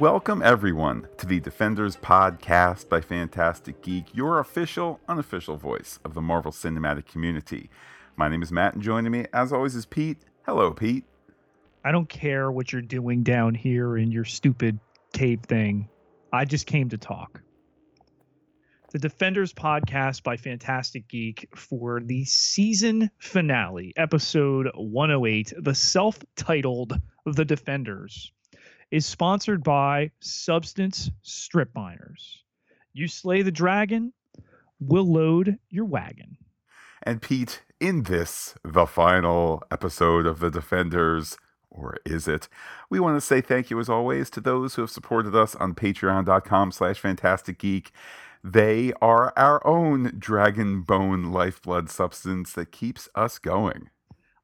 Welcome, 0.00 0.42
everyone, 0.42 1.08
to 1.16 1.26
the 1.26 1.40
Defenders 1.40 1.96
podcast 1.96 2.88
by 2.88 3.00
Fantastic 3.00 3.82
Geek, 3.82 4.14
your 4.14 4.38
official, 4.38 5.00
unofficial 5.08 5.56
voice 5.56 5.98
of 6.04 6.14
the 6.14 6.20
Marvel 6.20 6.52
Cinematic 6.52 7.06
community. 7.06 7.68
My 8.14 8.28
name 8.28 8.40
is 8.40 8.52
Matt, 8.52 8.74
and 8.74 8.82
joining 8.82 9.10
me, 9.10 9.26
as 9.32 9.52
always, 9.52 9.74
is 9.74 9.86
Pete. 9.86 10.18
Hello, 10.46 10.72
Pete. 10.72 11.02
I 11.84 11.90
don't 11.90 12.08
care 12.08 12.52
what 12.52 12.72
you're 12.72 12.80
doing 12.80 13.24
down 13.24 13.56
here 13.56 13.96
in 13.96 14.12
your 14.12 14.24
stupid 14.24 14.78
cave 15.14 15.40
thing. 15.40 15.88
I 16.32 16.44
just 16.44 16.66
came 16.66 16.88
to 16.90 16.98
talk. 16.98 17.42
The 18.92 19.00
Defenders 19.00 19.52
podcast 19.52 20.22
by 20.22 20.36
Fantastic 20.36 21.08
Geek 21.08 21.48
for 21.56 22.00
the 22.00 22.24
season 22.24 23.10
finale, 23.18 23.94
episode 23.96 24.70
108, 24.76 25.54
the 25.58 25.74
self 25.74 26.20
titled 26.36 27.00
The 27.26 27.44
Defenders 27.44 28.30
is 28.90 29.06
sponsored 29.06 29.62
by 29.62 30.10
Substance 30.20 31.10
Strip 31.22 31.70
Miners. 31.74 32.42
You 32.92 33.08
slay 33.08 33.42
the 33.42 33.52
dragon, 33.52 34.12
we'll 34.80 35.10
load 35.10 35.58
your 35.68 35.84
wagon. 35.84 36.36
And 37.02 37.22
Pete, 37.22 37.62
in 37.80 38.04
this, 38.04 38.54
the 38.64 38.86
final 38.86 39.62
episode 39.70 40.26
of 40.26 40.40
The 40.40 40.50
Defenders, 40.50 41.36
or 41.70 41.96
is 42.04 42.26
it? 42.26 42.48
We 42.90 42.98
want 42.98 43.16
to 43.16 43.20
say 43.20 43.40
thank 43.40 43.70
you 43.70 43.78
as 43.78 43.88
always 43.88 44.30
to 44.30 44.40
those 44.40 44.74
who 44.74 44.82
have 44.82 44.90
supported 44.90 45.34
us 45.34 45.54
on 45.54 45.74
patreon.com 45.74 46.72
slash 46.72 46.98
fantastic 46.98 47.58
geek. 47.58 47.92
They 48.42 48.92
are 49.00 49.32
our 49.36 49.64
own 49.66 50.14
dragon 50.18 50.82
bone 50.82 51.24
lifeblood 51.24 51.90
substance 51.90 52.52
that 52.54 52.72
keeps 52.72 53.08
us 53.14 53.38
going. 53.38 53.90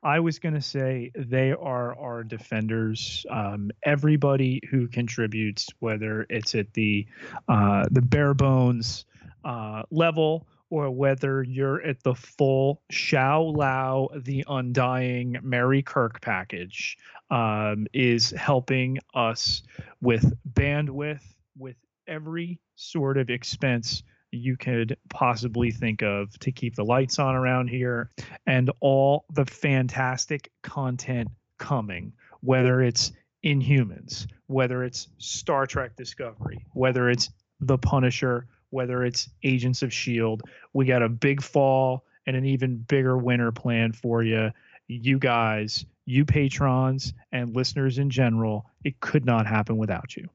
I 0.05 0.21
was 0.21 0.39
going 0.39 0.55
to 0.55 0.61
say 0.61 1.11
they 1.17 1.53
are 1.53 1.99
our 1.99 2.23
defenders. 2.23 3.25
Um, 3.31 3.71
everybody 3.83 4.61
who 4.71 4.87
contributes, 4.87 5.67
whether 5.79 6.27
it's 6.29 6.55
at 6.55 6.73
the 6.75 7.07
uh, 7.49 7.87
the 7.91 8.03
bare 8.03 8.35
bones 8.35 9.07
uh, 9.45 9.83
level 9.91 10.47
or 10.69 10.91
whether 10.91 11.43
you're 11.43 11.81
at 11.83 12.03
the 12.03 12.15
full 12.15 12.83
Shou 12.91 13.53
Lao, 13.57 14.09
the 14.15 14.45
Undying 14.47 15.39
Mary 15.43 15.83
Kirk 15.83 16.21
package, 16.21 16.99
um, 17.31 17.87
is 17.95 18.31
helping 18.31 18.99
us 19.15 19.63
with 20.03 20.35
bandwidth, 20.53 21.23
with 21.57 21.77
every 22.07 22.61
sort 22.77 23.17
of 23.17 23.31
expense 23.31 24.03
you 24.35 24.57
could 24.57 24.97
possibly 25.09 25.71
think 25.71 26.03
of 26.03 26.39
to 26.41 26.53
keep 26.53 26.75
the 26.75 26.85
lights 26.85 27.19
on 27.19 27.35
around 27.35 27.69
here 27.69 28.11
and 28.47 28.71
all 28.81 29.25
the 29.33 29.45
fantastic 29.47 30.51
content 30.63 31.29
coming, 31.59 32.13
whether 32.41 32.83
it's 32.83 33.13
Inhumans, 33.45 34.27
whether 34.47 34.85
it's 34.85 35.09
Star 35.19 35.67
Trek 35.67 35.97
Discovery, 35.97 36.65
whether 36.73 37.11
it's 37.11 37.31
The 37.61 37.79
Punisher, 37.79 38.47
whether 38.71 39.05
it's 39.05 39.29
Agents 39.43 39.83
of 39.83 39.89
S.H.I.E.L.D. 39.89 40.43
We 40.73 40.87
got 40.87 41.03
a 41.03 41.09
big 41.09 41.43
fall 41.43 42.05
and 42.27 42.37
an 42.37 42.45
even 42.45 42.79
bigger 42.79 43.17
winter 43.17 43.53
plan 43.53 43.93
for 43.93 44.23
you. 44.23 44.51
You 44.89 45.19
guys, 45.19 45.85
you 46.07 46.25
patrons, 46.25 47.13
and 47.33 47.55
listeners 47.55 47.99
in 47.99 48.11
general, 48.11 48.67
it 48.83 49.01
could 49.01 49.25
not 49.25 49.47
happen 49.47 49.77
without 49.77 50.17
you. 50.17 50.29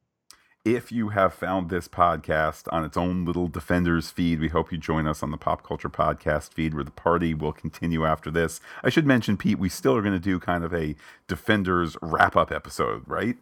If 0.75 0.91
you 0.91 1.09
have 1.09 1.33
found 1.33 1.71
this 1.71 1.87
podcast 1.87 2.71
on 2.71 2.85
its 2.85 2.95
own 2.95 3.25
little 3.25 3.47
Defenders 3.47 4.11
feed, 4.11 4.39
we 4.39 4.49
hope 4.49 4.71
you 4.71 4.77
join 4.77 5.07
us 5.07 5.23
on 5.23 5.31
the 5.31 5.37
Pop 5.37 5.63
Culture 5.63 5.89
Podcast 5.89 6.53
feed 6.53 6.75
where 6.75 6.83
the 6.83 6.91
party 6.91 7.33
will 7.33 7.53
continue 7.53 8.05
after 8.05 8.29
this. 8.29 8.61
I 8.83 8.89
should 8.89 9.07
mention, 9.07 9.35
Pete, 9.35 9.57
we 9.57 9.67
still 9.67 9.95
are 9.95 10.03
going 10.03 10.13
to 10.13 10.19
do 10.19 10.39
kind 10.39 10.63
of 10.63 10.71
a 10.71 10.95
Defenders 11.27 11.97
wrap 12.03 12.35
up 12.35 12.51
episode, 12.51 13.01
right? 13.07 13.35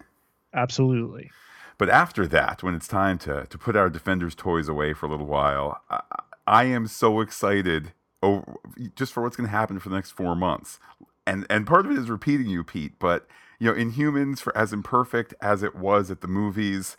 Absolutely. 0.54 1.30
But 1.78 1.90
after 1.90 2.28
that, 2.28 2.64
when 2.64 2.74
it's 2.74 2.88
time 2.88 3.18
to, 3.20 3.46
to 3.46 3.58
put 3.58 3.76
our 3.76 3.90
Defenders 3.90 4.34
toys 4.34 4.70
away 4.70 4.94
for 4.94 5.08
a 5.08 5.10
little 5.10 5.28
while, 5.28 5.82
I, 5.90 6.00
I 6.48 6.64
am 6.64 6.88
so 6.88 7.20
excited 7.20 7.92
over, 8.24 8.56
just 8.96 9.12
for 9.12 9.22
what's 9.22 9.36
going 9.36 9.50
to 9.50 9.52
happen 9.52 9.80
for 9.80 9.90
the 9.90 9.96
next 9.96 10.12
four 10.12 10.34
months. 10.34 10.80
And, 11.26 11.46
and 11.50 11.68
part 11.68 11.86
of 11.86 11.92
it 11.92 11.98
is 11.98 12.10
repeating 12.10 12.48
you, 12.48 12.64
Pete, 12.64 12.94
but 13.00 13.28
you 13.60 13.68
know, 13.68 13.78
Inhumans, 13.78 14.40
for 14.40 14.56
as 14.58 14.72
imperfect 14.72 15.34
as 15.42 15.62
it 15.62 15.76
was 15.76 16.10
at 16.10 16.22
the 16.22 16.28
movies, 16.28 16.96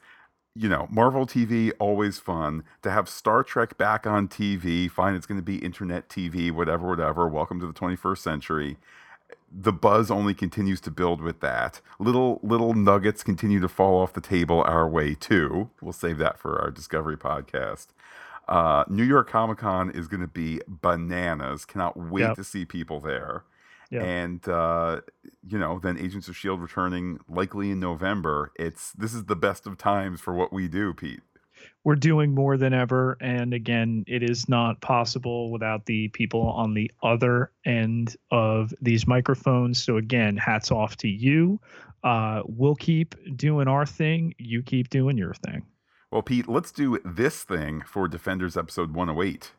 you 0.58 0.68
know, 0.68 0.88
Marvel 0.90 1.24
TV 1.24 1.70
always 1.78 2.18
fun 2.18 2.64
to 2.82 2.90
have 2.90 3.08
Star 3.08 3.44
Trek 3.44 3.78
back 3.78 4.08
on 4.08 4.26
TV. 4.26 4.90
Fine, 4.90 5.14
it's 5.14 5.26
going 5.26 5.38
to 5.38 5.44
be 5.44 5.58
internet 5.58 6.08
TV, 6.08 6.50
whatever, 6.50 6.88
whatever. 6.88 7.28
Welcome 7.28 7.60
to 7.60 7.66
the 7.66 7.72
21st 7.72 8.18
century. 8.18 8.76
The 9.52 9.72
buzz 9.72 10.10
only 10.10 10.34
continues 10.34 10.80
to 10.82 10.90
build 10.90 11.20
with 11.20 11.40
that. 11.40 11.80
Little 12.00 12.40
little 12.42 12.74
nuggets 12.74 13.22
continue 13.22 13.60
to 13.60 13.68
fall 13.68 14.02
off 14.02 14.12
the 14.12 14.20
table 14.20 14.62
our 14.62 14.88
way 14.88 15.14
too. 15.14 15.70
We'll 15.80 15.92
save 15.92 16.18
that 16.18 16.38
for 16.38 16.60
our 16.60 16.70
Discovery 16.72 17.16
podcast. 17.16 17.88
Uh, 18.48 18.84
New 18.88 19.04
York 19.04 19.30
Comic 19.30 19.58
Con 19.58 19.90
is 19.90 20.08
going 20.08 20.22
to 20.22 20.26
be 20.26 20.60
bananas. 20.66 21.64
Cannot 21.64 21.96
wait 21.96 22.22
yep. 22.22 22.36
to 22.36 22.44
see 22.44 22.64
people 22.64 22.98
there. 22.98 23.44
Yeah. 23.90 24.02
And 24.02 24.46
uh, 24.48 25.00
you 25.46 25.58
know, 25.58 25.78
then 25.78 25.98
Agents 25.98 26.28
of 26.28 26.36
Shield 26.36 26.60
returning 26.60 27.18
likely 27.28 27.70
in 27.70 27.80
November. 27.80 28.52
It's 28.56 28.92
this 28.92 29.14
is 29.14 29.24
the 29.24 29.36
best 29.36 29.66
of 29.66 29.78
times 29.78 30.20
for 30.20 30.34
what 30.34 30.52
we 30.52 30.68
do, 30.68 30.92
Pete. 30.92 31.20
We're 31.82 31.96
doing 31.96 32.34
more 32.34 32.56
than 32.56 32.72
ever, 32.72 33.16
and 33.20 33.52
again, 33.52 34.04
it 34.06 34.22
is 34.22 34.48
not 34.48 34.80
possible 34.80 35.50
without 35.50 35.86
the 35.86 36.08
people 36.08 36.42
on 36.42 36.74
the 36.74 36.90
other 37.02 37.50
end 37.64 38.16
of 38.30 38.72
these 38.80 39.06
microphones. 39.06 39.82
So 39.82 39.96
again, 39.96 40.36
hats 40.36 40.70
off 40.70 40.96
to 40.98 41.08
you. 41.08 41.58
Uh, 42.04 42.42
we'll 42.46 42.76
keep 42.76 43.14
doing 43.36 43.66
our 43.68 43.86
thing. 43.86 44.34
You 44.38 44.62
keep 44.62 44.90
doing 44.90 45.18
your 45.18 45.34
thing. 45.34 45.64
Well, 46.10 46.22
Pete, 46.22 46.48
let's 46.48 46.72
do 46.72 46.98
this 47.04 47.42
thing 47.42 47.82
for 47.86 48.08
Defenders 48.08 48.56
episode 48.56 48.94
108. 48.94 49.52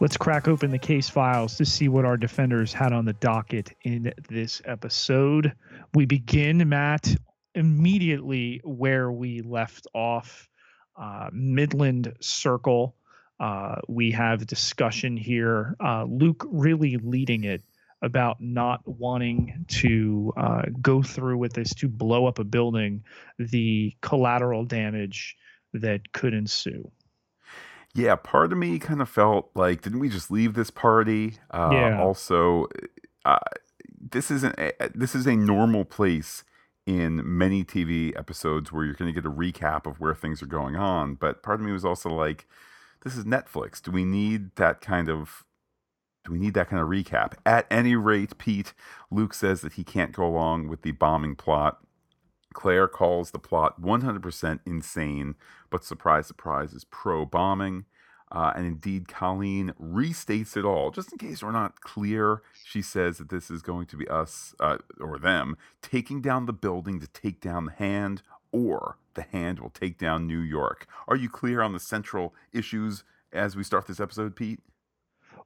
Let's 0.00 0.16
crack 0.16 0.48
open 0.48 0.72
the 0.72 0.78
case 0.78 1.08
files 1.08 1.56
to 1.56 1.64
see 1.64 1.88
what 1.88 2.04
our 2.04 2.16
defenders 2.16 2.72
had 2.72 2.92
on 2.92 3.04
the 3.04 3.12
docket 3.12 3.72
in 3.84 4.12
this 4.28 4.60
episode. 4.64 5.52
We 5.94 6.04
begin, 6.04 6.68
Matt, 6.68 7.14
immediately 7.54 8.60
where 8.64 9.12
we 9.12 9.40
left 9.40 9.86
off 9.94 10.48
uh, 10.96 11.30
Midland 11.32 12.12
Circle. 12.20 12.96
Uh, 13.38 13.76
we 13.88 14.10
have 14.10 14.46
discussion 14.46 15.16
here. 15.16 15.76
Uh, 15.82 16.04
Luke 16.08 16.44
really 16.50 16.96
leading 16.96 17.44
it 17.44 17.62
about 18.02 18.40
not 18.40 18.80
wanting 18.86 19.64
to 19.68 20.32
uh, 20.36 20.62
go 20.82 21.02
through 21.02 21.38
with 21.38 21.52
this 21.52 21.72
to 21.74 21.88
blow 21.88 22.26
up 22.26 22.40
a 22.40 22.44
building, 22.44 23.04
the 23.38 23.94
collateral 24.02 24.64
damage 24.64 25.36
that 25.72 26.12
could 26.12 26.34
ensue 26.34 26.90
yeah, 27.94 28.16
part 28.16 28.52
of 28.52 28.58
me 28.58 28.78
kind 28.78 29.00
of 29.00 29.08
felt 29.08 29.50
like, 29.54 29.82
didn't 29.82 30.00
we 30.00 30.08
just 30.08 30.30
leave 30.30 30.54
this 30.54 30.70
party? 30.70 31.38
Uh, 31.50 31.70
yeah. 31.72 32.02
Also, 32.02 32.66
uh, 33.24 33.38
this 34.10 34.30
isn't 34.30 34.58
a, 34.58 34.72
this 34.94 35.14
is 35.14 35.26
a 35.26 35.36
normal 35.36 35.84
place 35.84 36.42
in 36.86 37.22
many 37.24 37.64
TV 37.64 38.16
episodes 38.18 38.72
where 38.72 38.84
you're 38.84 38.94
going 38.94 39.12
to 39.12 39.20
get 39.20 39.26
a 39.26 39.32
recap 39.32 39.86
of 39.86 40.00
where 40.00 40.14
things 40.14 40.42
are 40.42 40.46
going 40.46 40.74
on. 40.76 41.14
But 41.14 41.42
part 41.42 41.60
of 41.60 41.66
me 41.66 41.72
was 41.72 41.84
also 41.84 42.10
like, 42.10 42.46
this 43.04 43.16
is 43.16 43.24
Netflix. 43.24 43.80
Do 43.80 43.92
we 43.92 44.04
need 44.04 44.56
that 44.56 44.80
kind 44.80 45.08
of 45.08 45.44
do 46.24 46.32
we 46.32 46.38
need 46.38 46.54
that 46.54 46.70
kind 46.70 46.80
of 46.80 46.88
recap? 46.88 47.34
At 47.44 47.66
any 47.70 47.96
rate, 47.96 48.38
Pete, 48.38 48.72
Luke 49.10 49.34
says 49.34 49.60
that 49.60 49.74
he 49.74 49.84
can't 49.84 50.10
go 50.10 50.24
along 50.24 50.68
with 50.68 50.80
the 50.80 50.92
bombing 50.92 51.36
plot 51.36 51.84
Claire 52.54 52.88
calls 52.88 53.32
the 53.32 53.38
plot 53.38 53.82
100% 53.82 54.60
insane, 54.64 55.34
but 55.68 55.84
surprise, 55.84 56.26
surprise, 56.26 56.72
is 56.72 56.84
pro 56.84 57.26
bombing. 57.26 57.84
Uh, 58.32 58.52
and 58.56 58.66
indeed, 58.66 59.06
Colleen 59.06 59.72
restates 59.80 60.56
it 60.56 60.64
all. 60.64 60.90
Just 60.90 61.12
in 61.12 61.18
case 61.18 61.42
we're 61.42 61.52
not 61.52 61.80
clear, 61.80 62.42
she 62.64 62.82
says 62.82 63.18
that 63.18 63.28
this 63.28 63.50
is 63.50 63.62
going 63.62 63.86
to 63.86 63.96
be 63.96 64.08
us, 64.08 64.54
uh, 64.60 64.78
or 65.00 65.18
them, 65.18 65.56
taking 65.82 66.20
down 66.20 66.46
the 66.46 66.52
building 66.52 66.98
to 67.00 67.06
take 67.06 67.40
down 67.40 67.66
the 67.66 67.72
hand, 67.72 68.22
or 68.50 68.98
the 69.14 69.22
hand 69.22 69.60
will 69.60 69.70
take 69.70 69.98
down 69.98 70.26
New 70.26 70.40
York. 70.40 70.86
Are 71.06 71.16
you 71.16 71.28
clear 71.28 71.60
on 71.60 71.72
the 71.72 71.80
central 71.80 72.34
issues 72.52 73.04
as 73.32 73.56
we 73.56 73.62
start 73.62 73.86
this 73.86 74.00
episode, 74.00 74.34
Pete? 74.34 74.60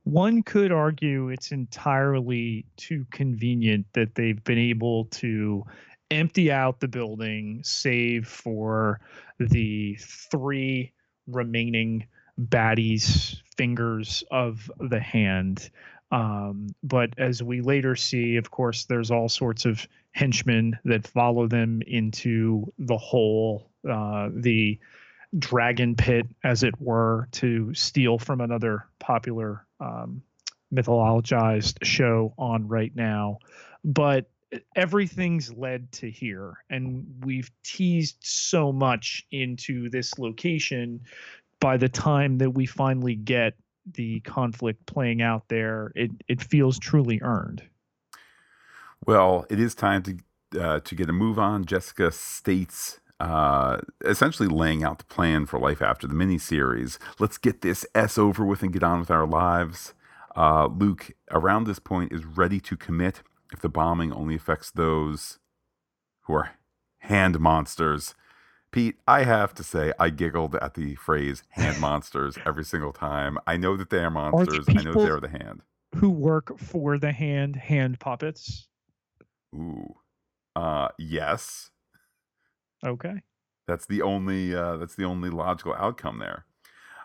One 0.04 0.42
could 0.42 0.72
argue 0.72 1.28
it's 1.28 1.52
entirely 1.52 2.64
too 2.76 3.04
convenient 3.10 3.86
that 3.92 4.14
they've 4.14 4.42
been 4.44 4.58
able 4.58 5.06
to 5.06 5.64
empty 6.10 6.50
out 6.50 6.80
the 6.80 6.88
building, 6.88 7.60
save 7.62 8.26
for 8.26 9.00
the 9.38 9.98
three 10.00 10.92
remaining 11.26 12.06
baddies' 12.38 13.40
fingers 13.56 14.24
of 14.30 14.70
the 14.78 15.00
hand. 15.00 15.70
Um, 16.10 16.68
but 16.82 17.10
as 17.18 17.42
we 17.42 17.60
later 17.60 17.96
see, 17.96 18.36
of 18.36 18.50
course, 18.50 18.84
there's 18.84 19.10
all 19.10 19.28
sorts 19.28 19.64
of 19.64 19.86
henchmen 20.12 20.78
that 20.84 21.06
follow 21.06 21.46
them 21.46 21.82
into 21.86 22.72
the 22.78 22.96
hole. 22.96 23.70
Uh, 23.88 24.30
the 24.32 24.78
dragon 25.38 25.94
pit, 25.94 26.26
as 26.44 26.62
it 26.62 26.80
were, 26.80 27.28
to 27.32 27.74
steal 27.74 28.18
from 28.18 28.40
another 28.40 28.86
popular 28.98 29.66
um, 29.80 30.22
mythologized 30.72 31.84
show 31.84 32.32
on 32.38 32.66
right 32.66 32.94
now. 32.94 33.38
But 33.84 34.30
everything's 34.74 35.52
led 35.52 35.90
to 35.92 36.10
here 36.10 36.64
and 36.70 37.06
we've 37.22 37.50
teased 37.62 38.16
so 38.20 38.72
much 38.72 39.26
into 39.30 39.90
this 39.90 40.18
location 40.18 41.00
by 41.60 41.76
the 41.76 41.88
time 41.88 42.38
that 42.38 42.50
we 42.50 42.66
finally 42.66 43.14
get 43.14 43.54
the 43.94 44.20
conflict 44.20 44.84
playing 44.86 45.22
out 45.22 45.44
there 45.48 45.92
it 45.94 46.10
it 46.28 46.42
feels 46.42 46.78
truly 46.78 47.18
earned 47.22 47.62
well 49.06 49.46
it 49.48 49.58
is 49.58 49.74
time 49.74 50.02
to 50.02 50.18
uh, 50.60 50.80
to 50.80 50.94
get 50.94 51.08
a 51.08 51.12
move 51.12 51.38
on 51.38 51.64
jessica 51.64 52.10
states 52.10 53.00
uh, 53.20 53.78
essentially 54.04 54.48
laying 54.48 54.84
out 54.84 54.98
the 54.98 55.04
plan 55.04 55.46
for 55.46 55.58
life 55.58 55.82
after 55.82 56.06
the 56.06 56.14
miniseries. 56.14 56.98
Let's 57.18 57.38
get 57.38 57.62
this 57.62 57.84
S 57.94 58.16
over 58.16 58.44
with 58.44 58.62
and 58.62 58.72
get 58.72 58.82
on 58.82 59.00
with 59.00 59.10
our 59.10 59.26
lives. 59.26 59.94
Uh, 60.36 60.68
Luke, 60.68 61.10
around 61.32 61.64
this 61.64 61.80
point, 61.80 62.12
is 62.12 62.24
ready 62.24 62.60
to 62.60 62.76
commit 62.76 63.22
if 63.52 63.60
the 63.60 63.68
bombing 63.68 64.12
only 64.12 64.36
affects 64.36 64.70
those 64.70 65.38
who 66.22 66.34
are 66.34 66.50
hand 66.98 67.40
monsters. 67.40 68.14
Pete, 68.70 68.96
I 69.06 69.24
have 69.24 69.54
to 69.54 69.62
say, 69.62 69.92
I 69.98 70.10
giggled 70.10 70.54
at 70.56 70.74
the 70.74 70.94
phrase 70.96 71.42
hand 71.50 71.80
monsters 71.80 72.36
every 72.44 72.64
single 72.64 72.92
time. 72.92 73.38
I 73.46 73.56
know 73.56 73.76
that 73.76 73.90
they 73.90 73.98
are 73.98 74.10
monsters. 74.10 74.66
I 74.68 74.82
know 74.82 74.92
they're 74.92 75.20
the 75.20 75.28
hand. 75.28 75.62
Who 75.96 76.10
work 76.10 76.58
for 76.58 76.98
the 76.98 77.12
hand, 77.12 77.56
hand 77.56 77.98
puppets? 77.98 78.68
Ooh. 79.54 79.96
Uh 80.54 80.88
yes. 80.98 81.70
Okay. 82.84 83.22
That's 83.66 83.86
the 83.86 84.02
only 84.02 84.54
uh 84.54 84.76
that's 84.76 84.96
the 84.96 85.04
only 85.04 85.30
logical 85.30 85.74
outcome 85.74 86.18
there. 86.18 86.44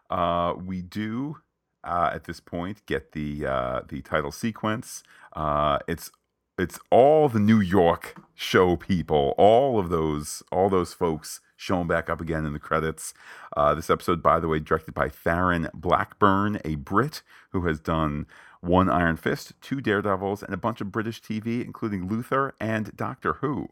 Uh 0.10 0.54
we 0.58 0.82
do 0.82 1.38
uh, 1.84 2.12
at 2.14 2.24
this 2.24 2.40
point 2.40 2.86
get 2.86 3.12
the 3.12 3.46
uh, 3.46 3.82
the 3.88 4.02
title 4.02 4.32
sequence. 4.32 5.04
Uh, 5.36 5.80
it's 5.88 6.12
it's 6.58 6.80
all 6.92 7.30
the 7.30 7.40
New 7.40 7.60
York 7.60 8.16
show 8.36 8.76
people, 8.76 9.34
all 9.38 9.80
of 9.80 9.90
those, 9.90 10.44
all 10.52 10.70
those 10.70 10.94
folks 10.94 11.42
showing 11.64 11.88
back 11.88 12.10
up 12.10 12.20
again 12.20 12.46
in 12.46 12.54
the 12.54 12.60
credits. 12.60 13.14
Uh, 13.56 13.74
this 13.74 13.90
episode, 13.90 14.22
by 14.22 14.40
the 14.40 14.48
way, 14.48 14.60
directed 14.60 14.94
by 14.94 15.10
Farren 15.10 15.70
Blackburn, 15.74 16.60
a 16.66 16.76
Brit 16.76 17.22
who 17.52 17.66
has 17.68 17.80
done 17.80 18.28
one 18.60 18.90
Iron 18.90 19.16
Fist, 19.18 19.54
two 19.62 19.82
Daredevils, 19.82 20.44
and 20.44 20.54
a 20.54 20.58
bunch 20.58 20.82
of 20.82 20.92
British 20.92 21.22
TV, 21.22 21.64
including 21.64 22.08
Luther 22.08 22.54
and 22.60 22.96
Doctor 22.96 23.34
Who. 23.34 23.70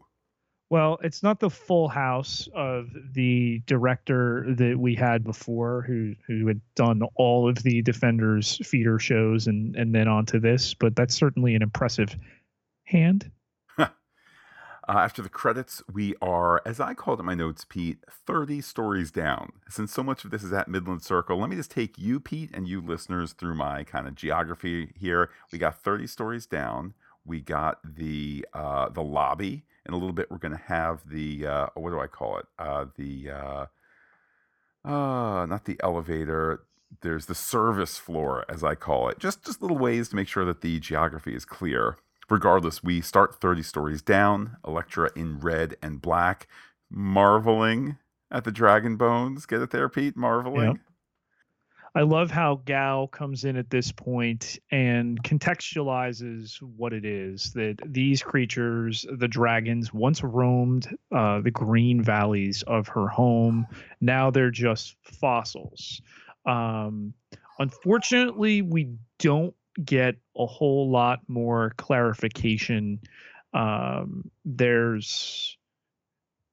Well, 0.70 0.98
it's 1.02 1.22
not 1.22 1.38
the 1.38 1.50
full 1.50 1.88
house 1.88 2.48
of 2.54 2.88
the 3.12 3.60
director 3.66 4.46
that 4.56 4.78
we 4.78 4.94
had 4.94 5.22
before, 5.22 5.82
who 5.82 6.14
who 6.26 6.46
had 6.46 6.62
done 6.74 7.02
all 7.16 7.46
of 7.46 7.62
the 7.62 7.82
Defenders 7.82 8.58
feeder 8.66 8.98
shows 8.98 9.46
and 9.46 9.76
and 9.76 9.94
then 9.94 10.08
onto 10.08 10.40
this, 10.40 10.72
but 10.72 10.96
that's 10.96 11.14
certainly 11.14 11.54
an 11.54 11.62
impressive 11.62 12.16
hand. 12.84 13.30
Uh, 14.88 14.98
after 14.98 15.22
the 15.22 15.28
credits, 15.28 15.82
we 15.92 16.14
are, 16.20 16.60
as 16.66 16.80
I 16.80 16.94
called 16.94 17.20
it 17.20 17.24
my 17.24 17.34
notes, 17.34 17.64
Pete, 17.68 17.98
30 18.10 18.60
stories 18.60 19.10
down. 19.10 19.52
Since 19.68 19.92
so 19.92 20.02
much 20.02 20.24
of 20.24 20.30
this 20.30 20.42
is 20.42 20.52
at 20.52 20.68
Midland 20.68 21.02
Circle, 21.02 21.38
let 21.38 21.48
me 21.48 21.56
just 21.56 21.70
take 21.70 21.98
you, 21.98 22.18
Pete, 22.18 22.50
and 22.52 22.66
you 22.66 22.80
listeners 22.80 23.32
through 23.32 23.54
my 23.54 23.84
kind 23.84 24.08
of 24.08 24.14
geography 24.14 24.92
here. 24.98 25.30
We 25.52 25.58
got 25.58 25.82
30 25.82 26.06
stories 26.06 26.46
down. 26.46 26.94
We 27.24 27.40
got 27.40 27.78
the 27.84 28.44
uh, 28.52 28.88
the 28.88 29.02
lobby. 29.02 29.64
In 29.86 29.94
a 29.94 29.96
little 29.96 30.12
bit, 30.12 30.30
we're 30.30 30.38
going 30.38 30.56
to 30.56 30.64
have 30.66 31.08
the 31.08 31.46
uh, 31.46 31.66
what 31.74 31.90
do 31.90 32.00
I 32.00 32.08
call 32.08 32.38
it? 32.38 32.46
Uh, 32.58 32.86
the 32.96 33.30
uh, 33.30 33.66
uh, 34.84 35.46
not 35.46 35.64
the 35.64 35.78
elevator. 35.82 36.64
There's 37.02 37.26
the 37.26 37.34
service 37.34 37.96
floor, 37.98 38.44
as 38.48 38.64
I 38.64 38.74
call 38.74 39.08
it. 39.08 39.20
Just 39.20 39.44
just 39.44 39.62
little 39.62 39.78
ways 39.78 40.08
to 40.08 40.16
make 40.16 40.28
sure 40.28 40.44
that 40.44 40.60
the 40.60 40.80
geography 40.80 41.34
is 41.34 41.44
clear 41.44 41.98
regardless, 42.32 42.82
we 42.82 43.00
start 43.00 43.40
30 43.40 43.62
stories 43.62 44.02
down, 44.02 44.56
Elektra 44.66 45.10
in 45.14 45.38
red 45.38 45.76
and 45.82 46.00
black, 46.00 46.48
marveling 46.90 47.98
at 48.30 48.44
the 48.44 48.50
dragon 48.50 48.96
bones. 48.96 49.46
Get 49.46 49.62
it 49.62 49.70
there, 49.70 49.88
Pete? 49.88 50.16
Marveling. 50.16 50.80
I 51.94 52.00
love 52.00 52.30
how 52.30 52.62
Gao 52.64 53.06
comes 53.12 53.44
in 53.44 53.56
at 53.56 53.68
this 53.68 53.92
point 53.92 54.58
and 54.70 55.22
contextualizes 55.22 56.56
what 56.62 56.94
it 56.94 57.04
is 57.04 57.52
that 57.52 57.76
these 57.84 58.22
creatures, 58.22 59.04
the 59.18 59.28
dragons, 59.28 59.92
once 59.92 60.24
roamed 60.24 60.88
uh, 61.14 61.42
the 61.42 61.50
green 61.50 62.02
valleys 62.02 62.62
of 62.66 62.88
her 62.88 63.08
home. 63.08 63.66
Now 64.00 64.30
they're 64.30 64.50
just 64.50 64.96
fossils. 65.02 66.00
Um, 66.46 67.12
unfortunately, 67.58 68.62
we 68.62 68.94
don't 69.18 69.54
get 69.82 70.16
a 70.36 70.46
whole 70.46 70.90
lot 70.90 71.20
more 71.28 71.72
clarification. 71.76 73.00
Um, 73.54 74.30
there's 74.44 75.56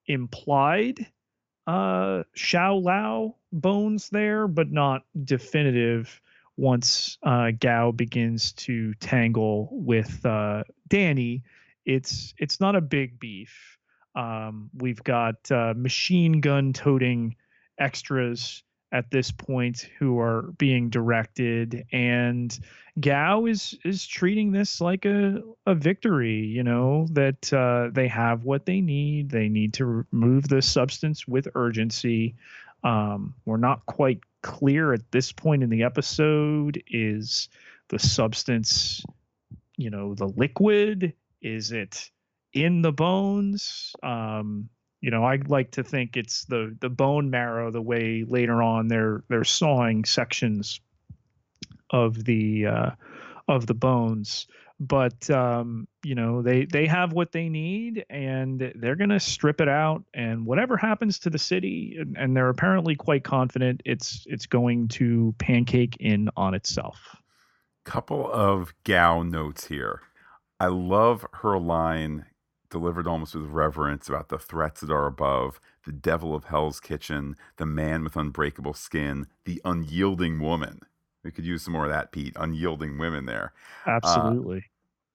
implied 0.05 1.05
uh, 1.67 2.23
Shou-Lao 2.33 3.35
bones 3.51 4.09
there, 4.09 4.47
but 4.47 4.71
not 4.71 5.03
definitive 5.23 6.21
once 6.57 7.17
uh, 7.23 7.51
Gao 7.57 7.91
begins 7.91 8.51
to 8.53 8.93
tangle 8.95 9.69
with 9.71 10.25
uh, 10.25 10.63
Danny. 10.87 11.43
It's 11.85 12.33
it's 12.37 12.59
not 12.59 12.75
a 12.75 12.81
big 12.81 13.19
beef. 13.19 13.77
Um, 14.15 14.69
we've 14.75 15.03
got 15.03 15.51
uh, 15.51 15.73
machine 15.75 16.41
gun 16.41 16.73
toting 16.73 17.35
extras 17.79 18.63
at 18.91 19.11
this 19.11 19.31
point 19.31 19.89
who 19.99 20.19
are 20.19 20.43
being 20.57 20.89
directed 20.89 21.85
and 21.91 22.59
Gao 22.99 23.45
is 23.45 23.77
is 23.85 24.05
treating 24.05 24.51
this 24.51 24.81
like 24.81 25.05
a, 25.05 25.41
a 25.65 25.75
victory, 25.75 26.39
you 26.39 26.63
know, 26.63 27.07
that 27.11 27.51
uh, 27.53 27.89
they 27.93 28.07
have 28.07 28.43
what 28.43 28.65
they 28.65 28.81
need. 28.81 29.29
They 29.29 29.47
need 29.47 29.73
to 29.75 30.05
remove 30.11 30.47
the 30.47 30.61
substance 30.61 31.27
with 31.27 31.47
urgency. 31.55 32.35
Um, 32.83 33.35
we're 33.45 33.57
not 33.57 33.85
quite 33.85 34.19
clear 34.41 34.93
at 34.93 35.11
this 35.11 35.31
point 35.31 35.63
in 35.63 35.69
the 35.69 35.83
episode. 35.83 36.81
Is 36.89 37.49
the 37.89 37.99
substance, 37.99 39.03
you 39.77 39.89
know, 39.89 40.15
the 40.15 40.27
liquid? 40.27 41.13
Is 41.41 41.71
it 41.71 42.09
in 42.53 42.81
the 42.81 42.91
bones? 42.91 43.95
Um, 44.03 44.69
you 45.01 45.11
know, 45.11 45.23
I 45.23 45.39
like 45.47 45.71
to 45.71 45.83
think 45.83 46.17
it's 46.17 46.45
the 46.45 46.75
the 46.79 46.89
bone 46.89 47.29
marrow. 47.29 47.71
The 47.71 47.81
way 47.81 48.25
later 48.27 48.61
on 48.61 48.87
they're 48.87 49.23
they're 49.29 49.43
sawing 49.43 50.05
sections 50.05 50.81
of 51.89 52.23
the 52.23 52.65
uh, 52.65 52.89
of 53.47 53.65
the 53.65 53.73
bones, 53.73 54.47
but 54.79 55.29
um, 55.29 55.87
you 56.03 56.15
know 56.15 56.41
they 56.41 56.65
they 56.65 56.85
have 56.87 57.13
what 57.13 57.31
they 57.31 57.47
need, 57.47 58.05
and 58.09 58.73
they're 58.75 58.97
gonna 58.97 59.21
strip 59.21 59.61
it 59.61 59.69
out. 59.69 60.03
And 60.13 60.45
whatever 60.45 60.75
happens 60.75 61.19
to 61.19 61.29
the 61.29 61.39
city, 61.39 61.95
and, 61.99 62.17
and 62.17 62.35
they're 62.35 62.49
apparently 62.49 62.95
quite 62.95 63.23
confident 63.23 63.81
it's 63.85 64.25
it's 64.27 64.47
going 64.47 64.89
to 64.89 65.33
pancake 65.37 65.95
in 66.01 66.29
on 66.35 66.53
itself. 66.53 67.15
Couple 67.85 68.29
of 68.31 68.73
Gao 68.83 69.23
notes 69.23 69.67
here. 69.67 70.01
I 70.59 70.67
love 70.67 71.25
her 71.35 71.57
line 71.57 72.25
delivered 72.69 73.07
almost 73.07 73.35
with 73.35 73.45
reverence 73.45 74.07
about 74.07 74.29
the 74.29 74.39
threats 74.39 74.81
that 74.81 74.91
are 74.91 75.07
above, 75.07 75.59
the 75.85 75.91
devil 75.91 76.35
of 76.35 76.45
hell's 76.45 76.79
kitchen, 76.79 77.35
the 77.57 77.65
man 77.65 78.03
with 78.03 78.15
unbreakable 78.15 78.73
skin, 78.73 79.27
the 79.45 79.61
unyielding 79.65 80.39
woman. 80.39 80.81
We 81.23 81.31
could 81.31 81.45
use 81.45 81.63
some 81.63 81.73
more 81.73 81.85
of 81.85 81.91
that, 81.91 82.11
Pete. 82.11 82.33
Unyielding 82.35 82.97
women 82.97 83.25
there. 83.25 83.53
Uh, 83.85 83.91
Absolutely. 83.91 84.57
Uh, 84.57 84.61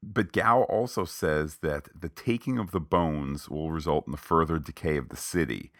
but 0.03 0.33
Gao 0.33 0.63
also 0.65 1.05
says 1.05 1.59
that 1.63 1.89
the 1.99 2.11
taking 2.11 2.59
of 2.59 2.73
the 2.73 2.81
bones 2.81 3.49
will 3.49 3.71
result 3.71 4.07
in 4.07 4.11
the 4.11 4.19
further 4.19 4.59
decay 4.59 4.99
of 4.99 5.09
the 5.09 5.17
city. 5.17 5.73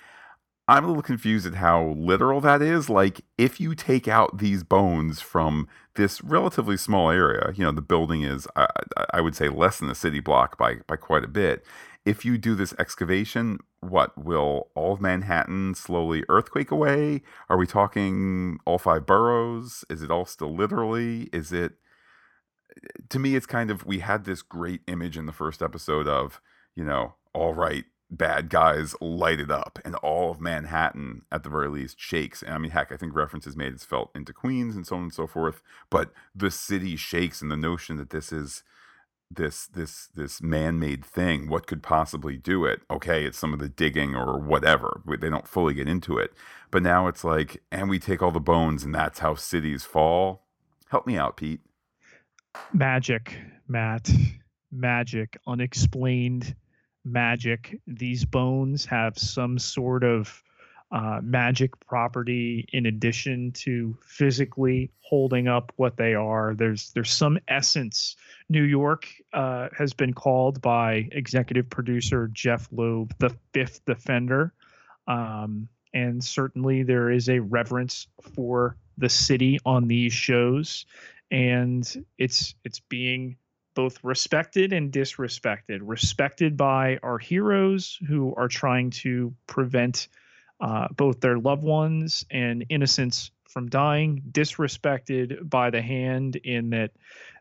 I'm 0.67 0.85
a 0.85 0.89
little 0.89 1.03
confused 1.03 1.47
at 1.47 1.57
how 1.57 1.95
literal 1.99 2.41
that 2.41 2.63
is. 2.63 2.89
Like, 2.89 3.21
if 3.37 3.61
you 3.61 3.75
take 3.75 4.09
out 4.09 4.39
these 4.39 4.63
bones 4.63 5.21
from 5.21 5.69
this 5.95 6.25
relatively 6.25 6.79
small 6.79 7.11
area, 7.11 7.53
you 7.55 7.65
know, 7.65 7.73
the 7.73 7.83
building 7.83 8.23
is, 8.23 8.49
I, 8.57 8.69
I 9.13 9.21
would 9.21 9.37
say, 9.37 9.49
less 9.49 9.79
than 9.79 9.91
a 9.91 9.95
city 9.95 10.21
block 10.21 10.57
by, 10.57 10.77
by 10.87 10.97
quite 10.97 11.23
a 11.23 11.29
bit. 11.29 11.67
If 12.07 12.25
you 12.25 12.39
do 12.39 12.55
this 12.55 12.75
excavation, 12.79 13.59
what 13.81 14.17
will 14.17 14.71
all 14.75 14.95
of 14.95 15.01
Manhattan 15.01 15.75
slowly 15.75 16.25
earthquake 16.29 16.71
away? 16.71 17.23
Are 17.51 17.59
we 17.59 17.67
talking 17.67 18.59
all 18.65 18.79
five 18.79 19.05
boroughs? 19.07 19.85
Is 19.91 20.03
it 20.03 20.11
all 20.11 20.25
still 20.25 20.55
literally? 20.55 21.29
Is 21.33 21.53
it, 21.53 21.75
to 23.11 23.19
me, 23.19 23.37
it's 23.37 23.47
kind 23.47 23.71
of, 23.71 23.85
we 23.85 23.99
had 23.99 24.25
this 24.25 24.41
great 24.41 24.81
image 24.87 25.17
in 25.19 25.27
the 25.27 25.33
first 25.33 25.63
episode 25.63 26.09
of, 26.09 26.41
you 26.75 26.85
know, 26.85 27.15
all 27.35 27.55
right, 27.55 27.85
bad 28.17 28.49
guys 28.49 28.95
light 29.01 29.41
it 29.41 29.51
up 29.51 29.79
and 29.85 29.95
all 29.97 30.31
of 30.31 30.41
Manhattan 30.41 31.23
at 31.31 31.43
the 31.43 31.51
very 31.51 31.69
least 31.69 32.01
shakes. 32.01 32.43
And 32.43 32.55
I 32.55 32.59
mean, 32.59 32.71
heck, 32.71 32.93
I 32.93 32.97
think 32.97 33.15
references 33.15 33.57
made 33.57 33.73
it's 33.73 33.85
felt 33.85 34.11
into 34.15 34.33
Queens 34.33 34.77
and 34.77 34.87
so 34.87 34.97
on 34.97 35.03
and 35.03 35.13
so 35.13 35.27
forth. 35.27 35.63
But 35.91 36.13
the 36.35 36.51
city 36.51 36.97
shakes 36.97 37.43
and 37.43 37.51
the 37.51 37.57
notion 37.57 37.97
that 37.97 38.11
this 38.11 38.33
is 38.33 38.63
this 39.31 39.67
this 39.67 40.09
this 40.15 40.43
man-made 40.43 41.05
thing 41.05 41.49
what 41.49 41.67
could 41.67 41.83
possibly 41.83 42.37
do 42.37 42.65
it 42.65 42.83
okay 42.91 43.25
it's 43.25 43.39
some 43.39 43.53
of 43.53 43.59
the 43.59 43.69
digging 43.69 44.15
or 44.15 44.39
whatever 44.39 45.01
they 45.19 45.31
don't 45.31 45.49
fully 45.49 45.75
get 45.75 45.89
into 45.89 46.19
it 46.19 46.33
but 46.71 46.83
now 46.83 47.09
it's 47.09 47.25
like 47.25 47.63
and 47.73 47.89
we 47.89 47.99
take 47.99 48.23
all 48.23 48.31
the 48.31 48.39
bones 48.39 48.85
and 48.85 48.95
that's 48.95 49.21
how 49.21 49.35
cities 49.35 49.83
fall 49.83 50.45
help 50.91 51.07
me 51.07 51.17
out 51.17 51.37
pete 51.37 51.61
magic 52.73 53.39
matt 53.67 54.11
magic 54.71 55.39
unexplained 55.47 56.55
magic 57.05 57.81
these 57.87 58.25
bones 58.25 58.85
have 58.87 59.19
some 59.19 59.59
sort 59.59 60.05
of 60.05 60.43
uh, 60.95 61.21
magic 61.23 61.73
property 61.81 62.69
in 62.73 62.87
addition 62.87 63.51
to 63.51 63.97
physically 64.07 64.91
holding 65.01 65.49
up 65.49 65.73
what 65.75 65.97
they 65.97 66.15
are. 66.15 66.55
There's 66.55 66.93
there's 66.93 67.11
some 67.11 67.39
essence. 67.49 68.15
New 68.49 68.63
York 68.63 69.09
uh, 69.33 69.71
has 69.77 69.93
been 69.93 70.15
called 70.15 70.63
by 70.63 71.09
executive 71.11 71.69
producer 71.69 72.31
Jeff 72.33 72.69
Loeb 72.71 73.13
the 73.19 73.35
fifth 73.53 73.85
defender, 73.87 74.53
um, 75.09 75.69
and 75.93 76.23
certainly 76.23 76.85
there 76.85 77.11
is 77.11 77.29
a 77.29 77.41
reverence 77.41 78.07
for 78.35 78.77
the 78.97 79.09
city 79.09 79.59
on 79.67 79.89
these 79.89 80.13
shows, 80.13 80.87
and 81.33 82.05
it's 82.19 82.55
it's 82.65 82.79
being 82.79 83.37
both 83.75 84.03
respected 84.03 84.73
and 84.73 84.93
disrespected. 84.93 85.81
Respected 85.83 86.57
by 86.57 86.99
our 87.03 87.19
heroes 87.19 87.99
who 88.07 88.35
are 88.37 88.49
trying 88.49 88.91
to 88.91 89.35
prevent 89.47 90.09
uh, 90.61 90.89
both 90.97 91.21
their 91.21 91.39
loved 91.39 91.65
ones 91.65 92.25
and 92.31 92.65
innocents 92.69 93.31
from 93.49 93.69
dying, 93.69 94.23
disrespected 94.31 95.49
by 95.49 95.71
the 95.71 95.83
hand 95.83 96.37
in 96.37 96.71
that 96.71 96.93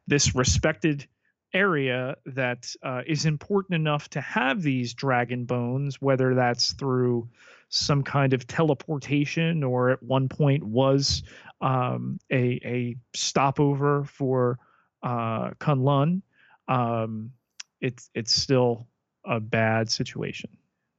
this 0.08 0.36
respected 0.36 1.08
area 1.54 2.16
that 2.26 2.76
uh, 2.84 3.02
is 3.06 3.26
important 3.26 3.76
enough 3.76 4.10
to 4.10 4.22
have 4.22 4.62
these 4.62 4.94
dragon 4.94 5.46
bones, 5.46 6.02
whether 6.02 6.34
that's 6.34 6.74
through 6.74 7.30
some 7.70 8.04
kind 8.04 8.34
of 8.34 8.46
teleportation 8.48 9.64
or 9.64 9.90
at 9.90 10.04
one 10.04 10.30
point 10.30 10.64
was 10.64 11.24
um, 11.62 12.20
a, 12.32 12.60
a 12.64 12.96
stopover 13.16 14.04
for 14.04 14.60
uh, 15.04 15.52
Kunlun, 15.60 16.22
um, 16.68 17.32
it's 17.82 18.10
it's 18.16 18.34
still 18.34 18.88
a 19.26 19.40
bad 19.40 19.90
situation. 19.90 20.50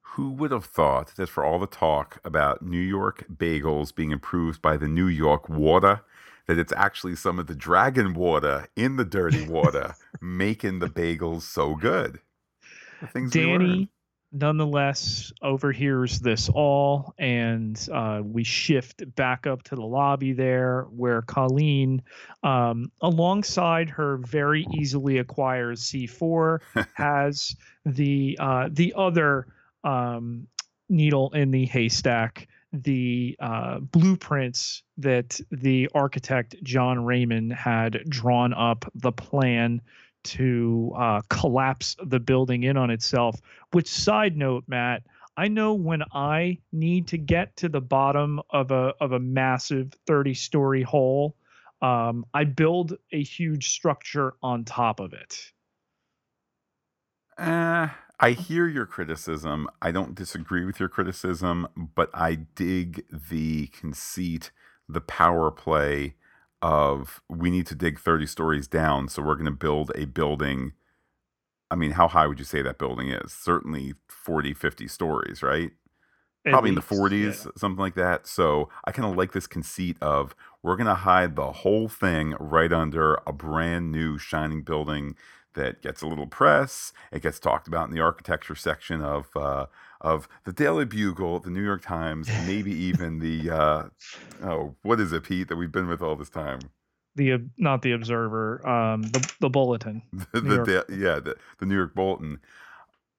Who 0.02 0.30
would 0.32 0.52
have 0.52 0.66
thought 0.66 1.16
that 1.16 1.28
for 1.28 1.44
all 1.44 1.58
the 1.58 1.66
talk 1.66 2.20
about 2.25 2.62
New 2.62 2.78
York 2.78 3.25
bagels 3.34 3.94
being 3.94 4.12
improved 4.12 4.62
by 4.62 4.76
the 4.76 4.87
New 4.87 5.08
York 5.08 5.49
water, 5.49 6.02
that 6.46 6.58
it's 6.58 6.73
actually 6.76 7.16
some 7.16 7.38
of 7.38 7.49
the 7.49 7.54
dragon 7.54 8.14
water 8.14 8.68
in 8.76 8.96
the 8.96 9.04
dirty 9.04 9.46
water 9.49 9.94
making 10.20 10.78
the 10.78 10.88
bagels 10.88 11.42
so 11.42 11.75
good? 11.75 12.20
Danny 13.30 13.88
nonetheless 14.34 15.32
overhears 15.40 16.18
this 16.18 16.48
all, 16.48 17.14
and 17.18 17.88
uh, 17.92 18.20
we 18.22 18.42
shift 18.44 19.02
back 19.14 19.46
up 19.46 19.62
to 19.62 19.76
the 19.76 19.82
lobby 19.82 20.32
there, 20.32 20.88
where 20.90 21.22
Colleen, 21.22 22.02
um, 22.42 22.90
alongside 23.00 23.88
her 23.90 24.18
very 24.18 24.66
easily 24.74 25.18
acquired 25.18 25.76
C4, 25.76 26.58
has 26.94 27.56
the 27.86 28.36
uh, 28.40 28.68
the 28.70 28.92
other 28.96 29.46
um, 29.84 30.48
needle 30.88 31.30
in 31.32 31.50
the 31.50 31.64
haystack 31.66 32.48
the 32.82 33.36
uh, 33.38 33.78
blueprints 33.78 34.82
that 34.98 35.40
the 35.52 35.88
architect 35.94 36.56
John 36.64 37.04
Raymond 37.04 37.52
had 37.52 38.02
drawn 38.08 38.52
up 38.52 38.84
the 38.96 39.12
plan 39.12 39.80
to 40.24 40.92
uh, 40.96 41.20
collapse 41.28 41.96
the 42.04 42.20
building 42.20 42.64
in 42.64 42.76
on 42.76 42.90
itself. 42.90 43.40
Which, 43.72 43.88
side 43.88 44.36
note, 44.36 44.64
Matt, 44.66 45.02
I 45.36 45.48
know 45.48 45.74
when 45.74 46.02
I 46.12 46.58
need 46.72 47.08
to 47.08 47.18
get 47.18 47.56
to 47.56 47.68
the 47.68 47.80
bottom 47.80 48.40
of 48.50 48.70
a 48.70 48.94
of 49.00 49.12
a 49.12 49.18
massive 49.18 49.92
thirty 50.06 50.34
story 50.34 50.82
hole, 50.82 51.36
um, 51.82 52.24
I 52.32 52.44
build 52.44 52.96
a 53.12 53.22
huge 53.22 53.70
structure 53.70 54.34
on 54.42 54.64
top 54.64 55.00
of 55.00 55.12
it. 55.12 55.52
Uh, 57.36 57.88
I 58.20 58.30
hear 58.30 58.68
your 58.68 58.86
criticism. 58.86 59.68
I 59.82 59.90
don't 59.90 60.14
disagree 60.14 60.64
with 60.64 60.78
your 60.78 60.88
criticism, 60.88 61.66
but 61.96 62.10
I 62.14 62.36
dig 62.54 63.04
the 63.10 63.66
conceit, 63.68 64.52
the 64.88 65.00
power 65.00 65.50
play 65.50 66.14
of 66.64 67.21
we 67.28 67.50
need 67.50 67.66
to 67.66 67.75
dig 67.75 68.00
30 68.00 68.26
stories 68.26 68.66
down, 68.66 69.09
so 69.09 69.23
we're 69.23 69.35
going 69.35 69.44
to 69.44 69.50
build 69.50 69.92
a 69.94 70.06
building. 70.06 70.73
I 71.71 71.76
mean, 71.76 71.90
how 71.90 72.09
high 72.09 72.26
would 72.26 72.38
you 72.38 72.44
say 72.47 72.62
that 72.62 72.78
building 72.78 73.11
is? 73.11 73.33
Certainly 73.33 73.94
40, 74.09 74.54
50 74.54 74.88
stories, 74.88 75.42
right? 75.42 75.73
At 76.47 76.52
Probably 76.52 76.71
least, 76.71 76.90
in 76.90 76.97
the 76.97 77.02
40s, 77.02 77.44
yeah. 77.44 77.50
something 77.56 77.80
like 77.80 77.97
that. 77.97 78.26
So 78.26 78.71
I 78.87 78.92
kind 78.92 79.06
of 79.06 79.14
like 79.14 79.33
this 79.33 79.47
conceit 79.47 79.99
of 80.00 80.35
we're 80.62 80.76
going 80.76 80.87
to 80.87 80.94
hide 80.94 81.37
the 81.37 81.52
whole 81.52 81.88
thing 81.88 82.35
right 82.40 82.73
under 82.73 83.21
a 83.26 83.33
brand 83.33 83.92
new 83.92 84.16
shining 84.16 84.62
building 84.62 85.16
that 85.54 85.82
gets 85.82 86.02
a 86.02 86.06
little 86.06 86.26
press. 86.26 86.92
It 87.12 87.23
gets 87.23 87.38
talked 87.38 87.66
about 87.66 87.88
in 87.88 87.94
the 87.94 88.00
architecture 88.00 88.54
section 88.54 89.00
of 89.02 89.28
uh, 89.37 89.66
of 90.00 90.28
the 90.44 90.52
Daily 90.52 90.84
Bugle, 90.84 91.40
the 91.40 91.50
New 91.50 91.62
York 91.62 91.82
Times, 91.82 92.28
maybe 92.46 92.73
even 92.73 93.18
the 93.18 93.50
uh, 93.50 93.82
oh, 94.42 94.75
what 94.82 95.00
is 95.00 95.12
it, 95.12 95.25
Pete? 95.25 95.49
That 95.49 95.56
we've 95.56 95.73
been 95.73 95.88
with 95.88 96.02
all 96.02 96.16
this 96.16 96.30
time. 96.30 96.61
The 97.16 97.44
not 97.56 97.82
the 97.82 97.92
Observer, 97.92 98.66
um, 98.66 99.02
the 99.02 99.34
the 99.40 99.50
Bulletin. 99.50 100.02
the, 100.32 100.40
the 100.40 100.84
yeah, 100.90 101.20
the, 101.20 101.37
the 101.58 101.66
New 101.66 101.76
York 101.76 101.94
Bulletin. 101.94 102.40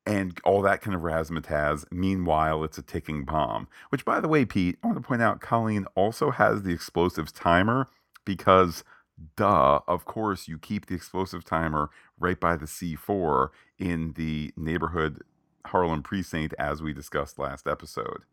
And 0.07 0.39
all 0.43 0.61
that 0.61 0.81
kind 0.81 0.95
of 0.95 1.01
razzmatazz. 1.01 1.91
Meanwhile, 1.91 2.63
it's 2.63 2.77
a 2.77 2.83
ticking 2.83 3.25
bomb. 3.25 3.67
Which, 3.89 4.05
by 4.05 4.19
the 4.19 4.27
way, 4.27 4.45
Pete, 4.45 4.77
I 4.83 4.87
want 4.87 5.01
to 5.01 5.07
point 5.07 5.23
out, 5.23 5.41
Colleen 5.41 5.87
also 5.95 6.29
has 6.29 6.61
the 6.61 6.71
explosives 6.71 7.31
timer 7.31 7.87
because 8.23 8.83
duh, 9.35 9.79
of 9.87 10.05
course, 10.05 10.47
you 10.47 10.57
keep 10.57 10.87
the 10.87 10.95
explosive 10.95 11.43
timer 11.43 11.89
right 12.19 12.39
by 12.39 12.55
the 12.55 12.65
C4 12.65 13.49
in 13.77 14.13
the 14.13 14.53
neighborhood 14.55 15.21
Harlem 15.67 16.03
precinct, 16.03 16.53
as 16.59 16.81
we 16.81 16.93
discussed 16.93 17.39
last 17.39 17.67
episode. 17.67 18.23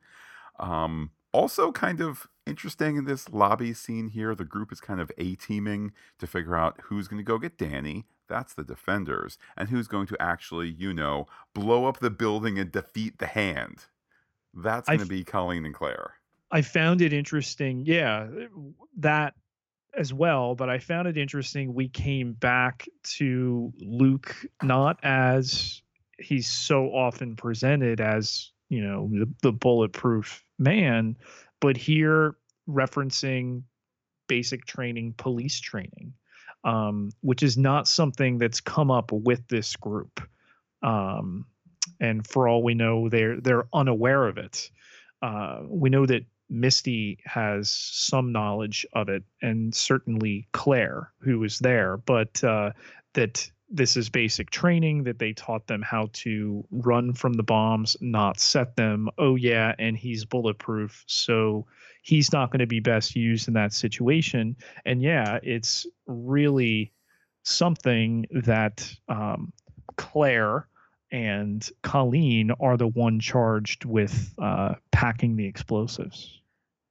Um, 0.59 1.11
also, 1.33 1.73
kind 1.73 2.01
of 2.01 2.29
interesting 2.47 2.97
in 2.97 3.05
this 3.05 3.31
lobby 3.31 3.73
scene 3.73 4.09
here, 4.09 4.35
the 4.35 4.45
group 4.45 4.73
is 4.73 4.81
kind 4.81 5.01
of 5.01 5.11
a 5.17 5.35
teaming 5.37 5.93
to 6.19 6.27
figure 6.27 6.57
out 6.57 6.81
who's 6.85 7.09
going 7.09 7.19
to 7.19 7.25
go 7.25 7.39
get 7.39 7.57
Danny. 7.57 8.05
That's 8.29 8.55
the 8.55 8.65
defenders. 8.65 9.39
And 9.57 9.69
who's 9.69 9.89
going 9.89 10.07
to 10.09 10.17
actually, 10.21 10.69
you 10.69 10.93
know, 10.93 11.27
blow 11.55 11.87
up 11.87 12.01
the 12.01 12.11
building 12.11 12.59
and 12.59 12.71
defeat 12.71 13.19
the 13.19 13.27
hand. 13.27 13.87
That's 14.55 14.89
going 14.89 15.01
to 15.01 15.07
be 15.07 15.25
Colleen 15.25 15.65
and 15.65 15.75
Claire. 15.75 16.15
I 16.51 16.61
found 16.61 17.01
it 17.01 17.15
interesting. 17.15 17.85
Yeah, 17.87 18.29
that 18.99 19.35
as 19.97 20.13
well, 20.13 20.55
but 20.55 20.71
I 20.71 20.79
found 20.79 21.09
it 21.09 21.19
interesting. 21.19 21.75
We 21.75 21.89
came 21.89 22.33
back 22.33 22.89
to 23.19 23.73
Luke 23.79 24.35
not 24.63 24.99
as 25.03 25.83
he's 26.19 26.49
so 26.49 26.87
often 26.87 27.37
presented 27.37 28.01
as, 28.01 28.53
you 28.69 28.83
know, 28.83 29.09
the, 29.13 29.29
the 29.43 29.53
bulletproof 29.53 30.45
man, 30.59 31.17
but 31.61 31.77
here 31.77 32.37
referencing 32.69 33.63
basic 34.29 34.65
training, 34.65 35.15
police 35.19 35.61
training, 35.61 36.15
um, 36.65 37.11
which 37.21 37.43
is 37.43 37.59
not 37.59 37.87
something 37.87 38.39
that's 38.39 38.61
come 38.61 38.91
up 38.91 39.13
with 39.13 39.47
this 39.49 39.77
group. 39.77 40.21
Um, 40.83 41.47
and 42.01 42.27
for 42.27 42.49
all 42.49 42.63
we 42.63 42.75
know, 42.75 43.09
they're 43.09 43.41
they're 43.41 43.67
unaware 43.73 44.27
of 44.27 44.39
it. 44.39 44.71
Uh, 45.21 45.61
we 45.67 45.91
know 45.91 46.07
that 46.07 46.25
Misty 46.53 47.19
has 47.25 47.71
some 47.71 48.31
knowledge 48.31 48.85
of 48.93 49.09
it, 49.09 49.25
and 49.41 49.75
certainly 49.75 50.47
Claire, 50.53 51.11
who 51.21 51.39
was 51.39 51.59
there, 51.59 51.97
but 51.97 52.45
uh, 52.45 52.73
that 53.15 53.51
this 53.71 53.97
is 53.97 54.11
basic 54.11 54.51
training, 54.51 55.05
that 55.05 55.19
they 55.19 55.33
taught 55.33 55.67
them 55.67 55.81
how 55.81 56.11
to 56.13 56.63
run 56.71 57.15
from 57.15 57.33
the 57.33 57.43
bombs, 57.43 57.97
not 58.03 58.39
set 58.39 58.77
them. 58.77 59.09
Oh, 59.17 59.35
yeah, 59.35 59.75
and 59.79 59.97
he's 59.97 60.27
bulletproof. 60.27 61.03
So 61.07 61.67
he's 62.03 62.33
not 62.33 62.51
going 62.51 62.61
to 62.61 62.67
be 62.67 62.81
best 62.81 63.17
used 63.17 63.49
in 63.49 63.55
that 63.55 63.73
situation. 63.73 64.57
And 64.85 65.03
yeah, 65.03 65.39
it's 65.43 65.87
really 66.07 66.93
something 67.45 68.27
that 68.31 68.95
um, 69.09 69.55
Claire 69.97 70.69
and 71.11 71.67
Colleen 71.83 72.51
are 72.61 72.77
the 72.77 72.89
one 72.89 73.21
charged 73.21 73.87
with 73.87 74.35
uh, 74.39 74.75
packing 74.91 75.37
the 75.37 75.47
explosives. 75.47 76.42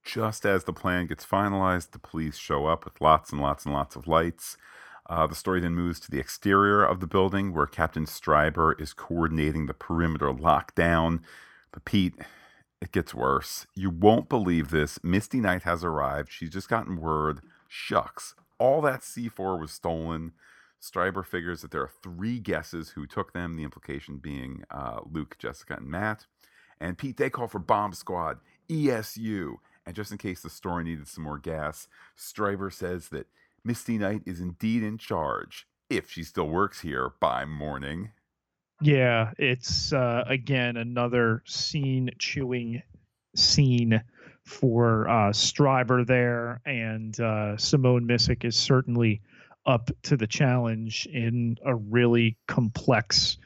Just 0.03 0.45
as 0.45 0.63
the 0.63 0.73
plan 0.73 1.07
gets 1.07 1.25
finalized, 1.25 1.91
the 1.91 1.99
police 1.99 2.37
show 2.37 2.65
up 2.65 2.85
with 2.85 2.99
lots 3.01 3.31
and 3.31 3.41
lots 3.41 3.65
and 3.65 3.73
lots 3.73 3.95
of 3.95 4.07
lights. 4.07 4.57
Uh, 5.09 5.27
the 5.27 5.35
story 5.35 5.59
then 5.59 5.73
moves 5.73 5.99
to 5.99 6.09
the 6.09 6.19
exterior 6.19 6.83
of 6.83 6.99
the 6.99 7.07
building 7.07 7.53
where 7.53 7.65
Captain 7.65 8.05
Stryber 8.05 8.79
is 8.79 8.93
coordinating 8.93 9.65
the 9.65 9.73
perimeter 9.73 10.31
lockdown. 10.31 11.21
But 11.71 11.85
Pete, 11.85 12.15
it 12.81 12.91
gets 12.91 13.13
worse. 13.13 13.67
You 13.75 13.89
won't 13.89 14.29
believe 14.29 14.69
this. 14.69 14.99
Misty 15.03 15.39
Knight 15.39 15.63
has 15.63 15.83
arrived. 15.83 16.31
She's 16.31 16.49
just 16.49 16.69
gotten 16.69 16.99
word. 16.99 17.41
Shucks, 17.67 18.35
all 18.57 18.81
that 18.81 19.01
C4 19.01 19.59
was 19.59 19.71
stolen. 19.71 20.33
Stryber 20.81 21.23
figures 21.25 21.61
that 21.61 21.71
there 21.71 21.81
are 21.83 21.91
three 22.01 22.39
guesses 22.39 22.91
who 22.91 23.05
took 23.05 23.33
them, 23.33 23.55
the 23.55 23.63
implication 23.63 24.17
being 24.17 24.63
uh, 24.71 25.01
Luke, 25.09 25.35
Jessica, 25.37 25.75
and 25.77 25.87
Matt. 25.87 26.25
And 26.79 26.97
Pete, 26.97 27.17
they 27.17 27.29
call 27.29 27.47
for 27.47 27.59
Bomb 27.59 27.93
Squad, 27.93 28.39
ESU. 28.67 29.57
And 29.85 29.95
just 29.95 30.11
in 30.11 30.17
case 30.17 30.41
the 30.41 30.49
story 30.49 30.83
needed 30.83 31.07
some 31.07 31.23
more 31.23 31.39
gas, 31.39 31.87
Stryber 32.17 32.71
says 32.71 33.09
that 33.09 33.27
Misty 33.63 33.97
Knight 33.97 34.21
is 34.25 34.39
indeed 34.39 34.83
in 34.83 34.97
charge, 34.97 35.67
if 35.89 36.09
she 36.09 36.23
still 36.23 36.47
works 36.47 36.81
here 36.81 37.13
by 37.19 37.45
morning. 37.45 38.11
Yeah, 38.81 39.31
it's 39.37 39.93
uh, 39.93 40.23
again 40.27 40.77
another 40.77 41.43
scene 41.45 42.09
chewing 42.17 42.81
scene 43.35 44.01
for 44.43 45.07
uh, 45.07 45.29
Stryber 45.29 46.05
there, 46.05 46.61
and 46.65 47.19
uh, 47.19 47.57
Simone 47.57 48.07
Missick 48.07 48.43
is 48.43 48.55
certainly 48.55 49.21
up 49.65 49.91
to 50.03 50.17
the 50.17 50.25
challenge 50.25 51.07
in 51.11 51.57
a 51.63 51.75
really 51.75 52.37
complex 52.47 53.37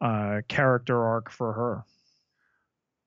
uh, 0.00 0.40
character 0.48 1.04
arc 1.04 1.30
for 1.30 1.52
her. 1.52 1.84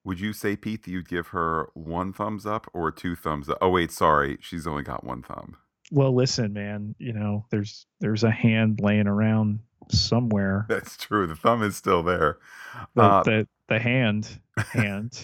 Would 0.03 0.19
you 0.19 0.33
say, 0.33 0.55
Pete, 0.55 0.83
that 0.83 0.91
you'd 0.91 1.07
give 1.07 1.27
her 1.27 1.69
one 1.73 2.11
thumbs 2.11 2.45
up 2.45 2.67
or 2.73 2.91
two 2.91 3.15
thumbs 3.15 3.49
up? 3.49 3.57
Oh, 3.61 3.69
wait, 3.69 3.91
sorry, 3.91 4.37
she's 4.41 4.65
only 4.65 4.83
got 4.83 5.03
one 5.03 5.21
thumb. 5.21 5.57
Well, 5.91 6.15
listen, 6.15 6.53
man. 6.53 6.95
You 6.97 7.13
know, 7.13 7.45
there's 7.51 7.85
there's 7.99 8.23
a 8.23 8.31
hand 8.31 8.79
laying 8.81 9.07
around 9.07 9.59
somewhere. 9.89 10.65
That's 10.69 10.97
true. 10.97 11.27
The 11.27 11.35
thumb 11.35 11.61
is 11.61 11.75
still 11.75 12.01
there. 12.01 12.39
The 12.95 13.01
uh, 13.01 13.23
the, 13.23 13.47
the 13.67 13.79
hand 13.79 14.39
hand. 14.57 15.21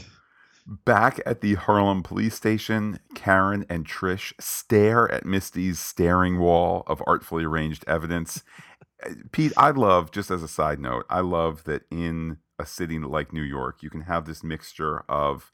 Back 0.83 1.21
at 1.25 1.39
the 1.39 1.55
Harlem 1.55 2.03
police 2.03 2.35
station, 2.35 2.99
Karen 3.15 3.65
and 3.69 3.87
Trish 3.87 4.33
stare 4.37 5.09
at 5.09 5.25
Misty's 5.25 5.79
staring 5.79 6.39
wall 6.39 6.83
of 6.87 7.01
artfully 7.07 7.45
arranged 7.45 7.85
evidence. 7.87 8.43
Uh, 9.01 9.11
Pete, 9.31 9.53
I 9.55 9.69
love, 9.69 10.11
just 10.11 10.29
as 10.29 10.43
a 10.43 10.47
side 10.47 10.81
note, 10.81 11.05
I 11.09 11.21
love 11.21 11.63
that 11.63 11.83
in 11.89 12.39
a 12.59 12.65
city 12.65 12.99
like 12.99 13.33
New 13.33 13.41
York, 13.43 13.83
you 13.83 13.89
can 13.89 14.01
have 14.01 14.25
this 14.25 14.43
mixture 14.43 15.03
of 15.09 15.51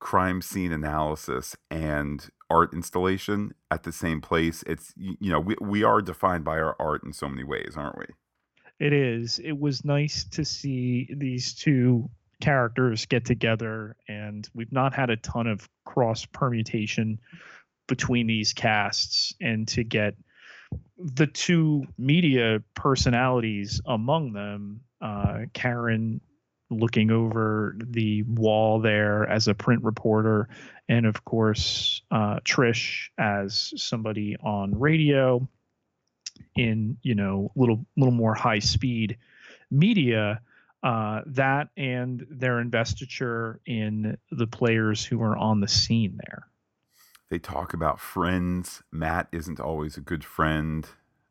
crime 0.00 0.42
scene 0.42 0.72
analysis 0.72 1.56
and 1.70 2.28
art 2.50 2.74
installation 2.74 3.54
at 3.70 3.84
the 3.84 3.92
same 3.92 4.20
place. 4.20 4.62
It's, 4.66 4.92
you 4.96 5.30
know, 5.30 5.40
we, 5.40 5.56
we 5.60 5.82
are 5.82 6.02
defined 6.02 6.44
by 6.44 6.58
our 6.58 6.76
art 6.78 7.02
in 7.04 7.12
so 7.12 7.28
many 7.28 7.44
ways, 7.44 7.74
aren't 7.76 7.98
we? 7.98 8.06
It 8.80 8.92
is. 8.92 9.38
It 9.38 9.58
was 9.58 9.84
nice 9.84 10.24
to 10.30 10.44
see 10.44 11.08
these 11.16 11.54
two 11.54 12.10
characters 12.40 13.06
get 13.06 13.24
together, 13.24 13.96
and 14.08 14.48
we've 14.54 14.72
not 14.72 14.92
had 14.92 15.10
a 15.10 15.16
ton 15.16 15.46
of 15.46 15.68
cross 15.84 16.26
permutation 16.26 17.18
between 17.86 18.26
these 18.26 18.52
casts, 18.52 19.34
and 19.40 19.68
to 19.68 19.84
get 19.84 20.16
the 20.98 21.26
two 21.26 21.84
media 21.98 22.62
personalities 22.74 23.80
among 23.86 24.32
them, 24.32 24.80
uh, 25.00 25.40
Karen 25.52 26.20
looking 26.70 27.10
over 27.10 27.76
the 27.78 28.22
wall 28.22 28.80
there 28.80 29.28
as 29.28 29.48
a 29.48 29.54
print 29.54 29.82
reporter, 29.82 30.48
and 30.88 31.06
of 31.06 31.24
course 31.24 32.02
uh, 32.10 32.40
Trish 32.40 33.08
as 33.18 33.72
somebody 33.76 34.36
on 34.42 34.78
radio 34.78 35.46
in 36.56 36.96
you 37.02 37.14
know 37.14 37.50
little 37.54 37.84
little 37.96 38.12
more 38.12 38.34
high 38.34 38.58
speed 38.58 39.18
media 39.70 40.40
uh, 40.82 41.22
that 41.26 41.68
and 41.76 42.26
their 42.28 42.60
investiture 42.60 43.60
in 43.66 44.18
the 44.30 44.46
players 44.46 45.04
who 45.04 45.22
are 45.22 45.36
on 45.36 45.60
the 45.60 45.68
scene 45.68 46.18
there. 46.26 46.46
They 47.30 47.38
talk 47.38 47.74
about 47.74 48.00
friends. 48.00 48.82
Matt 48.92 49.28
isn't 49.32 49.60
always 49.60 49.96
a 49.96 50.00
good 50.00 50.24
friend, 50.24 50.86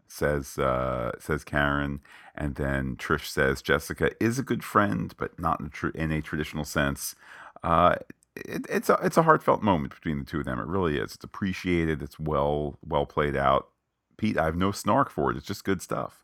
says 0.08 0.58
uh, 0.58 1.12
says 1.20 1.44
Karen, 1.44 2.02
and 2.36 2.56
then 2.56 2.96
Trish 2.96 3.28
says 3.28 3.62
Jessica 3.62 4.12
is 4.20 4.40
a 4.40 4.44
good 4.44 4.64
friend, 4.64 5.14
but 5.18 5.40
not 5.40 5.60
in 5.60 5.68
a, 5.68 5.70
tr- 5.70 5.88
in 5.90 6.12
a 6.12 6.22
traditional 6.22 6.66
sense. 6.66 7.16
Uh, 7.64 7.96
it, 8.36 8.66
it's 8.70 8.90
a 8.90 9.00
it's 9.04 9.18
a 9.18 9.24
heartfelt 9.24 9.62
moment 9.62 9.94
between 9.94 10.20
the 10.20 10.26
two 10.26 10.40
of 10.40 10.46
them. 10.46 10.60
It 10.60 10.68
really 10.68 10.98
is. 10.98 11.16
It's 11.16 11.24
appreciated. 11.24 12.02
It's 12.02 12.20
well 12.20 12.78
well 12.86 13.06
played 13.06 13.36
out. 13.36 13.70
Pete, 14.18 14.38
I 14.38 14.46
have 14.46 14.56
no 14.56 14.72
snark 14.72 15.10
for 15.10 15.32
it. 15.32 15.38
It's 15.38 15.46
just 15.46 15.64
good 15.64 15.82
stuff 15.82 16.24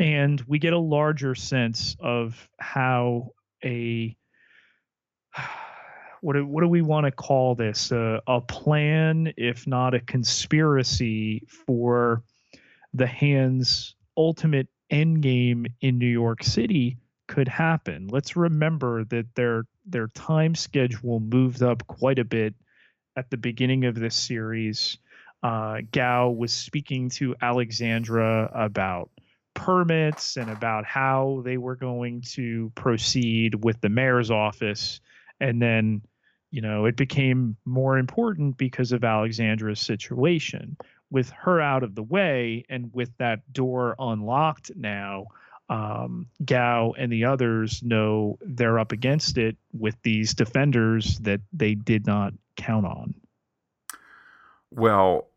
and 0.00 0.40
we 0.48 0.58
get 0.58 0.72
a 0.72 0.78
larger 0.78 1.34
sense 1.34 1.94
of 2.00 2.48
how 2.58 3.32
a 3.62 4.16
what 6.22 6.34
do, 6.34 6.46
what 6.46 6.62
do 6.62 6.68
we 6.68 6.82
want 6.82 7.04
to 7.04 7.10
call 7.10 7.54
this 7.54 7.92
uh, 7.92 8.20
a 8.26 8.40
plan 8.40 9.32
if 9.36 9.66
not 9.66 9.94
a 9.94 10.00
conspiracy 10.00 11.46
for 11.66 12.22
the 12.94 13.06
hands 13.06 13.94
ultimate 14.16 14.68
end 14.90 15.22
game 15.22 15.66
in 15.80 15.98
New 15.98 16.06
York 16.06 16.42
City 16.42 16.98
could 17.28 17.48
happen 17.48 18.08
let's 18.08 18.36
remember 18.36 19.04
that 19.04 19.34
their 19.34 19.64
their 19.86 20.08
time 20.08 20.54
schedule 20.54 21.20
moved 21.20 21.62
up 21.62 21.86
quite 21.86 22.18
a 22.18 22.24
bit 22.24 22.54
at 23.16 23.30
the 23.30 23.36
beginning 23.36 23.84
of 23.84 23.94
this 23.94 24.16
series 24.16 24.98
uh, 25.42 25.78
Gao 25.92 26.30
was 26.30 26.52
speaking 26.52 27.08
to 27.10 27.34
Alexandra 27.40 28.50
about 28.54 29.10
permits 29.54 30.36
and 30.36 30.50
about 30.50 30.84
how 30.84 31.42
they 31.44 31.56
were 31.56 31.76
going 31.76 32.22
to 32.22 32.70
proceed 32.74 33.64
with 33.64 33.80
the 33.80 33.88
mayor's 33.88 34.30
office. 34.30 35.00
And 35.40 35.60
then, 35.60 36.02
you 36.50 36.60
know, 36.60 36.84
it 36.84 36.96
became 36.96 37.56
more 37.64 37.98
important 37.98 38.56
because 38.56 38.92
of 38.92 39.04
Alexandra's 39.04 39.80
situation. 39.80 40.76
With 41.10 41.30
her 41.30 41.60
out 41.60 41.82
of 41.82 41.96
the 41.96 42.02
way 42.02 42.64
and 42.68 42.92
with 42.94 43.10
that 43.18 43.52
door 43.52 43.96
unlocked 43.98 44.70
now, 44.76 45.26
um, 45.68 46.26
Gao 46.44 46.92
and 46.98 47.12
the 47.12 47.24
others 47.24 47.82
know 47.82 48.38
they're 48.42 48.78
up 48.78 48.92
against 48.92 49.38
it 49.38 49.56
with 49.72 49.96
these 50.02 50.34
defenders 50.34 51.18
that 51.20 51.40
they 51.52 51.74
did 51.74 52.06
not 52.06 52.32
count 52.56 52.86
on. 52.86 53.14
Well, 54.70 55.28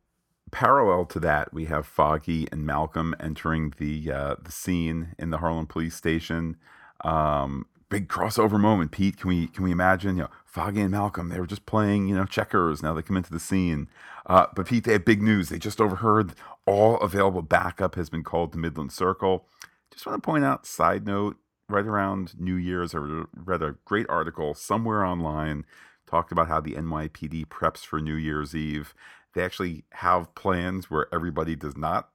parallel 0.52 1.06
to 1.06 1.20
that, 1.22 1.54
we 1.54 1.66
have 1.66 1.86
Foggy 1.86 2.48
and 2.52 2.66
Malcolm 2.66 3.16
entering 3.20 3.74
the 3.78 4.12
uh, 4.12 4.36
the 4.42 4.52
scene 4.52 5.16
in 5.20 5.30
the 5.30 5.38
Harlem 5.38 5.68
police 5.68 5.96
station. 5.96 6.58
Um, 7.04 7.66
big 7.94 8.08
crossover 8.08 8.60
moment, 8.60 8.92
Pete. 8.92 9.18
Can 9.18 9.30
we 9.30 9.48
can 9.48 9.64
we 9.64 9.72
imagine? 9.72 10.18
You 10.18 10.24
know, 10.24 10.30
Foggy 10.46 10.82
and 10.82 10.92
Malcolm. 10.92 11.30
They 11.30 11.40
were 11.40 11.48
just 11.48 11.66
playing, 11.66 12.08
you 12.08 12.16
know, 12.16 12.26
checkers. 12.26 12.84
Now 12.84 12.94
they 12.94 13.02
come 13.02 13.18
into 13.18 13.32
the 13.32 13.40
scene. 13.40 13.88
Uh, 14.26 14.48
but 14.56 14.68
Pete, 14.68 14.84
they 14.84 14.94
have 14.94 15.06
big 15.06 15.22
news. 15.22 15.50
They 15.50 15.60
just 15.60 15.82
overheard 15.82 16.34
all 16.66 16.98
available 17.00 17.42
backup 17.42 17.96
has 17.96 18.10
been 18.10 18.24
called 18.24 18.52
to 18.54 18.58
Midland 18.58 18.92
Circle. 18.92 19.46
Just 19.92 20.06
want 20.06 20.22
to 20.22 20.26
point 20.26 20.44
out, 20.44 20.66
side 20.66 21.06
note, 21.06 21.38
right 21.70 21.86
around 21.86 22.40
New 22.40 22.56
Year's, 22.56 22.96
I 22.96 22.98
read 22.98 23.62
a 23.62 23.76
great 23.86 24.08
article 24.10 24.54
somewhere 24.54 25.06
online 25.06 25.66
talked 26.06 26.32
about 26.32 26.48
how 26.48 26.60
the 26.60 26.74
NYPD 26.74 27.46
preps 27.48 27.80
for 27.80 28.00
New 28.00 28.16
Year's 28.16 28.56
Eve 28.56 28.94
they 29.34 29.44
actually 29.44 29.84
have 29.94 30.34
plans 30.36 30.90
where 30.90 31.08
everybody 31.14 31.56
does 31.56 31.76
not, 31.76 32.10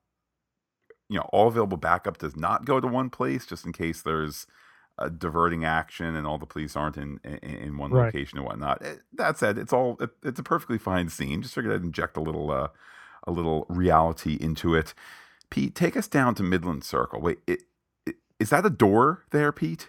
you 1.08 1.16
know, 1.16 1.28
all 1.32 1.48
available 1.48 1.76
backup 1.76 2.18
does 2.18 2.36
not 2.36 2.64
go 2.64 2.80
to 2.80 2.86
one 2.86 3.10
place 3.10 3.44
just 3.46 3.66
in 3.66 3.72
case 3.72 4.02
there's 4.02 4.46
a 4.98 5.10
diverting 5.10 5.64
action 5.64 6.16
and 6.16 6.26
all 6.26 6.38
the 6.38 6.46
police 6.46 6.76
aren't 6.76 6.96
in 6.96 7.20
in, 7.24 7.38
in 7.38 7.78
one 7.78 7.90
right. 7.90 8.06
location 8.06 8.38
and 8.38 8.46
whatnot. 8.46 8.82
It, 8.82 8.86
eh, 8.86 9.00
that 9.14 9.38
said, 9.38 9.58
it's 9.58 9.72
all 9.72 9.96
it, 10.00 10.10
it's 10.22 10.38
a 10.38 10.42
perfectly 10.42 10.78
fine 10.78 11.08
scene. 11.08 11.42
Just 11.42 11.54
figured 11.54 11.74
I'd 11.74 11.84
inject 11.84 12.16
a 12.16 12.20
little 12.20 12.50
uh, 12.50 12.68
a 13.24 13.30
little 13.30 13.66
reality 13.68 14.36
into 14.40 14.74
it. 14.74 14.94
Pete, 15.50 15.74
take 15.74 15.96
us 15.96 16.08
down 16.08 16.34
to 16.36 16.42
Midland 16.42 16.84
Circle. 16.84 17.20
Wait, 17.20 17.38
it, 17.46 17.62
it, 18.06 18.16
is 18.38 18.50
that 18.50 18.66
a 18.66 18.70
door 18.70 19.24
there, 19.30 19.52
Pete? 19.52 19.88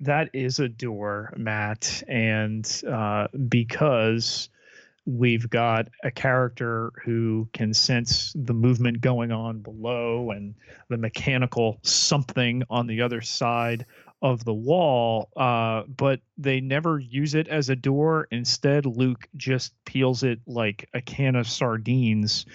That 0.00 0.30
is 0.32 0.58
a 0.58 0.68
door, 0.68 1.32
Matt, 1.36 2.02
and 2.08 2.82
uh, 2.88 3.28
because 3.48 4.48
we've 5.08 5.48
got 5.48 5.88
a 6.04 6.10
character 6.10 6.92
who 7.02 7.48
can 7.54 7.72
sense 7.72 8.32
the 8.36 8.52
movement 8.52 9.00
going 9.00 9.32
on 9.32 9.60
below 9.60 10.30
and 10.30 10.54
the 10.88 10.98
mechanical 10.98 11.78
something 11.82 12.62
on 12.68 12.86
the 12.86 13.00
other 13.00 13.22
side 13.22 13.86
of 14.20 14.44
the 14.44 14.54
wall, 14.54 15.28
uh, 15.36 15.82
but 15.88 16.20
they 16.36 16.60
never 16.60 16.98
use 16.98 17.34
it 17.34 17.48
as 17.48 17.68
a 17.68 17.76
door. 17.76 18.26
Instead, 18.30 18.84
Luke 18.84 19.28
just 19.36 19.72
peels 19.84 20.22
it 20.22 20.40
like 20.46 20.88
a 20.92 21.00
can 21.00 21.36
of 21.36 21.48
sardines, 21.48 22.46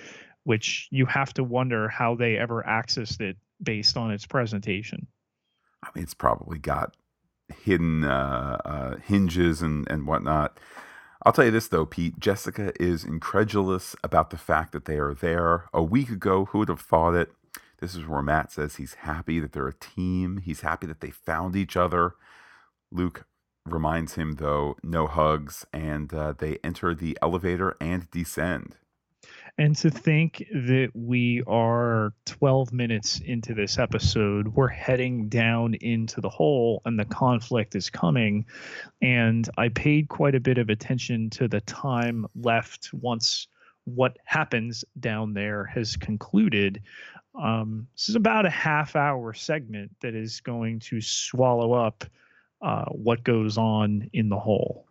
which 0.44 0.88
you 0.92 1.06
have 1.06 1.34
to 1.36 1.44
wonder 1.44 1.88
how 1.88 2.16
they 2.16 2.38
ever 2.38 2.64
accessed 2.68 3.22
it 3.22 3.38
based 3.62 3.96
on 3.96 4.12
its 4.12 4.26
presentation. 4.26 5.08
I 5.84 5.90
mean, 5.96 6.04
it's 6.04 6.14
probably 6.14 6.60
got 6.60 6.96
hidden 7.64 8.04
uh, 8.04 8.58
uh, 8.66 8.96
hinges 8.98 9.62
and, 9.62 9.88
and 9.90 10.06
whatnot. 10.06 10.60
I'll 11.26 11.32
tell 11.32 11.46
you 11.46 11.52
this 11.52 11.70
though, 11.70 11.86
Pete. 11.86 12.20
Jessica 12.20 12.74
is 12.82 13.06
incredulous 13.06 13.96
about 14.04 14.30
the 14.30 14.38
fact 14.38 14.74
that 14.74 14.86
they 14.86 14.98
are 14.98 15.14
there. 15.14 15.70
A 15.74 15.82
week 15.82 16.10
ago, 16.10 16.46
who 16.46 16.60
would 16.60 16.70
have 16.70 16.82
thought 16.82 17.16
it? 17.16 17.32
This 17.84 17.96
is 17.96 18.08
where 18.08 18.22
Matt 18.22 18.50
says 18.50 18.78
he's 18.78 18.94
happy 18.94 19.42
that 19.42 19.52
they're 19.52 19.68
a 19.68 19.74
team. 19.74 20.38
He's 20.38 20.62
happy 20.62 20.88
that 20.88 21.02
they 21.02 21.10
found 21.10 21.54
each 21.54 21.76
other. 21.76 22.16
Luke 22.94 23.26
reminds 23.66 24.16
him, 24.16 24.36
though, 24.36 24.78
no 24.82 25.06
hugs, 25.06 25.66
and 25.74 26.14
uh, 26.14 26.32
they 26.32 26.60
enter 26.64 26.96
the 26.96 27.18
elevator 27.22 27.76
and 27.82 28.10
descend. 28.10 28.78
And 29.58 29.76
to 29.76 29.92
think 29.92 30.46
that 30.54 30.92
we 30.94 31.44
are 31.46 32.14
12 32.26 32.72
minutes 32.72 33.20
into 33.20 33.54
this 33.54 33.78
episode, 33.78 34.56
we're 34.56 34.70
heading 34.70 35.28
down 35.28 35.74
into 35.74 36.22
the 36.22 36.30
hole 36.30 36.82
and 36.86 36.98
the 36.98 37.04
conflict 37.04 37.76
is 37.76 37.90
coming. 37.90 38.46
And 39.02 39.50
I 39.58 39.68
paid 39.68 40.08
quite 40.08 40.36
a 40.36 40.40
bit 40.40 40.58
of 40.58 40.70
attention 40.70 41.30
to 41.32 41.50
the 41.50 41.60
time 41.60 42.28
left 42.34 42.92
once 42.94 43.50
what 43.86 44.18
happens 44.24 44.86
down 45.00 45.34
there 45.34 45.66
has 45.66 45.96
concluded. 45.96 46.82
Um, 47.36 47.88
this 47.96 48.10
is 48.10 48.16
about 48.16 48.46
a 48.46 48.50
half 48.50 48.96
hour 48.96 49.34
segment 49.34 49.92
that 50.02 50.16
is 50.16 50.40
going 50.42 50.80
to 50.80 51.02
swallow 51.02 51.74
up 51.74 52.04
uh, 52.62 52.86
what 52.86 53.24
goes 53.24 53.58
on 53.58 54.10
in 54.14 54.30
the 54.30 54.40
hole. 54.40 54.88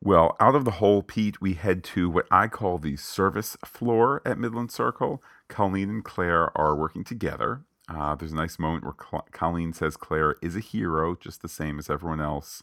Well, 0.00 0.36
out 0.38 0.54
of 0.54 0.64
the 0.64 0.72
hole, 0.72 1.02
Pete, 1.02 1.40
we 1.40 1.54
head 1.54 1.82
to 1.84 2.08
what 2.08 2.26
I 2.30 2.46
call 2.46 2.78
the 2.78 2.96
service 2.96 3.56
floor 3.64 4.22
at 4.24 4.38
Midland 4.38 4.70
Circle. 4.70 5.22
Colleen 5.48 5.90
and 5.90 6.04
Claire 6.04 6.56
are 6.56 6.76
working 6.76 7.02
together. 7.02 7.62
Uh, 7.88 8.14
there's 8.14 8.32
a 8.32 8.36
nice 8.36 8.58
moment 8.58 8.84
where 8.84 8.94
Cl- 9.10 9.26
Colleen 9.32 9.72
says 9.72 9.96
Claire 9.96 10.36
is 10.40 10.54
a 10.54 10.60
hero, 10.60 11.16
just 11.16 11.42
the 11.42 11.48
same 11.48 11.78
as 11.78 11.90
everyone 11.90 12.20
else. 12.20 12.62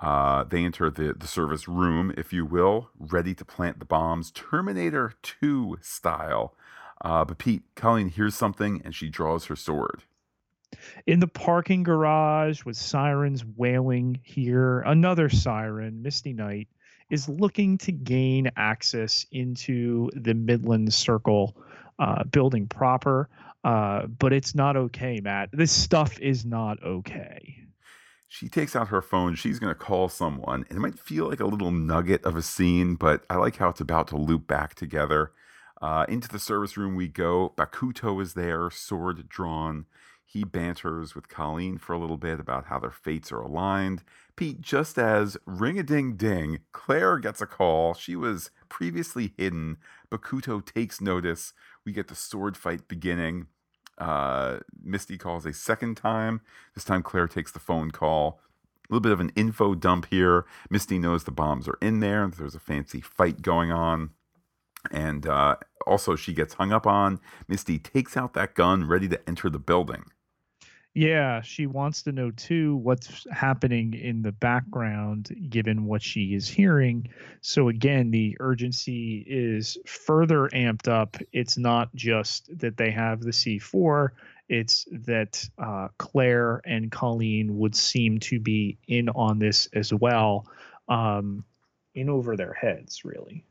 Uh, 0.00 0.44
they 0.44 0.64
enter 0.64 0.90
the, 0.90 1.14
the 1.14 1.26
service 1.26 1.68
room, 1.68 2.12
if 2.16 2.32
you 2.32 2.44
will, 2.44 2.90
ready 2.98 3.34
to 3.34 3.44
plant 3.44 3.78
the 3.78 3.84
bombs, 3.84 4.30
Terminator 4.30 5.14
2 5.22 5.78
style. 5.80 6.54
Uh, 7.00 7.24
but 7.24 7.38
Pete, 7.38 7.62
Colleen 7.76 8.08
hears 8.08 8.34
something 8.34 8.82
and 8.84 8.94
she 8.94 9.08
draws 9.08 9.46
her 9.46 9.56
sword. 9.56 10.02
In 11.06 11.20
the 11.20 11.28
parking 11.28 11.82
garage 11.82 12.64
with 12.64 12.76
sirens 12.76 13.44
wailing 13.56 14.20
here, 14.22 14.80
another 14.80 15.28
siren, 15.28 16.02
Misty 16.02 16.32
Knight, 16.32 16.68
is 17.10 17.28
looking 17.28 17.78
to 17.78 17.92
gain 17.92 18.50
access 18.56 19.24
into 19.32 20.10
the 20.14 20.34
Midland 20.34 20.92
Circle 20.92 21.56
uh, 21.98 22.24
building 22.24 22.66
proper. 22.66 23.28
Uh, 23.64 24.06
but 24.06 24.32
it's 24.32 24.54
not 24.54 24.76
okay, 24.76 25.20
Matt. 25.20 25.48
This 25.52 25.72
stuff 25.72 26.18
is 26.20 26.44
not 26.44 26.82
okay. 26.82 27.56
She 28.28 28.48
takes 28.48 28.76
out 28.76 28.88
her 28.88 29.00
phone. 29.00 29.34
She's 29.34 29.58
going 29.58 29.74
to 29.74 29.78
call 29.78 30.08
someone. 30.10 30.66
It 30.70 30.76
might 30.76 30.98
feel 30.98 31.28
like 31.28 31.40
a 31.40 31.46
little 31.46 31.70
nugget 31.70 32.24
of 32.24 32.36
a 32.36 32.42
scene, 32.42 32.94
but 32.94 33.24
I 33.30 33.36
like 33.36 33.56
how 33.56 33.70
it's 33.70 33.80
about 33.80 34.08
to 34.08 34.16
loop 34.16 34.46
back 34.46 34.74
together. 34.74 35.32
Uh, 35.80 36.04
into 36.08 36.28
the 36.28 36.38
service 36.38 36.76
room 36.76 36.94
we 36.94 37.08
go. 37.08 37.52
Bakuto 37.56 38.20
is 38.20 38.34
there, 38.34 38.70
sword 38.70 39.28
drawn. 39.28 39.86
He 40.24 40.44
banters 40.44 41.14
with 41.14 41.28
Colleen 41.28 41.78
for 41.78 41.94
a 41.94 41.98
little 41.98 42.18
bit 42.18 42.38
about 42.38 42.66
how 42.66 42.78
their 42.78 42.90
fates 42.90 43.32
are 43.32 43.40
aligned. 43.40 44.02
Pete, 44.36 44.60
just 44.60 44.98
as 44.98 45.38
ring 45.46 45.78
a 45.78 45.82
ding 45.82 46.16
ding, 46.16 46.60
Claire 46.72 47.18
gets 47.18 47.40
a 47.40 47.46
call. 47.46 47.94
She 47.94 48.14
was 48.14 48.50
previously 48.68 49.32
hidden. 49.38 49.78
Bakuto 50.10 50.64
takes 50.64 51.00
notice. 51.00 51.54
We 51.86 51.92
get 51.92 52.08
the 52.08 52.14
sword 52.14 52.56
fight 52.58 52.88
beginning. 52.88 53.46
Uh, 53.96 54.58
Misty 54.82 55.16
calls 55.16 55.46
a 55.46 55.54
second 55.54 55.96
time. 55.96 56.42
This 56.74 56.84
time, 56.84 57.02
Claire 57.02 57.26
takes 57.26 57.50
the 57.50 57.58
phone 57.58 57.90
call. 57.90 58.40
A 58.90 58.92
little 58.92 59.00
bit 59.00 59.12
of 59.12 59.20
an 59.20 59.32
info 59.34 59.74
dump 59.74 60.08
here. 60.10 60.44
Misty 60.68 60.98
knows 60.98 61.24
the 61.24 61.30
bombs 61.30 61.68
are 61.68 61.78
in 61.80 62.00
there. 62.00 62.28
There's 62.28 62.54
a 62.54 62.60
fancy 62.60 63.00
fight 63.00 63.40
going 63.40 63.72
on. 63.72 64.10
And 64.90 65.26
uh, 65.26 65.56
also, 65.86 66.16
she 66.16 66.32
gets 66.32 66.54
hung 66.54 66.72
up 66.72 66.86
on. 66.86 67.20
Misty 67.46 67.78
takes 67.78 68.16
out 68.16 68.34
that 68.34 68.54
gun, 68.54 68.86
ready 68.86 69.08
to 69.08 69.28
enter 69.28 69.50
the 69.50 69.58
building. 69.58 70.04
Yeah, 70.94 71.42
she 71.42 71.66
wants 71.66 72.02
to 72.02 72.12
know 72.12 72.32
too 72.32 72.74
what's 72.76 73.24
happening 73.30 73.94
in 73.94 74.22
the 74.22 74.32
background 74.32 75.30
given 75.48 75.84
what 75.84 76.02
she 76.02 76.34
is 76.34 76.48
hearing. 76.48 77.08
So 77.40 77.68
again, 77.68 78.10
the 78.10 78.36
urgency 78.40 79.24
is 79.28 79.78
further 79.86 80.48
amped 80.48 80.88
up. 80.88 81.16
It's 81.32 81.56
not 81.56 81.94
just 81.94 82.50
that 82.58 82.78
they 82.78 82.90
have 82.90 83.20
the 83.20 83.30
C4, 83.30 84.08
it's 84.48 84.86
that 84.90 85.48
uh, 85.58 85.88
Claire 85.98 86.62
and 86.64 86.90
Colleen 86.90 87.58
would 87.58 87.76
seem 87.76 88.18
to 88.20 88.40
be 88.40 88.78
in 88.88 89.08
on 89.10 89.38
this 89.38 89.68
as 89.74 89.92
well, 89.92 90.46
um, 90.88 91.44
in 91.94 92.08
over 92.08 92.36
their 92.36 92.54
heads, 92.54 93.04
really. 93.04 93.44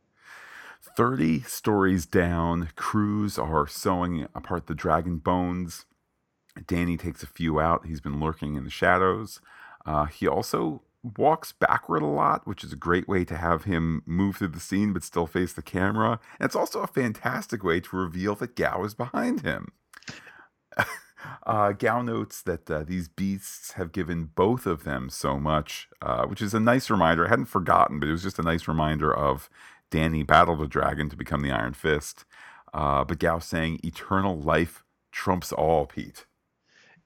30 0.98 1.42
stories 1.44 2.06
down, 2.08 2.70
crews 2.76 3.38
are 3.38 3.68
sewing 3.68 4.28
apart 4.34 4.66
the 4.66 4.76
dragon 4.76 5.18
bones 5.18 5.86
Danny 6.66 6.98
takes 6.98 7.22
a 7.22 7.28
few 7.28 7.60
out. 7.60 7.86
He's 7.86 8.02
been 8.02 8.20
lurking 8.20 8.56
in 8.56 8.64
the 8.64 8.70
shadows. 8.70 9.40
Uh, 9.86 10.06
he 10.06 10.28
also 10.28 10.82
walks 11.04 11.52
backward 11.52 12.02
a 12.02 12.08
lot, 12.08 12.48
which 12.48 12.64
is 12.64 12.74
a 12.74 12.78
great 12.78 13.08
way 13.08 13.24
to 13.26 13.38
have 13.38 13.66
him 13.66 14.02
move 14.06 14.38
through 14.38 14.48
the 14.50 14.60
scene 14.60 14.94
but 14.94 15.04
still 15.04 15.28
face 15.28 15.54
the 15.54 15.62
camera. 15.62 16.20
And 16.40 16.48
it's 16.48 16.56
also 16.56 16.82
a 16.82 16.88
fantastic 16.88 17.64
way 17.64 17.80
to 17.82 17.96
reveal 17.96 18.36
that 18.36 18.56
Gao 18.56 18.84
is 18.84 18.94
behind 18.94 19.42
him. 19.42 19.72
uh, 21.46 21.74
Gao 21.74 22.02
notes 22.02 22.42
that 22.42 22.70
uh, 22.70 22.84
these 22.84 23.08
beasts 23.08 23.74
have 23.74 23.92
given 23.92 24.32
both 24.36 24.66
of 24.66 24.84
them 24.84 25.10
so 25.10 25.40
much, 25.40 25.88
uh, 26.02 26.26
which 26.26 26.42
is 26.42 26.54
a 26.54 26.60
nice 26.60 26.90
reminder. 26.90 27.28
I 27.28 27.30
hadn't 27.30 27.46
forgotten, 27.46 28.00
but 28.00 28.10
it 28.10 28.14
was 28.14 28.24
just 28.24 28.40
a 28.40 28.44
nice 28.44 28.68
reminder 28.68 29.14
of 29.14 29.50
Danny 29.90 30.24
battled 30.24 30.62
a 30.62 30.68
dragon 30.68 31.10
to 31.10 31.16
become 31.16 31.42
the 31.42 31.52
Iron 31.52 31.74
Fist. 31.74 32.26
Uh, 32.74 33.04
but 33.04 33.20
Gao 33.20 33.40
saying 33.40 33.80
eternal 33.84 34.40
life 34.40 34.84
trumps 35.12 35.52
all, 35.52 35.86
Pete. 35.86 36.26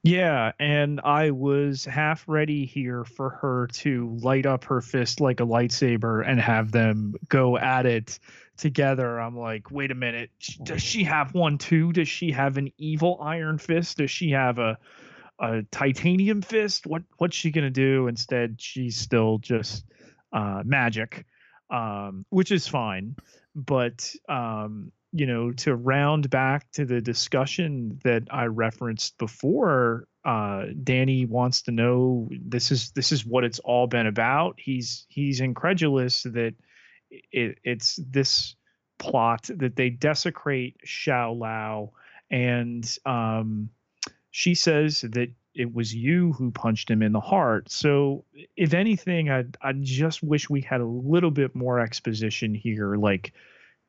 Yeah, 0.04 0.50
and 0.58 1.00
I 1.04 1.30
was 1.30 1.84
half 1.84 2.24
ready 2.26 2.66
here 2.66 3.04
for 3.04 3.30
her 3.30 3.68
to 3.74 4.18
light 4.20 4.46
up 4.46 4.64
her 4.64 4.80
fist 4.80 5.20
like 5.20 5.38
a 5.38 5.44
lightsaber 5.46 6.26
and 6.26 6.40
have 6.40 6.72
them 6.72 7.14
go 7.28 7.56
at 7.56 7.86
it 7.86 8.18
together. 8.56 9.20
I'm 9.20 9.38
like, 9.38 9.70
wait 9.70 9.92
a 9.92 9.94
minute, 9.94 10.30
does 10.64 10.82
she 10.82 11.04
have 11.04 11.34
one 11.34 11.56
too? 11.56 11.92
Does 11.92 12.08
she 12.08 12.32
have 12.32 12.56
an 12.56 12.72
evil 12.78 13.18
iron 13.22 13.58
fist? 13.58 13.98
Does 13.98 14.10
she 14.10 14.30
have 14.30 14.58
a 14.58 14.76
a 15.38 15.62
titanium 15.70 16.42
fist? 16.42 16.86
What 16.86 17.02
what's 17.18 17.36
she 17.36 17.50
gonna 17.50 17.70
do? 17.70 18.08
Instead, 18.08 18.60
she's 18.60 18.96
still 18.96 19.38
just 19.38 19.84
uh, 20.32 20.62
magic, 20.64 21.26
um, 21.72 22.24
which 22.28 22.52
is 22.52 22.68
fine. 22.68 23.16
But 23.56 24.14
um, 24.28 24.92
you 25.12 25.26
know, 25.26 25.52
to 25.52 25.74
round 25.74 26.30
back 26.30 26.70
to 26.72 26.84
the 26.84 27.00
discussion 27.00 28.00
that 28.04 28.22
I 28.30 28.46
referenced 28.46 29.18
before, 29.18 30.06
uh, 30.24 30.66
Danny 30.82 31.26
wants 31.26 31.62
to 31.62 31.72
know 31.72 32.30
this 32.30 32.70
is 32.70 32.92
this 32.92 33.10
is 33.10 33.26
what 33.26 33.44
it's 33.44 33.58
all 33.58 33.86
been 33.86 34.06
about. 34.06 34.54
He's 34.58 35.06
he's 35.08 35.40
incredulous 35.40 36.22
that 36.22 36.54
it, 37.10 37.58
it's 37.64 37.96
this 37.96 38.54
plot 38.98 39.50
that 39.56 39.76
they 39.76 39.90
desecrate 39.90 40.76
Shou-Lao, 40.84 41.92
and 42.30 42.98
um, 43.04 43.68
she 44.30 44.54
says 44.54 45.02
that 45.02 45.30
it 45.54 45.74
was 45.74 45.94
you 45.94 46.32
who 46.32 46.50
punched 46.50 46.90
him 46.90 47.02
in 47.02 47.12
the 47.12 47.20
heart. 47.20 47.70
So, 47.70 48.24
if 48.56 48.74
anything, 48.74 49.30
I 49.30 49.44
I 49.60 49.72
just 49.72 50.22
wish 50.22 50.48
we 50.48 50.60
had 50.60 50.80
a 50.80 50.86
little 50.86 51.30
bit 51.30 51.54
more 51.54 51.78
exposition 51.80 52.54
here, 52.54 52.96
like 52.96 53.32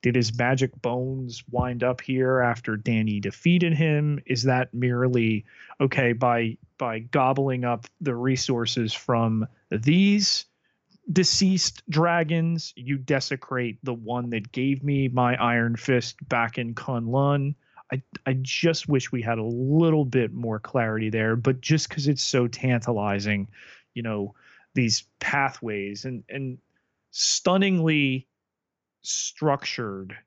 did 0.03 0.15
his 0.15 0.37
magic 0.37 0.79
bones 0.81 1.43
wind 1.49 1.81
up 1.81 2.01
here 2.01 2.41
after 2.41 2.75
Danny 2.75 3.21
defeated 3.21 3.73
him? 3.73 4.19
Is 4.25 4.43
that 4.43 4.73
merely 4.73 5.45
okay 5.79 6.11
by 6.11 6.57
by 6.77 6.99
gobbling 6.99 7.63
up 7.63 7.87
the 8.01 8.13
resources 8.13 8.93
from 8.93 9.47
these 9.71 10.45
deceased 11.11 11.83
dragons, 11.89 12.73
you 12.75 12.97
desecrate 12.97 13.77
the 13.83 13.93
one 13.93 14.29
that 14.31 14.51
gave 14.51 14.83
me 14.83 15.07
my 15.07 15.35
iron 15.35 15.77
fist 15.77 16.17
back 16.27 16.57
in 16.57 16.75
Kunlun? 16.75 17.55
I 17.93 18.01
I 18.25 18.33
just 18.41 18.89
wish 18.89 19.11
we 19.11 19.21
had 19.21 19.37
a 19.37 19.43
little 19.43 20.03
bit 20.03 20.33
more 20.33 20.59
clarity 20.59 21.09
there, 21.09 21.35
but 21.35 21.61
just 21.61 21.89
because 21.89 22.07
it's 22.07 22.23
so 22.23 22.47
tantalizing, 22.47 23.47
you 23.93 24.01
know, 24.01 24.33
these 24.73 25.03
pathways 25.19 26.05
and 26.05 26.23
and 26.27 26.57
stunningly 27.11 28.27
structured 29.03 30.17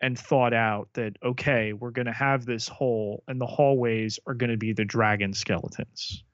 and 0.00 0.18
thought 0.18 0.52
out 0.52 0.88
that 0.92 1.16
okay 1.22 1.72
we're 1.72 1.90
going 1.90 2.06
to 2.06 2.12
have 2.12 2.44
this 2.44 2.68
hole 2.68 3.22
and 3.26 3.40
the 3.40 3.46
hallways 3.46 4.18
are 4.26 4.34
going 4.34 4.50
to 4.50 4.56
be 4.56 4.72
the 4.72 4.84
dragon 4.84 5.32
skeletons 5.32 6.24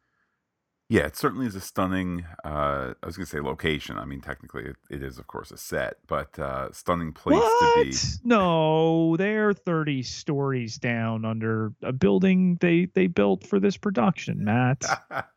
yeah 0.95 1.07
it 1.07 1.17
certainly 1.17 1.47
is 1.47 1.57
a 1.57 1.61
stunning 1.61 2.25
uh, 2.45 2.95
i 3.03 3.07
was 3.07 3.17
going 3.17 3.27
to 3.27 3.31
say 3.31 3.41
location 3.41 3.99
i 3.99 4.05
mean 4.05 4.21
technically 4.21 4.65
it, 4.65 4.77
it 4.89 5.03
is 5.03 5.19
of 5.19 5.27
course 5.27 5.51
a 5.51 5.57
set 5.57 5.97
but 6.07 6.39
uh, 6.39 6.71
stunning 6.73 7.13
place 7.13 7.39
what? 7.39 7.77
to 7.77 7.91
be. 7.91 7.97
No 8.25 9.17
they're 9.17 9.53
30 9.53 10.03
stories 10.05 10.77
down 10.79 11.25
under 11.25 11.73
a 11.83 11.93
building 11.93 12.59
they 12.61 12.87
they 12.95 13.09
built 13.09 13.47
for 13.47 13.59
this 13.59 13.77
production 13.77 14.45
matt. 14.45 14.85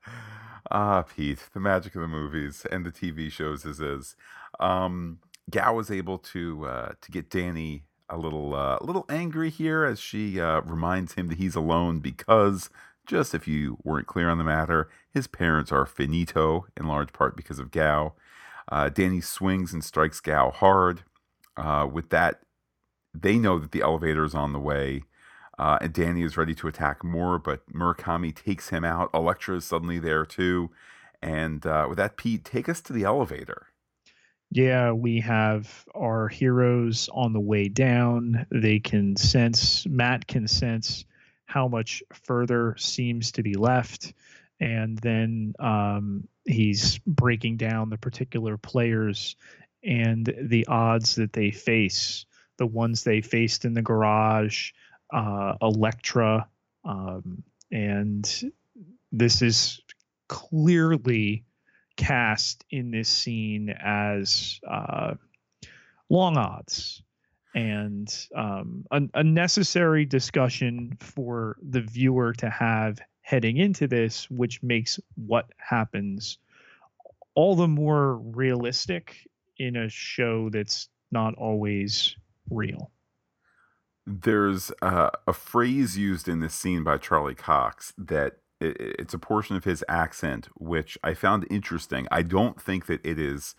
Ah 0.69 1.03
pete 1.03 1.39
the 1.53 1.61
magic 1.61 1.95
of 1.95 2.01
the 2.01 2.09
movies 2.09 2.65
and 2.69 2.85
the 2.85 2.91
tv 2.91 3.31
shows 3.31 3.65
is 3.65 3.79
is. 3.79 4.15
Um 4.59 5.19
Gao 5.49 5.75
was 5.75 5.89
able 5.89 6.17
to 6.17 6.65
uh, 6.65 6.91
to 6.99 7.09
get 7.09 7.29
Danny 7.29 7.85
a 8.09 8.17
little 8.17 8.53
uh, 8.53 8.77
a 8.81 8.83
little 8.83 9.05
angry 9.07 9.49
here 9.49 9.85
as 9.85 9.97
she 9.97 10.41
uh, 10.41 10.59
reminds 10.61 11.13
him 11.13 11.27
that 11.27 11.37
he's 11.37 11.55
alone 11.55 11.99
because 11.99 12.69
just 13.07 13.33
if 13.33 13.47
you 13.47 13.77
weren't 13.83 14.07
clear 14.07 14.29
on 14.29 14.37
the 14.37 14.43
matter, 14.43 14.89
his 15.11 15.25
parents 15.27 15.71
are 15.71 15.85
finito 15.85 16.67
in 16.75 16.85
large 16.85 17.13
part 17.13 17.35
because 17.35 17.57
of 17.57 17.71
Gao. 17.71 18.13
Uh, 18.69 18.89
Danny 18.89 19.21
swings 19.21 19.73
and 19.73 19.83
strikes 19.83 20.19
Gao 20.19 20.51
hard. 20.51 21.03
Uh, 21.55 21.87
with 21.91 22.09
that, 22.09 22.41
they 23.13 23.37
know 23.37 23.57
that 23.57 23.71
the 23.71 23.81
elevator 23.81 24.25
is 24.25 24.35
on 24.35 24.53
the 24.53 24.59
way. 24.59 25.03
Uh, 25.57 25.79
and 25.81 25.93
Danny 25.93 26.21
is 26.21 26.37
ready 26.37 26.53
to 26.53 26.67
attack 26.67 27.03
more, 27.03 27.39
but 27.39 27.65
Murakami 27.73 28.35
takes 28.35 28.69
him 28.69 28.83
out. 28.83 29.09
Elektra 29.13 29.55
is 29.55 29.65
suddenly 29.65 29.97
there 29.97 30.25
too. 30.25 30.69
And 31.21 31.65
uh, 31.65 31.87
with 31.89 31.97
that, 31.97 32.17
Pete, 32.17 32.45
take 32.45 32.69
us 32.69 32.81
to 32.81 32.93
the 32.93 33.05
elevator. 33.05 33.67
Yeah, 34.51 34.91
we 34.91 35.19
have 35.21 35.85
our 35.95 36.27
heroes 36.27 37.09
on 37.11 37.33
the 37.33 37.39
way 37.39 37.69
down. 37.69 38.45
They 38.51 38.79
can 38.79 39.15
sense, 39.15 39.85
Matt 39.87 40.27
can 40.27 40.47
sense 40.47 41.05
how 41.47 41.67
much 41.67 42.03
further 42.13 42.75
seems 42.77 43.31
to 43.31 43.41
be 43.41 43.55
left. 43.55 44.13
And 44.59 44.97
then 44.99 45.53
um, 45.59 46.27
he's 46.45 46.99
breaking 46.99 47.57
down 47.57 47.89
the 47.89 47.97
particular 47.97 48.57
players 48.57 49.35
and 49.83 50.31
the 50.39 50.67
odds 50.67 51.15
that 51.15 51.33
they 51.33 51.51
face, 51.51 52.25
the 52.57 52.65
ones 52.65 53.03
they 53.03 53.21
faced 53.21 53.65
in 53.65 53.73
the 53.73 53.81
garage, 53.81 54.71
uh, 55.11 55.55
Elektra. 55.61 56.47
Um, 56.83 57.43
and 57.71 58.51
this 59.11 59.41
is 59.41 59.79
clearly 60.27 61.45
cast 61.95 62.65
in 62.69 62.91
this 62.91 63.09
scene 63.09 63.69
as 63.69 64.59
uh, 64.67 65.13
long 66.09 66.37
odds 66.37 67.01
and 67.57 68.27
um, 68.35 68.85
a, 68.91 69.23
necessary 69.23 70.05
discussion 70.05 70.95
for 70.99 71.57
the 71.67 71.81
viewer 71.81 72.31
to 72.31 72.51
have 72.51 72.99
heading 73.21 73.57
into 73.57 73.87
this, 73.87 74.29
which 74.29 74.61
makes 74.61 74.99
what 75.15 75.49
happens 75.57 76.37
all 77.33 77.55
the 77.55 77.67
more 77.67 78.17
realistic 78.17 79.27
in 79.57 79.75
a 79.75 79.89
show 79.89 80.51
that's 80.51 80.87
not 81.11 81.33
always 81.33 82.15
real. 82.51 82.91
There's 84.05 84.71
uh, 84.83 85.09
a 85.27 85.33
phrase 85.33 85.97
used 85.97 86.27
in 86.27 86.41
this 86.41 86.53
scene 86.53 86.83
by 86.83 86.99
Charlie 86.99 87.33
Cox 87.33 87.91
that 87.97 88.33
it's 88.61 89.15
a 89.15 89.19
portion 89.19 89.55
of 89.55 89.63
his 89.63 89.83
accent, 89.89 90.47
which 90.55 90.95
I 91.03 91.15
found 91.15 91.47
interesting. 91.49 92.07
I 92.11 92.21
don't 92.21 92.61
think 92.61 92.85
that 92.85 93.03
it 93.03 93.17
is 93.17 93.55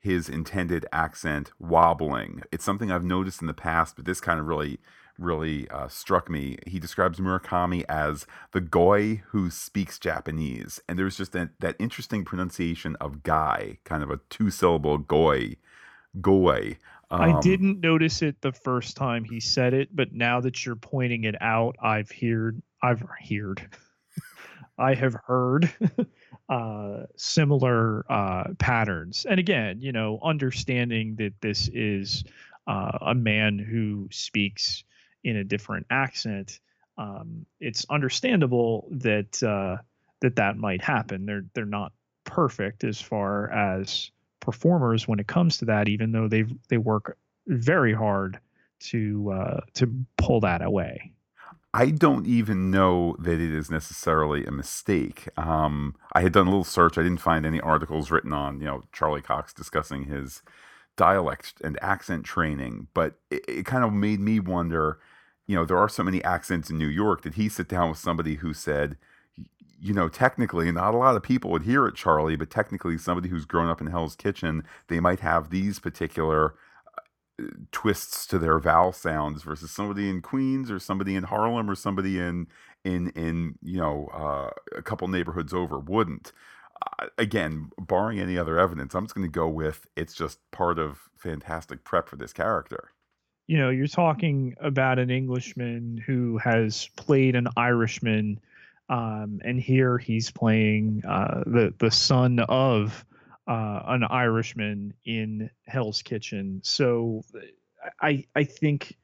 his 0.00 0.28
intended 0.28 0.86
accent 0.92 1.50
wobbling. 1.58 2.42
It's 2.52 2.64
something 2.64 2.90
I've 2.90 3.04
noticed 3.04 3.40
in 3.40 3.46
the 3.46 3.54
past, 3.54 3.96
but 3.96 4.04
this 4.04 4.20
kind 4.20 4.38
of 4.38 4.46
really, 4.46 4.78
really 5.18 5.68
uh, 5.70 5.88
struck 5.88 6.30
me. 6.30 6.56
He 6.66 6.78
describes 6.78 7.18
Murakami 7.18 7.84
as 7.88 8.26
the 8.52 8.60
goy 8.60 9.22
who 9.28 9.50
speaks 9.50 9.98
Japanese. 9.98 10.80
And 10.88 10.98
there's 10.98 11.16
just 11.16 11.32
that, 11.32 11.50
that 11.60 11.76
interesting 11.78 12.24
pronunciation 12.24 12.96
of 12.96 13.22
guy, 13.22 13.78
kind 13.84 14.02
of 14.02 14.10
a 14.10 14.20
two 14.30 14.50
syllable 14.50 14.98
goy, 14.98 15.56
goy. 16.20 16.78
Um, 17.10 17.20
I 17.20 17.40
didn't 17.40 17.80
notice 17.80 18.22
it 18.22 18.40
the 18.40 18.52
first 18.52 18.96
time 18.96 19.24
he 19.24 19.40
said 19.40 19.74
it, 19.74 19.94
but 19.94 20.12
now 20.12 20.40
that 20.40 20.64
you're 20.64 20.76
pointing 20.76 21.24
it 21.24 21.34
out, 21.40 21.76
I've 21.82 22.10
heard, 22.10 22.62
I've 22.82 23.02
heard. 23.28 23.68
I 24.78 24.94
have 24.94 25.14
heard 25.26 25.68
uh, 26.48 27.04
similar 27.16 28.04
uh, 28.10 28.54
patterns. 28.58 29.26
And 29.28 29.38
again, 29.38 29.80
you 29.80 29.92
know, 29.92 30.18
understanding 30.22 31.16
that 31.16 31.34
this 31.40 31.68
is 31.72 32.24
uh, 32.66 32.98
a 33.00 33.14
man 33.14 33.58
who 33.58 34.08
speaks 34.10 34.84
in 35.24 35.36
a 35.36 35.44
different 35.44 35.86
accent, 35.90 36.60
um, 36.96 37.46
it's 37.60 37.86
understandable 37.90 38.88
that 38.90 39.42
uh, 39.42 39.82
that 40.20 40.36
that 40.36 40.56
might 40.56 40.82
happen. 40.82 41.26
They're 41.26 41.44
they're 41.54 41.64
not 41.64 41.92
perfect 42.24 42.84
as 42.84 43.00
far 43.00 43.50
as 43.50 44.10
performers 44.40 45.06
when 45.06 45.18
it 45.18 45.26
comes 45.26 45.58
to 45.58 45.66
that, 45.66 45.88
even 45.88 46.12
though 46.12 46.28
they 46.28 46.44
they 46.68 46.78
work 46.78 47.16
very 47.46 47.94
hard 47.94 48.38
to 48.80 49.30
uh, 49.32 49.60
to 49.74 49.92
pull 50.16 50.40
that 50.40 50.62
away. 50.62 51.12
I 51.74 51.90
don't 51.90 52.26
even 52.26 52.70
know 52.70 53.14
that 53.18 53.40
it 53.40 53.52
is 53.52 53.70
necessarily 53.70 54.44
a 54.44 54.50
mistake. 54.50 55.28
Um, 55.36 55.94
I 56.14 56.22
had 56.22 56.32
done 56.32 56.46
a 56.46 56.50
little 56.50 56.64
search. 56.64 56.96
I 56.96 57.02
didn't 57.02 57.20
find 57.20 57.44
any 57.44 57.60
articles 57.60 58.10
written 58.10 58.32
on, 58.32 58.60
you 58.60 58.66
know, 58.66 58.84
Charlie 58.92 59.22
Cox 59.22 59.52
discussing 59.52 60.04
his 60.04 60.42
dialect 60.96 61.54
and 61.62 61.78
accent 61.82 62.24
training, 62.24 62.88
but 62.94 63.18
it, 63.30 63.44
it 63.46 63.66
kind 63.66 63.84
of 63.84 63.92
made 63.92 64.18
me 64.18 64.40
wonder, 64.40 64.98
you 65.46 65.54
know, 65.54 65.64
there 65.64 65.78
are 65.78 65.88
so 65.88 66.02
many 66.02 66.24
accents 66.24 66.70
in 66.70 66.78
New 66.78 66.88
York. 66.88 67.22
Did 67.22 67.34
he 67.34 67.48
sit 67.48 67.68
down 67.68 67.90
with 67.90 67.98
somebody 67.98 68.36
who 68.36 68.54
said, 68.54 68.96
you 69.80 69.94
know, 69.94 70.08
technically, 70.08 70.72
not 70.72 70.94
a 70.94 70.96
lot 70.96 71.16
of 71.16 71.22
people 71.22 71.50
would 71.50 71.62
hear 71.62 71.86
it, 71.86 71.94
Charlie, 71.94 72.34
but 72.34 72.50
technically, 72.50 72.98
somebody 72.98 73.28
who's 73.28 73.44
grown 73.44 73.68
up 73.68 73.80
in 73.80 73.86
Hell's 73.88 74.16
Kitchen, 74.16 74.64
they 74.88 75.00
might 75.00 75.20
have 75.20 75.50
these 75.50 75.78
particular 75.78 76.54
twists 77.72 78.26
to 78.26 78.38
their 78.38 78.58
vowel 78.58 78.92
sounds 78.92 79.42
versus 79.42 79.70
somebody 79.70 80.08
in 80.08 80.20
Queens 80.20 80.70
or 80.70 80.78
somebody 80.78 81.14
in 81.14 81.24
Harlem 81.24 81.70
or 81.70 81.74
somebody 81.74 82.18
in 82.18 82.46
in 82.84 83.10
in 83.10 83.54
you 83.62 83.78
know 83.78 84.08
uh, 84.12 84.50
a 84.76 84.82
couple 84.82 85.08
neighborhoods 85.08 85.52
over 85.52 85.78
wouldn't. 85.78 86.32
Uh, 87.00 87.06
again, 87.18 87.70
barring 87.78 88.20
any 88.20 88.38
other 88.38 88.58
evidence, 88.58 88.94
I'm 88.94 89.04
just 89.04 89.14
going 89.14 89.26
to 89.26 89.32
go 89.32 89.48
with 89.48 89.86
it's 89.96 90.14
just 90.14 90.38
part 90.50 90.78
of 90.78 91.08
fantastic 91.16 91.84
prep 91.84 92.08
for 92.08 92.16
this 92.16 92.32
character. 92.32 92.90
You 93.46 93.58
know, 93.58 93.70
you're 93.70 93.86
talking 93.86 94.54
about 94.60 94.98
an 94.98 95.10
Englishman 95.10 96.02
who 96.06 96.38
has 96.38 96.90
played 96.96 97.34
an 97.34 97.48
Irishman, 97.56 98.40
um, 98.90 99.40
and 99.44 99.60
here 99.60 99.96
he's 99.98 100.30
playing 100.30 101.02
uh, 101.08 101.44
the 101.46 101.74
the 101.78 101.90
son 101.90 102.40
of 102.40 103.04
uh, 103.48 103.82
an 103.86 104.04
Irishman 104.04 104.92
in 105.04 105.50
Hell's 105.66 106.02
Kitchen. 106.02 106.60
So 106.62 107.22
I 108.00 108.24
I 108.34 108.44
think 108.44 108.96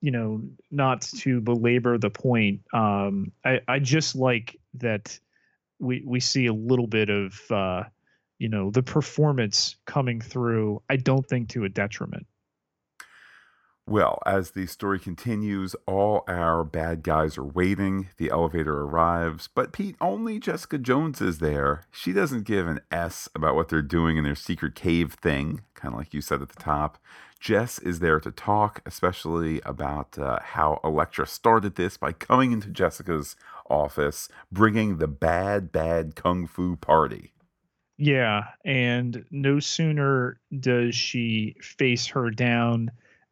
you 0.00 0.10
know 0.10 0.42
not 0.70 1.02
to 1.02 1.40
belabor 1.40 1.96
the 1.96 2.10
point. 2.10 2.62
Um, 2.74 3.32
I 3.44 3.60
I 3.68 3.78
just 3.78 4.16
like 4.16 4.58
that 4.74 5.18
we 5.78 6.02
we 6.04 6.20
see 6.20 6.46
a 6.46 6.52
little 6.52 6.88
bit 6.88 7.08
of 7.08 7.40
uh, 7.50 7.84
you 8.38 8.48
know 8.48 8.70
the 8.70 8.82
performance 8.82 9.76
coming 9.84 10.20
through. 10.20 10.82
I 10.90 10.96
don't 10.96 11.26
think 11.26 11.50
to 11.50 11.64
a 11.64 11.68
detriment. 11.68 12.26
Well, 13.88 14.18
as 14.26 14.50
the 14.50 14.66
story 14.66 14.98
continues, 14.98 15.76
all 15.86 16.24
our 16.26 16.64
bad 16.64 17.04
guys 17.04 17.38
are 17.38 17.44
waiting. 17.44 18.08
The 18.16 18.30
elevator 18.30 18.80
arrives, 18.80 19.48
but 19.54 19.72
Pete, 19.72 19.94
only 20.00 20.40
Jessica 20.40 20.76
Jones 20.76 21.20
is 21.20 21.38
there. 21.38 21.84
She 21.92 22.12
doesn't 22.12 22.42
give 22.42 22.66
an 22.66 22.80
S 22.90 23.28
about 23.32 23.54
what 23.54 23.68
they're 23.68 23.82
doing 23.82 24.16
in 24.16 24.24
their 24.24 24.34
secret 24.34 24.74
cave 24.74 25.12
thing, 25.12 25.60
kind 25.74 25.94
of 25.94 26.00
like 26.00 26.12
you 26.12 26.20
said 26.20 26.42
at 26.42 26.48
the 26.48 26.60
top. 26.60 26.98
Jess 27.38 27.78
is 27.78 28.00
there 28.00 28.18
to 28.18 28.32
talk, 28.32 28.82
especially 28.84 29.60
about 29.60 30.18
uh, 30.18 30.40
how 30.42 30.80
Elektra 30.82 31.24
started 31.24 31.76
this 31.76 31.96
by 31.96 32.10
coming 32.10 32.50
into 32.50 32.70
Jessica's 32.70 33.36
office, 33.70 34.28
bringing 34.50 34.96
the 34.96 35.06
bad, 35.06 35.70
bad 35.70 36.16
kung 36.16 36.48
fu 36.48 36.74
party. 36.74 37.34
Yeah, 37.98 38.46
and 38.64 39.24
no 39.30 39.60
sooner 39.60 40.40
does 40.58 40.96
she 40.96 41.54
face 41.60 42.06
her 42.08 42.30
down 42.30 42.90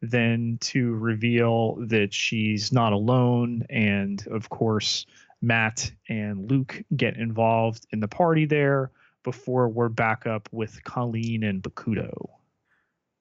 then 0.09 0.57
to 0.61 0.95
reveal 0.95 1.75
that 1.87 2.13
she's 2.13 2.71
not 2.71 2.93
alone. 2.93 3.65
And 3.69 4.25
of 4.27 4.49
course, 4.49 5.05
Matt 5.41 5.91
and 6.09 6.49
Luke 6.49 6.83
get 6.95 7.17
involved 7.17 7.85
in 7.91 7.99
the 7.99 8.07
party 8.07 8.45
there 8.45 8.91
before 9.23 9.67
we're 9.67 9.89
back 9.89 10.25
up 10.25 10.47
with 10.51 10.83
Colleen 10.83 11.43
and 11.43 11.61
Bakuto. 11.61 12.29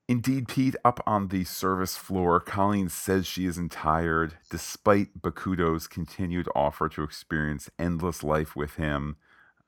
Indeed, 0.07 0.49
Pete, 0.49 0.77
up 0.85 1.01
on 1.07 1.29
the 1.29 1.45
service 1.45 1.97
floor, 1.97 2.39
Colleen 2.39 2.91
says 2.91 3.27
she 3.27 3.47
isn't 3.47 3.73
tired, 3.73 4.37
despite 4.51 5.23
Bakuto's 5.23 5.87
continued 5.87 6.47
offer 6.55 6.91
to 6.91 7.03
experience 7.03 7.71
endless 7.79 8.23
life 8.23 8.55
with 8.55 8.75
him. 8.75 9.17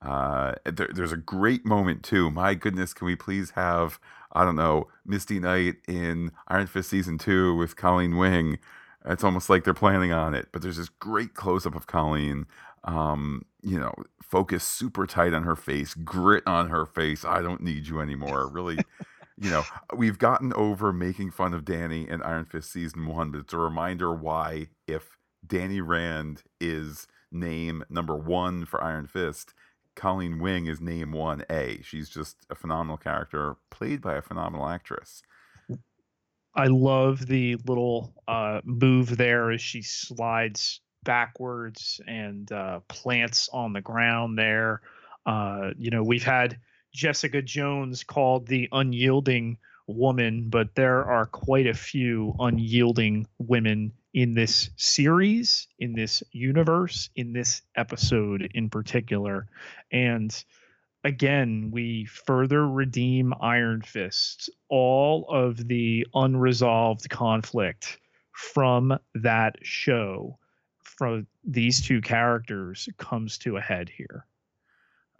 Uh, 0.02 0.56
there, 0.64 0.90
there's 0.92 1.12
a 1.12 1.16
great 1.16 1.64
moment, 1.64 2.02
too. 2.02 2.30
My 2.30 2.52
goodness, 2.52 2.92
can 2.92 3.06
we 3.06 3.16
please 3.16 3.52
have 3.52 3.98
I 4.36 4.44
don't 4.44 4.56
know, 4.56 4.88
Misty 5.06 5.40
Knight 5.40 5.76
in 5.88 6.30
Iron 6.48 6.66
Fist 6.66 6.90
season 6.90 7.16
two 7.16 7.56
with 7.56 7.74
Colleen 7.74 8.18
Wing. 8.18 8.58
It's 9.06 9.24
almost 9.24 9.48
like 9.48 9.64
they're 9.64 9.72
planning 9.74 10.12
on 10.12 10.34
it. 10.34 10.48
But 10.52 10.60
there's 10.62 10.76
this 10.76 10.90
great 10.90 11.34
close 11.34 11.64
up 11.64 11.74
of 11.74 11.86
Colleen, 11.86 12.46
um, 12.84 13.46
you 13.62 13.80
know, 13.80 13.94
focus 14.22 14.62
super 14.64 15.06
tight 15.06 15.32
on 15.32 15.44
her 15.44 15.56
face, 15.56 15.94
grit 15.94 16.42
on 16.46 16.68
her 16.68 16.84
face. 16.84 17.24
I 17.24 17.40
don't 17.40 17.62
need 17.62 17.86
you 17.86 18.00
anymore. 18.00 18.48
Really, 18.48 18.76
you 19.38 19.48
know, 19.48 19.64
we've 19.96 20.18
gotten 20.18 20.52
over 20.52 20.92
making 20.92 21.30
fun 21.30 21.54
of 21.54 21.64
Danny 21.64 22.08
in 22.08 22.22
Iron 22.22 22.44
Fist 22.44 22.70
season 22.70 23.06
one, 23.06 23.30
but 23.30 23.40
it's 23.40 23.54
a 23.54 23.58
reminder 23.58 24.12
why 24.12 24.68
if 24.86 25.16
Danny 25.46 25.80
Rand 25.80 26.42
is 26.60 27.06
name 27.32 27.84
number 27.88 28.16
one 28.16 28.66
for 28.66 28.82
Iron 28.82 29.06
Fist, 29.06 29.54
Colleen 29.96 30.38
Wing 30.38 30.66
is 30.66 30.80
name 30.80 31.12
1A. 31.12 31.84
She's 31.84 32.08
just 32.08 32.36
a 32.50 32.54
phenomenal 32.54 32.98
character 32.98 33.56
played 33.70 34.00
by 34.00 34.16
a 34.16 34.22
phenomenal 34.22 34.68
actress. 34.68 35.22
I 36.54 36.66
love 36.66 37.26
the 37.26 37.56
little 37.66 38.14
uh, 38.28 38.60
move 38.64 39.16
there 39.16 39.50
as 39.50 39.60
she 39.60 39.82
slides 39.82 40.80
backwards 41.02 42.00
and 42.06 42.50
uh, 42.52 42.80
plants 42.88 43.48
on 43.52 43.72
the 43.72 43.80
ground 43.80 44.38
there. 44.38 44.82
Uh, 45.24 45.70
you 45.78 45.90
know, 45.90 46.02
we've 46.02 46.24
had 46.24 46.58
Jessica 46.94 47.42
Jones 47.42 48.04
called 48.04 48.46
the 48.46 48.68
unyielding 48.72 49.58
woman, 49.86 50.48
but 50.48 50.74
there 50.74 51.04
are 51.04 51.26
quite 51.26 51.66
a 51.66 51.74
few 51.74 52.34
unyielding 52.38 53.26
women 53.38 53.92
in 54.16 54.32
this 54.32 54.70
series, 54.76 55.68
in 55.78 55.92
this 55.92 56.22
universe, 56.32 57.10
in 57.16 57.34
this 57.34 57.60
episode 57.76 58.50
in 58.54 58.70
particular. 58.70 59.46
And 59.92 60.34
again, 61.04 61.68
we 61.70 62.06
further 62.06 62.66
redeem 62.66 63.34
Iron 63.42 63.82
Fist, 63.82 64.48
all 64.70 65.26
of 65.28 65.68
the 65.68 66.06
unresolved 66.14 67.10
conflict 67.10 68.00
from 68.32 68.98
that 69.14 69.56
show 69.60 70.38
from 70.82 71.26
these 71.44 71.82
two 71.82 72.00
characters 72.00 72.88
comes 72.96 73.36
to 73.36 73.58
a 73.58 73.60
head 73.60 73.90
here. 73.90 74.24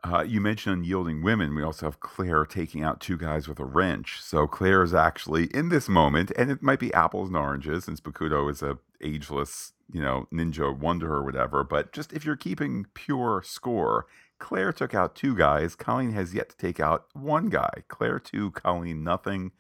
Uh, 0.09 0.23
you 0.23 0.41
mentioned 0.41 0.79
unyielding 0.79 1.21
women. 1.21 1.55
We 1.55 1.65
also 1.65 1.87
have 1.87 1.99
Claire 1.99 2.45
taking 2.45 2.85
out 2.85 3.01
two 3.01 3.17
guys 3.17 3.49
with 3.49 3.59
a 3.59 3.65
wrench. 3.65 4.21
So 4.21 4.47
Claire 4.47 4.85
is 4.85 4.95
actually 4.95 5.47
in 5.47 5.69
this 5.69 5.89
moment, 5.89 6.31
and 6.37 6.49
it 6.49 6.63
might 6.63 6.79
be 6.79 6.95
apples 6.95 7.29
and 7.29 7.37
oranges, 7.37 7.85
since 7.85 8.01
Bakuto 8.01 8.49
is 8.49 8.63
a 8.63 8.79
ageless, 9.01 9.73
you 9.93 10.01
know, 10.01 10.29
ninja 10.33 10.77
wonder 10.77 11.13
or 11.13 11.25
whatever. 11.25 11.65
But 11.65 11.93
just 11.93 12.13
if 12.13 12.25
you're 12.25 12.37
keeping 12.37 12.87
pure 12.95 13.43
score, 13.45 14.07
Claire 14.39 14.73
took 14.73 14.95
out 14.95 15.17
two 15.17 15.35
guys. 15.35 15.75
Colleen 15.75 16.13
has 16.13 16.35
yet 16.35 16.51
to 16.51 16.57
take 16.57 16.79
out 16.79 17.07
one 17.13 17.49
guy. 17.49 17.83
Claire 17.89 18.21
two, 18.21 18.53
Colleen 18.53 19.03
nothing. 19.03 19.51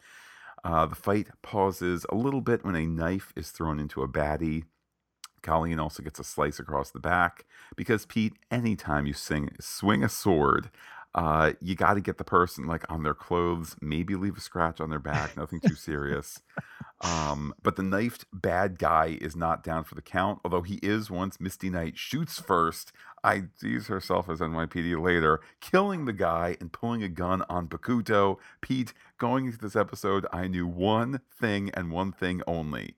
Uh, 0.62 0.87
the 0.87 0.94
fight 0.94 1.28
pauses 1.42 2.06
a 2.09 2.14
little 2.14 2.40
bit 2.40 2.64
when 2.64 2.76
a 2.76 2.87
knife 2.87 3.32
is 3.35 3.50
thrown 3.50 3.80
into 3.80 4.02
a 4.02 4.09
baddie. 4.09 4.64
Colleen 5.46 5.78
also 5.78 6.02
gets 6.02 6.18
a 6.18 6.24
slice 6.24 6.59
across 6.59 6.90
the 6.90 6.98
back 6.98 7.46
because 7.76 8.04
Pete, 8.04 8.35
anytime 8.50 9.06
you 9.06 9.12
sing 9.12 9.50
swing 9.61 10.02
a 10.02 10.09
sword, 10.09 10.70
uh, 11.14 11.52
you 11.62 11.74
got 11.74 11.94
to 11.94 12.00
get 12.00 12.18
the 12.18 12.24
person 12.24 12.66
like 12.66 12.85
on 12.90 13.02
their 13.02 13.14
clothes, 13.14 13.74
maybe 13.80 14.14
leave 14.14 14.37
a 14.37 14.40
scratch 14.40 14.80
on 14.80 14.90
their 14.90 14.98
back, 14.98 15.37
nothing 15.37 15.61
too 15.61 15.74
serious. 15.74 16.40
Um, 17.02 17.54
but 17.62 17.76
the 17.76 17.82
knifed 17.82 18.24
bad 18.32 18.78
guy 18.78 19.18
is 19.20 19.37
not 19.37 19.62
down 19.62 19.85
for 19.85 19.94
the 19.94 20.02
count, 20.02 20.40
although 20.42 20.62
he 20.62 20.76
is 20.82 21.11
once 21.11 21.38
Misty 21.38 21.68
Knight 21.68 21.98
shoots 21.98 22.40
first. 22.40 22.90
I 23.22 23.44
use 23.61 23.88
herself 23.88 24.28
as 24.30 24.40
NYPD 24.40 25.02
later, 25.02 25.40
killing 25.61 26.06
the 26.06 26.12
guy 26.12 26.56
and 26.59 26.72
pulling 26.72 27.02
a 27.02 27.09
gun 27.09 27.42
on 27.48 27.68
Bakuto. 27.68 28.38
Pete, 28.62 28.94
going 29.18 29.46
into 29.46 29.59
this 29.59 29.76
episode, 29.76 30.26
I 30.32 30.48
knew 30.48 30.66
one 30.66 31.20
thing 31.38 31.70
and 31.74 31.90
one 31.90 32.12
thing 32.12 32.42
only 32.46 32.96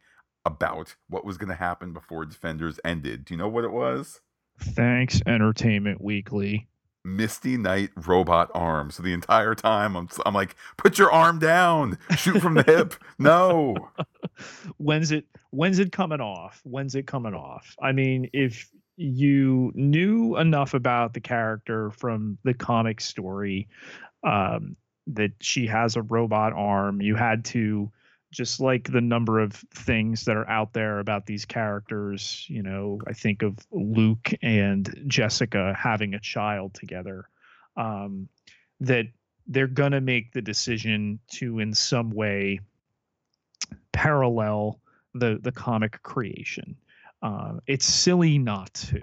about 0.48 0.96
what 1.08 1.24
was 1.24 1.36
going 1.38 1.50
to 1.50 1.54
happen 1.54 1.92
before 1.92 2.24
Defenders 2.24 2.80
ended. 2.84 3.24
Do 3.24 3.34
you 3.34 3.38
know 3.38 3.48
what 3.48 3.64
it 3.64 3.70
was? 3.70 4.20
Thanks, 4.58 5.20
Entertainment 5.26 6.00
Weekly. 6.00 6.66
Misty 7.04 7.56
Knight 7.56 7.90
robot 8.06 8.50
arm. 8.54 8.90
So 8.90 9.02
the 9.02 9.12
entire 9.12 9.54
time 9.54 9.96
I'm, 9.96 10.08
I'm 10.26 10.34
like, 10.34 10.56
put 10.76 10.98
your 10.98 11.12
arm 11.12 11.38
down, 11.38 11.98
shoot 12.16 12.40
from 12.40 12.54
the 12.54 12.62
hip. 12.64 12.94
No. 13.20 13.76
when's 14.76 15.10
it 15.10 15.24
when's 15.50 15.78
it 15.78 15.92
coming 15.92 16.20
off? 16.20 16.60
When's 16.64 16.94
it 16.94 17.06
coming 17.06 17.34
off? 17.34 17.74
I 17.80 17.92
mean, 17.92 18.30
if 18.32 18.70
you 18.96 19.72
knew 19.74 20.36
enough 20.36 20.74
about 20.74 21.14
the 21.14 21.20
character 21.20 21.90
from 21.90 22.38
the 22.44 22.54
comic 22.54 23.00
story, 23.00 23.68
um, 24.24 24.76
that 25.08 25.32
she 25.40 25.66
has 25.66 25.96
a 25.96 26.02
robot 26.02 26.52
arm, 26.52 27.00
you 27.00 27.14
had 27.16 27.44
to 27.46 27.90
just 28.30 28.60
like 28.60 28.90
the 28.92 29.00
number 29.00 29.40
of 29.40 29.52
things 29.74 30.24
that 30.24 30.36
are 30.36 30.48
out 30.48 30.72
there 30.72 30.98
about 30.98 31.26
these 31.26 31.44
characters. 31.44 32.46
You 32.48 32.62
know, 32.62 33.00
I 33.06 33.12
think 33.12 33.42
of 33.42 33.56
Luke 33.70 34.30
and 34.42 35.02
Jessica 35.06 35.74
having 35.78 36.14
a 36.14 36.20
child 36.20 36.74
together. 36.74 37.28
Um, 37.76 38.28
that 38.80 39.06
they're 39.46 39.66
going 39.66 39.92
to 39.92 40.00
make 40.00 40.32
the 40.32 40.42
decision 40.42 41.18
to, 41.32 41.58
in 41.58 41.72
some 41.72 42.10
way, 42.10 42.60
parallel 43.92 44.80
the 45.14 45.38
the 45.42 45.52
comic 45.52 46.02
creation. 46.02 46.76
Uh, 47.22 47.54
it's 47.66 47.86
silly 47.86 48.38
not 48.38 48.72
to. 48.74 49.02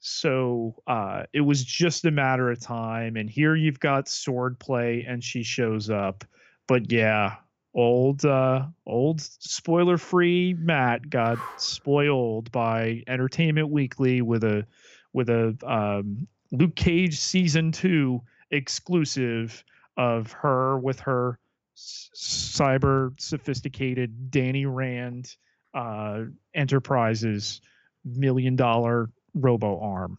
So 0.00 0.74
uh, 0.86 1.24
it 1.32 1.40
was 1.40 1.64
just 1.64 2.04
a 2.04 2.10
matter 2.10 2.50
of 2.50 2.60
time. 2.60 3.16
And 3.16 3.28
here 3.28 3.54
you've 3.54 3.80
got 3.80 4.06
swordplay, 4.06 5.08
and 5.08 5.22
she 5.22 5.42
shows 5.42 5.90
up. 5.90 6.24
But 6.66 6.90
yeah, 6.90 7.36
old 7.76 8.24
uh 8.24 8.66
old 8.86 9.20
spoiler 9.20 9.98
free 9.98 10.54
Matt 10.58 11.08
got 11.10 11.38
spoiled 11.58 12.50
by 12.50 13.02
Entertainment 13.06 13.68
Weekly 13.68 14.22
with 14.22 14.42
a 14.42 14.66
with 15.12 15.28
a 15.28 15.56
um, 15.64 16.26
Luke 16.50 16.74
Cage 16.74 17.18
season 17.18 17.72
2 17.72 18.20
exclusive 18.50 19.62
of 19.96 20.32
her 20.32 20.78
with 20.78 21.00
her 21.00 21.38
cyber 21.76 23.18
sophisticated 23.20 24.30
Danny 24.30 24.66
Rand 24.66 25.36
uh, 25.74 26.22
Enterprises 26.54 27.60
million 28.04 28.56
dollar 28.56 29.10
robo 29.34 29.78
arm. 29.80 30.18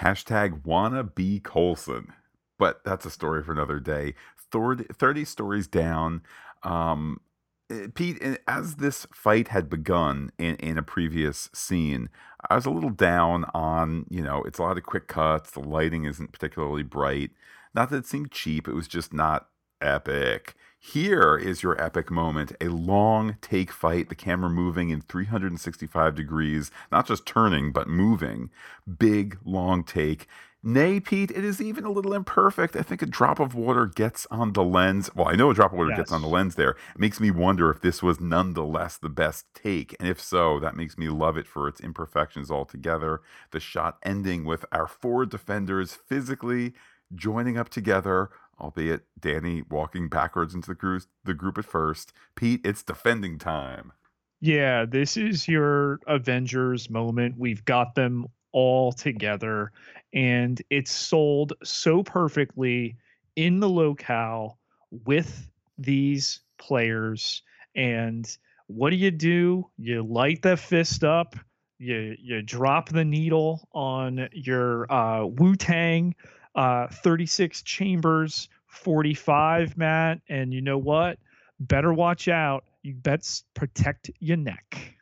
Hashtag 0.00 0.66
wanna 0.66 1.04
be 1.04 1.40
Coulson. 1.40 2.12
But 2.58 2.82
that's 2.84 3.04
a 3.04 3.10
story 3.10 3.42
for 3.42 3.52
another 3.52 3.78
day. 3.78 4.14
30 4.50 5.24
stories 5.24 5.66
down. 5.66 6.22
Um, 6.66 7.20
eh, 7.70 7.86
Pete, 7.94 8.20
as 8.46 8.76
this 8.76 9.06
fight 9.12 9.48
had 9.48 9.70
begun 9.70 10.30
in, 10.38 10.56
in 10.56 10.76
a 10.76 10.82
previous 10.82 11.48
scene, 11.54 12.10
I 12.50 12.56
was 12.56 12.66
a 12.66 12.70
little 12.70 12.90
down 12.90 13.44
on, 13.54 14.06
you 14.10 14.22
know, 14.22 14.42
it's 14.42 14.58
a 14.58 14.62
lot 14.62 14.76
of 14.76 14.84
quick 14.84 15.08
cuts. 15.08 15.52
The 15.52 15.60
lighting 15.60 16.04
isn't 16.04 16.32
particularly 16.32 16.82
bright. 16.82 17.30
Not 17.74 17.90
that 17.90 17.98
it 17.98 18.06
seemed 18.06 18.32
cheap, 18.32 18.66
it 18.68 18.74
was 18.74 18.88
just 18.88 19.12
not 19.12 19.48
epic. 19.80 20.54
Here 20.78 21.36
is 21.36 21.62
your 21.62 21.80
epic 21.82 22.10
moment 22.10 22.52
a 22.60 22.68
long 22.68 23.36
take 23.40 23.72
fight, 23.72 24.08
the 24.08 24.14
camera 24.14 24.50
moving 24.50 24.90
in 24.90 25.00
365 25.00 26.14
degrees, 26.14 26.70
not 26.92 27.06
just 27.06 27.26
turning, 27.26 27.72
but 27.72 27.88
moving. 27.88 28.50
Big, 28.98 29.38
long 29.44 29.82
take. 29.84 30.28
Nay, 30.68 30.98
Pete, 30.98 31.30
it 31.30 31.44
is 31.44 31.60
even 31.60 31.84
a 31.84 31.92
little 31.92 32.12
imperfect. 32.12 32.74
I 32.74 32.82
think 32.82 33.00
a 33.00 33.06
drop 33.06 33.38
of 33.38 33.54
water 33.54 33.86
gets 33.86 34.26
on 34.32 34.52
the 34.52 34.64
lens. 34.64 35.08
Well, 35.14 35.28
I 35.28 35.36
know 35.36 35.50
a 35.50 35.54
drop 35.54 35.70
of 35.70 35.78
water 35.78 35.90
yes. 35.90 35.98
gets 35.98 36.12
on 36.12 36.22
the 36.22 36.28
lens 36.28 36.56
there. 36.56 36.70
It 36.70 36.98
makes 36.98 37.20
me 37.20 37.30
wonder 37.30 37.70
if 37.70 37.82
this 37.82 38.02
was 38.02 38.18
nonetheless 38.18 38.96
the 38.98 39.08
best 39.08 39.44
take. 39.54 39.94
And 40.00 40.08
if 40.08 40.20
so, 40.20 40.58
that 40.58 40.74
makes 40.74 40.98
me 40.98 41.08
love 41.08 41.36
it 41.36 41.46
for 41.46 41.68
its 41.68 41.80
imperfections 41.80 42.50
altogether. 42.50 43.20
The 43.52 43.60
shot 43.60 43.98
ending 44.02 44.44
with 44.44 44.64
our 44.72 44.88
four 44.88 45.24
defenders 45.24 45.94
physically 45.94 46.72
joining 47.14 47.56
up 47.56 47.68
together, 47.68 48.30
albeit 48.58 49.04
Danny 49.20 49.62
walking 49.70 50.08
backwards 50.08 50.52
into 50.52 50.66
the 50.66 50.74
group, 50.74 51.04
the 51.22 51.34
group 51.34 51.58
at 51.58 51.64
first. 51.64 52.12
Pete, 52.34 52.60
it's 52.64 52.82
defending 52.82 53.38
time. 53.38 53.92
Yeah, 54.40 54.84
this 54.84 55.16
is 55.16 55.46
your 55.46 56.00
Avengers 56.08 56.90
moment. 56.90 57.36
We've 57.38 57.64
got 57.64 57.94
them 57.94 58.26
all 58.56 58.90
together 58.90 59.70
and 60.14 60.62
it's 60.70 60.90
sold 60.90 61.52
so 61.62 62.02
perfectly 62.02 62.96
in 63.36 63.60
the 63.60 63.68
locale 63.68 64.58
with 65.04 65.50
these 65.76 66.40
players 66.56 67.42
and 67.74 68.38
what 68.66 68.90
do 68.90 68.96
you 68.96 69.10
do? 69.10 69.68
You 69.76 70.02
light 70.02 70.40
the 70.40 70.56
fist 70.56 71.04
up 71.04 71.36
you 71.78 72.16
you 72.18 72.40
drop 72.40 72.88
the 72.88 73.04
needle 73.04 73.68
on 73.72 74.30
your 74.32 74.90
uh, 74.90 75.26
wu-tang 75.26 76.14
uh, 76.54 76.88
36 76.88 77.62
chambers 77.62 78.48
45 78.68 79.76
matt 79.76 80.20
and 80.30 80.54
you 80.54 80.62
know 80.62 80.78
what? 80.78 81.18
Better 81.60 81.92
watch 81.92 82.28
out. 82.28 82.64
You 82.82 82.94
best 82.94 83.44
protect 83.52 84.10
your 84.18 84.38
neck 84.38 84.95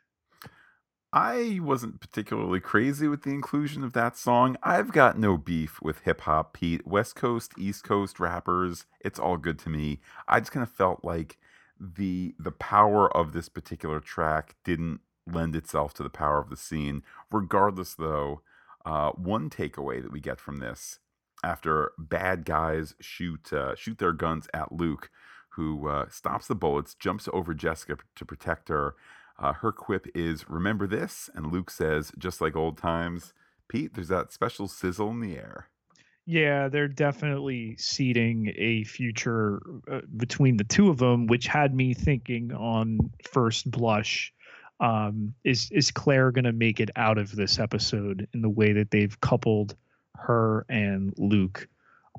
I 1.15 1.61
wasn't 1.63 2.01
particularly 2.01 2.59
crazy 2.59 3.07
with 3.07 3.23
the 3.23 3.29
inclusion 3.29 3.85
of 3.85 3.93
that 3.93 4.17
song. 4.17 4.57
I've 4.61 4.91
got 4.91 5.17
no 5.17 5.37
beef 5.37 5.81
with 5.81 6.01
hip 6.01 6.19
hop, 6.21 6.51
Pete. 6.51 6.85
West 6.85 7.15
Coast, 7.15 7.53
East 7.57 7.85
Coast 7.85 8.19
rappers, 8.19 8.85
it's 8.99 9.17
all 9.17 9.37
good 9.37 9.57
to 9.59 9.69
me. 9.69 10.01
I 10.27 10.41
just 10.41 10.51
kind 10.51 10.61
of 10.61 10.69
felt 10.69 11.05
like 11.05 11.37
the 11.79 12.35
the 12.37 12.51
power 12.51 13.15
of 13.15 13.31
this 13.31 13.47
particular 13.47 14.01
track 14.01 14.55
didn't 14.65 14.99
lend 15.25 15.55
itself 15.55 15.93
to 15.93 16.03
the 16.03 16.09
power 16.09 16.37
of 16.37 16.49
the 16.49 16.57
scene. 16.57 17.01
Regardless, 17.31 17.93
though, 17.93 18.41
uh, 18.85 19.11
one 19.11 19.49
takeaway 19.49 20.01
that 20.01 20.11
we 20.11 20.19
get 20.19 20.41
from 20.41 20.57
this 20.57 20.99
after 21.45 21.93
bad 21.97 22.43
guys 22.43 22.93
shoot 22.99 23.53
uh, 23.53 23.73
shoot 23.75 23.99
their 23.99 24.11
guns 24.11 24.49
at 24.53 24.73
Luke, 24.73 25.09
who 25.51 25.87
uh, 25.87 26.09
stops 26.09 26.47
the 26.47 26.55
bullets, 26.55 26.93
jumps 26.93 27.29
over 27.31 27.53
Jessica 27.53 27.99
to 28.17 28.25
protect 28.25 28.67
her. 28.67 28.95
Uh, 29.37 29.53
her 29.53 29.71
quip 29.71 30.07
is 30.15 30.49
remember 30.49 30.87
this, 30.87 31.29
and 31.35 31.51
Luke 31.51 31.69
says, 31.69 32.11
just 32.17 32.39
like 32.39 32.55
old 32.55 32.77
times, 32.77 33.33
Pete, 33.67 33.93
there's 33.93 34.07
that 34.07 34.31
special 34.31 34.67
sizzle 34.67 35.09
in 35.09 35.19
the 35.19 35.35
air. 35.35 35.67
Yeah, 36.25 36.69
they're 36.69 36.87
definitely 36.87 37.75
seeding 37.77 38.51
a 38.57 38.83
future 38.83 39.61
uh, 39.91 40.01
between 40.17 40.57
the 40.57 40.63
two 40.63 40.89
of 40.89 40.97
them, 40.97 41.27
which 41.27 41.45
had 41.45 41.75
me 41.75 41.93
thinking 41.93 42.51
on 42.51 43.11
first 43.31 43.69
blush. 43.69 44.33
Um, 44.79 45.35
is 45.43 45.69
is 45.71 45.91
Claire 45.91 46.31
going 46.31 46.45
to 46.45 46.51
make 46.51 46.79
it 46.79 46.89
out 46.95 47.17
of 47.17 47.35
this 47.35 47.59
episode 47.59 48.27
in 48.33 48.41
the 48.41 48.49
way 48.49 48.73
that 48.73 48.91
they've 48.91 49.19
coupled 49.21 49.75
her 50.15 50.65
and 50.67 51.13
Luke 51.17 51.67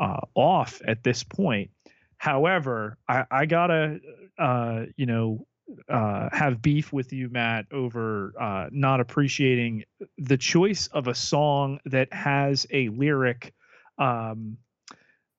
uh, 0.01 0.21
off 0.35 0.81
at 0.87 1.03
this 1.03 1.25
point? 1.25 1.71
However, 2.17 2.97
I, 3.09 3.25
I 3.31 3.47
gotta, 3.47 4.01
uh, 4.39 4.85
you 4.97 5.07
know, 5.07 5.47
uh, 5.89 6.29
have 6.33 6.63
beef 6.63 6.93
with 6.93 7.13
you, 7.13 7.29
Matt, 7.29 7.67
over 7.73 8.33
uh, 8.41 8.69
not 8.71 9.01
appreciating 9.01 9.85
the 10.19 10.37
choice 10.37 10.87
of 10.89 11.09
a 11.09 11.15
song 11.15 11.81
that 11.87 12.13
has 12.13 12.67
a 12.71 12.89
lyric. 12.91 13.53
Um, 13.99 14.59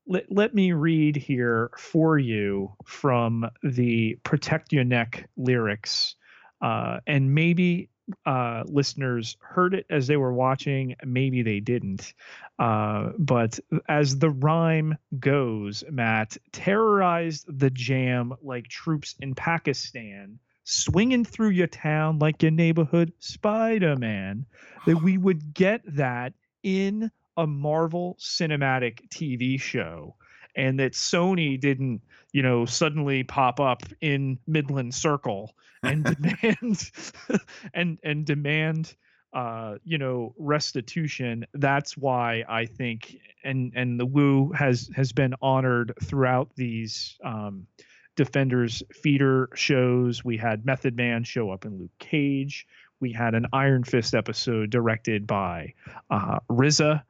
let, 0.06 0.32
let 0.32 0.54
me 0.54 0.72
read 0.72 1.16
here 1.16 1.72
for 1.78 2.18
you 2.18 2.74
from 2.86 3.50
the 3.64 4.18
Protect 4.24 4.72
Your 4.74 4.84
Neck 4.84 5.30
lyrics. 5.38 6.16
Uh, 6.62 7.00
and 7.06 7.34
maybe 7.36 7.90
uh, 8.26 8.64
listeners 8.66 9.38
heard 9.42 9.74
it 9.74 9.86
as 9.90 10.08
they 10.08 10.18
were 10.18 10.34
watching, 10.34 10.96
maybe 11.06 11.42
they 11.42 11.60
didn't. 11.60 12.14
Uh, 12.60 13.12
but 13.18 13.60
as 13.88 14.18
the 14.18 14.30
rhyme 14.30 14.98
goes, 15.20 15.84
Matt 15.90 16.38
terrorized 16.52 17.46
the 17.60 17.70
jam 17.70 18.34
like 18.42 18.68
troops 18.68 19.16
in 19.20 19.36
Pakistan, 19.36 20.40
swinging 20.64 21.26
through 21.26 21.50
your 21.50 21.68
town 21.68 22.20
like 22.20 22.42
your 22.42 22.52
neighborhood 22.52 23.12
Spider 23.20 23.96
Man. 23.96 24.46
That 24.86 25.02
we 25.02 25.18
would 25.18 25.54
get 25.54 25.82
that 25.96 26.34
in 26.64 27.12
a 27.36 27.46
Marvel 27.46 28.18
cinematic 28.20 29.10
TV 29.10 29.60
show 29.60 30.16
and 30.56 30.80
that 30.80 30.94
Sony 30.94 31.60
didn't, 31.60 32.02
you 32.32 32.42
know, 32.42 32.66
suddenly 32.66 33.24
pop 33.24 33.60
up 33.60 33.84
in 34.02 34.40
Midland 34.48 34.94
Circle 34.94 35.54
and 35.88 36.04
demand 36.04 36.92
and 37.74 37.98
and 38.04 38.26
demand 38.26 38.96
uh, 39.34 39.76
you 39.84 39.98
know, 39.98 40.34
restitution. 40.38 41.46
That's 41.54 41.98
why 41.98 42.44
I 42.48 42.66
think 42.66 43.18
and 43.44 43.74
and 43.76 44.00
the 44.00 44.06
wu 44.06 44.52
has 44.54 44.90
has 44.96 45.12
been 45.12 45.36
honored 45.42 45.94
throughout 46.02 46.50
these 46.56 47.18
um 47.24 47.68
Defenders 48.18 48.82
feeder 48.92 49.48
shows. 49.54 50.26
We 50.26 50.38
had 50.38 50.66
Method 50.66 50.98
Man 50.98 51.24
show 51.24 51.52
up 51.52 51.66
in 51.66 51.78
Luke 51.78 51.92
Cage. 52.00 52.66
We 53.00 53.14
had 53.14 53.36
an 53.36 53.46
Iron 53.54 53.84
Fist 53.84 54.16
episode 54.16 54.72
directed 54.72 55.28
by 55.28 55.76
uh, 56.10 56.40
RZA, 56.50 57.04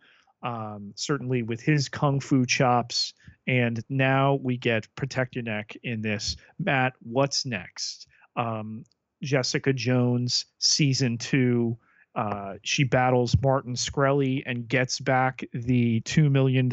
um, 0.44 0.92
certainly 0.96 1.44
with 1.44 1.62
his 1.62 1.88
kung 1.88 2.20
fu 2.20 2.46
chops. 2.46 3.14
And 3.48 3.82
now 3.88 4.38
we 4.44 4.58
get 4.58 4.94
Protect 4.96 5.36
Your 5.36 5.46
Neck 5.46 5.78
in 5.82 6.02
this. 6.02 6.36
Matt, 6.60 6.92
what's 7.02 7.46
next? 7.46 8.08
Um, 8.38 8.86
Jessica 9.22 9.74
Jones, 9.74 10.46
season 10.60 11.18
two. 11.18 11.78
Uh, 12.16 12.54
she 12.64 12.84
battles 12.84 13.36
Martin 13.44 13.76
Shkreli 13.76 14.44
and 14.46 14.68
gets 14.68 15.00
back 15.00 15.44
the 15.54 16.02
$2 16.02 16.32
million 16.32 16.72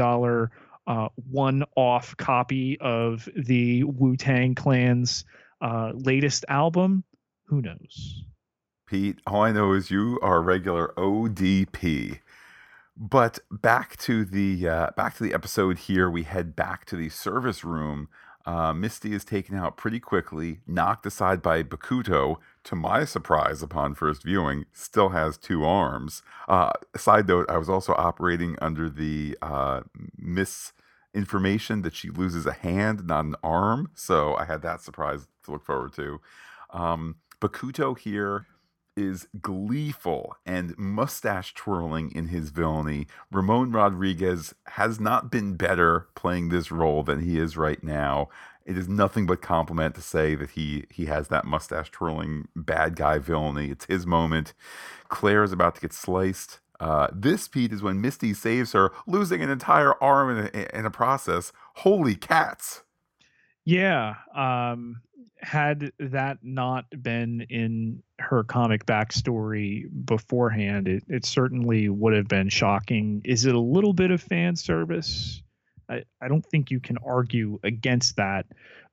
uh, 0.87 1.09
one 1.31 1.65
off 1.77 2.17
copy 2.17 2.79
of 2.81 3.29
the 3.37 3.85
Wu 3.85 4.17
Tang 4.17 4.55
Clan's 4.55 5.25
uh, 5.61 5.93
latest 5.95 6.45
album. 6.49 7.05
Who 7.47 7.63
knows? 7.63 8.25
Pete, 8.87 9.19
all 9.27 9.43
I 9.43 9.53
know 9.53 9.73
is 9.73 9.91
you 9.91 10.19
are 10.23 10.37
a 10.37 10.41
regular 10.41 10.93
ODB. 10.97 12.21
But 12.97 13.41
back 13.51 13.97
to 13.99 14.25
the 14.25 14.69
uh, 14.69 14.91
back 14.97 15.17
to 15.17 15.25
the 15.25 15.35
episode 15.35 15.79
here. 15.79 16.09
We 16.09 16.23
head 16.23 16.55
back 16.55 16.85
to 16.87 16.97
the 16.97 17.09
service 17.09 17.65
room. 17.65 18.09
Uh, 18.47 18.73
Misty 18.73 19.15
is 19.15 19.25
taken 19.25 19.57
out 19.57 19.77
pretty 19.77 20.01
quickly, 20.01 20.61
knocked 20.67 21.07
aside 21.07 21.41
by 21.41 21.63
Bakuto. 21.63 22.37
To 22.65 22.77
my 22.77 23.05
surprise, 23.05 23.63
upon 23.63 23.95
first 23.95 24.23
viewing, 24.23 24.67
still 24.73 25.11
has 25.11 25.37
two 25.39 25.65
arms. 25.65 26.23
Uh, 26.49 26.73
side 26.97 27.29
note: 27.29 27.49
I 27.49 27.59
was 27.59 27.69
also 27.69 27.95
operating 27.95 28.57
under 28.61 28.91
the 28.91 29.39
uh, 29.41 29.83
misinformation 30.19 31.83
that 31.83 31.95
she 31.95 32.11
loses 32.11 32.47
a 32.47 32.53
hand, 32.53 33.07
not 33.07 33.25
an 33.25 33.37
arm. 33.43 33.91
So 33.95 34.35
I 34.37 34.45
had 34.45 34.63
that 34.63 34.81
surprise 34.83 35.27
to 35.45 35.53
look 35.53 35.65
forward 35.65 35.95
to. 35.95 36.21
Um, 36.71 37.17
Bakuto 37.41 37.99
here 37.99 38.47
is 38.97 39.27
gleeful 39.41 40.37
and 40.47 40.77
mustache 40.79 41.55
twirling 41.55 42.13
in 42.13 42.29
his 42.29 42.51
villainy. 42.51 43.07
Ramon 43.31 43.73
Rodriguez 43.73 44.55
has 44.69 45.01
not 45.01 45.31
been 45.31 45.57
better 45.57 46.09
playing 46.15 46.49
this 46.49 46.71
role 46.71 47.03
than 47.03 47.21
he 47.21 47.39
is 47.39 47.57
right 47.57 47.83
now. 47.83 48.29
It 48.65 48.79
is 48.79 48.89
nothing 48.89 49.27
but 49.27 49.43
compliment 49.43 49.95
to 49.97 50.01
say 50.01 50.35
that 50.37 50.51
he 50.51 50.85
he 50.91 51.07
has 51.07 51.29
that 51.29 51.45
mustache 51.45 51.91
twirling 51.91 52.49
bad 52.57 52.97
guy 52.97 53.19
villainy. 53.19 53.71
It's 53.71 53.85
his 53.87 54.07
moment. 54.07 54.55
Claire 55.09 55.45
is 55.45 55.53
about 55.53 55.75
to 55.75 55.81
get 55.81 55.93
sliced. 55.93 56.61
Uh, 56.81 57.09
this 57.13 57.47
Pete 57.47 57.73
is 57.73 57.83
when 57.83 58.01
Misty 58.01 58.35
saves 58.35 58.73
her, 58.73 58.91
losing 59.07 59.43
an 59.43 59.51
entire 59.51 59.95
arm 60.03 60.37
in 60.37 60.51
a, 60.53 60.79
in 60.79 60.87
a 60.87 60.91
process. 60.91 61.53
Holy 61.77 62.15
cats! 62.15 62.83
Yeah, 63.65 64.17
um, 64.35 65.01
had 65.41 65.93
that 65.99 66.39
not 66.43 66.87
been 67.03 67.43
in 67.49 68.03
her 68.19 68.45
comic 68.45 68.87
backstory 68.87 69.87
beforehand, 70.05 70.89
it, 70.89 71.05
it 71.09 71.25
certainly 71.25 71.89
would 71.89 72.15
have 72.15 72.29
been 72.29 72.49
shocking. 72.49 73.23
Is 73.25 73.47
it 73.47 73.55
a 73.55 73.61
little 73.61 73.93
bit 73.93 74.11
of 74.11 74.23
fan 74.23 74.57
service? 74.57 75.43
I, 75.89 76.05
I 76.21 76.29
don't 76.29 76.45
think 76.45 76.71
you 76.71 76.81
can 76.81 76.99
argue 76.99 77.59
against 77.63 78.17
that. 78.17 78.47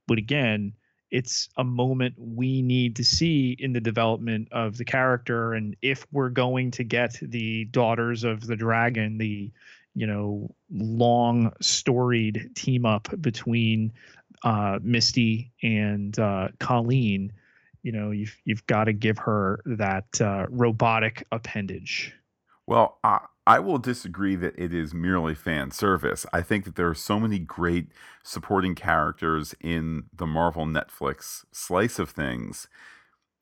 But 0.07 0.17
again, 0.17 0.73
it's 1.09 1.49
a 1.57 1.63
moment 1.63 2.15
we 2.17 2.61
need 2.61 2.95
to 2.97 3.03
see 3.03 3.55
in 3.59 3.73
the 3.73 3.81
development 3.81 4.47
of 4.51 4.77
the 4.77 4.85
character. 4.85 5.53
And 5.53 5.75
if 5.81 6.05
we're 6.11 6.29
going 6.29 6.71
to 6.71 6.83
get 6.83 7.17
the 7.21 7.65
Daughters 7.65 8.23
of 8.23 8.45
the 8.45 8.55
Dragon, 8.55 9.17
the 9.17 9.51
you 9.93 10.07
know 10.07 10.55
long 10.71 11.51
storied 11.59 12.51
team 12.55 12.85
up 12.85 13.09
between 13.19 13.91
uh, 14.43 14.79
Misty 14.81 15.51
and 15.61 16.17
uh, 16.19 16.49
Colleen, 16.59 17.33
you 17.83 17.91
know, 17.91 18.11
you've 18.11 18.35
you've 18.45 18.65
got 18.67 18.85
to 18.85 18.93
give 18.93 19.17
her 19.19 19.61
that 19.65 20.21
uh, 20.21 20.45
robotic 20.49 21.25
appendage. 21.31 22.13
Well, 22.67 22.99
I, 23.03 23.19
I 23.47 23.59
will 23.59 23.79
disagree 23.79 24.35
that 24.35 24.57
it 24.57 24.73
is 24.73 24.93
merely 24.93 25.35
fan 25.35 25.71
service. 25.71 26.25
I 26.31 26.41
think 26.41 26.63
that 26.65 26.75
there 26.75 26.87
are 26.87 26.95
so 26.95 27.19
many 27.19 27.39
great 27.39 27.87
supporting 28.23 28.75
characters 28.75 29.55
in 29.59 30.03
the 30.13 30.27
Marvel 30.27 30.65
Netflix 30.65 31.43
slice 31.51 31.97
of 31.99 32.11
things. 32.11 32.67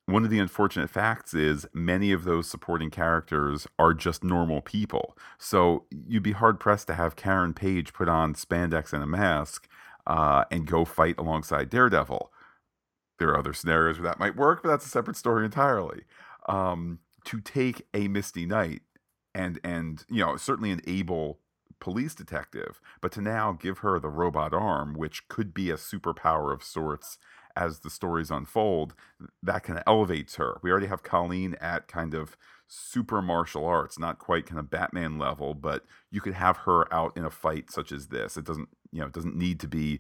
One 0.06 0.24
of 0.24 0.32
the 0.32 0.40
unfortunate 0.40 0.90
facts 0.90 1.36
is 1.36 1.68
many 1.72 2.12
of 2.12 2.24
those 2.24 2.50
supporting 2.50 2.90
characters 2.90 3.68
are 3.78 3.94
just 3.94 4.24
normal 4.24 4.62
people. 4.62 5.16
So 5.38 5.86
you'd 5.92 6.24
be 6.24 6.32
hard 6.32 6.60
pressed 6.60 6.88
to 6.88 6.96
have 6.96 7.16
Karen 7.16 7.54
Page 7.54 7.94
put 7.94 8.10
on 8.10 8.34
spandex 8.34 8.92
and 8.92 9.04
a 9.04 9.06
mask 9.06 9.68
uh, 10.10 10.44
and 10.52 10.66
go 10.68 10.84
fight 10.84 11.16
alongside 11.18 11.70
Daredevil. 11.70 12.32
There 13.20 13.30
are 13.30 13.38
other 13.38 13.54
scenarios 13.54 14.00
where 14.00 14.10
that 14.10 14.20
might 14.20 14.36
work, 14.36 14.64
but 14.64 14.70
that's 14.70 14.86
a 14.86 14.90
separate 14.90 15.16
story 15.16 15.46
entirely. 15.46 16.02
Um, 16.48 17.00
to 17.26 17.40
take 17.40 17.86
a 17.94 18.08
Misty 18.08 18.46
Knight 18.46 18.82
and 19.36 19.60
and 19.64 20.04
you 20.10 20.26
know 20.26 20.36
certainly 20.36 20.72
an 20.72 20.82
able 20.88 21.40
police 21.80 22.16
detective, 22.16 22.82
but 23.02 23.12
to 23.14 23.22
now 23.22 23.54
give 23.54 23.80
her 23.80 24.00
the 24.00 24.10
robot 24.10 24.54
arm, 24.54 24.94
which 24.94 25.28
could 25.28 25.54
be 25.54 25.70
a 25.70 25.76
superpower 25.76 26.54
of 26.54 26.64
sorts 26.64 27.18
as 27.56 27.80
the 27.80 27.90
stories 27.90 28.32
unfold, 28.32 28.96
that 29.44 29.64
kind 29.64 29.78
of 29.78 29.84
elevates 29.86 30.36
her. 30.36 30.60
We 30.62 30.72
already 30.72 30.88
have 30.88 31.04
Colleen 31.04 31.56
at 31.62 31.88
kind 31.88 32.14
of 32.14 32.36
super 32.70 33.20
martial 33.22 33.66
arts, 33.66 33.98
not 33.98 34.20
quite 34.20 34.46
kind 34.46 34.60
of 34.60 34.70
Batman 34.70 35.18
level, 35.18 35.56
but 35.56 35.84
you 36.12 36.22
could 36.22 36.36
have 36.36 36.56
her 36.58 36.92
out 36.94 37.18
in 37.18 37.26
a 37.26 37.30
fight 37.30 37.72
such 37.72 37.92
as 37.92 38.08
this. 38.08 38.38
It 38.38 38.46
doesn't, 38.46 38.70
you 38.92 39.02
know, 39.02 39.08
it 39.08 39.14
doesn't 39.14 39.36
need 39.36 39.60
to 39.62 39.68
be 39.68 40.00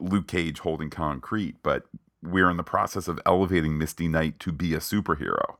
Luke 0.00 0.26
Cage 0.26 0.58
holding 0.58 0.90
concrete, 0.90 1.56
but 1.62 1.84
we're 2.22 2.50
in 2.50 2.56
the 2.56 2.64
process 2.64 3.06
of 3.06 3.20
elevating 3.24 3.78
Misty 3.78 4.08
Knight 4.08 4.40
to 4.40 4.52
be 4.52 4.74
a 4.74 4.78
superhero. 4.78 5.56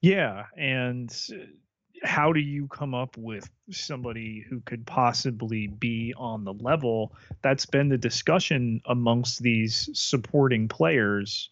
Yeah, 0.00 0.46
and 0.56 1.14
how 2.02 2.32
do 2.32 2.40
you 2.40 2.66
come 2.66 2.92
up 2.92 3.16
with 3.16 3.48
somebody 3.70 4.44
who 4.50 4.60
could 4.60 4.84
possibly 4.86 5.68
be 5.68 6.12
on 6.16 6.44
the 6.44 6.52
level? 6.54 7.14
That's 7.42 7.64
been 7.64 7.88
the 7.88 7.98
discussion 7.98 8.80
amongst 8.86 9.40
these 9.40 9.88
supporting 9.94 10.68
players. 10.68 11.48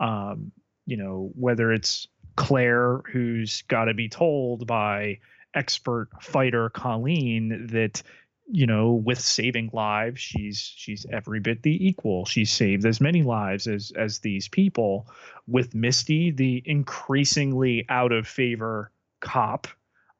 Um, 0.00 0.50
you 0.86 0.96
know, 0.96 1.30
whether 1.34 1.72
it's 1.72 2.08
Claire, 2.36 2.98
who's 3.12 3.62
got 3.62 3.86
to 3.86 3.94
be 3.94 4.08
told 4.08 4.66
by 4.66 5.18
expert 5.54 6.08
fighter 6.20 6.68
Colleen 6.70 7.68
that 7.70 8.02
you 8.50 8.66
know 8.66 8.92
with 8.92 9.18
saving 9.18 9.70
lives 9.72 10.20
she's 10.20 10.72
she's 10.76 11.06
every 11.10 11.40
bit 11.40 11.62
the 11.62 11.86
equal. 11.86 12.24
She's 12.24 12.52
saved 12.52 12.84
as 12.84 13.00
many 13.00 13.22
lives 13.22 13.66
as 13.66 13.92
as 13.96 14.18
these 14.18 14.48
people 14.48 15.06
with 15.46 15.74
misty 15.74 16.30
the 16.30 16.62
increasingly 16.64 17.86
out 17.88 18.12
of 18.12 18.26
favor 18.26 18.90
cop 19.20 19.68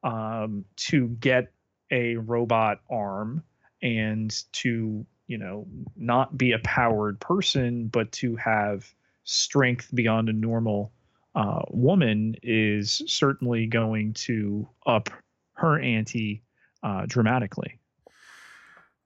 um, 0.02 0.64
to 0.76 1.08
get 1.08 1.52
a 1.90 2.16
robot 2.16 2.80
arm 2.90 3.42
and 3.82 4.34
to 4.52 5.04
you 5.26 5.38
know 5.38 5.66
not 5.96 6.36
be 6.36 6.52
a 6.52 6.58
powered 6.60 7.20
person 7.20 7.88
but 7.88 8.10
to 8.12 8.36
have 8.36 8.92
strength 9.24 9.90
beyond 9.94 10.28
a 10.28 10.32
normal 10.32 10.92
uh, 11.34 11.62
woman 11.70 12.36
is 12.42 13.02
certainly 13.06 13.66
going 13.66 14.12
to 14.14 14.68
up 14.86 15.08
her 15.54 15.80
ante 15.80 16.42
uh, 16.82 17.04
dramatically. 17.06 17.78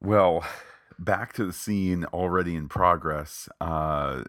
Well, 0.00 0.44
back 0.98 1.32
to 1.34 1.44
the 1.44 1.52
scene 1.52 2.04
already 2.06 2.54
in 2.54 2.68
progress. 2.68 3.48
Uh, 3.60 4.24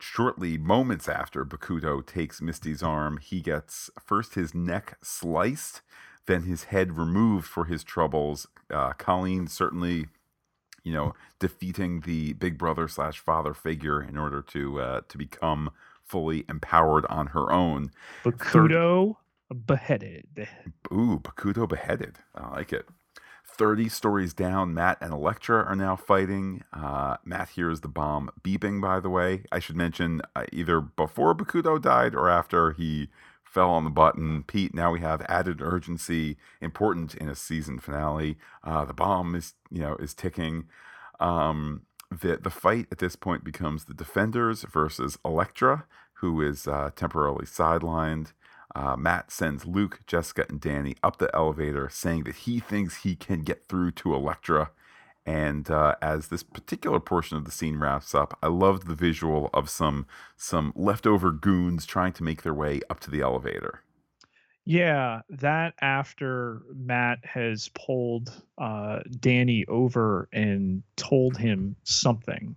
shortly, 0.00 0.58
moments 0.58 1.08
after 1.08 1.44
Bakuto 1.44 2.04
takes 2.04 2.40
Misty's 2.40 2.82
arm, 2.82 3.18
he 3.18 3.40
gets 3.40 3.90
first 4.00 4.34
his 4.34 4.54
neck 4.54 4.98
sliced, 5.02 5.82
then 6.26 6.42
his 6.42 6.64
head 6.64 6.96
removed 6.96 7.46
for 7.46 7.64
his 7.64 7.82
troubles. 7.82 8.46
Uh, 8.70 8.92
Colleen 8.92 9.46
certainly, 9.46 10.06
you 10.84 10.92
know, 10.92 11.14
defeating 11.38 12.00
the 12.00 12.32
big 12.34 12.56
brother 12.56 12.88
slash 12.88 13.18
father 13.18 13.54
figure 13.54 14.02
in 14.02 14.16
order 14.16 14.40
to 14.42 14.80
uh, 14.80 15.00
to 15.08 15.18
become 15.18 15.70
fully 16.12 16.44
empowered 16.46 17.06
on 17.08 17.28
her 17.28 17.50
own. 17.50 17.90
Bakuto 18.22 19.16
Third... 19.50 19.66
beheaded. 19.66 20.26
Ooh, 20.92 21.18
Bakuto 21.18 21.66
beheaded. 21.66 22.18
I 22.34 22.50
like 22.50 22.70
it. 22.70 22.86
30 23.46 23.88
stories 23.88 24.34
down, 24.34 24.74
Matt 24.74 24.98
and 25.00 25.12
Elektra 25.12 25.64
are 25.64 25.74
now 25.74 25.96
fighting. 25.96 26.64
Uh, 26.72 27.16
Matt 27.24 27.50
hears 27.50 27.80
the 27.80 27.88
bomb 27.88 28.30
beeping, 28.42 28.80
by 28.80 29.00
the 29.00 29.08
way. 29.08 29.44
I 29.50 29.58
should 29.58 29.76
mention 29.76 30.20
uh, 30.36 30.44
either 30.52 30.80
before 30.82 31.34
Bakuto 31.34 31.80
died 31.80 32.14
or 32.14 32.28
after 32.28 32.72
he 32.72 33.08
fell 33.42 33.70
on 33.70 33.84
the 33.84 33.90
button. 33.90 34.42
Pete, 34.42 34.74
now 34.74 34.92
we 34.92 35.00
have 35.00 35.22
added 35.28 35.62
urgency, 35.62 36.36
important 36.60 37.14
in 37.14 37.28
a 37.28 37.34
season 37.34 37.78
finale. 37.78 38.36
Uh, 38.62 38.84
the 38.84 38.94
bomb 38.94 39.34
is, 39.34 39.54
you 39.70 39.80
know, 39.80 39.96
is 39.96 40.14
ticking. 40.14 40.64
Um, 41.20 41.82
the, 42.20 42.38
the 42.42 42.50
fight 42.50 42.86
at 42.90 42.98
this 42.98 43.16
point 43.16 43.44
becomes 43.44 43.84
the 43.84 43.94
Defenders 43.94 44.62
versus 44.62 45.18
Elektra, 45.24 45.86
who 46.22 46.40
is 46.40 46.68
uh, 46.68 46.90
temporarily 46.94 47.44
sidelined. 47.44 48.32
Uh, 48.76 48.96
Matt 48.96 49.30
sends 49.32 49.66
Luke, 49.66 50.00
Jessica, 50.06 50.46
and 50.48 50.60
Danny 50.60 50.94
up 51.02 51.18
the 51.18 51.28
elevator, 51.34 51.88
saying 51.90 52.24
that 52.24 52.36
he 52.36 52.60
thinks 52.60 53.02
he 53.02 53.16
can 53.16 53.42
get 53.42 53.66
through 53.66 53.90
to 53.90 54.14
Elektra. 54.14 54.70
And 55.26 55.68
uh, 55.68 55.96
as 56.00 56.28
this 56.28 56.44
particular 56.44 57.00
portion 57.00 57.36
of 57.36 57.44
the 57.44 57.50
scene 57.50 57.78
wraps 57.78 58.14
up, 58.14 58.38
I 58.40 58.46
loved 58.46 58.86
the 58.86 58.94
visual 58.94 59.50
of 59.52 59.68
some 59.68 60.06
some 60.36 60.72
leftover 60.76 61.32
goons 61.32 61.86
trying 61.86 62.12
to 62.14 62.24
make 62.24 62.42
their 62.42 62.54
way 62.54 62.80
up 62.88 63.00
to 63.00 63.10
the 63.10 63.20
elevator. 63.20 63.82
Yeah, 64.64 65.22
that 65.28 65.74
after 65.80 66.62
Matt 66.72 67.18
has 67.24 67.68
pulled 67.74 68.32
uh, 68.58 69.00
Danny 69.18 69.66
over 69.66 70.28
and 70.32 70.84
told 70.94 71.36
him 71.36 71.74
something, 71.82 72.54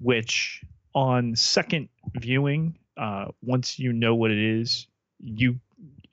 which 0.00 0.62
on 0.94 1.36
second 1.36 1.88
viewing, 2.16 2.76
uh, 2.96 3.26
once 3.42 3.78
you 3.78 3.92
know 3.92 4.14
what 4.14 4.30
it 4.30 4.38
is, 4.38 4.86
you 5.18 5.58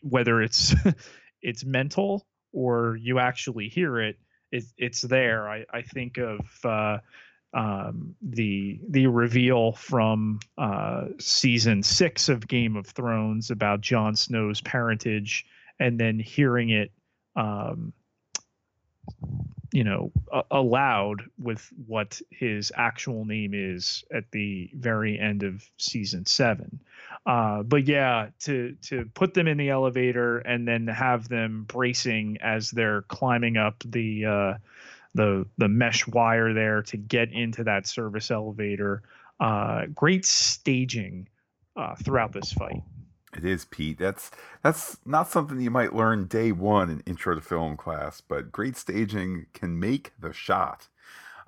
whether 0.02 0.42
it's 0.42 0.74
it's 1.42 1.64
mental 1.64 2.26
or 2.54 2.98
you 2.98 3.20
actually 3.20 3.70
hear 3.70 4.00
it, 4.00 4.18
it 4.52 4.64
it's 4.78 5.02
there. 5.02 5.50
I, 5.50 5.66
I 5.72 5.82
think 5.82 6.18
of 6.18 6.40
uh, 6.64 6.98
um, 7.54 8.16
the 8.22 8.80
the 8.90 9.08
reveal 9.08 9.74
from 9.74 10.40
uh, 10.58 11.06
season 11.20 11.84
six 11.84 12.30
of 12.30 12.48
Game 12.48 12.76
of 12.76 12.88
Thrones 12.88 13.52
about 13.52 13.82
Jon 13.82 14.16
Snow's 14.16 14.62
parentage, 14.62 15.46
and 15.80 16.00
then 16.00 16.20
hearing 16.20 16.70
it 16.70 16.92
um, 17.36 17.94
you 19.72 19.84
know, 19.84 20.12
uh, 20.32 20.44
allowed 20.52 21.24
with 21.42 21.72
what 21.88 22.22
his 22.30 22.72
actual 22.76 23.26
name 23.26 23.54
is 23.54 24.04
at 24.14 24.30
the 24.32 24.70
very 24.74 25.18
end 25.18 25.44
of 25.44 25.64
season 25.78 26.26
seven. 26.26 26.80
Uh, 27.26 27.64
but 27.64 27.88
yeah, 27.88 28.30
to 28.40 28.76
to 28.82 29.06
put 29.14 29.34
them 29.34 29.48
in 29.48 29.58
the 29.58 29.70
elevator 29.70 30.40
and 30.40 30.68
then 30.68 30.88
have 30.88 31.30
them 31.30 31.64
bracing 31.68 32.38
as 32.42 32.72
they're 32.72 33.04
climbing 33.04 33.58
up 33.58 33.82
the 33.86 34.26
uh, 34.26 34.54
the 35.14 35.46
the 35.58 35.68
mesh 35.68 36.08
wire 36.08 36.54
there 36.54 36.82
to 36.82 36.98
get 36.98 37.32
into 37.32 37.64
that 37.64 37.88
service 37.88 38.32
elevator. 38.32 39.04
Uh, 39.40 39.86
great 39.94 40.26
staging 40.26 41.28
uh, 41.76 41.96
throughout 41.96 42.34
this 42.34 42.52
fight. 42.52 42.84
It 43.36 43.46
is, 43.46 43.66
Pete. 43.66 43.98
That's 43.98 44.30
that's 44.62 44.98
not 45.06 45.30
something 45.30 45.62
you 45.62 45.72
might 45.72 45.96
learn 45.96 46.26
day 46.26 46.52
one 46.52 46.90
in 46.90 47.00
intro 47.02 47.36
to 47.36 47.42
film 47.42 47.78
class, 47.78 48.22
but 48.22 48.52
great 48.52 48.76
staging 48.76 49.46
can 49.54 49.80
make 49.80 50.12
the 50.20 50.34
shot. 50.34 50.88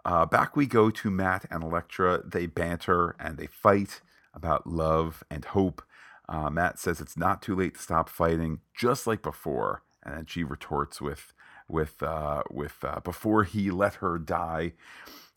Uh, 0.06 0.26
back 0.26 0.56
we 0.56 0.66
go 0.66 0.90
to 0.90 1.12
Matt 1.12 1.46
and 1.52 1.64
Elektra. 1.64 2.22
They 2.26 2.46
banter 2.46 3.16
and 3.20 3.38
they 3.38 3.48
fight 3.48 4.02
about 4.34 4.68
love 4.68 5.24
and 5.30 5.46
hope. 5.46 5.82
Uh, 6.28 6.50
Matt 6.50 6.80
says 6.80 7.02
it's 7.02 7.18
not 7.18 7.42
too 7.42 7.56
late 7.56 7.76
to 7.76 7.82
stop 7.82 8.10
fighting, 8.10 8.62
just 8.74 9.06
like 9.06 9.22
before, 9.22 9.84
and 10.04 10.16
then 10.16 10.26
she 10.26 10.44
retorts 10.44 11.02
with 11.02 11.34
with 11.68 12.02
uh, 12.02 12.44
with 12.50 12.78
uh, 12.84 13.02
before 13.02 13.44
he 13.44 13.72
let 13.72 13.96
her 13.96 14.18
die. 14.18 14.74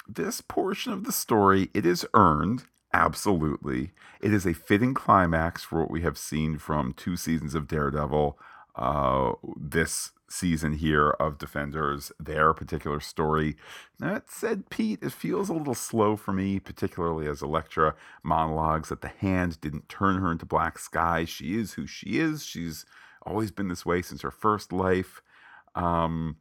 This 0.08 0.40
portion 0.40 0.92
of 0.92 1.04
the 1.04 1.12
story 1.12 1.70
it 1.74 1.84
is 1.84 2.06
earned 2.14 2.64
Absolutely. 2.92 3.90
It 4.20 4.32
is 4.32 4.46
a 4.46 4.54
fitting 4.54 4.94
climax 4.94 5.62
for 5.62 5.80
what 5.80 5.90
we 5.90 6.02
have 6.02 6.16
seen 6.16 6.58
from 6.58 6.92
two 6.92 7.16
seasons 7.16 7.54
of 7.54 7.68
Daredevil. 7.68 8.38
Uh, 8.74 9.32
this 9.58 10.12
season 10.28 10.74
here 10.74 11.10
of 11.20 11.38
Defenders, 11.38 12.12
their 12.18 12.52
particular 12.52 13.00
story. 13.00 13.56
Now 13.98 14.14
that 14.14 14.30
said, 14.30 14.70
Pete, 14.70 14.98
it 15.02 15.12
feels 15.12 15.48
a 15.48 15.54
little 15.54 15.74
slow 15.74 16.16
for 16.16 16.32
me, 16.32 16.58
particularly 16.58 17.26
as 17.28 17.42
Elektra 17.42 17.94
monologues 18.22 18.88
that 18.88 19.02
the 19.02 19.08
hand 19.08 19.60
didn't 19.60 19.88
turn 19.88 20.16
her 20.20 20.32
into 20.32 20.44
Black 20.46 20.78
Sky. 20.78 21.24
She 21.24 21.58
is 21.58 21.74
who 21.74 21.86
she 21.86 22.18
is. 22.18 22.44
She's 22.44 22.84
always 23.24 23.50
been 23.50 23.68
this 23.68 23.86
way 23.86 24.02
since 24.02 24.22
her 24.22 24.30
first 24.30 24.72
life. 24.72 25.22
Um, 25.74 26.36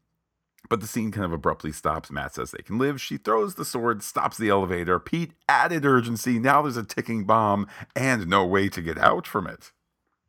but 0.70 0.82
the 0.82 0.88
scene 0.88 1.12
kind 1.12 1.26
of 1.26 1.32
abruptly 1.34 1.72
stops. 1.72 2.12
Matt 2.12 2.36
says 2.36 2.52
they 2.52 2.64
can 2.64 2.78
live. 2.78 3.02
She 3.02 3.18
throws 3.18 3.56
the 3.56 3.66
sword, 3.66 4.04
stops 4.04 4.38
the 4.38 4.50
elevator. 4.50 5.00
Pete 5.00 5.34
added 5.48 5.86
urgency. 5.86 6.40
Now 6.40 6.62
there's 6.62 6.78
a 6.78 6.84
ticking 6.84 7.26
bomb 7.26 7.68
and 7.96 8.28
no 8.28 8.46
way 8.46 8.70
to 8.70 8.82
get 8.82 8.98
out 8.98 9.28
from 9.28 9.48
it. 9.48 9.72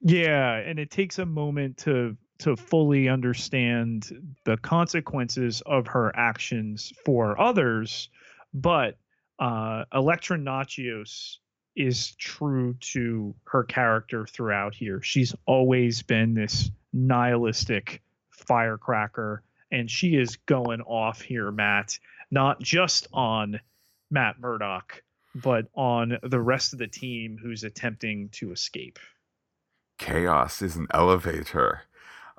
Yeah, 0.00 0.56
and 0.56 0.78
it 0.78 0.90
takes 0.90 1.18
a 1.18 1.26
moment 1.26 1.78
to 1.78 2.16
to 2.38 2.54
fully 2.54 3.08
understand 3.08 4.34
the 4.44 4.58
consequences 4.58 5.62
of 5.64 5.86
her 5.86 6.14
actions 6.14 6.92
for 7.04 7.40
others, 7.40 8.10
but 8.52 8.98
uh 9.38 9.84
Elektra 9.92 10.38
Natchios 10.38 11.36
is 11.76 12.14
true 12.16 12.74
to 12.80 13.34
her 13.44 13.64
character 13.64 14.26
throughout 14.26 14.74
here. 14.74 15.00
She's 15.02 15.34
always 15.46 16.02
been 16.02 16.34
this 16.34 16.70
nihilistic 16.92 18.02
firecracker 18.30 19.42
and 19.76 19.90
she 19.90 20.16
is 20.16 20.36
going 20.36 20.80
off 20.80 21.20
here, 21.20 21.52
Matt, 21.52 21.98
not 22.30 22.60
just 22.60 23.08
on 23.12 23.60
Matt 24.10 24.40
Murdock, 24.40 25.02
but 25.34 25.66
on 25.74 26.16
the 26.22 26.40
rest 26.40 26.72
of 26.72 26.78
the 26.78 26.86
team 26.86 27.36
who's 27.40 27.62
attempting 27.62 28.30
to 28.30 28.52
escape. 28.52 28.98
Chaos 29.98 30.62
is 30.62 30.76
an 30.76 30.86
elevator. 30.94 31.82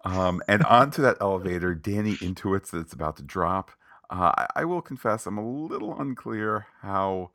Um, 0.04 0.42
and 0.48 0.64
onto 0.66 1.04
that 1.04 1.18
elevator, 1.22 1.76
Danny 1.76 2.16
intuits 2.16 2.72
that 2.72 2.80
it's 2.80 2.94
about 2.94 3.18
to 3.18 3.24
drop. 3.24 3.70
Uh, 4.10 4.32
I, 4.36 4.48
I 4.56 4.66
will 4.66 4.82
confess, 4.82 5.28
I'm 5.28 5.38
a 5.38 5.48
little 5.48 5.96
unclear 6.02 6.66
how 6.82 7.34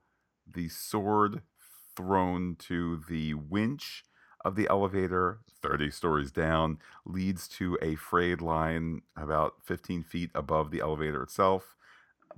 the 0.53 0.69
sword 0.69 1.43
thrown 1.95 2.57
to 2.59 3.01
the 3.09 3.35
winch 3.35 4.03
of 4.45 4.57
the 4.57 4.69
elevator, 4.69 5.39
30 5.63 5.91
stories 5.91 6.31
down, 6.33 6.79
leads 7.05 7.49
to 7.49 7.79
a 7.83 7.95
frayed 7.95 8.41
line 8.41 9.03
about 9.17 9.55
15 9.63 10.03
feet 10.03 10.31
above 10.35 10.71
the 10.71 10.81
elevator 10.81 11.23
itself. 11.23 11.77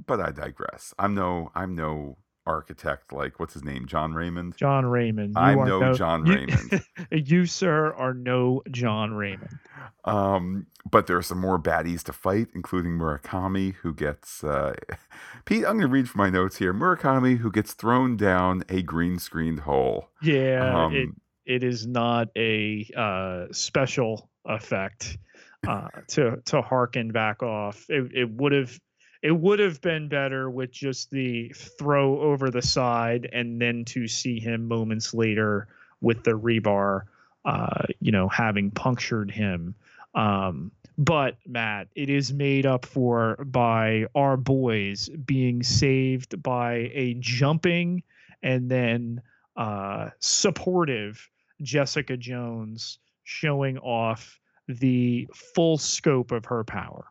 But 0.06 0.20
I 0.20 0.30
digress. 0.32 0.92
I'm 0.98 1.14
no 1.14 1.50
I'm 1.54 1.74
no 1.74 2.16
architect 2.46 3.12
like 3.12 3.40
what's 3.40 3.54
his 3.54 3.64
name 3.64 3.86
john 3.86 4.12
raymond? 4.12 4.56
John 4.56 4.84
raymond. 4.84 5.34
You 5.34 5.40
i'm 5.40 5.64
no, 5.64 5.80
no, 5.80 5.94
john 5.94 6.26
you, 6.26 6.34
raymond. 6.34 6.84
you 7.10 7.46
sir 7.46 7.92
are 7.94 8.12
no 8.12 8.62
john 8.70 9.14
raymond. 9.14 9.58
Um 10.04 10.66
but 10.90 11.06
there 11.06 11.16
are 11.16 11.22
some 11.22 11.40
more 11.40 11.58
baddies 11.58 12.02
to 12.04 12.12
fight 12.12 12.48
including 12.54 12.98
murakami 12.98 13.74
who 13.76 13.94
gets 13.94 14.44
uh 14.44 14.74
pete 15.46 15.64
i'm 15.64 15.78
going 15.78 15.80
to 15.82 15.88
read 15.88 16.08
from 16.10 16.18
my 16.18 16.30
notes 16.30 16.56
here. 16.56 16.74
Murakami 16.74 17.38
who 17.38 17.50
gets 17.50 17.72
thrown 17.72 18.16
down 18.16 18.62
a 18.68 18.82
green 18.82 19.18
screened 19.18 19.60
hole. 19.60 20.08
Yeah 20.20 20.84
um, 20.84 20.94
it, 20.94 21.08
it 21.46 21.62
is 21.62 21.86
not 21.86 22.28
a 22.36 22.88
uh, 22.96 23.52
special 23.52 24.28
effect 24.44 25.18
uh, 25.66 25.88
to 26.08 26.42
to 26.46 26.62
harken 26.62 27.10
back 27.10 27.42
off. 27.42 27.86
It, 27.88 28.30
would 28.30 28.52
have 28.52 28.78
it 29.22 29.32
would 29.32 29.58
have 29.58 29.80
been 29.80 30.08
better 30.08 30.50
with 30.50 30.70
just 30.70 31.10
the 31.10 31.48
throw 31.78 32.20
over 32.20 32.50
the 32.50 32.62
side 32.62 33.28
and 33.32 33.60
then 33.60 33.84
to 33.86 34.06
see 34.06 34.38
him 34.38 34.68
moments 34.68 35.14
later 35.14 35.68
with 36.00 36.24
the 36.24 36.32
rebar, 36.32 37.02
uh, 37.44 37.84
you 38.00 38.12
know, 38.12 38.28
having 38.28 38.70
punctured 38.70 39.30
him. 39.30 39.74
Um, 40.14 40.70
but 40.96 41.38
Matt, 41.46 41.88
it 41.94 42.08
is 42.08 42.32
made 42.32 42.66
up 42.66 42.86
for 42.86 43.36
by 43.44 44.06
our 44.14 44.36
boys 44.36 45.08
being 45.08 45.62
saved 45.62 46.40
by 46.42 46.90
a 46.92 47.16
jumping 47.18 48.02
and 48.42 48.70
then 48.70 49.22
uh, 49.56 50.10
supportive 50.20 51.28
Jessica 51.64 52.16
Jones 52.16 52.98
showing 53.24 53.78
off 53.78 54.38
the 54.68 55.28
full 55.34 55.78
scope 55.78 56.30
of 56.30 56.44
her 56.46 56.62
power. 56.62 57.06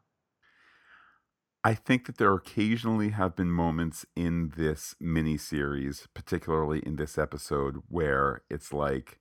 I 1.64 1.74
think 1.74 2.06
that 2.08 2.18
there 2.18 2.34
occasionally 2.34 3.10
have 3.10 3.36
been 3.36 3.51
moments 3.51 4.06
in 4.16 4.54
this 4.58 4.95
miniseries, 5.01 6.08
particularly 6.14 6.80
in 6.80 6.97
this 6.97 7.18
episode, 7.18 7.84
where 7.88 8.41
it's 8.49 8.74
like 8.74 9.20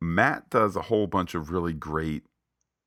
Matt 0.00 0.50
does 0.50 0.76
a 0.76 0.82
whole 0.82 1.08
bunch 1.08 1.34
of 1.34 1.50
really 1.50 1.72
great, 1.72 2.24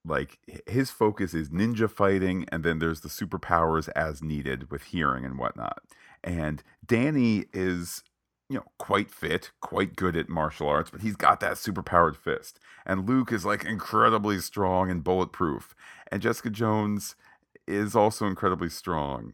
like 0.05 0.39
his 0.67 0.89
focus 0.89 1.33
is 1.33 1.49
ninja 1.49 1.89
fighting, 1.89 2.45
and 2.49 2.63
then 2.63 2.79
there's 2.79 3.01
the 3.01 3.09
superpowers 3.09 3.89
as 3.95 4.23
needed 4.23 4.71
with 4.71 4.83
hearing 4.83 5.25
and 5.25 5.37
whatnot. 5.37 5.79
And 6.23 6.63
Danny 6.85 7.45
is, 7.51 8.03
you 8.49 8.57
know, 8.57 8.65
quite 8.79 9.11
fit, 9.11 9.51
quite 9.61 9.95
good 9.95 10.17
at 10.17 10.27
martial 10.27 10.67
arts, 10.67 10.89
but 10.89 11.01
he's 11.01 11.15
got 11.15 11.39
that 11.39 11.53
superpowered 11.53 12.15
fist. 12.15 12.59
And 12.85 13.07
Luke 13.07 13.31
is 13.31 13.45
like 13.45 13.63
incredibly 13.63 14.39
strong 14.39 14.89
and 14.89 15.03
bulletproof. 15.03 15.75
And 16.11 16.21
Jessica 16.21 16.49
Jones 16.49 17.15
is 17.67 17.95
also 17.95 18.25
incredibly 18.25 18.69
strong, 18.69 19.33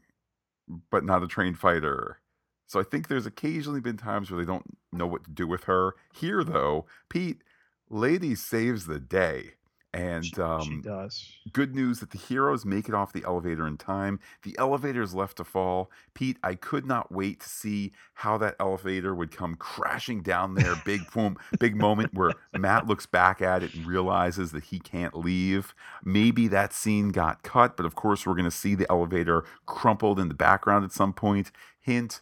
but 0.91 1.05
not 1.05 1.23
a 1.23 1.27
trained 1.27 1.57
fighter. 1.57 2.19
So 2.67 2.79
I 2.79 2.83
think 2.83 3.07
there's 3.07 3.25
occasionally 3.25 3.79
been 3.79 3.95
times 3.97 4.29
where 4.29 4.39
they 4.39 4.45
don't 4.45 4.77
know 4.91 5.07
what 5.07 5.23
to 5.23 5.31
do 5.31 5.47
with 5.47 5.63
her. 5.65 5.95
Here, 6.13 6.43
though, 6.43 6.85
Pete, 7.09 7.41
Lady 7.89 8.35
saves 8.35 8.85
the 8.85 8.99
day. 8.99 9.51
And 9.95 10.25
she, 10.25 10.41
um, 10.41 10.61
she 10.61 10.81
does. 10.81 11.25
Good 11.53 11.73
news 11.73 12.01
that 12.01 12.11
the 12.11 12.17
heroes 12.17 12.65
make 12.65 12.89
it 12.89 12.93
off 12.93 13.13
the 13.13 13.23
elevator 13.23 13.65
in 13.65 13.77
time. 13.77 14.19
The 14.43 14.53
elevator 14.59 15.01
is 15.01 15.15
left 15.15 15.37
to 15.37 15.45
fall. 15.45 15.89
Pete, 16.13 16.37
I 16.43 16.55
could 16.55 16.85
not 16.85 17.13
wait 17.13 17.39
to 17.39 17.47
see 17.47 17.93
how 18.15 18.37
that 18.39 18.57
elevator 18.59 19.15
would 19.15 19.31
come 19.31 19.55
crashing 19.55 20.21
down 20.21 20.55
there. 20.55 20.75
Big 20.83 21.09
boom, 21.13 21.37
big 21.59 21.77
moment 21.77 22.13
where 22.13 22.33
Matt 22.53 22.87
looks 22.87 23.05
back 23.05 23.41
at 23.41 23.63
it 23.63 23.73
and 23.73 23.85
realizes 23.85 24.51
that 24.51 24.65
he 24.65 24.79
can't 24.79 25.17
leave. 25.17 25.73
Maybe 26.03 26.49
that 26.49 26.73
scene 26.73 27.09
got 27.09 27.43
cut, 27.43 27.77
but 27.77 27.85
of 27.85 27.95
course 27.95 28.25
we're 28.25 28.33
going 28.33 28.43
to 28.43 28.51
see 28.51 28.75
the 28.75 28.91
elevator 28.91 29.45
crumpled 29.65 30.19
in 30.19 30.27
the 30.27 30.33
background 30.33 30.83
at 30.83 30.91
some 30.91 31.13
point. 31.13 31.53
Hint: 31.79 32.19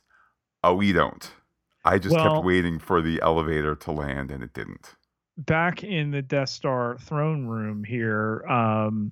Oh, 0.63 0.75
we 0.75 0.93
don't. 0.93 1.31
I 1.83 1.97
just 1.97 2.15
well, 2.15 2.35
kept 2.35 2.45
waiting 2.45 2.77
for 2.77 3.01
the 3.01 3.19
elevator 3.23 3.73
to 3.73 3.91
land, 3.91 4.29
and 4.29 4.43
it 4.43 4.53
didn't 4.53 4.95
back 5.37 5.83
in 5.83 6.11
the 6.11 6.21
Death 6.21 6.49
Star 6.49 6.97
throne 6.99 7.45
room 7.45 7.83
here, 7.83 8.45
um, 8.47 9.11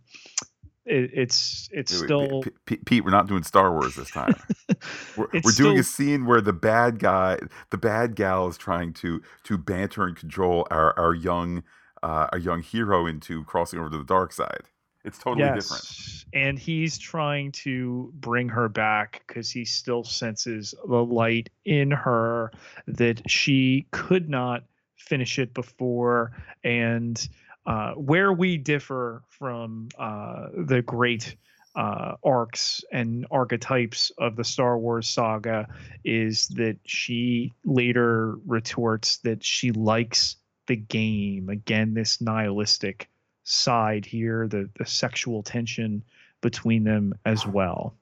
it, 0.85 1.11
it's 1.13 1.69
it's 1.71 1.95
still 1.95 2.41
wait, 2.41 2.53
Pete, 2.65 2.85
Pete, 2.85 3.05
We're 3.05 3.11
not 3.11 3.27
doing 3.27 3.43
Star 3.43 3.71
Wars 3.71 3.95
this 3.95 4.11
time. 4.11 4.33
we're, 5.17 5.27
we're 5.43 5.51
doing 5.51 5.77
a 5.77 5.83
scene 5.83 6.25
where 6.25 6.41
the 6.41 6.53
bad 6.53 6.99
guy, 6.99 7.39
the 7.69 7.77
bad 7.77 8.15
gal, 8.15 8.47
is 8.47 8.57
trying 8.57 8.93
to 8.93 9.21
to 9.43 9.57
banter 9.57 10.05
and 10.05 10.15
control 10.15 10.67
our 10.71 10.97
our 10.97 11.13
young 11.13 11.63
uh, 12.03 12.27
our 12.31 12.39
young 12.39 12.61
hero 12.61 13.05
into 13.05 13.43
crossing 13.45 13.79
over 13.79 13.89
to 13.89 13.97
the 13.97 14.03
dark 14.03 14.33
side. 14.33 14.63
It's 15.03 15.17
totally 15.17 15.45
yes. 15.45 15.63
different. 15.63 16.25
And 16.33 16.59
he's 16.59 16.97
trying 16.97 17.51
to 17.53 18.11
bring 18.15 18.49
her 18.49 18.69
back 18.69 19.23
because 19.27 19.49
he 19.49 19.65
still 19.65 20.03
senses 20.03 20.75
the 20.87 21.03
light 21.03 21.49
in 21.65 21.91
her 21.91 22.51
that 22.87 23.29
she 23.29 23.87
could 23.91 24.29
not 24.29 24.63
finish 25.01 25.39
it 25.39 25.53
before 25.53 26.31
and 26.63 27.27
uh, 27.65 27.91
where 27.93 28.33
we 28.33 28.57
differ 28.57 29.23
from 29.29 29.89
uh, 29.99 30.47
the 30.65 30.81
great 30.81 31.35
uh, 31.75 32.15
arcs 32.23 32.83
and 32.91 33.25
archetypes 33.31 34.11
of 34.17 34.35
the 34.35 34.43
Star 34.43 34.77
Wars 34.77 35.07
saga 35.07 35.67
is 36.03 36.47
that 36.49 36.77
she 36.85 37.53
later 37.63 38.35
retorts 38.45 39.17
that 39.17 39.43
she 39.43 39.71
likes 39.71 40.35
the 40.67 40.75
game. 40.75 41.49
Again, 41.49 41.93
this 41.93 42.19
nihilistic 42.19 43.09
side 43.43 44.05
here, 44.05 44.47
the, 44.47 44.69
the 44.77 44.85
sexual 44.85 45.43
tension 45.43 46.03
between 46.41 46.83
them 46.83 47.13
as 47.25 47.45
well. 47.45 47.95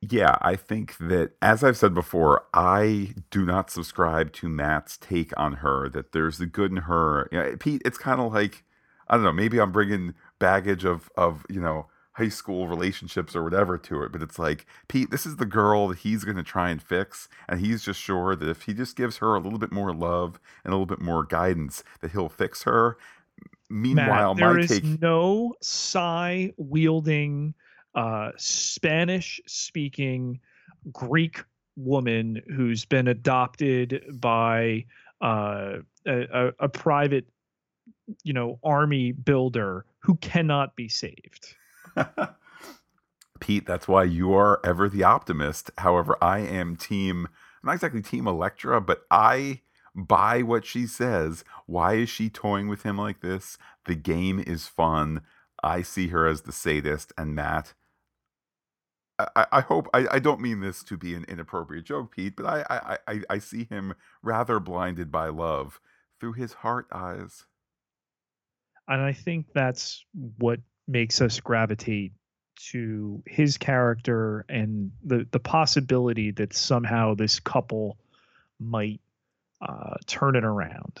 Yeah, 0.00 0.36
I 0.40 0.54
think 0.54 0.96
that, 0.98 1.32
as 1.42 1.64
I've 1.64 1.76
said 1.76 1.92
before, 1.92 2.44
I 2.54 3.14
do 3.30 3.44
not 3.44 3.70
subscribe 3.70 4.32
to 4.34 4.48
Matt's 4.48 4.96
take 4.96 5.36
on 5.38 5.54
her. 5.54 5.88
That 5.88 6.12
there's 6.12 6.38
the 6.38 6.46
good 6.46 6.70
in 6.70 6.76
her. 6.78 7.28
You 7.32 7.38
know, 7.38 7.56
Pete, 7.58 7.82
it's 7.84 7.98
kind 7.98 8.20
of 8.20 8.32
like 8.32 8.64
I 9.08 9.14
don't 9.14 9.24
know. 9.24 9.32
Maybe 9.32 9.60
I'm 9.60 9.72
bringing 9.72 10.14
baggage 10.38 10.84
of 10.84 11.10
of 11.16 11.44
you 11.48 11.60
know 11.60 11.86
high 12.12 12.28
school 12.28 12.68
relationships 12.68 13.34
or 13.34 13.42
whatever 13.44 13.78
to 13.78 14.02
it, 14.02 14.12
but 14.12 14.22
it's 14.22 14.38
like 14.38 14.66
Pete, 14.88 15.10
this 15.10 15.24
is 15.24 15.36
the 15.36 15.46
girl 15.46 15.88
that 15.88 15.98
he's 15.98 16.24
going 16.24 16.36
to 16.36 16.42
try 16.42 16.68
and 16.70 16.82
fix, 16.82 17.28
and 17.48 17.60
he's 17.60 17.82
just 17.82 18.00
sure 18.00 18.34
that 18.34 18.48
if 18.48 18.62
he 18.62 18.74
just 18.74 18.96
gives 18.96 19.18
her 19.18 19.34
a 19.34 19.40
little 19.40 19.58
bit 19.58 19.72
more 19.72 19.94
love 19.94 20.40
and 20.64 20.72
a 20.72 20.76
little 20.76 20.86
bit 20.86 21.00
more 21.00 21.24
guidance, 21.24 21.82
that 22.00 22.10
he'll 22.12 22.28
fix 22.28 22.64
her. 22.64 22.98
Meanwhile, 23.70 24.34
Matt, 24.34 24.38
there 24.38 24.54
my 24.54 24.60
is 24.60 24.68
take 24.68 24.84
no 25.00 25.54
sai 25.60 26.52
wielding 26.56 27.54
uh, 27.94 28.30
Spanish 28.36 29.40
speaking 29.46 30.40
Greek 30.92 31.44
woman 31.76 32.42
who's 32.54 32.84
been 32.84 33.08
adopted 33.08 34.04
by 34.20 34.84
uh, 35.20 35.78
a, 36.06 36.52
a, 36.58 36.68
private, 36.68 37.26
you 38.22 38.32
know, 38.32 38.58
army 38.62 39.12
builder 39.12 39.84
who 40.00 40.16
cannot 40.16 40.76
be 40.76 40.88
saved. 40.88 41.54
Pete, 43.40 43.66
that's 43.66 43.88
why 43.88 44.04
you 44.04 44.32
are 44.34 44.60
ever 44.64 44.88
the 44.88 45.04
optimist. 45.04 45.70
However, 45.78 46.16
I 46.20 46.40
am 46.40 46.76
team, 46.76 47.28
not 47.62 47.74
exactly 47.74 48.02
team 48.02 48.26
Elektra, 48.26 48.80
but 48.80 49.02
I 49.10 49.62
buy 49.94 50.42
what 50.42 50.64
she 50.64 50.86
says. 50.86 51.44
Why 51.66 51.94
is 51.94 52.08
she 52.08 52.28
toying 52.30 52.68
with 52.68 52.82
him 52.82 52.98
like 52.98 53.20
this? 53.20 53.58
The 53.86 53.94
game 53.94 54.42
is 54.44 54.66
fun. 54.66 55.22
I 55.62 55.82
see 55.82 56.08
her 56.08 56.26
as 56.26 56.42
the 56.42 56.52
sadist, 56.52 57.12
and 57.18 57.34
Matt, 57.34 57.74
I, 59.18 59.60
hope 59.62 59.88
I, 59.92 60.06
I 60.12 60.18
don't 60.20 60.40
mean 60.40 60.60
this 60.60 60.84
to 60.84 60.96
be 60.96 61.14
an 61.14 61.24
inappropriate 61.26 61.84
joke, 61.84 62.14
Pete, 62.14 62.36
but 62.36 62.46
I, 62.46 62.64
I, 62.70 62.98
I, 63.08 63.20
I 63.30 63.38
see 63.38 63.64
him 63.64 63.94
rather 64.22 64.60
blinded 64.60 65.10
by 65.10 65.28
love 65.28 65.80
through 66.20 66.34
his 66.34 66.52
heart 66.52 66.86
eyes. 66.92 67.44
And 68.86 69.02
I 69.02 69.12
think 69.12 69.46
that's 69.52 70.04
what 70.38 70.60
makes 70.86 71.20
us 71.20 71.40
gravitate 71.40 72.12
to 72.70 73.22
his 73.26 73.56
character 73.56 74.44
and 74.48 74.90
the 75.04 75.26
the 75.30 75.38
possibility 75.38 76.32
that 76.32 76.52
somehow 76.54 77.14
this 77.14 77.38
couple 77.38 77.98
might 78.58 79.00
uh, 79.60 79.94
turn 80.06 80.34
it 80.36 80.44
around. 80.44 80.98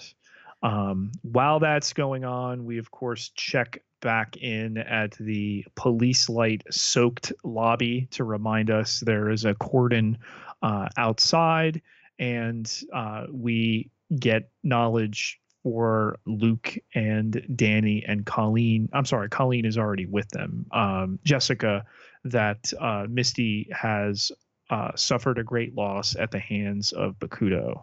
Um, 0.62 1.12
while 1.22 1.60
that's 1.60 1.92
going 1.92 2.24
on, 2.24 2.64
we 2.64 2.78
of 2.78 2.90
course 2.90 3.30
check 3.34 3.82
back 4.00 4.36
in 4.36 4.78
at 4.78 5.12
the 5.18 5.64
police 5.74 6.28
light 6.28 6.62
soaked 6.70 7.32
lobby 7.44 8.08
to 8.12 8.24
remind 8.24 8.70
us 8.70 9.00
there 9.00 9.30
is 9.30 9.44
a 9.44 9.54
cordon 9.54 10.18
uh, 10.62 10.88
outside, 10.96 11.82
and 12.18 12.82
uh, 12.92 13.26
we 13.30 13.90
get 14.18 14.50
knowledge 14.62 15.40
for 15.62 16.18
Luke 16.24 16.76
and 16.94 17.44
Danny 17.54 18.04
and 18.06 18.24
Colleen. 18.24 18.88
I'm 18.92 19.04
sorry, 19.04 19.28
Colleen 19.28 19.64
is 19.64 19.76
already 19.76 20.06
with 20.06 20.28
them. 20.30 20.66
Um, 20.72 21.18
Jessica, 21.24 21.84
that 22.24 22.72
uh, 22.80 23.06
Misty 23.08 23.68
has 23.72 24.32
uh, 24.70 24.92
suffered 24.94 25.38
a 25.38 25.44
great 25.44 25.74
loss 25.74 26.16
at 26.16 26.30
the 26.30 26.38
hands 26.38 26.92
of 26.92 27.18
Bakuto. 27.18 27.82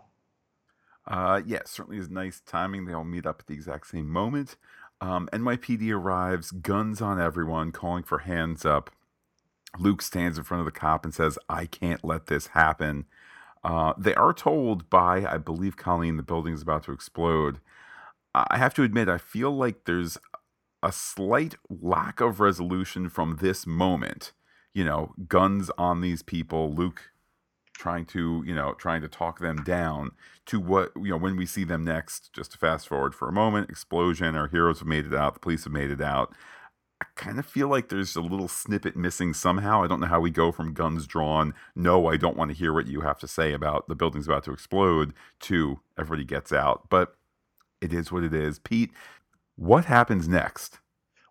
Uh, 1.07 1.41
yeah, 1.45 1.59
certainly 1.66 1.99
is 1.99 2.09
nice 2.09 2.41
timing. 2.45 2.86
They 2.86 2.93
all 2.93 3.03
meet 3.03 3.26
up 3.26 3.39
at 3.39 3.47
the 3.47 3.53
exact 3.53 3.88
same 3.88 4.09
moment. 4.09 4.57
Um, 5.01 5.29
NYPD 5.33 5.91
arrives, 5.91 6.51
guns 6.51 7.01
on 7.01 7.19
everyone, 7.19 7.71
calling 7.71 8.03
for 8.03 8.19
hands 8.19 8.65
up. 8.65 8.89
Luke 9.77 10.01
stands 10.01 10.37
in 10.37 10.43
front 10.43 10.59
of 10.59 10.65
the 10.65 10.79
cop 10.79 11.03
and 11.03 11.13
says, 11.13 11.37
I 11.49 11.65
can't 11.65 12.03
let 12.03 12.27
this 12.27 12.47
happen. 12.47 13.05
Uh, 13.63 13.93
they 13.97 14.15
are 14.15 14.33
told 14.33 14.89
by, 14.89 15.25
I 15.25 15.37
believe, 15.37 15.75
Colleen, 15.75 16.17
the 16.17 16.23
building 16.23 16.53
is 16.53 16.61
about 16.61 16.83
to 16.83 16.91
explode. 16.91 17.59
I 18.33 18.57
have 18.57 18.73
to 18.75 18.83
admit, 18.83 19.09
I 19.09 19.17
feel 19.17 19.51
like 19.51 19.85
there's 19.85 20.17
a 20.83 20.91
slight 20.91 21.55
lack 21.69 22.21
of 22.21 22.39
resolution 22.39 23.09
from 23.09 23.37
this 23.41 23.65
moment. 23.65 24.33
You 24.73 24.83
know, 24.83 25.13
guns 25.27 25.71
on 25.77 26.01
these 26.01 26.21
people. 26.21 26.73
Luke 26.73 27.11
trying 27.78 28.05
to 28.05 28.43
you 28.45 28.55
know 28.55 28.73
trying 28.73 29.01
to 29.01 29.07
talk 29.07 29.39
them 29.39 29.63
down 29.63 30.11
to 30.45 30.59
what 30.59 30.91
you 30.95 31.09
know 31.09 31.17
when 31.17 31.36
we 31.36 31.45
see 31.45 31.63
them 31.63 31.84
next 31.84 32.32
just 32.34 32.51
to 32.51 32.57
fast 32.57 32.88
forward 32.88 33.13
for 33.13 33.28
a 33.28 33.34
moment 33.34 33.69
explosion 33.69 34.36
our 34.36 34.47
heroes 34.47 34.80
have 34.80 34.88
made 34.88 35.05
it 35.05 35.13
out 35.13 35.34
the 35.34 35.39
police 35.39 35.63
have 35.63 35.73
made 35.73 35.91
it 35.91 36.01
out. 36.01 36.34
I 37.01 37.05
kind 37.15 37.39
of 37.39 37.45
feel 37.45 37.67
like 37.67 37.89
there's 37.89 38.15
a 38.15 38.21
little 38.21 38.47
snippet 38.47 38.95
missing 38.95 39.34
somehow. 39.34 39.84
I 39.84 39.88
don't 39.88 39.99
know 39.99 40.07
how 40.07 40.21
we 40.21 40.32
go 40.32 40.53
from 40.53 40.73
guns 40.73 41.05
drawn 41.05 41.53
no 41.76 42.07
i 42.07 42.17
don't 42.17 42.38
want 42.38 42.51
to 42.51 42.57
hear 42.57 42.73
what 42.73 42.88
you 42.88 43.01
have 43.01 43.19
to 43.19 43.28
say 43.28 43.53
about 43.53 43.88
the 43.88 43.95
building's 43.95 44.28
about 44.28 44.45
to 44.45 44.53
explode 44.53 45.13
to 45.41 45.80
everybody 45.97 46.26
gets 46.26 46.53
out. 46.53 46.89
But 46.89 47.15
it 47.82 47.93
is 47.93 48.11
what 48.11 48.23
it 48.23 48.34
is. 48.34 48.59
Pete 48.59 48.91
what 49.55 49.86
happens 49.86 50.28
next? 50.28 50.80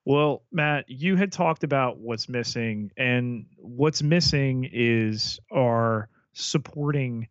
Well, 0.07 0.43
Matt, 0.53 0.89
you 0.89 1.17
had 1.17 1.33
talked 1.33 1.65
about 1.65 1.99
what's 1.99 2.29
missing, 2.29 2.91
and 2.97 3.47
what's 3.57 4.03
missing 4.03 4.69
is 4.71 5.41
our 5.51 6.09
supporting 6.35 7.29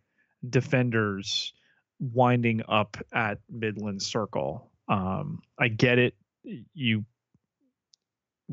defenders 0.49 1.53
winding 1.99 2.61
up 2.67 2.97
at 3.13 3.39
Midland 3.49 4.01
Circle. 4.01 4.69
Um, 4.87 5.41
I 5.59 5.67
get 5.69 5.99
it. 5.99 6.15
You 6.73 7.05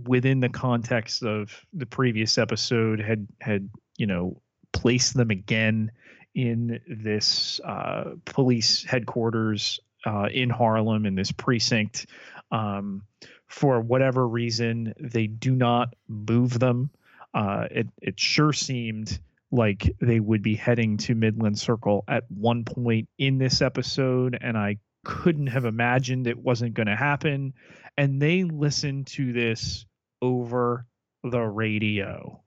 within 0.07 0.41
the 0.41 0.49
context 0.49 1.23
of 1.23 1.65
the 1.73 1.87
previous 1.87 2.39
episode 2.39 3.01
had 3.01 3.27
had 3.41 3.69
you 3.97 4.07
know 4.07 4.41
placed 4.73 5.15
them 5.15 5.31
again 5.31 5.91
in 6.35 6.81
this 6.87 7.61
uh, 7.65 8.13
police 8.25 8.85
headquarters 8.85 9.81
uh, 10.07 10.29
in 10.33 10.49
Harlem 10.49 11.07
in 11.07 11.15
this 11.15 11.33
precinct. 11.33 12.07
Um, 12.53 13.03
for 13.49 13.81
whatever 13.81 14.27
reason, 14.27 14.95
they 15.01 15.27
do 15.27 15.57
not 15.57 15.95
move 16.09 16.59
them. 16.59 16.91
Uh, 17.35 17.67
it 17.71 17.89
it 18.01 18.21
sure 18.21 18.53
seemed 18.53 19.19
like 19.53 19.95
they 20.01 20.21
would 20.21 20.43
be 20.43 20.55
heading 20.55 20.97
to 20.97 21.15
Midland 21.15 21.59
Circle 21.59 22.05
at 22.09 22.25
one 22.31 22.65
point 22.65 23.09
in 23.19 23.39
this 23.39 23.63
episode, 23.63 24.39
and 24.41 24.57
I 24.57 24.79
couldn't 25.05 25.49
have 25.49 25.65
imagined 25.65 26.27
it 26.27 26.39
wasn't 26.39 26.75
going 26.75 26.87
to 26.87 26.97
happen. 26.97 27.55
And 27.97 28.21
they 28.21 28.45
listened 28.45 29.09
to 29.09 29.33
this 29.33 29.87
over 30.23 30.87
the 31.25 31.41
radio. 31.41 32.41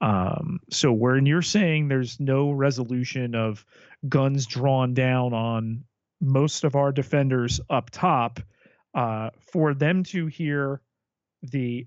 Um, 0.00 0.60
so 0.70 0.92
when 0.92 1.26
you're 1.26 1.42
saying 1.42 1.88
there's 1.88 2.20
no 2.20 2.50
resolution 2.50 3.34
of 3.34 3.64
guns 4.08 4.46
drawn 4.46 4.94
down 4.94 5.32
on 5.32 5.84
most 6.20 6.64
of 6.64 6.74
our 6.74 6.92
defenders 6.92 7.60
up 7.70 7.90
top, 7.90 8.40
uh, 8.94 9.30
for 9.52 9.74
them 9.74 10.02
to 10.02 10.26
hear 10.26 10.80
the 11.42 11.86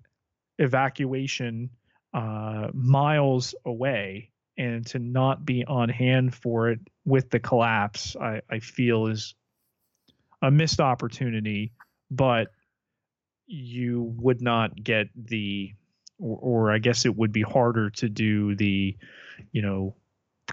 evacuation 0.60 1.70
uh, 2.14 2.68
miles 2.74 3.56
away 3.66 4.31
and 4.62 4.86
to 4.86 5.00
not 5.00 5.44
be 5.44 5.66
on 5.66 5.90
hand 5.90 6.36
for 6.36 6.70
it 6.70 6.80
with 7.04 7.32
the 7.32 7.40
collapse, 7.40 8.16
I, 8.16 8.42
I 8.48 8.60
feel 8.60 9.08
is 9.08 9.34
a 10.44 10.52
missed 10.52 10.80
opportunity, 10.80 11.72
but 12.12 12.52
you 13.48 14.14
would 14.20 14.40
not 14.40 14.76
get 14.76 15.08
the, 15.16 15.74
or, 16.20 16.38
or 16.38 16.72
I 16.72 16.78
guess 16.78 17.06
it 17.06 17.18
would 17.18 17.32
be 17.32 17.42
harder 17.42 17.90
to 17.90 18.08
do 18.08 18.56
the, 18.56 18.96
you 19.52 19.64
know, 19.64 19.96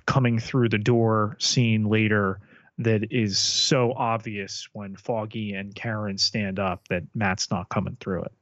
coming 0.07 0.39
through 0.39 0.71
the 0.71 0.79
door 0.79 1.37
scene 1.39 1.85
later 1.85 2.41
that 2.79 3.13
is 3.13 3.39
so 3.39 3.93
obvious 3.93 4.69
when 4.73 4.97
Foggy 4.97 5.53
and 5.53 5.75
Karen 5.75 6.17
stand 6.17 6.59
up 6.59 6.89
that 6.89 7.03
Matt's 7.15 7.51
not 7.51 7.69
coming 7.69 7.99
through 8.01 8.23
it. 8.23 8.33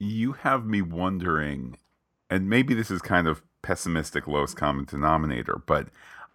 You 0.00 0.32
have 0.32 0.66
me 0.66 0.82
wondering, 0.82 1.78
and 2.28 2.50
maybe 2.50 2.74
this 2.74 2.90
is 2.90 3.00
kind 3.00 3.28
of 3.28 3.40
pessimistic 3.66 4.28
lowest 4.28 4.56
common 4.56 4.84
denominator, 4.84 5.60
but 5.66 5.88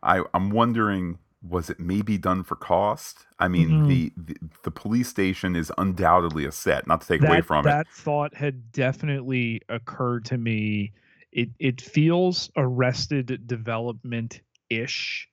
I, 0.04 0.22
I'm 0.34 0.50
wondering 0.50 1.18
was 1.48 1.72
it 1.72 1.80
maybe 1.80 2.20
done 2.20 2.44
for 2.44 2.56
cost? 2.56 3.26
I 3.40 3.48
mean, 3.48 3.70
mm-hmm. 3.70 3.88
the, 3.88 4.14
the, 4.16 4.38
the 4.64 4.70
police 4.70 5.08
station 5.08 5.56
is 5.56 5.72
undoubtedly 5.78 6.46
a 6.46 6.52
set. 6.52 6.86
Not 6.86 7.02
to 7.02 7.08
take 7.08 7.22
that, 7.22 7.30
away 7.30 7.42
from 7.42 7.64
that 7.64 7.70
it. 7.70 7.74
That 7.74 7.88
thought 7.88 8.36
had 8.36 8.72
definitely 8.72 9.62
occurred 9.68 10.26
to 10.26 10.38
me. 10.38 10.92
It 11.32 11.50
it 11.58 11.82
feels 11.82 12.52
Arrested 12.58 13.48
Development 13.48 14.40
ish. 14.70 15.28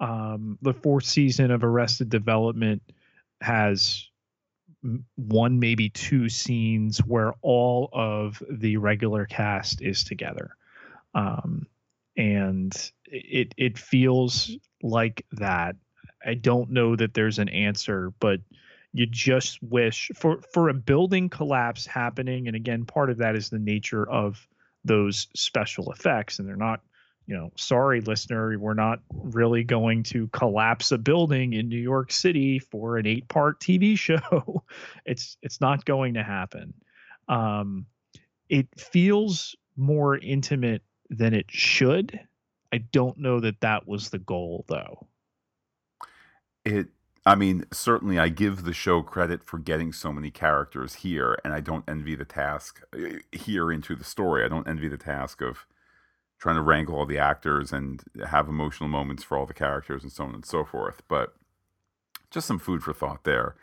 Um, 0.00 0.58
the 0.60 0.74
fourth 0.74 1.04
season 1.04 1.50
of 1.50 1.64
Arrested 1.64 2.10
Development 2.10 2.82
has 3.40 4.06
one 5.14 5.60
maybe 5.60 5.88
two 5.88 6.28
scenes 6.28 6.98
where 6.98 7.32
all 7.40 7.88
of 7.92 8.42
the 8.50 8.76
regular 8.76 9.24
cast 9.24 9.80
is 9.80 10.04
together 10.04 10.56
um, 11.14 11.66
and 12.16 12.90
it 13.06 13.54
it 13.56 13.78
feels 13.78 14.50
like 14.82 15.24
that. 15.32 15.76
I 16.24 16.34
don't 16.34 16.70
know 16.70 16.96
that 16.96 17.14
there's 17.14 17.38
an 17.38 17.48
answer, 17.48 18.12
but 18.18 18.40
you 18.92 19.06
just 19.06 19.62
wish 19.62 20.10
for 20.14 20.40
for 20.52 20.68
a 20.68 20.74
building 20.74 21.28
collapse 21.28 21.84
happening. 21.84 22.46
And 22.46 22.56
again 22.56 22.84
part 22.86 23.10
of 23.10 23.18
that 23.18 23.34
is 23.34 23.50
the 23.50 23.58
nature 23.58 24.08
of 24.08 24.46
those 24.84 25.26
special 25.34 25.90
effects. 25.92 26.38
And 26.38 26.48
they're 26.48 26.56
not 26.56 26.80
you 27.26 27.34
know 27.34 27.50
sorry 27.56 28.02
listener 28.02 28.58
we're 28.58 28.74
not 28.74 29.00
really 29.14 29.64
going 29.64 30.02
to 30.02 30.28
collapse 30.28 30.92
a 30.92 30.98
building 30.98 31.54
in 31.54 31.68
New 31.68 31.78
York 31.80 32.12
City 32.12 32.58
for 32.58 32.96
an 32.98 33.06
eight 33.06 33.28
part 33.28 33.60
TV 33.60 33.98
show. 33.98 34.62
It's 35.04 35.36
it's 35.42 35.60
not 35.60 35.84
going 35.84 36.14
to 36.14 36.22
happen. 36.22 36.74
Um 37.28 37.86
it 38.48 38.68
feels 38.78 39.56
more 39.76 40.16
intimate 40.16 40.82
than 41.10 41.34
it 41.34 41.46
should 41.48 42.20
I 42.72 42.78
don't 42.78 43.18
know 43.18 43.40
that 43.40 43.60
that 43.60 43.86
was 43.86 44.10
the 44.10 44.18
goal 44.18 44.64
though 44.68 45.06
it 46.64 46.88
I 47.26 47.34
mean, 47.36 47.64
certainly 47.72 48.18
I 48.18 48.28
give 48.28 48.64
the 48.64 48.74
show 48.74 49.00
credit 49.02 49.42
for 49.44 49.58
getting 49.58 49.92
so 49.92 50.12
many 50.12 50.30
characters 50.30 50.96
here, 50.96 51.38
and 51.42 51.54
I 51.54 51.60
don't 51.60 51.84
envy 51.88 52.14
the 52.14 52.26
task 52.26 52.82
uh, 52.94 53.18
here 53.32 53.72
into 53.72 53.94
the 53.94 54.04
story. 54.04 54.44
I 54.44 54.48
don't 54.48 54.68
envy 54.68 54.88
the 54.88 54.98
task 54.98 55.40
of 55.40 55.66
trying 56.38 56.56
to 56.56 56.62
wrangle 56.62 56.96
all 56.96 57.06
the 57.06 57.18
actors 57.18 57.72
and 57.72 58.02
have 58.28 58.48
emotional 58.48 58.88
moments 58.90 59.22
for 59.24 59.38
all 59.38 59.46
the 59.46 59.54
characters 59.54 60.02
and 60.02 60.12
so 60.12 60.24
on 60.24 60.34
and 60.34 60.44
so 60.44 60.64
forth. 60.64 61.02
But 61.08 61.34
just 62.30 62.46
some 62.46 62.58
food 62.58 62.82
for 62.82 62.92
thought 62.92 63.24
there. 63.24 63.56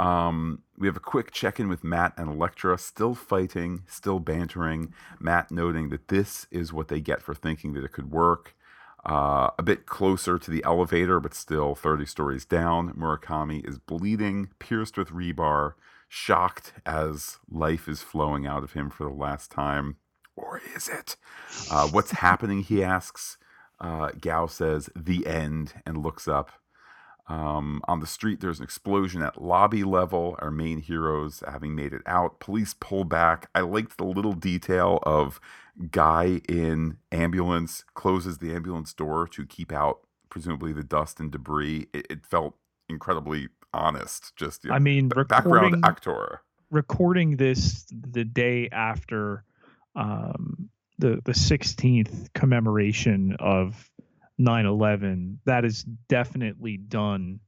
Um, 0.00 0.62
we 0.78 0.86
have 0.86 0.96
a 0.96 1.00
quick 1.00 1.30
check 1.30 1.60
in 1.60 1.68
with 1.68 1.84
Matt 1.84 2.14
and 2.16 2.30
Elektra, 2.30 2.78
still 2.78 3.14
fighting, 3.14 3.82
still 3.86 4.18
bantering. 4.18 4.94
Matt 5.18 5.50
noting 5.50 5.90
that 5.90 6.08
this 6.08 6.46
is 6.50 6.72
what 6.72 6.88
they 6.88 7.02
get 7.02 7.20
for 7.20 7.34
thinking 7.34 7.74
that 7.74 7.84
it 7.84 7.92
could 7.92 8.10
work. 8.10 8.56
Uh, 9.04 9.50
a 9.58 9.62
bit 9.62 9.84
closer 9.84 10.38
to 10.38 10.50
the 10.50 10.64
elevator, 10.64 11.20
but 11.20 11.34
still 11.34 11.74
30 11.74 12.06
stories 12.06 12.46
down. 12.46 12.94
Murakami 12.94 13.66
is 13.68 13.78
bleeding, 13.78 14.48
pierced 14.58 14.96
with 14.96 15.10
rebar, 15.10 15.74
shocked 16.08 16.72
as 16.86 17.38
life 17.50 17.86
is 17.86 18.02
flowing 18.02 18.46
out 18.46 18.64
of 18.64 18.72
him 18.72 18.88
for 18.88 19.04
the 19.04 19.14
last 19.14 19.50
time. 19.50 19.96
Or 20.34 20.62
is 20.74 20.88
it? 20.88 21.16
Uh, 21.70 21.88
what's 21.88 22.12
happening? 22.12 22.62
He 22.62 22.82
asks. 22.82 23.36
Uh, 23.78 24.12
Gao 24.18 24.46
says, 24.46 24.88
the 24.96 25.26
end, 25.26 25.74
and 25.84 26.02
looks 26.02 26.26
up. 26.26 26.52
Um, 27.28 27.80
on 27.86 28.00
the 28.00 28.06
street, 28.06 28.40
there's 28.40 28.58
an 28.58 28.64
explosion 28.64 29.22
at 29.22 29.40
lobby 29.40 29.84
level. 29.84 30.36
Our 30.40 30.50
main 30.50 30.80
heroes 30.80 31.42
having 31.46 31.74
made 31.74 31.92
it 31.92 32.02
out. 32.06 32.40
Police 32.40 32.74
pull 32.74 33.04
back. 33.04 33.48
I 33.54 33.60
liked 33.60 33.98
the 33.98 34.04
little 34.04 34.32
detail 34.32 34.98
of 35.04 35.40
guy 35.90 36.40
in 36.48 36.96
ambulance 37.12 37.84
closes 37.94 38.38
the 38.38 38.54
ambulance 38.54 38.92
door 38.92 39.26
to 39.28 39.46
keep 39.46 39.72
out 39.72 40.00
presumably 40.28 40.72
the 40.72 40.82
dust 40.82 41.20
and 41.20 41.30
debris. 41.30 41.86
It, 41.92 42.06
it 42.10 42.26
felt 42.26 42.56
incredibly 42.88 43.48
honest. 43.72 44.34
Just 44.36 44.64
you 44.64 44.70
know, 44.70 44.76
I 44.76 44.78
mean, 44.78 45.08
background 45.28 45.84
actor 45.84 46.42
recording 46.70 47.36
this 47.36 47.86
the 47.90 48.24
day 48.24 48.68
after 48.72 49.44
um, 49.96 50.70
the 50.98 51.20
the 51.24 51.32
16th 51.32 52.32
commemoration 52.34 53.36
of 53.38 53.90
9/11. 54.40 55.38
That 55.44 55.64
is 55.64 55.84
definitely 56.08 56.76
done 56.76 57.40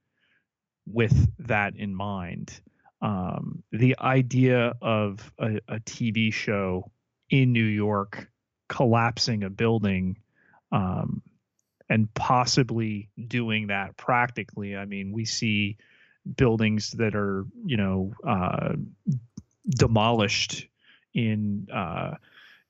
with 0.87 1.31
that 1.47 1.77
in 1.77 1.95
mind. 1.95 2.61
Um, 3.01 3.63
the 3.73 3.97
idea 3.99 4.75
of 4.81 5.33
a, 5.39 5.57
a 5.69 5.81
TV 5.81 6.33
show 6.33 6.91
in 7.31 7.53
New 7.53 7.65
York 7.65 8.29
collapsing 8.69 9.43
a 9.43 9.51
building 9.51 10.19
um, 10.71 11.23
and 11.89 12.13
possibly 12.15 13.11
doing 13.29 13.67
that 13.67 13.97
practically. 13.97 14.77
I 14.77 14.85
mean, 14.85 15.13
we 15.13 15.25
see 15.25 15.77
buildings 16.37 16.93
that 16.93 17.15
are, 17.15 17.45
you 17.65 17.77
know, 17.77 18.15
uh, 18.27 18.75
demolished 19.69 20.69
in, 21.13 21.69
uh, 21.73 22.15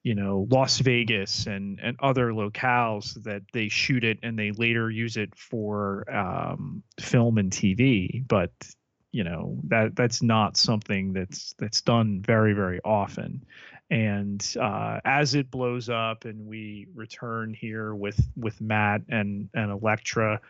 you 0.03 0.15
know, 0.15 0.47
Las 0.51 0.79
Vegas 0.79 1.47
and 1.47 1.79
and 1.81 1.97
other 2.01 2.33
locales 2.33 3.23
that 3.23 3.43
they 3.53 3.69
shoot 3.69 4.05
it 4.05 4.19
and 4.23 4.39
they 4.39 4.51
later 4.51 4.91
use 4.91 5.17
it 5.17 5.35
for 5.37 6.05
um, 6.13 6.83
film 7.01 7.39
and 7.39 7.53
TV. 7.53 8.27
But 8.27 8.51
you 9.13 9.25
know 9.25 9.59
that 9.65 9.95
that's 9.95 10.23
not 10.23 10.57
something 10.57 11.13
that's 11.13 11.55
that's 11.59 11.83
done 11.83 12.23
very 12.27 12.55
very 12.55 12.81
often 12.83 13.45
and 13.91 14.57
uh, 14.59 15.01
as 15.05 15.35
it 15.35 15.51
blows 15.51 15.91
up 15.91 16.25
and 16.25 16.47
we 16.47 16.87
return 16.95 17.53
here 17.53 17.95
with 17.95 18.19
with 18.37 18.59
matt 18.61 19.03
and 19.09 19.51
and 19.55 19.71
elektra 19.71 20.41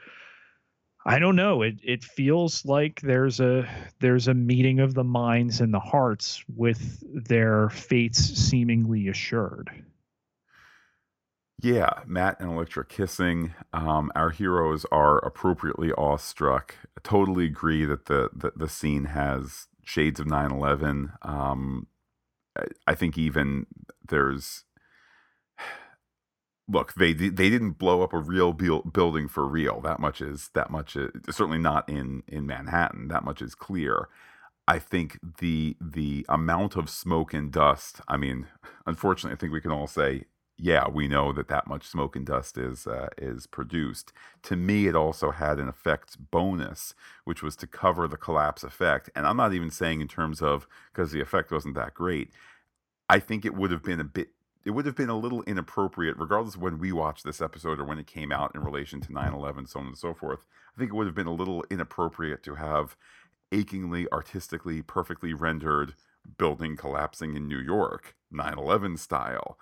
i 1.04 1.18
don't 1.18 1.36
know 1.36 1.62
it 1.62 1.74
it 1.82 2.04
feels 2.04 2.64
like 2.64 3.00
there's 3.02 3.40
a 3.40 3.68
there's 4.00 4.28
a 4.28 4.34
meeting 4.34 4.80
of 4.80 4.94
the 4.94 5.04
minds 5.04 5.60
and 5.60 5.72
the 5.72 5.80
hearts 5.80 6.44
with 6.56 7.02
their 7.26 7.68
fates 7.70 8.18
seemingly 8.18 9.08
assured 9.08 9.70
yeah, 11.62 12.00
Matt 12.06 12.40
and 12.40 12.50
Elektra 12.50 12.84
kissing. 12.84 13.54
Um, 13.72 14.10
our 14.16 14.30
heroes 14.30 14.84
are 14.90 15.18
appropriately 15.18 15.92
awestruck. 15.92 16.74
I 16.98 17.00
totally 17.04 17.44
agree 17.44 17.84
that 17.84 18.06
the, 18.06 18.30
the, 18.34 18.52
the 18.56 18.68
scene 18.68 19.04
has 19.04 19.68
shades 19.84 20.18
of 20.18 20.26
9 20.26 20.50
11. 20.50 21.12
Um, 21.22 21.86
I, 22.58 22.64
I 22.88 22.94
think 22.96 23.16
even 23.16 23.66
there's. 24.06 24.64
Look, 26.68 26.94
they 26.94 27.12
they 27.12 27.50
didn't 27.50 27.72
blow 27.72 28.02
up 28.02 28.12
a 28.12 28.18
real 28.18 28.52
building 28.52 29.28
for 29.28 29.46
real. 29.46 29.80
That 29.80 30.00
much 30.00 30.20
is 30.20 30.50
that 30.54 30.70
much 30.70 30.96
is 30.96 31.10
certainly 31.30 31.58
not 31.58 31.88
in 31.88 32.22
in 32.28 32.46
Manhattan. 32.46 33.08
That 33.08 33.24
much 33.24 33.42
is 33.42 33.54
clear. 33.54 34.08
I 34.68 34.78
think 34.78 35.18
the 35.40 35.76
the 35.80 36.24
amount 36.28 36.76
of 36.76 36.88
smoke 36.90 37.34
and 37.34 37.52
dust. 37.52 38.00
I 38.08 38.16
mean, 38.16 38.46
unfortunately, 38.86 39.36
I 39.36 39.38
think 39.38 39.52
we 39.52 39.60
can 39.60 39.72
all 39.72 39.88
say, 39.88 40.24
yeah, 40.56 40.88
we 40.88 41.08
know 41.08 41.32
that 41.32 41.48
that 41.48 41.66
much 41.66 41.86
smoke 41.86 42.16
and 42.16 42.26
dust 42.26 42.56
is 42.58 42.86
uh, 42.86 43.08
is 43.18 43.46
produced. 43.46 44.12
To 44.44 44.56
me, 44.56 44.86
it 44.86 44.96
also 44.96 45.32
had 45.32 45.58
an 45.58 45.68
effect 45.68 46.16
bonus, 46.30 46.94
which 47.24 47.42
was 47.42 47.56
to 47.56 47.66
cover 47.66 48.08
the 48.08 48.16
collapse 48.16 48.62
effect. 48.64 49.10
And 49.16 49.26
I'm 49.26 49.36
not 49.36 49.52
even 49.54 49.70
saying 49.70 50.00
in 50.00 50.08
terms 50.08 50.40
of 50.42 50.66
because 50.92 51.12
the 51.12 51.20
effect 51.20 51.50
wasn't 51.52 51.74
that 51.74 51.94
great. 51.94 52.30
I 53.08 53.18
think 53.20 53.44
it 53.44 53.54
would 53.54 53.70
have 53.70 53.82
been 53.82 54.00
a 54.00 54.04
bit. 54.04 54.30
It 54.64 54.70
would 54.70 54.86
have 54.86 54.94
been 54.94 55.08
a 55.08 55.18
little 55.18 55.42
inappropriate, 55.42 56.16
regardless 56.16 56.54
of 56.54 56.62
when 56.62 56.78
we 56.78 56.92
watched 56.92 57.24
this 57.24 57.40
episode 57.40 57.80
or 57.80 57.84
when 57.84 57.98
it 57.98 58.06
came 58.06 58.30
out 58.30 58.52
in 58.54 58.62
relation 58.62 59.00
to 59.00 59.12
9 59.12 59.34
11, 59.34 59.66
so 59.66 59.80
on 59.80 59.86
and 59.86 59.98
so 59.98 60.14
forth. 60.14 60.46
I 60.74 60.78
think 60.78 60.90
it 60.90 60.94
would 60.94 61.06
have 61.06 61.16
been 61.16 61.26
a 61.26 61.34
little 61.34 61.64
inappropriate 61.68 62.42
to 62.44 62.54
have 62.54 62.96
achingly, 63.50 64.06
artistically, 64.12 64.82
perfectly 64.82 65.34
rendered 65.34 65.94
building 66.38 66.76
collapsing 66.76 67.34
in 67.34 67.48
New 67.48 67.58
York, 67.58 68.14
9 68.30 68.58
11 68.58 68.96
style. 68.96 69.58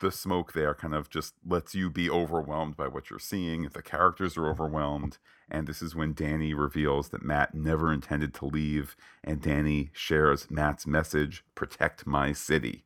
The 0.00 0.10
smoke 0.12 0.52
there 0.52 0.74
kind 0.74 0.94
of 0.94 1.08
just 1.08 1.34
lets 1.46 1.74
you 1.74 1.88
be 1.88 2.10
overwhelmed 2.10 2.76
by 2.76 2.88
what 2.88 3.08
you're 3.08 3.18
seeing. 3.18 3.68
The 3.72 3.80
characters 3.80 4.36
are 4.36 4.48
overwhelmed. 4.48 5.18
And 5.48 5.66
this 5.66 5.80
is 5.80 5.94
when 5.94 6.12
Danny 6.12 6.52
reveals 6.52 7.10
that 7.10 7.24
Matt 7.24 7.54
never 7.54 7.92
intended 7.92 8.34
to 8.34 8.46
leave. 8.46 8.96
And 9.24 9.40
Danny 9.40 9.90
shares 9.94 10.50
Matt's 10.50 10.86
message 10.86 11.44
protect 11.54 12.06
my 12.06 12.32
city. 12.32 12.85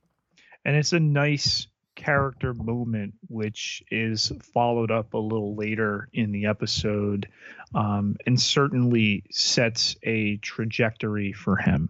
And 0.64 0.76
it's 0.76 0.92
a 0.92 1.00
nice 1.00 1.66
character 1.96 2.54
moment, 2.54 3.14
which 3.28 3.82
is 3.90 4.32
followed 4.54 4.90
up 4.90 5.14
a 5.14 5.18
little 5.18 5.54
later 5.54 6.08
in 6.12 6.32
the 6.32 6.46
episode, 6.46 7.28
um, 7.74 8.16
and 8.26 8.40
certainly 8.40 9.24
sets 9.30 9.96
a 10.02 10.36
trajectory 10.38 11.32
for 11.32 11.56
him. 11.56 11.88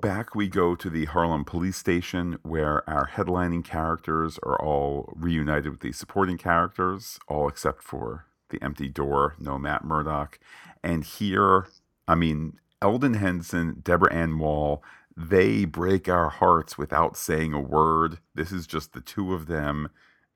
Back 0.00 0.34
we 0.34 0.48
go 0.48 0.74
to 0.74 0.90
the 0.90 1.04
Harlem 1.04 1.44
police 1.44 1.76
station 1.76 2.38
where 2.42 2.88
our 2.90 3.08
headlining 3.08 3.64
characters 3.64 4.38
are 4.42 4.60
all 4.60 5.12
reunited 5.14 5.70
with 5.70 5.80
the 5.80 5.92
supporting 5.92 6.36
characters, 6.36 7.20
all 7.28 7.48
except 7.48 7.82
for 7.82 8.26
the 8.50 8.62
empty 8.62 8.88
door, 8.88 9.36
no 9.38 9.58
Matt 9.58 9.84
Murdock. 9.84 10.40
And 10.82 11.04
here, 11.04 11.68
I 12.08 12.16
mean, 12.16 12.58
Elden 12.82 13.14
Henson, 13.14 13.80
Deborah 13.84 14.12
Ann 14.12 14.38
Woll, 14.40 14.82
they 15.16 15.64
break 15.64 16.08
our 16.08 16.30
hearts 16.30 16.78
without 16.78 17.16
saying 17.16 17.52
a 17.52 17.60
word. 17.60 18.18
This 18.34 18.52
is 18.52 18.66
just 18.66 18.92
the 18.92 19.00
two 19.00 19.34
of 19.34 19.46
them 19.46 19.90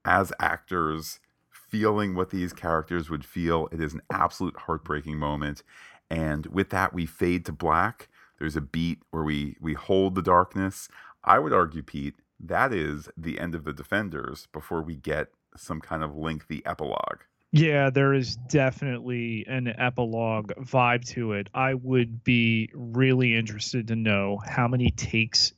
as 0.04 0.32
actors 0.38 1.20
feeling 1.50 2.14
what 2.14 2.30
these 2.30 2.52
characters 2.52 3.10
would 3.10 3.24
feel. 3.24 3.68
It 3.72 3.80
is 3.80 3.94
an 3.94 4.02
absolute 4.10 4.56
heartbreaking 4.56 5.18
moment. 5.18 5.62
And 6.10 6.46
with 6.46 6.70
that, 6.70 6.92
we 6.92 7.06
fade 7.06 7.44
to 7.46 7.52
black. 7.52 8.08
There's 8.38 8.56
a 8.56 8.60
beat 8.60 9.00
where 9.10 9.24
we 9.24 9.56
we 9.60 9.74
hold 9.74 10.14
the 10.14 10.22
darkness. 10.22 10.88
I 11.24 11.38
would 11.38 11.52
argue, 11.52 11.82
Pete, 11.82 12.16
that 12.38 12.72
is 12.72 13.08
the 13.16 13.40
end 13.40 13.54
of 13.54 13.64
the 13.64 13.72
Defenders 13.72 14.46
before 14.52 14.82
we 14.82 14.94
get 14.96 15.28
some 15.56 15.80
kind 15.80 16.04
of 16.04 16.14
lengthy 16.16 16.64
epilogue. 16.64 17.22
Yeah, 17.52 17.90
there 17.90 18.12
is 18.12 18.36
definitely 18.36 19.46
an 19.46 19.68
epilogue 19.68 20.52
vibe 20.60 21.06
to 21.10 21.32
it. 21.32 21.48
I 21.54 21.74
would 21.74 22.22
be 22.24 22.70
really 22.74 23.34
interested 23.34 23.88
to 23.88 23.96
know 23.96 24.38
how 24.44 24.68
many 24.68 24.90
takes 24.90 25.52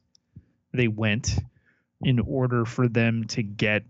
they 0.73 0.89
went 0.89 1.37
in 2.03 2.21
order 2.21 2.65
for 2.65 2.89
them 2.89 3.25
to 3.25 3.43
get 3.43 3.85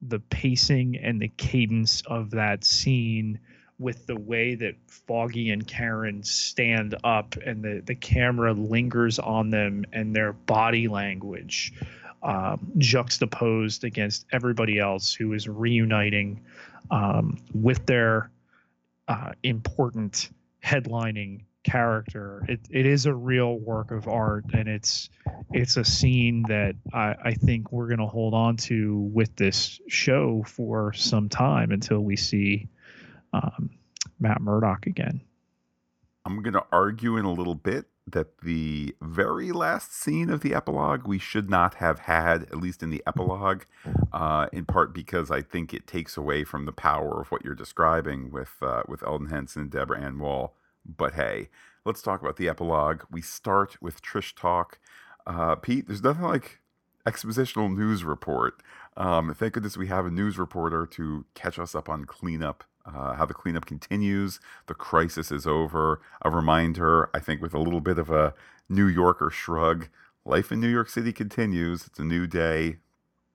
the 0.00 0.20
pacing 0.20 0.96
and 0.96 1.20
the 1.20 1.28
cadence 1.28 2.02
of 2.06 2.30
that 2.30 2.64
scene 2.64 3.38
with 3.78 4.06
the 4.06 4.18
way 4.18 4.54
that 4.54 4.74
Foggy 4.86 5.50
and 5.50 5.66
Karen 5.66 6.22
stand 6.22 6.94
up 7.02 7.36
and 7.44 7.62
the, 7.62 7.82
the 7.84 7.94
camera 7.94 8.52
lingers 8.52 9.18
on 9.18 9.50
them 9.50 9.84
and 9.92 10.14
their 10.14 10.32
body 10.32 10.88
language 10.88 11.72
um, 12.22 12.72
juxtaposed 12.78 13.84
against 13.84 14.26
everybody 14.32 14.78
else 14.78 15.12
who 15.14 15.32
is 15.32 15.48
reuniting 15.48 16.42
um, 16.90 17.38
with 17.52 17.86
their 17.86 18.30
uh, 19.08 19.32
important 19.42 20.30
headlining 20.64 21.44
character. 21.62 22.44
It 22.48 22.60
it 22.70 22.86
is 22.86 23.06
a 23.06 23.14
real 23.14 23.58
work 23.58 23.90
of 23.90 24.08
art, 24.08 24.46
and 24.52 24.68
it's 24.68 25.10
it's 25.52 25.76
a 25.76 25.84
scene 25.84 26.42
that 26.48 26.76
I, 26.92 27.14
I 27.24 27.34
think 27.34 27.72
we're 27.72 27.88
going 27.88 27.98
to 27.98 28.06
hold 28.06 28.34
on 28.34 28.56
to 28.58 28.98
with 29.12 29.34
this 29.36 29.80
show 29.88 30.44
for 30.46 30.92
some 30.92 31.28
time 31.28 31.70
until 31.70 32.00
we 32.00 32.16
see 32.16 32.68
um, 33.32 33.70
Matt 34.18 34.40
Murdock 34.40 34.86
again. 34.86 35.20
I'm 36.24 36.42
going 36.42 36.54
to 36.54 36.64
argue 36.70 37.16
in 37.16 37.24
a 37.24 37.32
little 37.32 37.54
bit 37.54 37.86
that 38.06 38.38
the 38.38 38.94
very 39.00 39.52
last 39.52 39.94
scene 39.94 40.30
of 40.30 40.40
the 40.40 40.54
epilogue 40.54 41.06
we 41.06 41.18
should 41.18 41.48
not 41.48 41.74
have 41.74 42.00
had, 42.00 42.42
at 42.44 42.56
least 42.56 42.82
in 42.82 42.90
the 42.90 43.02
epilogue, 43.06 43.62
uh, 44.12 44.46
in 44.52 44.64
part 44.64 44.92
because 44.92 45.30
I 45.30 45.42
think 45.42 45.72
it 45.72 45.86
takes 45.86 46.16
away 46.16 46.44
from 46.44 46.64
the 46.64 46.72
power 46.72 47.20
of 47.20 47.30
what 47.30 47.44
you're 47.44 47.54
describing 47.54 48.30
with 48.30 48.56
uh, 48.62 48.82
with 48.88 49.02
Elden 49.02 49.28
Henson 49.28 49.62
and 49.62 49.70
Deborah 49.70 50.00
Ann 50.00 50.18
Woll. 50.18 50.54
But 50.84 51.14
hey, 51.14 51.50
let's 51.84 52.02
talk 52.02 52.20
about 52.20 52.36
the 52.36 52.48
epilogue. 52.48 53.02
We 53.10 53.22
start 53.22 53.76
with 53.80 54.02
Trish 54.02 54.34
talk. 54.34 54.78
Uh, 55.26 55.54
Pete, 55.54 55.86
there's 55.86 56.02
nothing 56.02 56.24
like 56.24 56.60
expositional 57.06 57.74
news 57.74 58.04
report. 58.04 58.62
Um, 58.96 59.32
thank 59.34 59.54
goodness 59.54 59.76
we 59.76 59.86
have 59.86 60.06
a 60.06 60.10
news 60.10 60.38
reporter 60.38 60.86
to 60.86 61.24
catch 61.34 61.58
us 61.58 61.74
up 61.74 61.88
on 61.88 62.04
cleanup 62.04 62.64
uh, 62.86 63.14
how 63.14 63.26
the 63.26 63.34
cleanup 63.34 63.66
continues. 63.66 64.40
The 64.66 64.74
crisis 64.74 65.30
is 65.30 65.46
over. 65.46 66.00
A 66.22 66.30
reminder, 66.30 67.10
I 67.14 67.18
think, 67.20 67.40
with 67.40 67.54
a 67.54 67.58
little 67.58 67.80
bit 67.80 67.98
of 67.98 68.10
a 68.10 68.34
New 68.68 68.86
Yorker 68.86 69.30
shrug. 69.30 69.88
Life 70.24 70.52
in 70.52 70.60
New 70.60 70.68
York 70.68 70.88
City 70.88 71.12
continues. 71.12 71.86
It's 71.86 71.98
a 71.98 72.04
new 72.04 72.26
day. 72.26 72.76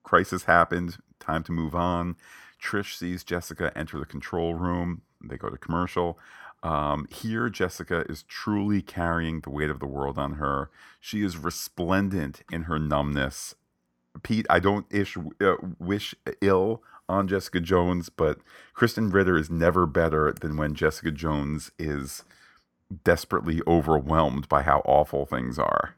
Crisis 0.02 0.44
happened. 0.44 0.98
Time 1.18 1.42
to 1.44 1.52
move 1.52 1.74
on. 1.74 2.16
Trish 2.62 2.96
sees 2.96 3.24
Jessica 3.24 3.72
enter 3.76 3.98
the 3.98 4.06
control 4.06 4.54
room. 4.54 5.02
They 5.22 5.36
go 5.36 5.48
to 5.48 5.58
commercial. 5.58 6.18
Um, 6.62 7.06
here, 7.10 7.48
Jessica 7.48 8.04
is 8.08 8.22
truly 8.24 8.82
carrying 8.82 9.40
the 9.40 9.50
weight 9.50 9.70
of 9.70 9.78
the 9.78 9.86
world 9.86 10.18
on 10.18 10.34
her. 10.34 10.70
She 11.00 11.22
is 11.22 11.36
resplendent 11.36 12.42
in 12.50 12.62
her 12.62 12.78
numbness. 12.78 13.54
Pete, 14.22 14.46
I 14.48 14.60
don't 14.60 14.86
ish, 14.90 15.16
uh, 15.40 15.56
wish 15.78 16.14
ill 16.40 16.82
on 17.08 17.28
Jessica 17.28 17.60
Jones, 17.60 18.08
but 18.08 18.38
Krysten 18.74 19.12
Ritter 19.12 19.36
is 19.36 19.50
never 19.50 19.86
better 19.86 20.32
than 20.32 20.56
when 20.56 20.74
Jessica 20.74 21.10
Jones 21.10 21.70
is 21.78 22.24
desperately 23.04 23.60
overwhelmed 23.66 24.48
by 24.48 24.62
how 24.62 24.80
awful 24.84 25.26
things 25.26 25.58
are. 25.58 25.94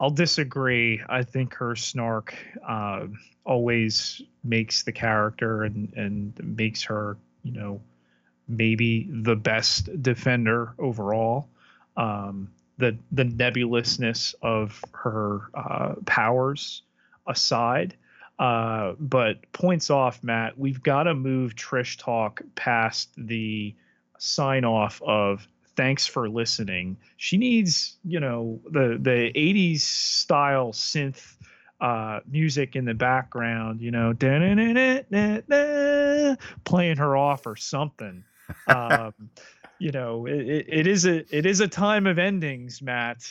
I'll 0.00 0.10
disagree. 0.10 1.00
I 1.08 1.22
think 1.22 1.54
her 1.54 1.76
snark 1.76 2.34
uh, 2.66 3.06
always 3.44 4.20
makes 4.42 4.82
the 4.82 4.92
character 4.92 5.62
and 5.62 5.92
and 5.94 6.56
makes 6.56 6.82
her, 6.82 7.16
you 7.44 7.52
know, 7.52 7.80
maybe 8.48 9.08
the 9.10 9.36
best 9.36 10.02
defender 10.02 10.74
overall. 10.78 11.48
Um, 11.96 12.50
the 12.78 12.96
the 13.12 13.24
nebulousness 13.24 14.34
of 14.42 14.82
her 14.92 15.42
uh, 15.54 15.94
powers 16.04 16.82
aside, 17.28 17.94
uh, 18.42 18.94
but 18.98 19.52
points 19.52 19.88
off, 19.88 20.24
Matt. 20.24 20.58
We've 20.58 20.82
got 20.82 21.04
to 21.04 21.14
move 21.14 21.54
Trish 21.54 21.96
Talk 21.96 22.42
past 22.56 23.10
the 23.16 23.72
sign 24.18 24.64
off 24.64 25.00
of 25.06 25.46
thanks 25.76 26.08
for 26.08 26.28
listening. 26.28 26.96
She 27.18 27.36
needs, 27.36 27.98
you 28.04 28.18
know, 28.18 28.60
the 28.68 28.98
the 29.00 29.30
80s 29.32 29.82
style 29.82 30.72
synth 30.72 31.36
uh, 31.80 32.18
music 32.28 32.74
in 32.74 32.84
the 32.84 32.94
background, 32.94 33.80
you 33.80 33.92
know, 33.92 34.12
playing 36.64 36.96
her 36.96 37.16
off 37.16 37.46
or 37.46 37.54
something. 37.54 38.24
Um, 38.66 39.14
you 39.78 39.92
know, 39.92 40.26
it, 40.26 40.66
it 40.68 40.86
is 40.88 41.06
a 41.06 41.24
it 41.36 41.46
is 41.46 41.60
a 41.60 41.68
time 41.68 42.08
of 42.08 42.18
endings, 42.18 42.82
Matt, 42.82 43.22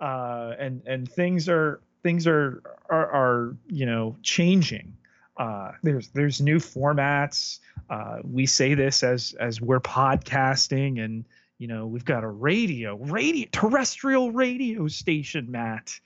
uh, 0.00 0.54
and 0.58 0.82
and 0.86 1.08
things 1.08 1.48
are 1.48 1.80
things 2.06 2.28
are 2.28 2.62
are, 2.88 3.10
are 3.10 3.56
you 3.66 3.84
know 3.84 4.16
changing. 4.22 4.96
Uh, 5.36 5.72
there's 5.82 6.08
there's 6.10 6.40
new 6.40 6.58
formats. 6.58 7.58
Uh, 7.90 8.18
we 8.22 8.46
say 8.46 8.74
this 8.74 9.02
as 9.02 9.34
as 9.40 9.60
we're 9.60 9.80
podcasting, 9.80 11.04
and 11.04 11.24
you 11.58 11.66
know 11.66 11.88
we've 11.88 12.04
got 12.04 12.22
a 12.22 12.28
radio, 12.28 12.94
radio 12.96 13.48
terrestrial 13.50 14.30
radio 14.30 14.86
station, 14.86 15.50
Matt. 15.50 15.98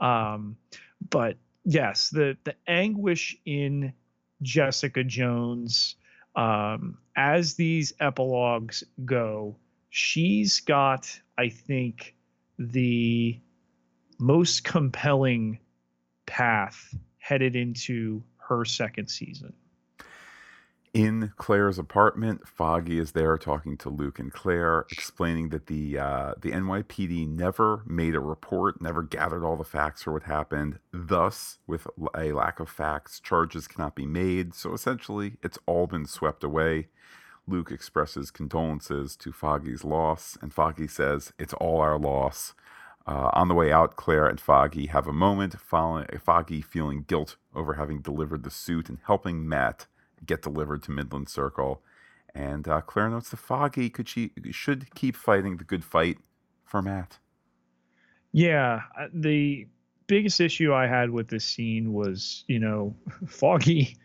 Um, 0.00 0.56
but 1.08 1.36
yes, 1.64 2.10
the 2.10 2.36
the 2.42 2.56
anguish 2.66 3.36
in 3.46 3.92
Jessica 4.42 5.04
Jones 5.04 5.94
um, 6.34 6.98
as 7.14 7.54
these 7.54 7.92
epilogues 8.00 8.82
go, 9.04 9.54
she's 9.90 10.58
got, 10.58 11.20
I 11.38 11.48
think, 11.48 12.16
the 12.58 13.38
most 14.18 14.64
compelling 14.64 15.58
path 16.26 16.94
headed 17.18 17.56
into 17.56 18.22
her 18.36 18.64
second 18.64 19.08
season. 19.08 19.52
In 20.92 21.32
Claire's 21.36 21.76
apartment, 21.76 22.46
Foggy 22.46 23.00
is 23.00 23.12
there 23.12 23.36
talking 23.36 23.76
to 23.78 23.88
Luke 23.88 24.20
and 24.20 24.32
Claire, 24.32 24.86
explaining 24.92 25.48
that 25.48 25.66
the 25.66 25.98
uh, 25.98 26.34
the 26.40 26.52
NYPD 26.52 27.28
never 27.28 27.82
made 27.84 28.14
a 28.14 28.20
report, 28.20 28.80
never 28.80 29.02
gathered 29.02 29.44
all 29.44 29.56
the 29.56 29.64
facts 29.64 30.04
for 30.04 30.12
what 30.12 30.22
happened. 30.22 30.78
Thus, 30.92 31.58
with 31.66 31.88
a 32.16 32.30
lack 32.30 32.60
of 32.60 32.68
facts, 32.68 33.18
charges 33.18 33.66
cannot 33.66 33.96
be 33.96 34.06
made. 34.06 34.54
So 34.54 34.72
essentially, 34.72 35.32
it's 35.42 35.58
all 35.66 35.88
been 35.88 36.06
swept 36.06 36.44
away. 36.44 36.86
Luke 37.48 37.72
expresses 37.72 38.30
condolences 38.30 39.16
to 39.16 39.32
Foggy's 39.32 39.82
loss, 39.82 40.38
and 40.40 40.54
Foggy 40.54 40.86
says 40.86 41.32
it's 41.40 41.54
all 41.54 41.80
our 41.80 41.98
loss. 41.98 42.54
Uh, 43.06 43.30
on 43.34 43.48
the 43.48 43.54
way 43.54 43.70
out, 43.70 43.96
Claire 43.96 44.26
and 44.26 44.40
Foggy 44.40 44.86
have 44.86 45.06
a 45.06 45.12
moment, 45.12 45.54
Foggy 45.60 46.62
feeling 46.62 47.04
guilt 47.06 47.36
over 47.54 47.74
having 47.74 48.00
delivered 48.00 48.44
the 48.44 48.50
suit 48.50 48.88
and 48.88 48.98
helping 49.04 49.46
Matt 49.46 49.86
get 50.24 50.40
delivered 50.40 50.82
to 50.84 50.90
Midland 50.90 51.28
Circle. 51.28 51.82
And 52.34 52.66
uh, 52.66 52.80
Claire 52.80 53.10
notes 53.10 53.30
that 53.30 53.36
Foggy 53.36 53.90
could 53.90 54.08
she 54.08 54.32
should 54.50 54.94
keep 54.94 55.16
fighting 55.16 55.58
the 55.58 55.64
good 55.64 55.84
fight 55.84 56.18
for 56.64 56.82
Matt. 56.82 57.18
Yeah, 58.32 58.82
uh, 58.98 59.06
the 59.12 59.68
biggest 60.06 60.40
issue 60.40 60.72
I 60.72 60.86
had 60.86 61.10
with 61.10 61.28
this 61.28 61.44
scene 61.44 61.92
was, 61.92 62.44
you 62.48 62.58
know, 62.58 62.94
Foggy. 63.26 63.96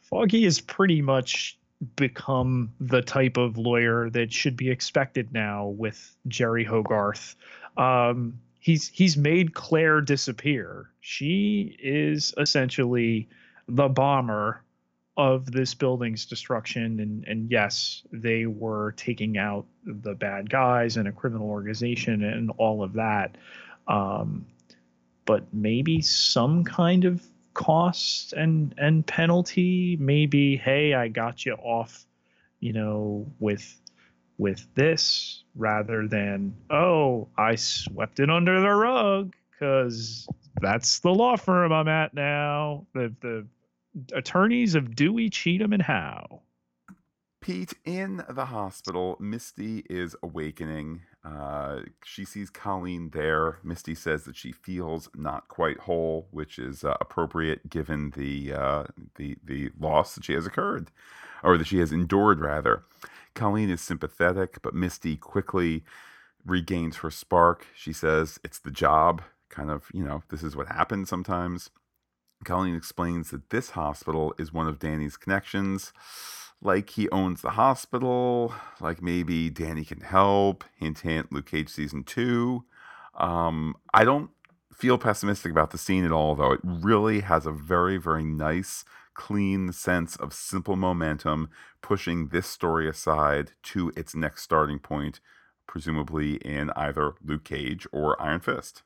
Foggy 0.00 0.44
is 0.44 0.60
pretty 0.60 1.02
much 1.02 1.58
become 1.96 2.72
the 2.80 3.02
type 3.02 3.36
of 3.36 3.56
lawyer 3.56 4.10
that 4.10 4.32
should 4.32 4.56
be 4.56 4.70
expected 4.70 5.32
now 5.32 5.66
with 5.66 6.16
Jeri 6.28 6.66
Hogarth. 6.66 7.36
Um, 7.76 8.40
he's 8.58 8.88
he's 8.88 9.16
made 9.16 9.54
Claire 9.54 10.00
disappear. 10.00 10.90
She 11.00 11.76
is 11.80 12.34
essentially 12.36 13.28
the 13.68 13.88
bomber 13.88 14.62
of 15.18 15.50
this 15.50 15.74
building's 15.74 16.24
destruction 16.26 17.00
and 17.00 17.24
and 17.26 17.50
yes 17.50 18.04
they 18.12 18.46
were 18.46 18.92
taking 18.92 19.36
out 19.36 19.66
the 19.84 20.14
bad 20.14 20.48
guys 20.48 20.96
and 20.96 21.08
a 21.08 21.12
criminal 21.12 21.50
organization 21.50 22.22
and 22.22 22.52
all 22.56 22.84
of 22.84 22.92
that 22.92 23.36
um, 23.88 24.46
but 25.24 25.52
maybe 25.52 26.00
some 26.00 26.62
kind 26.62 27.04
of 27.04 27.20
cost 27.58 28.32
and 28.34 28.72
and 28.78 29.04
penalty 29.04 29.96
maybe 29.98 30.56
hey 30.56 30.94
i 30.94 31.08
got 31.08 31.44
you 31.44 31.54
off 31.54 32.06
you 32.60 32.72
know 32.72 33.26
with 33.40 33.80
with 34.38 34.64
this 34.76 35.42
rather 35.56 36.06
than 36.06 36.54
oh 36.70 37.26
i 37.36 37.56
swept 37.56 38.20
it 38.20 38.30
under 38.30 38.60
the 38.60 38.70
rug 38.70 39.34
because 39.50 40.28
that's 40.60 41.00
the 41.00 41.10
law 41.10 41.34
firm 41.36 41.72
i'm 41.72 41.88
at 41.88 42.14
now 42.14 42.86
the 42.94 43.12
the 43.22 43.44
attorneys 44.12 44.74
of 44.74 44.94
Dewey, 44.94 45.30
Cheatham, 45.30 45.72
and 45.72 45.82
Howe. 45.82 46.42
Pete, 47.48 47.72
in 47.86 48.22
the 48.28 48.44
hospital, 48.44 49.16
Misty 49.18 49.82
is 49.88 50.14
awakening. 50.22 51.00
Uh, 51.24 51.78
she 52.04 52.26
sees 52.26 52.50
Colleen 52.50 53.08
there. 53.14 53.56
Misty 53.64 53.94
says 53.94 54.24
that 54.24 54.36
she 54.36 54.52
feels 54.52 55.08
not 55.16 55.48
quite 55.48 55.78
whole, 55.78 56.28
which 56.30 56.58
is 56.58 56.84
uh, 56.84 56.98
appropriate 57.00 57.70
given 57.70 58.10
the 58.10 58.52
uh, 58.52 58.84
the 59.14 59.38
the 59.42 59.70
loss 59.80 60.14
that 60.14 60.26
she 60.26 60.34
has 60.34 60.44
occurred, 60.44 60.90
or 61.42 61.56
that 61.56 61.68
she 61.68 61.78
has 61.78 61.90
endured 61.90 62.38
rather. 62.38 62.82
Colleen 63.32 63.70
is 63.70 63.80
sympathetic, 63.80 64.60
but 64.60 64.74
Misty 64.74 65.16
quickly 65.16 65.84
regains 66.44 66.98
her 66.98 67.10
spark. 67.10 67.66
She 67.74 67.94
says 67.94 68.38
it's 68.44 68.58
the 68.58 68.70
job. 68.70 69.22
Kind 69.48 69.70
of, 69.70 69.86
you 69.94 70.04
know, 70.04 70.22
this 70.28 70.42
is 70.42 70.54
what 70.54 70.68
happens 70.68 71.08
sometimes. 71.08 71.70
Colleen 72.44 72.76
explains 72.76 73.30
that 73.30 73.48
this 73.48 73.70
hospital 73.70 74.34
is 74.38 74.52
one 74.52 74.68
of 74.68 74.78
Danny's 74.78 75.16
connections. 75.16 75.94
Like 76.60 76.90
he 76.90 77.08
owns 77.10 77.42
the 77.42 77.50
hospital, 77.50 78.52
like 78.80 79.00
maybe 79.00 79.48
Danny 79.48 79.84
can 79.84 80.00
help. 80.00 80.64
Hint, 80.76 81.00
hint, 81.00 81.32
Luke 81.32 81.46
Cage 81.46 81.68
season 81.68 82.02
two. 82.02 82.64
Um, 83.16 83.76
I 83.94 84.04
don't 84.04 84.30
feel 84.72 84.98
pessimistic 84.98 85.52
about 85.52 85.70
the 85.70 85.78
scene 85.78 86.04
at 86.04 86.12
all, 86.12 86.34
though. 86.34 86.52
It 86.52 86.60
really 86.62 87.20
has 87.20 87.46
a 87.46 87.52
very, 87.52 87.96
very 87.96 88.24
nice, 88.24 88.84
clean 89.14 89.72
sense 89.72 90.16
of 90.16 90.32
simple 90.32 90.76
momentum, 90.76 91.50
pushing 91.82 92.28
this 92.28 92.46
story 92.46 92.88
aside 92.88 93.52
to 93.64 93.92
its 93.96 94.14
next 94.14 94.42
starting 94.42 94.78
point, 94.78 95.20
presumably 95.66 96.36
in 96.36 96.70
either 96.76 97.14
Luke 97.24 97.44
Cage 97.44 97.86
or 97.92 98.20
Iron 98.22 98.40
Fist. 98.40 98.82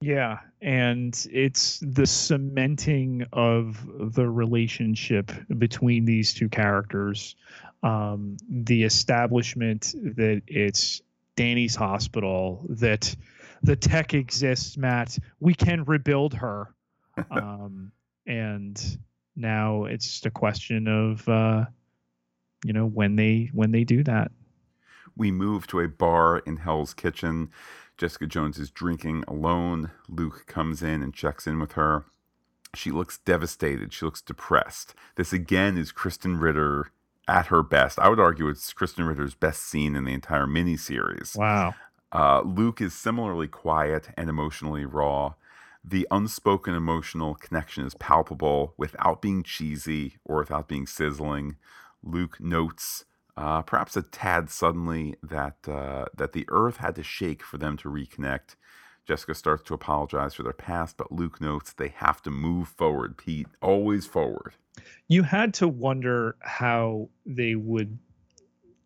Yeah, 0.00 0.40
and 0.60 1.26
it's 1.32 1.80
the 1.80 2.06
cementing 2.06 3.24
of 3.32 3.86
the 4.14 4.28
relationship 4.28 5.32
between 5.56 6.04
these 6.04 6.34
two 6.34 6.50
characters, 6.50 7.34
um, 7.82 8.36
the 8.48 8.84
establishment 8.84 9.94
that 10.16 10.42
it's 10.46 11.00
Danny's 11.34 11.74
hospital, 11.74 12.66
that 12.68 13.14
the 13.62 13.76
tech 13.76 14.12
exists, 14.12 14.76
Matt. 14.76 15.18
We 15.40 15.54
can 15.54 15.84
rebuild 15.84 16.34
her, 16.34 16.74
um, 17.30 17.90
and 18.26 18.98
now 19.34 19.84
it's 19.84 20.06
just 20.06 20.26
a 20.26 20.30
question 20.30 20.88
of, 20.88 21.26
uh, 21.26 21.64
you 22.64 22.74
know, 22.74 22.86
when 22.86 23.16
they 23.16 23.50
when 23.54 23.70
they 23.70 23.84
do 23.84 24.02
that. 24.04 24.30
We 25.16 25.30
move 25.30 25.66
to 25.68 25.80
a 25.80 25.88
bar 25.88 26.38
in 26.38 26.58
Hell's 26.58 26.92
Kitchen. 26.92 27.50
Jessica 27.96 28.26
Jones 28.26 28.58
is 28.58 28.70
drinking 28.70 29.24
alone. 29.26 29.90
Luke 30.08 30.46
comes 30.46 30.82
in 30.82 31.02
and 31.02 31.14
checks 31.14 31.46
in 31.46 31.58
with 31.58 31.72
her. 31.72 32.04
She 32.74 32.90
looks 32.90 33.18
devastated. 33.18 33.92
She 33.92 34.04
looks 34.04 34.20
depressed. 34.20 34.94
This 35.14 35.32
again 35.32 35.78
is 35.78 35.92
Krysten 35.92 36.40
Ritter 36.40 36.90
at 37.26 37.46
her 37.46 37.62
best. 37.62 37.98
I 37.98 38.08
would 38.08 38.20
argue 38.20 38.48
it's 38.48 38.72
Krysten 38.72 39.08
Ritter's 39.08 39.34
best 39.34 39.62
scene 39.62 39.96
in 39.96 40.04
the 40.04 40.12
entire 40.12 40.46
miniseries. 40.46 41.36
Wow. 41.36 41.74
Uh, 42.12 42.42
Luke 42.42 42.80
is 42.80 42.94
similarly 42.94 43.48
quiet 43.48 44.10
and 44.16 44.28
emotionally 44.28 44.84
raw. 44.84 45.34
The 45.82 46.06
unspoken 46.10 46.74
emotional 46.74 47.34
connection 47.34 47.86
is 47.86 47.94
palpable 47.94 48.74
without 48.76 49.22
being 49.22 49.42
cheesy 49.42 50.16
or 50.24 50.38
without 50.38 50.68
being 50.68 50.86
sizzling. 50.86 51.56
Luke 52.02 52.38
notes 52.40 53.04
uh, 53.36 53.62
perhaps 53.62 53.96
a 53.96 54.02
tad 54.02 54.50
suddenly 54.50 55.16
that 55.22 55.56
uh, 55.68 56.06
that 56.16 56.32
the 56.32 56.46
earth 56.48 56.78
had 56.78 56.94
to 56.94 57.02
shake 57.02 57.42
for 57.42 57.58
them 57.58 57.76
to 57.78 57.88
reconnect. 57.88 58.56
Jessica 59.06 59.34
starts 59.34 59.62
to 59.64 59.74
apologize 59.74 60.34
for 60.34 60.42
their 60.42 60.52
past, 60.52 60.96
but 60.96 61.12
Luke 61.12 61.40
notes 61.40 61.72
they 61.72 61.88
have 61.88 62.22
to 62.22 62.30
move 62.30 62.68
forward. 62.68 63.16
Pete, 63.16 63.46
always 63.62 64.06
forward. 64.06 64.54
You 65.08 65.22
had 65.22 65.54
to 65.54 65.68
wonder 65.68 66.36
how 66.40 67.08
they 67.24 67.54
would 67.54 67.98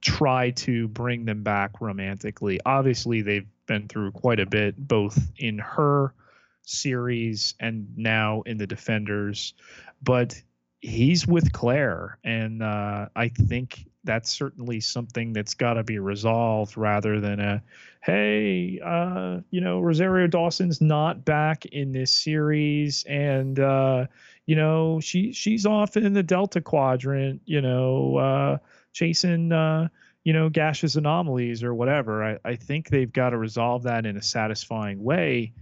try 0.03 0.51
to 0.51 0.88
bring 0.88 1.24
them 1.24 1.42
back 1.42 1.80
romantically. 1.80 2.61
Obviously, 2.66 3.22
they've 3.22 3.48
been 3.66 3.88
through 3.88 4.12
quite 4.12 4.40
a 4.40 4.46
bit, 4.46 4.76
both 4.76 5.18
in 5.38 5.59
her 5.59 6.14
series 6.62 7.55
and 7.61 7.88
now 7.96 8.42
in 8.42 8.59
the 8.59 8.66
Defenders. 8.66 9.55
But 10.03 10.40
he's 10.80 11.26
with 11.26 11.53
Claire, 11.53 12.18
and 12.24 12.62
uh, 12.62 13.09
I 13.14 13.28
think 13.28 13.86
that's 14.11 14.32
certainly 14.32 14.80
something 14.80 15.32
that's 15.32 15.54
got 15.54 15.74
to 15.74 15.84
be 15.84 16.00
resolved 16.00 16.76
rather 16.76 17.20
than 17.20 17.38
a 17.38 17.62
hey 18.02 18.80
uh, 18.84 19.38
you 19.50 19.61
know 19.61 19.78
rosario 19.78 20.26
dawson's 20.26 20.80
not 20.80 21.24
back 21.24 21.64
in 21.66 21.92
this 21.92 22.11
series 22.11 23.04
and 23.04 23.61
uh, 23.61 24.04
you 24.46 24.56
know 24.56 24.98
she 24.98 25.32
she's 25.32 25.64
off 25.64 25.96
in 25.96 26.12
the 26.12 26.24
delta 26.24 26.61
quadrant 26.61 27.40
you 27.44 27.61
know 27.61 28.16
uh, 28.16 28.58
chasing 28.92 29.52
uh, 29.52 29.86
you 30.24 30.32
know 30.32 30.48
gaseous 30.48 30.96
anomalies 30.96 31.62
or 31.62 31.72
whatever. 31.72 32.24
I, 32.24 32.38
I 32.44 32.56
think 32.56 32.88
they've 32.88 33.12
got 33.12 33.30
to 33.30 33.38
resolve 33.38 33.84
that 33.84 34.06
in 34.06 34.16
a 34.16 34.22
satisfying 34.22 35.04
way 35.04 35.52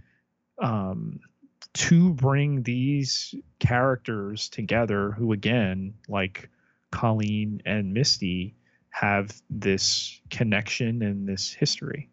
um, 0.57 1.19
to 1.73 2.13
bring 2.13 2.63
these 2.63 3.35
characters 3.59 4.49
together 4.49 5.11
who 5.11 5.33
again 5.33 5.93
like 6.07 6.49
Colleen 6.91 7.61
and 7.65 7.93
Misty 7.93 8.55
have 8.89 9.41
this 9.49 10.19
connection 10.29 11.01
and 11.01 11.27
this 11.27 11.53
history. 11.53 12.09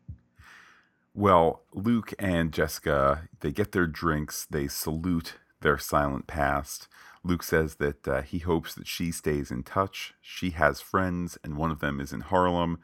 Well, 1.15 1.63
Luke 1.73 2.13
and 2.19 2.53
Jessica, 2.53 3.29
they 3.41 3.51
get 3.51 3.73
their 3.73 3.87
drinks, 3.87 4.47
they 4.51 4.69
salute 4.69 5.37
their 5.63 5.79
silent 5.79 6.27
past. 6.27 6.89
Luke 7.25 7.43
says 7.43 7.77
that 7.77 8.07
uh, 8.07 8.23
he 8.23 8.39
hopes 8.39 8.75
that 8.75 8.87
she 8.87 9.11
stays 9.11 9.51
in 9.51 9.63
touch. 9.63 10.15
She 10.21 10.51
has 10.51 10.81
friends, 10.81 11.39
and 11.43 11.57
one 11.57 11.71
of 11.71 11.81
them 11.81 12.01
is 12.01 12.13
in 12.13 12.21
Harlem, 12.21 12.79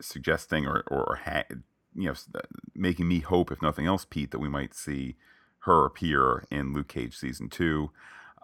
suggesting 0.00 0.66
or, 0.66 0.82
or 0.88 1.20
ha- 1.24 1.44
you 1.94 2.08
know, 2.08 2.14
making 2.74 3.08
me 3.08 3.20
hope, 3.20 3.50
if 3.52 3.62
nothing 3.62 3.86
else, 3.86 4.04
Pete, 4.04 4.30
that 4.32 4.40
we 4.40 4.48
might 4.48 4.74
see 4.74 5.16
her 5.60 5.86
appear 5.86 6.44
in 6.50 6.72
Luke 6.72 6.88
Cage 6.88 7.16
season 7.16 7.48
two. 7.48 7.92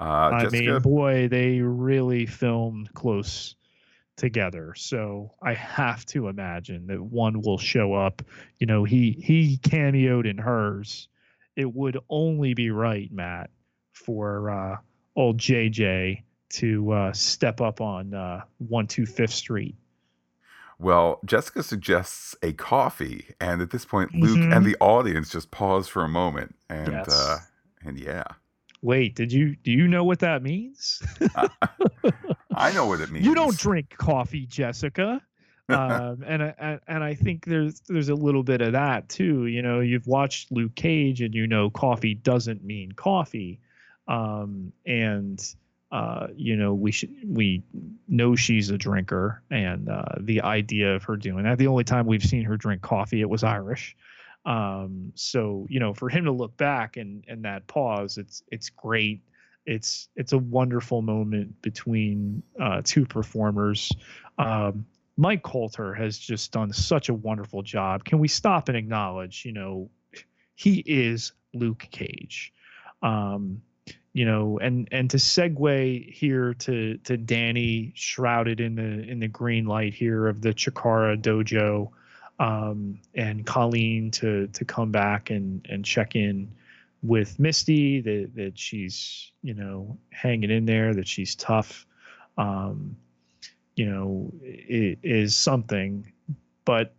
Uh, 0.01 0.31
I 0.33 0.43
Jessica? 0.45 0.73
mean, 0.73 0.83
boy, 0.83 1.29
they 1.29 1.61
really 1.61 2.27
filmed 2.27 2.93
close 2.95 3.57
together. 4.17 4.75
So 4.77 5.33
I 5.43 5.55
have 5.55 6.05
to 6.07 6.29
imagine 6.29 6.89
that 6.89 7.03
one 7.03 7.41
will 7.41 7.59
show 7.59 7.95
up. 7.95 8.23
You 8.59 8.67
know, 8.67 8.85
he 8.85 9.13
he 9.13 9.59
cameoed 9.59 10.29
in 10.29 10.39
hers. 10.39 11.09
It 11.57 11.73
would 11.73 11.99
only 12.09 12.55
be 12.55 12.71
right, 12.71 13.11
Matt, 13.11 13.51
for 13.93 14.51
uh, 14.51 14.77
old 15.17 15.39
JJ 15.39 16.23
to 16.51 16.93
uh, 16.93 17.13
step 17.13 17.61
up 17.61 17.81
on 17.81 18.15
uh, 18.15 18.43
one 18.59 18.87
two 18.87 19.07
Fifth 19.07 19.35
Street. 19.35 19.77
Well, 20.81 21.21
Jessica 21.25 21.65
suggests 21.65 22.37
a 22.43 22.53
coffee, 22.53 23.35
and 23.41 23.61
at 23.61 23.71
this 23.71 23.85
point, 23.85 24.15
Luke 24.15 24.39
mm-hmm. 24.39 24.53
and 24.53 24.65
the 24.65 24.77
audience 24.81 25.31
just 25.31 25.51
pause 25.51 25.89
for 25.89 26.05
a 26.05 26.09
moment, 26.09 26.55
and 26.69 26.93
yes. 26.93 27.09
uh, 27.09 27.39
and 27.83 27.99
yeah. 27.99 28.25
Wait, 28.83 29.15
did 29.15 29.33
you 29.33 29.57
do 29.57 29.73
you 29.73 29.89
know 29.89 30.05
what 30.05 30.21
that 30.21 30.43
means? 30.43 31.03
I 32.55 32.73
know 32.73 32.87
what 32.87 33.01
it 33.01 33.11
means. 33.11 33.27
You 33.29 33.35
don't 33.35 33.57
drink 33.57 33.95
coffee, 33.97 34.47
Jessica. 34.47 35.21
um, 35.69 36.25
and 36.27 36.43
I, 36.43 36.79
and 36.89 37.05
I 37.05 37.15
think 37.15 37.45
there's 37.45 37.81
there's 37.89 38.09
a 38.09 38.15
little 38.15 38.43
bit 38.43 38.63
of 38.63 38.73
that 38.73 39.09
too. 39.09 39.47
You 39.47 39.61
know, 39.61 39.81
you've 39.81 40.07
watched 40.07 40.51
Luke 40.51 40.75
Cage, 40.75 41.21
and 41.21 41.35
you 41.35 41.47
know 41.47 41.69
coffee 41.69 42.15
doesn't 42.15 42.65
mean 42.65 42.93
coffee, 42.93 43.61
um, 44.07 44.73
and 44.87 45.45
uh, 45.93 46.29
you 46.35 46.57
know 46.57 46.73
we 46.73 46.91
should 46.91 47.11
we 47.27 47.65
know 48.09 48.35
she's 48.35 48.71
a 48.71 48.79
drinker, 48.79 49.43
and 49.51 49.91
uh, 49.91 50.15
the 50.19 50.41
idea 50.41 50.95
of 50.95 51.03
her 51.05 51.17
doing 51.17 51.45
that. 51.45 51.59
The 51.59 51.67
only 51.67 51.85
time 51.85 52.07
we've 52.07 52.25
seen 52.25 52.45
her 52.45 52.57
drink 52.57 52.81
coffee, 52.81 53.21
it 53.21 53.29
was 53.29 53.45
Irish. 53.45 53.95
Um, 54.49 55.13
so 55.15 55.67
you 55.69 55.79
know, 55.79 55.93
for 55.93 56.09
him 56.09 56.25
to 56.25 56.33
look 56.33 56.57
back 56.57 56.97
and 56.97 57.23
and 57.29 57.45
that 57.45 57.67
pause, 57.67 58.17
it's 58.17 58.43
it's 58.51 58.71
great. 58.71 59.21
It's 59.67 60.09
it's 60.17 60.33
a 60.33 60.39
wonderful 60.39 61.03
moment 61.03 61.61
between 61.61 62.43
uh, 62.59 62.81
two 62.83 63.05
performers. 63.05 63.93
Um, 64.39 64.87
Mike 65.19 65.43
Colter 65.43 65.93
has 65.93 66.17
just 66.17 66.53
done 66.53 66.73
such 66.73 67.11
a 67.11 67.15
wonderful 67.15 67.63
job. 67.63 68.05
Can 68.05 68.21
we 68.21 68.29
stop 68.29 68.69
and 68.69 68.77
acknowledge, 68.77 69.45
you 69.45 69.53
know, 69.53 69.91
he 70.55 70.83
is 70.87 71.33
Luke 71.53 71.87
Cage. 71.91 72.55
Um, 73.03 73.61
you 74.15 74.25
know, 74.25 74.59
and 74.59 74.89
and 74.91 75.11
to 75.11 75.19
segue 75.19 76.11
here 76.11 76.55
to 76.55 76.97
to 77.05 77.19
Danny 77.19 77.93
shrouded 77.95 78.61
in 78.61 78.77
the 78.77 78.83
in 78.83 79.21
the 79.21 79.29
green 79.29 79.67
light 79.67 79.93
here 79.93 80.27
of 80.27 80.41
the 80.41 80.55
Chikara 80.55 81.21
dojo, 81.21 81.91
um, 82.39 83.01
and 83.15 83.45
Colleen 83.47 84.11
to 84.13 84.47
to 84.49 84.65
come 84.65 84.93
back 84.93 85.31
and 85.31 85.67
and 85.69 85.85
check 85.85 86.15
in 86.15 86.51
with 87.03 87.39
Misty 87.39 88.01
that 88.01 88.31
that 88.35 88.59
she's 88.59 89.33
you 89.43 89.55
know 89.55 89.99
hanging 90.11 90.51
in 90.51 90.67
there, 90.67 90.95
that 90.95 91.09
she's 91.09 91.35
tough. 91.35 91.87
Um, 92.37 92.97
you 93.77 93.87
know, 93.87 94.33
it 94.43 94.99
is 95.03 95.37
something. 95.37 96.13
But 96.65 96.95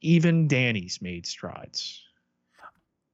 even 0.00 0.46
Danny's 0.46 1.00
made 1.02 1.26
strides. 1.26 2.02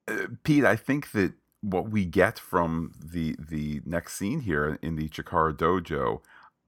Uh, 0.06 0.26
Pete, 0.42 0.64
I 0.64 0.76
think 0.76 1.12
that 1.12 1.32
what 1.62 1.88
we 1.88 2.04
get 2.04 2.38
from 2.38 2.92
the 3.02 3.36
the 3.38 3.80
next 3.86 4.14
scene 4.14 4.40
here 4.40 4.78
in 4.82 4.96
the 4.96 5.08
Chikara 5.08 5.56
dojo, 5.56 6.20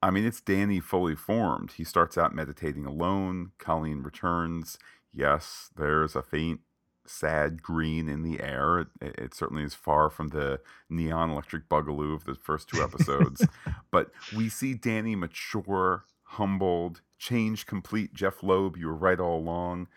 I 0.04 0.10
mean, 0.10 0.26
it's 0.26 0.42
Danny 0.42 0.80
fully 0.80 1.16
formed. 1.16 1.72
He 1.72 1.84
starts 1.84 2.18
out 2.18 2.34
meditating 2.34 2.84
alone. 2.84 3.52
Colleen 3.58 4.02
returns. 4.02 4.78
Yes, 5.14 5.70
there's 5.76 6.14
a 6.14 6.20
faint 6.20 6.60
sad 7.06 7.62
green 7.62 8.06
in 8.10 8.22
the 8.22 8.38
air. 8.38 8.80
It, 8.80 8.88
it, 9.00 9.34
certainly 9.34 9.62
is 9.62 9.72
far 9.72 10.10
from 10.10 10.28
the 10.28 10.60
neon 10.90 11.30
electric 11.30 11.70
bugaloo 11.70 12.14
of 12.14 12.24
the 12.24 12.34
first 12.34 12.68
two 12.68 12.82
episodes. 12.82 13.46
but 13.90 14.10
we 14.36 14.50
see 14.50 14.74
Danny 14.74 15.16
mature, 15.16 16.04
humbled, 16.24 17.00
change 17.16 17.64
complete 17.64 18.12
Jeph 18.12 18.42
Loeb. 18.42 18.76
You 18.76 18.88
were 18.88 18.94
right 18.94 19.18
all 19.18 19.38
along. 19.38 19.88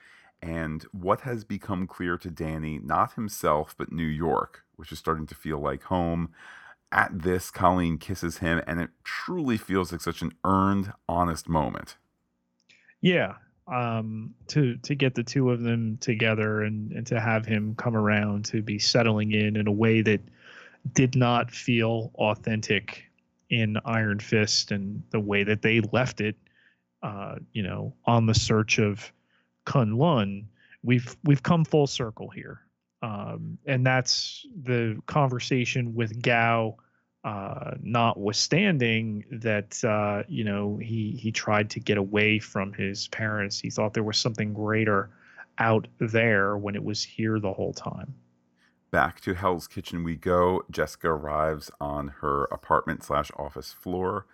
And 0.42 0.86
what 0.94 1.22
has 1.22 1.44
become 1.44 1.86
clear 1.86 2.18
to 2.20 2.32
Danny, 2.32 2.80
not 2.80 3.16
himself, 3.16 3.76
but 3.78 3.92
New 3.92 4.08
York, 4.08 4.64
which 4.78 4.94
is 4.94 5.00
starting 5.00 5.28
to 5.28 5.36
feel 5.36 5.60
like 5.60 5.84
home. 5.84 6.30
At 6.92 7.22
this, 7.22 7.52
Colleen 7.52 7.98
kisses 7.98 8.38
him, 8.38 8.62
and 8.66 8.80
it 8.80 8.90
truly 9.04 9.58
feels 9.58 9.92
like 9.92 10.02
such 10.02 10.22
an 10.22 10.32
earned, 10.46 10.94
honest 11.10 11.50
moment. 11.50 11.98
Yeah, 13.02 13.36
um, 13.68 14.34
to 14.48 14.78
to 14.78 14.96
get 14.96 15.16
the 15.16 15.24
two 15.24 15.52
of 15.52 15.62
them 15.62 15.98
together 16.00 16.62
and 16.62 16.92
and 16.94 17.06
to 17.08 17.20
have 17.20 17.46
him 17.46 17.76
come 17.76 17.96
around 17.96 18.46
to 18.46 18.62
be 18.62 18.80
settling 18.80 19.34
in 19.34 19.58
in 19.58 19.68
a 19.68 19.72
way 19.72 20.02
that 20.02 20.22
did 20.94 21.16
not 21.16 21.52
feel 21.52 22.12
authentic 22.16 23.04
in 23.50 23.78
Iron 23.86 24.20
Fist 24.20 24.72
and 24.72 25.04
the 25.12 25.20
way 25.20 25.44
that 25.44 25.62
they 25.62 25.82
left 25.92 26.22
it, 26.22 26.36
uh, 27.04 27.36
you 27.54 27.64
know, 27.64 27.94
on 28.06 28.26
the 28.26 28.34
search 28.34 28.80
of 28.80 29.12
Kun 29.66 29.98
Lun. 29.98 30.48
We've 30.84 31.18
we've 31.24 31.44
come 31.44 31.66
full 31.66 31.88
circle 31.88 32.30
here, 32.30 32.62
um, 33.02 33.58
and 33.66 33.86
that's 33.86 34.46
the 34.64 35.00
conversation 35.06 35.94
with 35.94 36.22
Gao 36.22 36.78
uh, 37.24 37.72
notwithstanding 37.82 39.26
that 39.32 39.84
uh, 39.84 40.24
you 40.28 40.44
know 40.44 40.78
he 40.78 41.12
he 41.12 41.32
tried 41.32 41.70
to 41.72 41.80
get 41.80 41.98
away 41.98 42.40
from 42.40 42.74
his 42.74 43.08
parents. 43.10 43.60
He 43.60 43.70
thought 43.70 43.94
there 43.94 44.04
was 44.04 44.18
something 44.18 44.54
greater 44.54 45.10
out 45.58 45.88
there 46.00 46.58
when 46.58 46.76
it 46.76 46.84
was 46.84 47.04
here 47.04 47.40
the 47.40 47.52
whole 47.52 47.74
time. 47.74 48.14
Back 48.92 49.20
to 49.22 49.34
Hell's 49.34 49.68
Kitchen 49.68 50.04
we 50.04 50.16
go. 50.16 50.64
Jessica 50.72 51.10
arrives 51.10 51.70
on 51.82 52.08
her 52.22 52.46
apartment 52.46 53.04
slash 53.04 53.32
office 53.38 53.74
floor 53.74 54.26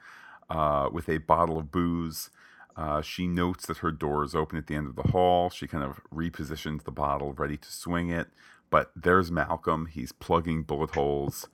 uh, 0.50 0.90
with 0.92 1.10
a 1.10 1.18
bottle 1.18 1.58
of 1.58 1.72
booze. 1.72 2.30
Uh, 2.76 3.02
she 3.02 3.28
notes 3.28 3.66
that 3.68 3.78
her 3.78 3.92
door 3.92 4.24
is 4.24 4.34
open 4.36 4.58
at 4.58 4.68
the 4.68 4.76
end 4.76 4.88
of 4.88 4.96
the 4.96 5.12
hall. 5.12 5.50
She 5.50 5.68
kind 5.68 5.84
of 5.84 6.00
repositions 6.14 6.84
the 6.84 6.92
bottle, 6.92 7.34
ready 7.34 7.58
to 7.58 7.72
swing 7.72 8.10
it. 8.10 8.28
But 8.70 8.92
there's 8.96 9.32
Malcolm. 9.32 9.86
He's 9.86 10.12
plugging 10.12 10.64
bullet 10.64 10.96
holes. 10.96 11.48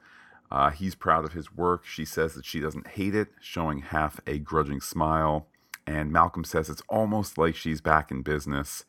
Uh, 0.52 0.72
he's 0.72 0.96
proud 0.96 1.26
of 1.26 1.34
his 1.34 1.54
work. 1.54 1.86
She 1.86 2.06
says 2.06 2.34
that 2.34 2.46
she 2.46 2.60
doesn't 2.60 2.88
hate 2.88 3.14
it, 3.14 3.30
showing 3.40 3.80
half 3.80 4.20
a 4.26 4.40
grudging 4.40 4.82
smile. 4.82 5.48
And 5.86 6.12
Malcolm 6.12 6.44
says 6.44 6.70
it's 6.70 6.84
almost 6.88 7.38
like 7.38 7.56
she's 7.56 7.82
back 7.82 8.12
in 8.12 8.22
business. 8.22 8.86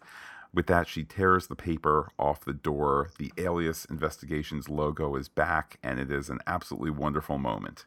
With 0.52 0.66
that, 0.66 0.88
she 0.88 1.04
tears 1.04 1.46
the 1.46 1.56
paper 1.56 2.08
off 2.18 2.44
the 2.44 2.52
door. 2.52 3.10
The 3.18 3.32
Alias 3.38 3.84
Investigations 3.84 4.68
logo 4.68 5.16
is 5.16 5.28
back, 5.28 5.78
and 5.82 6.00
it 6.00 6.10
is 6.10 6.28
an 6.28 6.40
absolutely 6.46 6.90
wonderful 6.90 7.38
moment. 7.38 7.84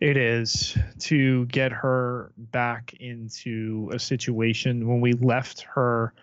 It 0.00 0.16
is 0.16 0.76
to 1.00 1.44
get 1.46 1.72
her 1.72 2.32
back 2.36 2.94
into 3.00 3.90
a 3.92 3.98
situation 3.98 4.88
when 4.88 5.00
we 5.00 5.12
left 5.12 5.60
her 5.62 6.14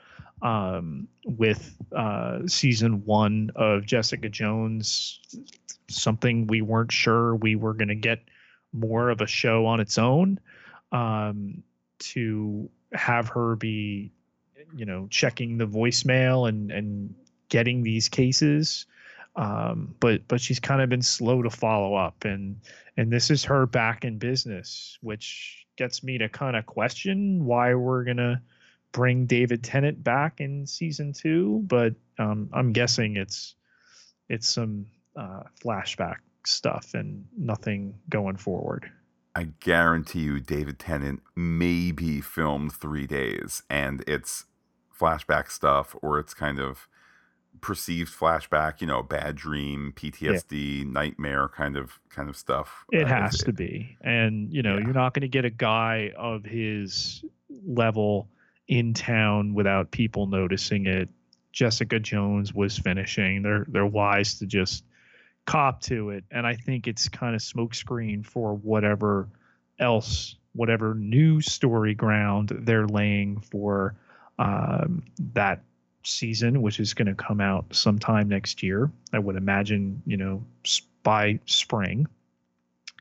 um, 0.41 1.07
with 1.25 1.75
uh, 1.95 2.39
season 2.47 3.05
one 3.05 3.51
of 3.55 3.85
Jessica 3.85 4.29
Jones 4.29 5.19
something 5.89 6.47
we 6.47 6.61
weren't 6.61 6.91
sure 6.91 7.35
we 7.35 7.55
were 7.55 7.73
going 7.73 7.87
to 7.87 7.95
get 7.95 8.19
more 8.73 9.09
of 9.09 9.21
a 9.21 9.27
show 9.27 9.65
on 9.65 9.79
its 9.79 9.97
own 9.97 10.39
um, 10.91 11.63
to 11.99 12.69
have 12.93 13.29
her 13.29 13.55
be 13.55 14.11
you 14.75 14.85
know 14.85 15.07
checking 15.09 15.57
the 15.57 15.67
voicemail 15.67 16.49
and 16.49 16.71
and 16.71 17.13
getting 17.49 17.83
these 17.83 18.09
cases 18.09 18.85
um, 19.37 19.95
but 19.99 20.27
but 20.27 20.41
she's 20.41 20.59
kind 20.59 20.81
of 20.81 20.89
been 20.89 21.01
slow 21.01 21.41
to 21.41 21.49
follow 21.49 21.95
up 21.95 22.25
and 22.25 22.59
and 22.97 23.11
this 23.11 23.29
is 23.31 23.43
her 23.45 23.65
back 23.65 24.03
in 24.03 24.17
business 24.17 24.97
which 25.01 25.65
gets 25.77 26.03
me 26.03 26.17
to 26.17 26.27
kind 26.27 26.55
of 26.55 26.65
question 26.65 27.45
why 27.45 27.73
we're 27.73 28.03
gonna 28.03 28.41
bring 28.91 29.25
david 29.25 29.63
tennant 29.63 30.03
back 30.03 30.41
in 30.41 30.65
season 30.65 31.13
two 31.13 31.63
but 31.67 31.93
um, 32.19 32.49
i'm 32.53 32.73
guessing 32.73 33.15
it's 33.15 33.55
it's 34.29 34.47
some 34.47 34.85
uh, 35.15 35.43
flashback 35.63 36.17
stuff 36.45 36.93
and 36.93 37.25
nothing 37.37 37.95
going 38.09 38.37
forward. 38.37 38.91
I 39.35 39.49
guarantee 39.59 40.21
you, 40.21 40.39
David 40.39 40.79
Tennant 40.79 41.21
maybe 41.35 42.21
filmed 42.21 42.73
three 42.73 43.05
days, 43.05 43.61
and 43.69 44.03
it's 44.07 44.45
flashback 44.99 45.51
stuff, 45.51 45.95
or 46.01 46.17
it's 46.19 46.33
kind 46.33 46.59
of 46.59 46.87
perceived 47.61 48.13
flashback, 48.13 48.81
you 48.81 48.87
know, 48.87 49.03
bad 49.03 49.35
dream, 49.35 49.93
PTSD, 49.95 50.79
yeah. 50.79 50.83
nightmare 50.85 51.47
kind 51.49 51.77
of 51.77 51.99
kind 52.09 52.29
of 52.29 52.37
stuff. 52.37 52.85
It 52.91 53.05
uh, 53.05 53.07
has 53.07 53.39
to 53.39 53.49
it. 53.49 53.55
be, 53.55 53.97
and 54.01 54.51
you 54.53 54.61
know, 54.61 54.77
yeah. 54.77 54.85
you're 54.85 54.93
not 54.93 55.13
going 55.13 55.21
to 55.21 55.27
get 55.27 55.45
a 55.45 55.49
guy 55.49 56.11
of 56.17 56.43
his 56.43 57.23
level 57.65 58.29
in 58.67 58.93
town 58.93 59.53
without 59.53 59.91
people 59.91 60.27
noticing 60.27 60.85
it. 60.85 61.09
Jessica 61.51 61.99
Jones 61.99 62.53
was 62.53 62.77
finishing. 62.77 63.41
They're 63.41 63.65
they're 63.67 63.85
wise 63.85 64.39
to 64.39 64.45
just 64.45 64.83
cop 65.45 65.81
to 65.83 66.11
it, 66.11 66.23
and 66.31 66.45
I 66.45 66.55
think 66.55 66.87
it's 66.87 67.09
kind 67.09 67.35
of 67.35 67.41
smokescreen 67.41 68.25
for 68.25 68.53
whatever 68.55 69.29
else, 69.79 70.35
whatever 70.53 70.93
new 70.93 71.41
story 71.41 71.95
ground 71.95 72.51
they're 72.61 72.87
laying 72.87 73.39
for 73.39 73.95
um, 74.39 75.03
that 75.33 75.63
season, 76.07 76.61
which 76.61 76.79
is 76.79 76.93
going 76.93 77.07
to 77.07 77.15
come 77.15 77.41
out 77.41 77.65
sometime 77.73 78.29
next 78.29 78.63
year. 78.63 78.91
I 79.13 79.19
would 79.19 79.35
imagine, 79.35 80.01
you 80.05 80.17
know, 80.17 80.43
by 81.03 81.39
spring, 81.45 82.07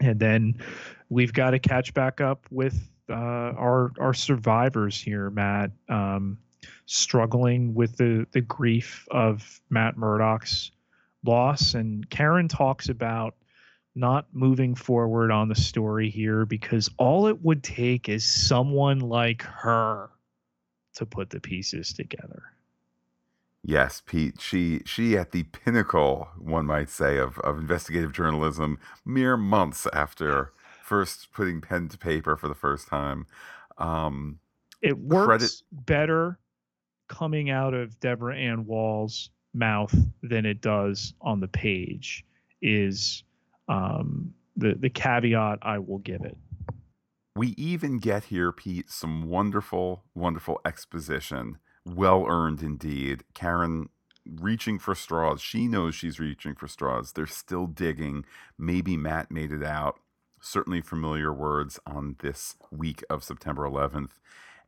and 0.00 0.18
then 0.18 0.62
we've 1.08 1.32
got 1.32 1.50
to 1.50 1.58
catch 1.58 1.94
back 1.94 2.20
up 2.20 2.46
with 2.50 2.78
uh, 3.08 3.14
our 3.14 3.92
our 3.98 4.14
survivors 4.14 5.00
here, 5.00 5.30
Matt. 5.30 5.70
Um, 5.88 6.38
struggling 6.86 7.74
with 7.74 7.96
the 7.96 8.26
the 8.32 8.40
grief 8.40 9.06
of 9.10 9.60
Matt 9.70 9.96
Murdock's 9.96 10.70
loss. 11.24 11.74
And 11.74 12.08
Karen 12.08 12.48
talks 12.48 12.88
about 12.88 13.34
not 13.94 14.26
moving 14.32 14.74
forward 14.74 15.30
on 15.30 15.48
the 15.48 15.54
story 15.54 16.10
here 16.10 16.44
because 16.44 16.90
all 16.98 17.26
it 17.26 17.42
would 17.42 17.62
take 17.62 18.08
is 18.08 18.24
someone 18.24 19.00
like 19.00 19.42
her 19.42 20.10
to 20.94 21.06
put 21.06 21.30
the 21.30 21.40
pieces 21.40 21.92
together. 21.92 22.42
Yes, 23.68 24.00
Pete. 24.06 24.40
She 24.40 24.82
she 24.86 25.18
at 25.18 25.32
the 25.32 25.42
pinnacle, 25.42 26.28
one 26.38 26.66
might 26.66 26.88
say, 26.88 27.18
of, 27.18 27.40
of 27.40 27.58
investigative 27.58 28.12
journalism, 28.12 28.78
mere 29.04 29.36
months 29.36 29.88
after 29.92 30.52
first 30.84 31.32
putting 31.32 31.60
pen 31.60 31.88
to 31.88 31.98
paper 31.98 32.36
for 32.36 32.46
the 32.46 32.54
first 32.54 32.86
time. 32.86 33.26
Um, 33.78 34.38
it 34.82 34.96
works 34.96 35.26
credit- 35.26 35.62
better 35.72 36.38
coming 37.08 37.50
out 37.50 37.74
of 37.74 37.98
Deborah 37.98 38.36
Ann 38.36 38.66
Woll's 38.66 39.30
mouth 39.52 39.92
than 40.22 40.46
it 40.46 40.60
does 40.60 41.12
on 41.20 41.40
the 41.40 41.48
page. 41.48 42.24
Is 42.62 43.24
um, 43.68 44.32
the 44.56 44.76
the 44.78 44.90
caveat 44.90 45.58
I 45.62 45.80
will 45.80 45.98
give 45.98 46.20
it. 46.20 46.38
We 47.34 47.48
even 47.58 47.98
get 47.98 48.24
here, 48.24 48.52
Pete, 48.52 48.90
some 48.90 49.28
wonderful, 49.28 50.04
wonderful 50.14 50.60
exposition. 50.64 51.58
Well 51.86 52.26
earned 52.28 52.62
indeed. 52.62 53.22
Karen 53.32 53.88
reaching 54.26 54.78
for 54.78 54.94
straws. 54.94 55.40
She 55.40 55.68
knows 55.68 55.94
she's 55.94 56.18
reaching 56.18 56.56
for 56.56 56.66
straws. 56.66 57.12
They're 57.12 57.26
still 57.28 57.66
digging. 57.66 58.24
Maybe 58.58 58.96
Matt 58.96 59.30
made 59.30 59.52
it 59.52 59.62
out. 59.62 60.00
Certainly 60.40 60.82
familiar 60.82 61.32
words 61.32 61.78
on 61.86 62.16
this 62.18 62.56
week 62.72 63.04
of 63.08 63.22
September 63.22 63.62
11th. 63.62 64.10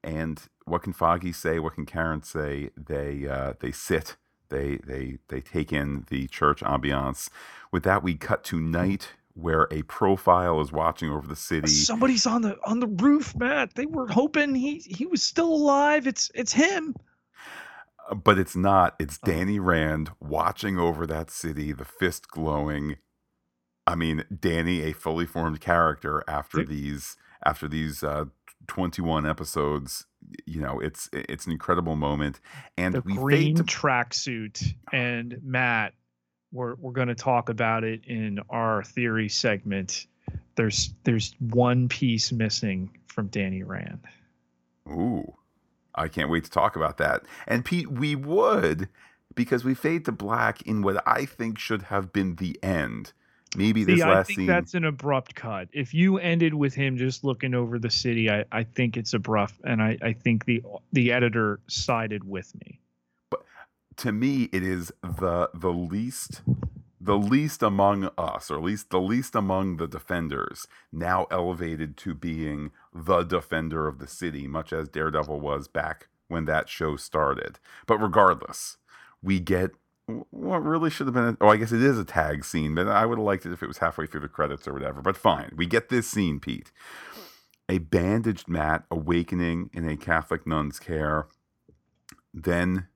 And 0.02 0.40
what 0.64 0.82
can 0.82 0.92
Foggy 0.92 1.32
say? 1.32 1.58
What 1.58 1.74
can 1.74 1.86
Karen 1.86 2.22
say? 2.22 2.70
They 2.76 3.26
uh, 3.26 3.54
they 3.58 3.72
sit. 3.72 4.16
They 4.48 4.76
they 4.76 5.18
they 5.28 5.40
take 5.40 5.72
in 5.72 6.06
the 6.08 6.28
church 6.28 6.60
ambiance. 6.60 7.28
With 7.72 7.82
that, 7.82 8.02
we 8.02 8.14
cut 8.14 8.44
to 8.44 8.60
night 8.60 9.08
where 9.34 9.68
a 9.70 9.82
profile 9.82 10.60
is 10.60 10.72
watching 10.72 11.10
over 11.10 11.26
the 11.26 11.36
city. 11.36 11.68
Somebody's 11.68 12.26
on 12.26 12.42
the 12.42 12.56
on 12.64 12.78
the 12.80 12.86
roof, 12.86 13.34
Matt. 13.36 13.74
They 13.74 13.86
were 13.86 14.06
hoping 14.06 14.54
he 14.54 14.78
he 14.78 15.06
was 15.06 15.22
still 15.22 15.52
alive. 15.52 16.06
It's 16.06 16.30
it's 16.34 16.52
him. 16.52 16.94
But 18.14 18.38
it's 18.38 18.56
not. 18.56 18.94
It's 18.98 19.18
oh. 19.22 19.26
Danny 19.26 19.58
Rand 19.58 20.10
watching 20.20 20.78
over 20.78 21.06
that 21.06 21.30
city, 21.30 21.72
the 21.72 21.84
fist 21.84 22.28
glowing. 22.28 22.96
I 23.86 23.94
mean, 23.94 24.24
Danny, 24.40 24.82
a 24.82 24.92
fully 24.92 25.26
formed 25.26 25.60
character 25.60 26.22
after 26.28 26.64
these 26.64 27.16
after 27.44 27.68
these 27.68 28.02
uh, 28.02 28.26
21 28.66 29.26
episodes 29.26 30.06
you 30.46 30.60
know 30.60 30.78
it's 30.80 31.08
it's 31.12 31.46
an 31.46 31.52
incredible 31.52 31.96
moment 31.96 32.40
and 32.76 32.94
the 32.94 33.00
we 33.00 33.14
green 33.14 33.54
to... 33.56 33.62
tracksuit 33.62 34.74
and 34.92 35.38
matt 35.42 35.94
we're 36.52 36.74
we're 36.76 36.92
going 36.92 37.08
to 37.08 37.14
talk 37.14 37.48
about 37.48 37.84
it 37.84 38.04
in 38.06 38.38
our 38.50 38.82
theory 38.82 39.28
segment 39.28 40.06
there's 40.56 40.92
there's 41.04 41.34
one 41.38 41.88
piece 41.88 42.30
missing 42.30 42.98
from 43.06 43.28
danny 43.28 43.62
rand 43.62 44.00
ooh 44.88 45.34
i 45.94 46.08
can't 46.08 46.30
wait 46.30 46.44
to 46.44 46.50
talk 46.50 46.76
about 46.76 46.98
that 46.98 47.22
and 47.46 47.64
pete 47.64 47.90
we 47.90 48.14
would 48.14 48.88
because 49.34 49.64
we 49.64 49.74
fade 49.74 50.04
to 50.04 50.12
black 50.12 50.62
in 50.62 50.82
what 50.82 51.02
i 51.06 51.24
think 51.24 51.58
should 51.58 51.82
have 51.82 52.12
been 52.12 52.36
the 52.36 52.58
end 52.62 53.12
Maybe 53.56 53.84
this 53.84 54.00
See, 54.00 54.04
last 54.04 54.12
I 54.12 54.22
think 54.24 54.36
scene. 54.36 54.46
that's 54.46 54.74
an 54.74 54.84
abrupt 54.84 55.34
cut. 55.34 55.68
If 55.72 55.94
you 55.94 56.18
ended 56.18 56.52
with 56.52 56.74
him 56.74 56.98
just 56.98 57.24
looking 57.24 57.54
over 57.54 57.78
the 57.78 57.90
city, 57.90 58.30
I, 58.30 58.44
I 58.52 58.64
think 58.64 58.96
it's 58.96 59.14
abrupt, 59.14 59.54
and 59.64 59.82
I, 59.82 59.96
I 60.02 60.12
think 60.12 60.44
the 60.44 60.62
the 60.92 61.12
editor 61.12 61.60
sided 61.66 62.24
with 62.24 62.54
me. 62.56 62.78
But 63.30 63.44
to 63.98 64.12
me, 64.12 64.50
it 64.52 64.62
is 64.62 64.92
the 65.02 65.48
the 65.54 65.72
least 65.72 66.42
the 67.00 67.18
least 67.18 67.62
among 67.62 68.10
us, 68.18 68.50
or 68.50 68.56
at 68.56 68.64
least 68.64 68.90
the 68.90 69.00
least 69.00 69.34
among 69.34 69.76
the 69.76 69.86
defenders, 69.86 70.66
now 70.92 71.26
elevated 71.30 71.96
to 71.98 72.14
being 72.14 72.70
the 72.94 73.22
defender 73.22 73.86
of 73.86 73.98
the 73.98 74.06
city, 74.06 74.46
much 74.46 74.72
as 74.72 74.88
Daredevil 74.88 75.40
was 75.40 75.68
back 75.68 76.08
when 76.28 76.44
that 76.46 76.68
show 76.68 76.96
started. 76.96 77.58
But 77.86 77.98
regardless, 77.98 78.78
we 79.22 79.40
get 79.40 79.70
what 80.30 80.64
really 80.64 80.90
should 80.90 81.06
have 81.06 81.14
been. 81.14 81.24
A, 81.24 81.36
oh, 81.40 81.48
I 81.48 81.56
guess 81.56 81.72
it 81.72 81.82
is 81.82 81.98
a 81.98 82.04
tag 82.04 82.44
scene, 82.44 82.74
but 82.74 82.88
I 82.88 83.04
would 83.06 83.18
have 83.18 83.24
liked 83.24 83.46
it 83.46 83.52
if 83.52 83.62
it 83.62 83.68
was 83.68 83.78
halfway 83.78 84.06
through 84.06 84.22
the 84.22 84.28
credits 84.28 84.66
or 84.66 84.72
whatever. 84.72 85.02
But 85.02 85.16
fine, 85.16 85.52
we 85.56 85.66
get 85.66 85.88
this 85.88 86.08
scene, 86.08 86.40
Pete. 86.40 86.72
A 87.68 87.78
bandaged 87.78 88.48
Matt 88.48 88.84
awakening 88.90 89.70
in 89.74 89.86
a 89.86 89.96
Catholic 89.96 90.46
nun's 90.46 90.78
care. 90.78 91.26
Then 92.32 92.88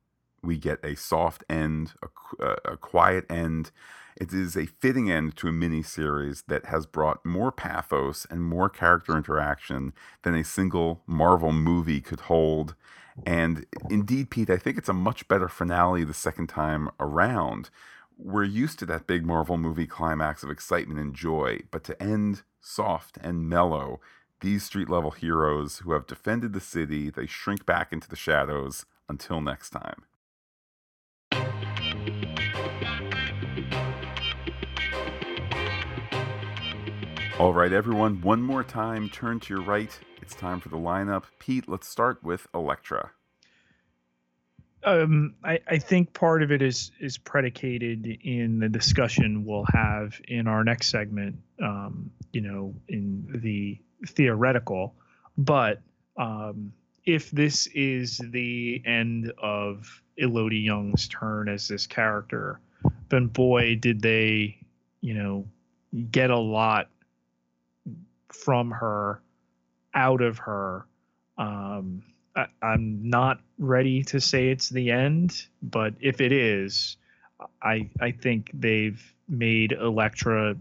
we 0.43 0.59
get 0.59 0.85
a 0.85 0.97
soft 0.97 1.45
end, 1.49 1.93
a, 2.41 2.73
a 2.73 2.77
quiet 2.77 3.31
end. 3.31 3.71
It 4.17 4.33
is 4.33 4.57
a 4.57 4.67
fitting 4.67 5.11
end 5.11 5.37
to 5.37 5.49
a 5.49 5.53
mini 5.53 5.83
series 5.83 6.43
that 6.49 6.67
has 6.67 6.85
brought 6.87 7.25
more 7.25 7.51
pathos 7.51 8.27
and 8.31 8.43
more 8.43 8.69
character 8.69 9.17
interaction 9.17 9.93
than 10.23 10.35
a 10.35 10.45
single 10.45 11.03
Marvel 11.07 11.53
movie 11.53 12.01
could 12.01 12.21
hold 12.21 12.75
and 13.27 13.67
indeed, 13.91 14.31
Pete, 14.31 14.51
I 14.51 14.57
think 14.57 14.79
it's 14.79 14.89
a 14.89 14.95
much 14.95 15.29
better 15.29 15.49
finale 15.49 16.05
the 16.05 16.15
second 16.15 16.49
time 16.49 16.91
around. 16.99 17.71
We're 18.17 18.45
used 18.45 18.79
to 18.81 18.87
that 18.87 19.07
big 19.07 19.25
Marvel 19.25 19.57
movie 19.57 19.87
climax 19.87 20.43
of 20.43 20.51
excitement 20.51 21.01
and 21.01 21.15
joy, 21.15 21.61
but 21.71 21.85
to 21.85 22.03
end 22.03 22.43
soft 22.61 23.19
and 23.21 23.49
mellow, 23.49 24.01
these 24.41 24.65
street 24.65 24.89
level 24.89 25.11
heroes 25.11 25.79
who 25.79 25.93
have 25.93 26.07
defended 26.07 26.53
the 26.53 26.61
city, 26.61 27.11
they 27.11 27.27
shrink 27.27 27.67
back 27.67 27.93
into 27.93 28.09
the 28.09 28.17
shadows 28.17 28.87
until 29.09 29.41
next 29.41 29.71
time. 29.71 30.03
All 37.43 37.53
right, 37.53 37.73
everyone, 37.73 38.21
one 38.21 38.41
more 38.41 38.63
time, 38.63 39.09
turn 39.09 39.41
to 39.41 39.55
your 39.55 39.65
right 39.65 39.91
it's 40.21 40.33
time 40.33 40.61
for 40.61 40.69
the 40.69 40.77
lineup. 40.77 41.25
Pete, 41.41 41.69
let's 41.69 41.89
start 41.89 42.23
with 42.23 42.47
Elektra. 42.55 43.11
Um, 44.85 45.35
I, 45.43 45.59
I 45.67 45.79
think 45.79 46.15
part 46.15 46.45
of 46.45 46.53
it 46.53 46.63
is 46.63 46.93
is 47.01 47.19
predicated 47.19 48.07
in 48.23 48.61
the 48.61 48.69
discussion 48.69 49.45
we'll 49.45 49.67
have 49.73 50.21
in 50.29 50.47
our 50.47 50.63
next 50.63 50.91
segment. 50.91 51.35
Um, 51.61 52.13
you 52.33 52.43
know, 52.43 52.77
in 52.87 53.27
the 53.43 53.77
theoretical, 54.07 54.95
but 55.37 55.81
um, 56.17 56.73
if 57.05 57.33
this 57.33 57.67
is 57.75 58.21
the 58.23 58.81
end 58.87 59.33
of 59.43 60.01
Elodie 60.17 60.59
Yung's 60.59 61.09
turn 61.09 61.49
as 61.49 61.67
this 61.67 61.89
character, 61.89 62.61
then 63.09 63.27
boy, 63.27 63.75
did 63.75 64.01
they, 64.01 64.65
you 65.01 65.15
know, 65.15 65.45
get 66.13 66.31
a 66.31 66.39
lot 66.39 66.89
from 68.35 68.71
her 68.71 69.23
out 69.95 70.23
of 70.23 70.39
her. 70.39 70.87
Um, 71.39 72.03
I, 72.37 72.47
am 72.63 73.09
not 73.09 73.41
ready 73.59 74.03
to 74.05 74.21
say 74.21 74.49
it's 74.49 74.69
the 74.69 74.91
end, 74.91 75.47
but 75.63 75.95
if 76.01 76.21
it 76.21 76.33
is, 76.33 76.97
I 77.63 77.91
I 78.01 78.13
think 78.13 78.51
they've 78.55 79.03
made 79.29 79.73
Elektra 79.73 80.57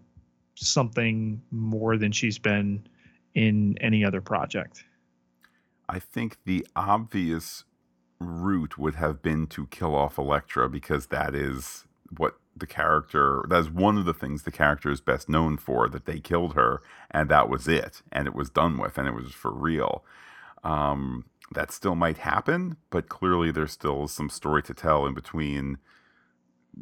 something 0.55 1.41
more 1.51 1.97
than 1.97 2.11
she's 2.11 2.37
been 2.37 2.87
in 3.33 3.77
any 3.79 4.03
other 4.03 4.21
project. 4.21 4.83
I 5.87 5.99
think 5.99 6.37
the 6.45 6.65
obvious 6.75 7.63
route 8.19 8.77
would 8.77 8.95
have 8.95 9.21
been 9.21 9.47
to 9.47 9.67
kill 9.67 9.95
off 9.95 10.17
Elektra 10.17 10.69
because 10.69 11.07
that 11.07 11.35
is 11.35 11.85
what 12.17 12.35
the 12.55 12.67
character 12.67 13.45
that's 13.49 13.69
one 13.69 13.97
of 13.97 14.05
the 14.05 14.13
things 14.13 14.43
the 14.43 14.51
character 14.51 14.91
is 14.91 15.01
best 15.01 15.29
known 15.29 15.57
for 15.57 15.87
that 15.87 16.05
they 16.05 16.19
killed 16.19 16.53
her 16.53 16.81
and 17.09 17.29
that 17.29 17.49
was 17.49 17.67
it 17.67 18.01
and 18.11 18.27
it 18.27 18.35
was 18.35 18.49
done 18.49 18.77
with 18.77 18.97
and 18.97 19.07
it 19.07 19.13
was 19.13 19.31
for 19.31 19.51
real. 19.51 20.03
Um, 20.63 21.25
that 21.53 21.71
still 21.71 21.95
might 21.95 22.19
happen 22.19 22.77
but 22.89 23.09
clearly 23.09 23.51
there's 23.51 23.71
still 23.71 24.07
some 24.07 24.29
story 24.29 24.61
to 24.63 24.73
tell 24.73 25.05
in 25.05 25.13
between 25.13 25.77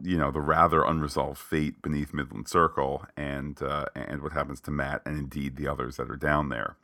you 0.04 0.18
know 0.18 0.32
the 0.32 0.42
rather 0.42 0.84
unresolved 0.84 1.40
fate 1.40 1.82
beneath 1.82 2.14
midland 2.14 2.48
circle 2.48 3.06
and 3.18 3.62
uh, 3.62 3.86
and 3.96 4.22
what 4.22 4.34
happens 4.34 4.62
to 4.62 4.72
matt 4.72 5.02
and 5.06 5.18
indeed 5.18 5.56
the 5.56 5.68
others 5.68 5.98
that 5.98 6.10
are 6.10 6.16
down 6.16 6.50
there. 6.50 6.78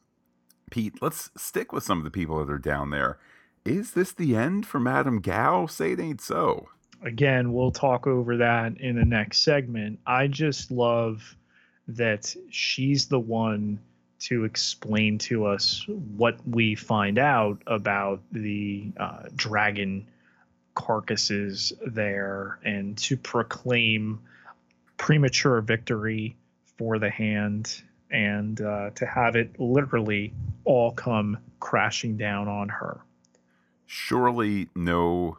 Pete 0.71 1.01
let's 1.01 1.29
stick 1.37 1.71
with 1.71 1.83
some 1.83 1.99
of 1.99 2.03
the 2.03 2.11
people 2.11 2.43
that 2.43 2.51
are 2.51 2.57
down 2.57 2.89
there. 2.89 3.19
Is 3.63 3.91
this 3.91 4.11
the 4.11 4.35
end 4.35 4.65
for 4.65 4.79
madame 4.79 5.21
gao? 5.21 5.65
Say 5.67 5.91
it 5.91 5.99
ain't 5.99 6.21
so 6.21 6.69
again, 7.03 7.53
we'll 7.53 7.71
talk 7.71 8.07
over 8.07 8.37
that 8.37 8.79
in 8.79 8.95
the 8.95 9.05
next 9.05 9.41
segment. 9.41 9.99
I 10.05 10.27
just 10.27 10.71
love 10.71 11.35
that 11.87 12.35
she's 12.49 13.07
the 13.07 13.19
one 13.19 13.79
to 14.19 14.43
explain 14.43 15.17
to 15.19 15.45
us 15.45 15.85
what 15.87 16.37
we 16.47 16.75
find 16.75 17.19
out 17.19 17.61
about 17.67 18.21
the 18.31 18.91
uh, 18.97 19.23
dragon 19.35 20.07
carcasses 20.73 21.73
there 21.85 22.59
and 22.63 22.97
to 22.97 23.17
proclaim 23.17 24.19
premature 24.97 25.61
victory 25.61 26.35
for 26.77 26.97
the 26.99 27.09
hand 27.09 27.81
and 28.11 28.61
uh, 28.61 28.89
to 28.91 29.05
have 29.05 29.35
it 29.35 29.59
literally 29.59 30.33
all 30.63 30.91
come 30.91 31.37
crashing 31.59 32.17
down 32.17 32.47
on 32.47 32.69
her. 32.69 32.99
Surely 33.85 34.67
no 34.75 35.37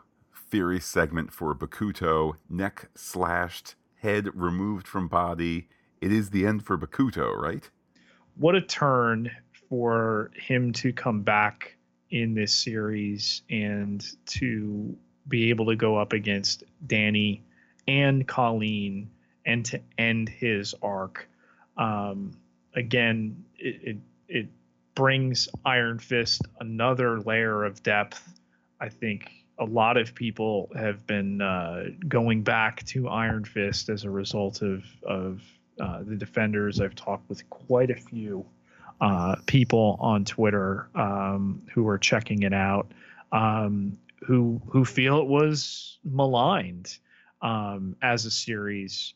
theory 0.48 0.80
segment 0.80 1.32
for 1.32 1.54
Bakuto, 1.54 2.36
neck 2.48 2.90
slashed, 2.94 3.74
head 4.00 4.28
removed 4.34 4.86
from 4.86 5.08
body, 5.08 5.68
it 6.00 6.12
is 6.12 6.30
the 6.30 6.46
end 6.46 6.64
for 6.64 6.78
Bakuto, 6.78 7.34
right? 7.34 7.68
What 8.36 8.54
a 8.54 8.60
turn 8.60 9.30
for 9.68 10.30
him 10.34 10.72
to 10.74 10.92
come 10.92 11.22
back 11.22 11.76
in 12.10 12.34
this 12.34 12.52
series 12.52 13.42
and 13.50 14.04
to 14.26 14.96
be 15.28 15.50
able 15.50 15.66
to 15.66 15.76
go 15.76 15.96
up 15.96 16.12
against 16.12 16.62
Danny 16.86 17.42
and 17.88 18.26
Colleen 18.26 19.10
and 19.44 19.64
to 19.66 19.80
end 19.98 20.28
his 20.28 20.74
arc. 20.82 21.28
Um, 21.76 22.36
again, 22.74 23.44
it, 23.58 23.80
it, 23.82 23.96
it 24.28 24.48
brings 24.94 25.48
Iron 25.64 25.98
Fist 25.98 26.42
another 26.60 27.20
layer 27.20 27.64
of 27.64 27.82
depth. 27.82 28.40
I 28.80 28.88
think 28.88 29.45
a 29.58 29.64
lot 29.64 29.96
of 29.96 30.14
people 30.14 30.70
have 30.76 31.06
been 31.06 31.40
uh, 31.40 31.84
going 32.06 32.42
back 32.42 32.84
to 32.86 33.08
Iron 33.08 33.44
Fist 33.44 33.88
as 33.88 34.04
a 34.04 34.10
result 34.10 34.62
of 34.62 34.84
of 35.02 35.42
uh, 35.80 36.02
the 36.02 36.16
Defenders. 36.16 36.80
I've 36.80 36.94
talked 36.94 37.28
with 37.28 37.48
quite 37.50 37.90
a 37.90 37.96
few 37.96 38.46
uh, 39.00 39.36
people 39.46 39.96
on 40.00 40.24
Twitter 40.24 40.88
um, 40.94 41.62
who 41.72 41.86
are 41.88 41.98
checking 41.98 42.42
it 42.42 42.52
out, 42.52 42.92
um, 43.32 43.98
who 44.26 44.60
who 44.68 44.84
feel 44.84 45.20
it 45.20 45.26
was 45.26 45.98
maligned 46.04 46.96
um, 47.42 47.96
as 48.02 48.26
a 48.26 48.30
series, 48.30 49.14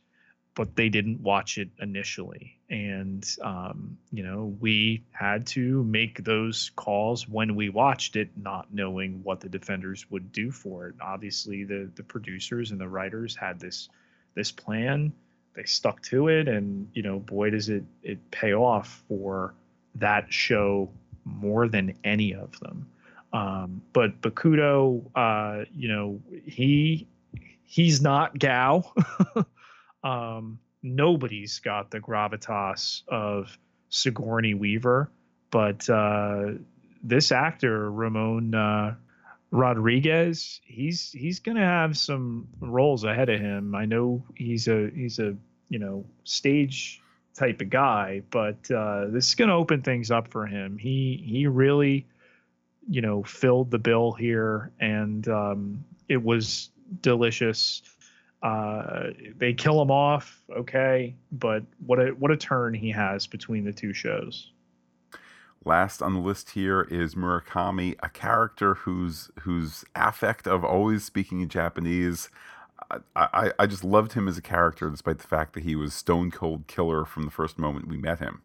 but 0.54 0.76
they 0.76 0.88
didn't 0.88 1.20
watch 1.20 1.58
it 1.58 1.68
initially, 1.80 2.58
and 2.70 3.36
um, 3.42 3.98
you 4.12 4.22
know 4.22 4.56
we 4.60 5.02
had 5.10 5.46
to 5.48 5.82
make 5.84 6.24
those 6.24 6.70
calls 6.76 7.28
when 7.28 7.54
we 7.54 7.68
watched 7.68 8.16
it, 8.16 8.30
not 8.36 8.72
knowing 8.72 9.20
what 9.24 9.40
the 9.40 9.48
Defenders 9.48 10.10
would 10.10 10.32
do 10.32 10.50
for 10.50 10.88
it. 10.88 10.94
Obviously, 11.00 11.64
the 11.64 11.90
the 11.96 12.02
producers 12.02 12.70
and 12.70 12.80
the 12.80 12.88
writers 12.88 13.36
had 13.36 13.58
this 13.60 13.88
this 14.34 14.52
plan. 14.52 15.12
They 15.54 15.64
stuck 15.64 16.00
to 16.02 16.28
it, 16.28 16.48
and 16.48 16.88
you 16.94 17.02
know, 17.02 17.18
boy, 17.18 17.50
does 17.50 17.68
it 17.68 17.84
it 18.02 18.30
pay 18.30 18.54
off 18.54 19.02
for 19.08 19.54
that 19.96 20.32
show 20.32 20.88
more 21.24 21.68
than 21.68 21.94
any 22.04 22.34
of 22.34 22.58
them. 22.60 22.86
Um, 23.32 23.82
but 23.92 24.20
Bakuto, 24.20 25.04
uh, 25.14 25.64
you 25.74 25.88
know, 25.88 26.20
he 26.44 27.06
he's 27.64 28.00
not 28.00 28.38
Gao. 28.38 28.92
um, 30.04 30.58
nobody's 30.82 31.58
got 31.58 31.90
the 31.90 32.00
gravitas 32.00 33.02
of 33.08 33.56
Sigourney 33.88 34.54
Weaver, 34.54 35.10
but 35.50 35.88
uh, 35.88 36.52
this 37.02 37.32
actor 37.32 37.90
Ramon 37.90 38.54
uh, 38.54 38.94
Rodriguez, 39.50 40.60
he's 40.64 41.10
he's 41.10 41.40
gonna 41.40 41.66
have 41.66 41.96
some 41.96 42.48
roles 42.60 43.04
ahead 43.04 43.28
of 43.28 43.40
him. 43.40 43.74
I 43.74 43.84
know 43.84 44.24
he's 44.36 44.68
a 44.68 44.90
he's 44.94 45.18
a 45.18 45.36
you 45.68 45.78
know 45.78 46.04
stage 46.24 47.02
type 47.34 47.60
of 47.60 47.70
guy, 47.70 48.22
but 48.30 48.70
uh, 48.70 49.06
this 49.08 49.28
is 49.28 49.34
to 49.48 49.54
open 49.54 49.82
things 49.82 50.10
up 50.10 50.28
for 50.28 50.46
him. 50.46 50.78
He 50.78 51.22
he 51.26 51.46
really, 51.46 52.06
you 52.88 53.00
know, 53.00 53.22
filled 53.22 53.70
the 53.70 53.78
bill 53.78 54.12
here, 54.12 54.70
and 54.78 55.26
um, 55.28 55.84
it 56.08 56.22
was 56.22 56.70
delicious. 57.02 57.82
Uh, 58.42 59.10
they 59.36 59.52
kill 59.52 59.80
him 59.82 59.90
off, 59.90 60.42
okay, 60.56 61.14
but 61.30 61.62
what 61.86 61.98
a 61.98 62.08
what 62.12 62.30
a 62.30 62.36
turn 62.36 62.72
he 62.72 62.90
has 62.90 63.26
between 63.26 63.64
the 63.64 63.72
two 63.72 63.92
shows. 63.92 64.50
Last 65.62 66.00
on 66.00 66.14
the 66.14 66.20
list 66.20 66.50
here 66.50 66.82
is 66.90 67.14
Murakami, 67.14 67.96
a 68.02 68.08
character 68.08 68.74
whose 68.74 69.30
whose 69.40 69.84
affect 69.94 70.46
of 70.46 70.64
always 70.64 71.04
speaking 71.04 71.42
in 71.42 71.50
Japanese 71.50 72.30
I, 73.14 73.52
I 73.58 73.66
just 73.66 73.84
loved 73.84 74.12
him 74.14 74.26
as 74.26 74.38
a 74.38 74.42
character, 74.42 74.90
despite 74.90 75.18
the 75.18 75.26
fact 75.26 75.52
that 75.54 75.62
he 75.62 75.76
was 75.76 75.94
stone 75.94 76.30
cold 76.30 76.66
killer 76.66 77.04
from 77.04 77.24
the 77.24 77.30
first 77.30 77.58
moment 77.58 77.88
we 77.88 77.96
met 77.96 78.18
him. 78.18 78.42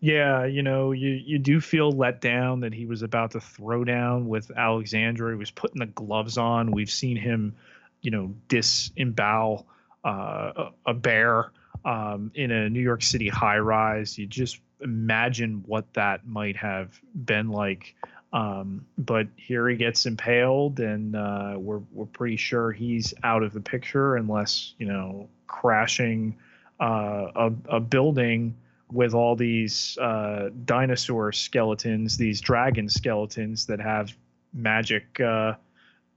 Yeah, 0.00 0.44
you 0.44 0.62
know, 0.62 0.90
you 0.90 1.10
you 1.10 1.38
do 1.38 1.60
feel 1.60 1.92
let 1.92 2.20
down 2.20 2.60
that 2.60 2.74
he 2.74 2.86
was 2.86 3.02
about 3.02 3.30
to 3.32 3.40
throw 3.40 3.84
down 3.84 4.26
with 4.26 4.50
Alexandra. 4.50 5.30
He 5.30 5.38
was 5.38 5.52
putting 5.52 5.78
the 5.78 5.86
gloves 5.86 6.36
on. 6.36 6.72
We've 6.72 6.90
seen 6.90 7.16
him, 7.16 7.54
you 8.02 8.10
know, 8.10 8.34
disembowel 8.48 9.66
uh, 10.04 10.70
a 10.84 10.94
bear 10.94 11.52
um, 11.84 12.30
in 12.34 12.50
a 12.50 12.68
New 12.68 12.80
York 12.80 13.02
City 13.02 13.28
high 13.28 13.58
rise. 13.58 14.18
You 14.18 14.26
just 14.26 14.60
imagine 14.80 15.62
what 15.66 15.92
that 15.94 16.26
might 16.26 16.56
have 16.56 17.00
been 17.14 17.50
like. 17.50 17.94
Um, 18.32 18.86
but 18.96 19.28
here 19.36 19.68
he 19.68 19.76
gets 19.76 20.06
impaled, 20.06 20.80
and 20.80 21.14
uh, 21.14 21.54
we're 21.58 21.82
we're 21.92 22.06
pretty 22.06 22.36
sure 22.36 22.72
he's 22.72 23.12
out 23.22 23.42
of 23.42 23.52
the 23.52 23.60
picture 23.60 24.16
unless 24.16 24.74
you 24.78 24.86
know 24.86 25.28
crashing 25.46 26.36
uh, 26.80 27.30
a, 27.36 27.52
a 27.68 27.80
building 27.80 28.56
with 28.90 29.14
all 29.14 29.36
these 29.36 29.96
uh, 29.98 30.50
dinosaur 30.64 31.32
skeletons, 31.32 32.16
these 32.16 32.40
dragon 32.40 32.88
skeletons 32.88 33.66
that 33.66 33.80
have 33.80 34.14
magic, 34.52 35.18
uh, 35.20 35.54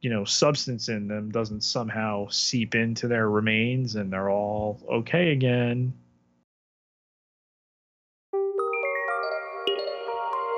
you 0.05 0.11
know, 0.11 0.23
substance 0.23 0.87
in 0.87 1.07
them 1.07 1.31
doesn't 1.31 1.61
somehow 1.61 2.27
seep 2.27 2.75
into 2.75 3.07
their 3.07 3.27
remains, 3.27 3.95
and 3.95 4.13
they're 4.13 4.29
all 4.29 4.79
okay 4.87 5.31
again. 5.31 5.91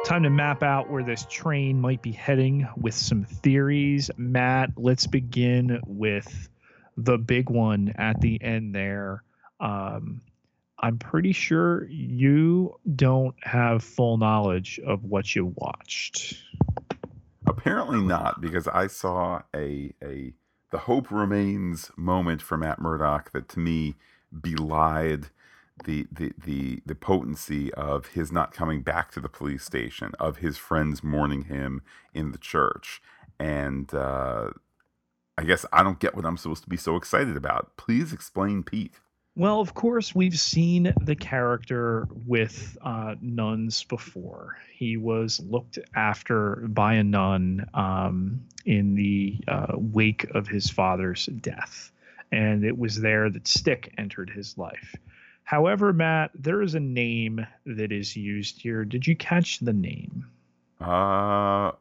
Time 0.03 0.23
to 0.23 0.29
map 0.29 0.63
out 0.63 0.89
where 0.89 1.01
this 1.01 1.25
train 1.29 1.79
might 1.79 2.01
be 2.01 2.11
heading 2.11 2.67
with 2.75 2.93
some 2.93 3.23
theories. 3.23 4.11
Matt, 4.17 4.71
let's 4.75 5.07
begin 5.07 5.79
with 5.87 6.49
the 6.97 7.17
big 7.17 7.49
one 7.49 7.93
at 7.95 8.19
the 8.19 8.43
end 8.43 8.75
there. 8.75 9.23
Um, 9.61 10.19
I'm 10.77 10.97
pretty 10.97 11.31
sure 11.31 11.87
you 11.87 12.77
don't 12.97 13.35
have 13.43 13.81
full 13.81 14.17
knowledge 14.17 14.81
of 14.85 15.05
what 15.05 15.33
you 15.33 15.53
watched. 15.55 16.33
Apparently 17.47 18.01
not, 18.01 18.41
because 18.41 18.67
I 18.69 18.87
saw 18.87 19.43
a 19.55 19.93
a 20.03 20.33
the 20.71 20.79
hope 20.79 21.11
remains 21.11 21.91
moment 21.97 22.41
for 22.41 22.57
Matt 22.57 22.81
Murdock 22.81 23.31
that 23.31 23.49
to 23.51 23.59
me 23.59 23.95
belied 24.41 25.27
the, 25.85 26.07
the 26.11 26.33
the 26.37 26.81
the 26.85 26.95
potency 26.95 27.73
of 27.75 28.07
his 28.07 28.31
not 28.31 28.53
coming 28.53 28.81
back 28.83 29.11
to 29.13 29.21
the 29.21 29.29
police 29.29 29.63
station, 29.63 30.13
of 30.19 30.37
his 30.39 30.57
friends 30.57 31.03
mourning 31.03 31.43
him 31.43 31.83
in 32.13 32.33
the 32.33 32.39
church, 32.39 33.01
and 33.39 33.93
uh, 33.93 34.51
I 35.37 35.43
guess 35.45 35.65
I 35.73 35.83
don't 35.83 35.99
get 35.99 36.15
what 36.15 36.25
I'm 36.25 36.37
supposed 36.37 36.63
to 36.63 36.69
be 36.69 36.77
so 36.77 36.97
excited 36.97 37.37
about. 37.37 37.77
Please 37.77 38.13
explain, 38.13 38.63
Pete. 38.63 38.95
Well, 39.37 39.61
of 39.61 39.75
course, 39.75 40.15
we've 40.15 40.39
seen 40.39 40.91
the 40.99 41.15
character 41.15 42.07
with 42.25 42.75
uh, 42.81 43.13
nuns 43.21 43.83
before. 43.83 44.57
He 44.73 44.97
was 44.97 45.39
looked 45.47 45.77
after 45.95 46.55
by 46.69 46.95
a 46.95 47.03
nun 47.03 47.63
um, 47.75 48.43
in 48.65 48.95
the 48.95 49.37
uh, 49.47 49.73
wake 49.75 50.23
of 50.33 50.47
his 50.47 50.71
father's 50.71 51.27
death. 51.27 51.91
And 52.31 52.65
it 52.65 52.79
was 52.79 52.99
there 52.99 53.29
that 53.29 53.47
Stick 53.47 53.93
entered 53.99 54.31
his 54.31 54.57
life. 54.57 54.95
However, 55.43 55.93
Matt, 55.93 56.31
there 56.33 56.63
is 56.63 56.73
a 56.73 56.79
name 56.79 57.45
that 57.67 57.91
is 57.91 58.15
used 58.15 58.59
here. 58.59 58.85
Did 58.85 59.05
you 59.05 59.15
catch 59.15 59.59
the 59.59 59.71
name? 59.71 60.25
Uh 60.81 61.73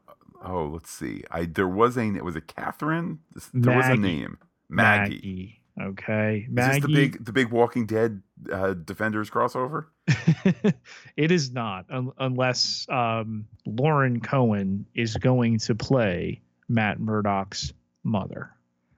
oh, 0.45 0.70
let's 0.74 0.91
see. 0.91 1.24
I 1.31 1.47
there 1.47 1.66
was 1.66 1.97
a 1.97 2.03
it 2.03 2.24
was 2.24 2.37
a 2.37 2.43
Catherine. 2.43 3.19
There 3.55 3.74
Maggie. 3.74 3.91
was 3.91 3.99
a 3.99 4.01
name. 4.01 4.39
Maggie. 4.69 5.15
Maggie. 5.15 5.56
Okay, 5.81 6.47
Maggie. 6.48 6.77
Is 6.77 6.82
this 6.82 6.86
the 6.86 6.94
big 6.94 7.24
the 7.24 7.32
big 7.32 7.51
Walking 7.51 7.85
Dead 7.85 8.23
uh, 8.51 8.73
Defenders 8.73 9.28
crossover? 9.28 9.86
it 11.16 11.31
is 11.31 11.53
not, 11.53 11.85
un- 11.90 12.12
unless 12.19 12.86
um, 12.89 13.47
Lauren 13.66 14.20
Cohan 14.20 14.86
is 14.94 15.16
going 15.16 15.59
to 15.61 15.74
play 15.74 16.40
Matt 16.69 16.98
Murdock's 16.98 17.74
mother, 18.05 18.51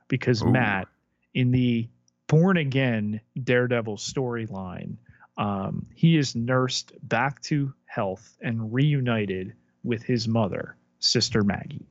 because 0.06 0.42
Ooh. 0.42 0.50
Matt 0.50 0.86
in 1.34 1.50
the 1.50 1.88
born 2.28 2.56
again 2.56 3.20
Daredevil 3.42 3.96
storyline, 3.96 4.96
um, 5.36 5.86
he 5.94 6.16
is 6.16 6.36
nursed 6.36 6.92
back 7.02 7.42
to 7.42 7.72
health 7.86 8.36
and 8.40 8.72
reunited 8.72 9.52
with 9.82 10.04
his 10.04 10.28
mother, 10.28 10.76
Sister 11.00 11.42
Maggie. 11.42 11.86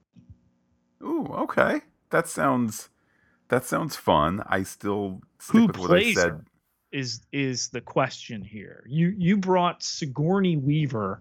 Ooh, 1.02 1.28
okay. 1.34 1.82
That 2.10 2.28
sounds 2.28 2.90
that 3.50 3.66
sounds 3.66 3.96
fun. 3.96 4.44
I 4.48 4.64
still 4.64 5.22
Who 5.52 5.68
with 5.68 5.78
what 5.78 5.92
I 5.92 6.14
said. 6.14 6.30
Her 6.30 6.46
is 6.92 7.22
is 7.32 7.70
the 7.70 7.82
question 7.82 8.42
here. 8.42 8.84
You 8.88 9.14
you 9.18 9.38
brought 9.38 9.84
Sigourney 9.84 10.58
Weaver 10.58 11.20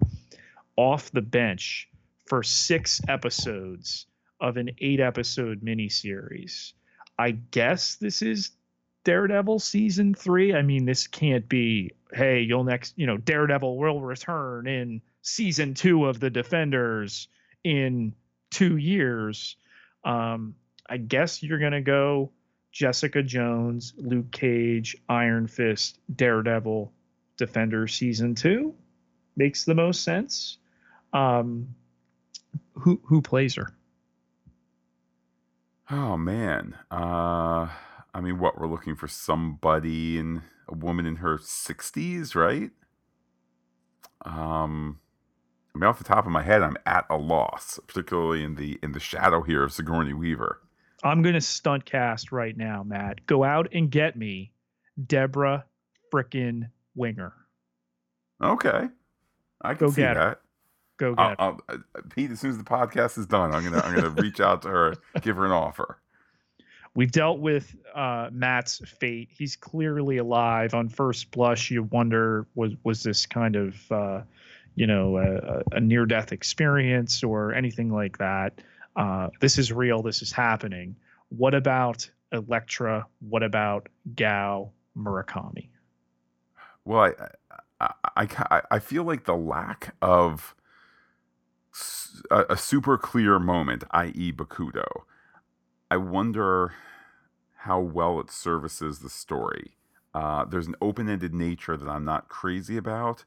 off 0.77 1.11
the 1.11 1.23
bench 1.23 1.89
for 2.27 2.43
six 2.43 3.01
episodes 3.09 4.07
of 4.41 4.57
an 4.57 4.71
eight 4.81 5.01
episode 5.01 5.63
miniseries. 5.63 6.73
I 7.19 7.33
guess 7.33 7.97
this 7.97 8.23
is 8.23 8.51
Daredevil 9.05 9.61
season 9.61 10.15
three. 10.15 10.55
I 10.55 10.63
mean, 10.63 10.85
this 10.85 11.07
can't 11.07 11.49
be, 11.49 11.93
hey, 12.13 12.41
you'll 12.41 12.65
next, 12.65 12.95
you 12.99 13.07
know, 13.07 13.17
Daredevil 13.17 13.79
will 13.79 14.01
return 14.01 14.67
in 14.67 15.01
season 15.23 15.75
two 15.75 16.07
of 16.07 16.21
the 16.21 16.29
Defenders 16.29 17.29
in 17.65 18.15
two 18.51 18.77
years. 18.77 19.57
Um, 20.05 20.55
I 20.89 20.97
guess 20.99 21.43
you're 21.43 21.59
to 21.73 21.81
go 21.81 22.31
Jessica 22.73 23.23
Jones, 23.23 23.95
Luke 23.97 24.31
Cage, 24.33 24.97
Iron 25.09 25.47
Fist, 25.47 25.99
Daredevil, 26.15 26.93
Defender 27.37 27.87
season 27.87 28.35
two 28.35 28.75
makes 29.37 29.65
the 29.65 29.75
most 29.75 30.03
sense. 30.05 30.59
Um, 31.13 31.75
who 32.73 33.01
who 33.05 33.21
plays 33.23 33.55
her? 33.55 33.75
Oh 35.91 36.17
man, 36.17 36.77
uh, 36.91 37.69
I 38.15 38.21
mean, 38.21 38.39
what 38.39 38.59
we're 38.59 38.67
looking 38.67 38.97
for 38.97 39.09
somebody 39.09 40.19
in 40.19 40.43
a 40.69 40.75
woman 40.75 41.07
in 41.07 41.17
her 41.17 41.39
sixties, 41.41 42.35
right? 42.35 42.71
Um, 44.25 45.01
I 45.75 45.79
mean, 45.79 45.89
off 45.89 45.99
the 45.99 46.05
top 46.05 46.27
of 46.27 46.33
my 46.33 46.43
head, 46.43 46.63
I'm 46.63 46.77
at 46.87 47.07
a 47.09 47.17
loss, 47.17 47.79
particularly 47.87 48.43
in 48.43 48.57
the 48.57 48.79
in 48.83 48.93
the 48.93 49.01
shadow 49.01 49.43
here 49.43 49.63
of 49.63 49.73
Sigourney 49.73 50.15
Weaver. 50.15 50.61
I'm 51.03 51.23
gonna 51.23 51.41
stunt 51.41 51.85
cast 51.85 52.33
right 52.33 52.57
now, 52.57 52.83
Matt. 52.83 53.27
Go 53.27 53.45
out 53.45 53.69
and 53.73 53.91
get 53.91 54.17
me 54.17 54.53
Debra 55.07 55.65
frickin' 56.13 56.71
Winger. 56.95 57.33
Okay, 58.43 58.89
I 59.63 59.75
can 59.75 59.87
Go 59.87 59.93
see 59.93 60.03
that. 60.03 60.17
Her. 60.17 60.39
Go 60.99 61.15
get 61.15 61.37
I'll, 61.39 61.61
I'll, 61.69 61.79
uh, 61.95 62.01
Pete. 62.09 62.31
As 62.31 62.41
soon 62.41 62.51
as 62.51 62.59
the 62.59 62.65
podcast 62.65 63.19
is 63.19 63.27
done, 63.27 63.55
I'm 63.55 63.63
gonna 63.63 63.81
I'm 63.81 63.95
gonna 63.95 64.11
reach 64.23 64.41
out 64.41 64.63
to 64.63 64.69
her, 64.69 64.95
give 65.21 65.37
her 65.37 65.45
an 65.45 65.53
offer. 65.53 65.99
We've 66.95 67.13
dealt 67.13 67.41
with 67.41 67.77
uh, 67.95 68.31
Matt's 68.33 68.81
fate. 68.87 69.29
He's 69.31 69.55
clearly 69.55 70.17
alive. 70.17 70.73
On 70.73 70.89
first 70.89 71.31
blush, 71.31 71.71
you 71.71 71.83
wonder 71.85 72.47
was 72.55 72.73
was 72.85 73.03
this 73.03 73.27
kind 73.27 73.55
of 73.55 73.93
uh, 73.93 74.23
you 74.77 74.87
know, 74.87 75.17
a, 75.17 75.77
a 75.77 75.81
near 75.81 76.07
death 76.07 76.33
experience 76.33 77.25
or 77.25 77.53
anything 77.53 77.91
like 77.91 78.19
that. 78.19 78.61
Uh, 78.97 79.29
this 79.41 79.59
is 79.59 79.73
real. 79.73 80.03
This 80.03 80.23
is 80.23 80.33
happening. 80.33 80.97
What 81.29 81.55
about 81.55 82.11
Elektra? 82.33 83.07
What 83.21 83.43
about 83.43 83.89
Gao 84.15 84.71
Murakami? 84.97 85.69
Well, 86.85 87.13
I, 87.81 87.87
I, 88.17 88.27
I, 88.51 88.63
I 88.71 88.79
feel 88.79 89.05
like 89.05 89.25
the 89.25 89.37
lack 89.37 89.95
of 90.01 90.55
a, 92.31 92.45
a 92.51 92.57
super 92.57 92.97
clear 92.97 93.39
moment, 93.39 93.85
i.e., 93.91 94.33
Bakuto, 94.33 94.87
I 95.91 95.97
wonder 95.97 96.75
how 97.59 97.81
well 97.81 98.21
it 98.21 98.31
services 98.31 99.01
the 99.01 99.11
story. 99.11 99.77
Uh, 100.15 100.45
there's 100.45 100.67
an 100.67 100.77
open 100.81 101.09
ended 101.09 101.35
nature 101.35 101.77
that 101.77 101.89
I'm 101.89 102.05
not 102.05 102.29
crazy 102.29 102.77
about. 102.77 103.25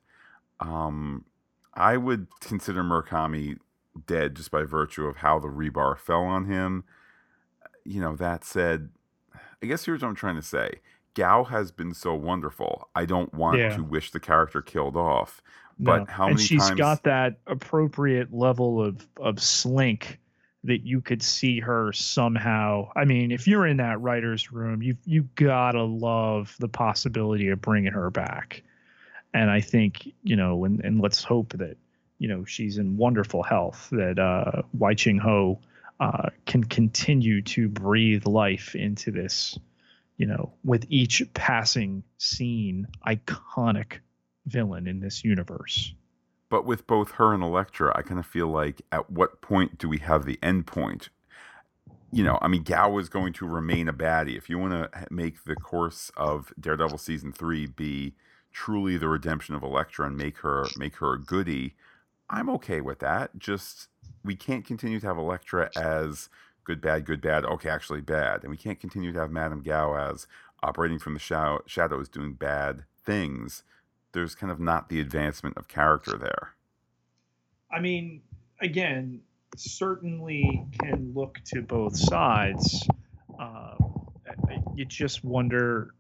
Um, 0.60 1.26
I 1.74 1.98
would 1.98 2.28
consider 2.40 2.84
Murakami 2.84 3.58
dead 4.06 4.36
just 4.36 4.52
by 4.52 4.64
virtue 4.64 5.06
of 5.06 5.18
how 5.18 5.40
the 5.40 5.48
rebar 5.48 5.98
fell 5.98 6.24
on 6.24 6.46
him. 6.46 6.84
You 7.86 8.02
know, 8.02 8.16
that 8.16 8.44
said, 8.44 8.90
I 9.64 9.66
guess 9.66 9.86
here's 9.86 10.02
what 10.02 10.10
I'm 10.10 10.16
trying 10.16 10.36
to 10.36 10.42
say. 10.42 10.82
Gao 11.16 11.44
has 11.46 11.72
been 11.72 11.94
so 11.94 12.14
wonderful. 12.14 12.90
I 12.96 13.06
don't 13.06 13.34
want 13.34 13.58
yeah. 13.58 13.76
to 13.76 13.84
wish 13.84 14.12
the 14.12 14.20
character 14.20 14.62
killed 14.62 14.96
off. 14.96 15.42
But 15.80 16.00
no. 16.00 16.06
how 16.10 16.28
and 16.28 16.36
many 16.36 16.46
she's 16.46 16.68
times... 16.68 16.78
got 16.78 17.04
that 17.04 17.40
appropriate 17.48 18.34
level 18.34 18.84
of 18.84 19.08
of 19.18 19.42
slink 19.42 20.20
that 20.66 20.86
you 20.86 21.00
could 21.00 21.24
see 21.24 21.62
her 21.62 21.94
somehow. 21.94 22.90
I 22.98 23.06
mean, 23.06 23.32
if 23.32 23.48
you're 23.48 23.66
in 23.66 23.78
that 23.78 24.02
writer's 24.02 24.52
room, 24.52 24.82
you 24.82 24.98
you 25.06 25.24
gotta 25.36 25.84
love 25.84 26.56
the 26.60 26.68
possibility 26.68 27.48
of 27.48 27.62
bringing 27.62 27.94
her 27.94 28.10
back 28.10 28.64
and 29.34 29.50
I 29.50 29.62
think 29.62 30.08
you 30.24 30.36
know, 30.36 30.66
and, 30.66 30.84
and 30.84 31.02
let's 31.02 31.24
hope 31.24 31.54
that 31.58 31.78
you 32.20 32.28
know 32.28 32.46
she's 32.46 32.78
in 32.78 32.98
wonderful 32.98 33.42
health. 33.42 33.88
That 33.92 34.20
uh, 34.20 34.62
Wai 34.78 34.94
Ching 34.94 35.18
Ho 35.18 35.60
uh, 36.00 36.30
can 36.46 36.64
continue 36.64 37.42
to 37.42 37.68
breathe 37.68 38.28
life 38.28 38.76
into 38.76 39.12
this. 39.12 39.58
You 40.18 40.28
know, 40.28 40.52
with 40.66 40.86
each 40.90 41.24
passing 41.34 42.04
scene, 42.18 42.88
iconic 43.08 44.00
villain 44.46 44.86
in 44.86 45.00
this 45.00 45.24
universe. 45.24 45.94
But 46.50 46.66
with 46.66 46.88
both 46.88 47.12
her 47.12 47.34
and 47.34 47.42
Elektra, 47.44 47.94
I 47.96 48.02
kind 48.02 48.20
of 48.20 48.26
feel 48.26 48.48
like 48.48 48.82
at 48.92 49.10
what 49.10 49.42
point 49.42 49.78
do 49.78 49.88
we 49.88 50.00
have 50.00 50.26
the 50.26 50.40
end 50.44 50.68
point? 50.68 51.10
You 52.12 52.24
know, 52.24 52.40
I 52.42 52.48
mean, 52.48 52.64
Gao 52.64 52.98
is 52.98 53.08
going 53.08 53.34
to 53.34 53.48
remain 53.48 53.88
a 53.88 53.94
baddie. 53.94 54.36
If 54.36 54.50
you 54.50 54.58
want 54.58 54.74
to 54.74 55.08
make 55.12 55.44
the 55.44 55.56
course 55.56 56.12
of 56.18 56.52
Daredevil 56.60 56.98
season 56.98 57.32
three 57.32 57.68
be 57.68 58.16
truly 58.52 58.98
the 58.98 59.08
redemption 59.08 59.54
of 59.54 59.62
Elektra 59.62 60.08
and 60.08 60.18
make 60.18 60.40
her 60.40 60.66
make 60.76 60.96
her 60.98 61.14
a 61.14 61.22
goody, 61.22 61.76
I'm 62.30 62.50
okay 62.52 62.82
with 62.82 63.00
that. 63.00 63.38
Just 63.38 63.88
we 64.24 64.36
can't 64.36 64.66
continue 64.66 65.00
to 65.00 65.08
have 65.08 65.18
Elektra 65.18 65.70
as 65.76 66.30
good 66.64 66.82
bad 66.82 67.06
good 67.06 67.22
bad 67.22 67.46
okay 67.46 67.70
actually 67.70 68.02
bad, 68.02 68.44
and 68.44 68.52
we 68.52 68.58
can't 68.58 68.80
continue 68.80 69.12
to 69.12 69.20
have 69.20 69.32
Madame 69.32 69.62
Gao 69.62 69.96
as 69.96 70.28
operating 70.62 71.00
from 71.00 71.14
the 71.14 71.20
shadow, 71.20 71.62
shadows 71.66 72.10
doing 72.10 72.34
bad 72.34 72.84
things. 73.06 73.64
There's 74.12 74.36
kind 74.36 74.52
of 74.52 74.60
not 74.60 74.90
the 74.90 75.00
advancement 75.00 75.58
of 75.58 75.68
character 75.68 76.18
there. 76.18 76.54
I 77.72 77.80
mean, 77.80 78.22
again, 78.62 79.22
certainly 79.56 80.66
can 80.80 81.12
look 81.16 81.40
to 81.46 81.62
both 81.62 81.98
sides. 81.98 82.88
Um, 83.40 84.12
you 84.76 84.86
just 84.86 85.24
wonder 85.24 85.94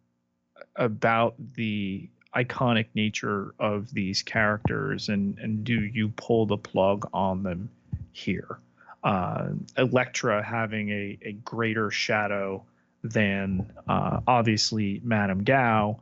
about 0.75 1.35
the 1.55 2.09
iconic 2.35 2.87
nature 2.93 3.53
of 3.59 3.91
these 3.93 4.21
characters 4.21 5.09
and 5.09 5.37
and 5.39 5.63
do 5.63 5.81
you 5.81 6.09
pull 6.09 6.45
the 6.45 6.57
plug 6.57 7.09
on 7.13 7.43
them 7.43 7.69
here 8.11 8.59
uh, 9.03 9.49
Elektra 9.77 10.43
having 10.43 10.89
a, 10.89 11.17
a 11.21 11.31
greater 11.33 11.89
shadow 11.91 12.63
than 13.03 13.71
uh, 13.87 14.19
obviously 14.27 14.99
Madame 15.03 15.43
Gao, 15.43 15.99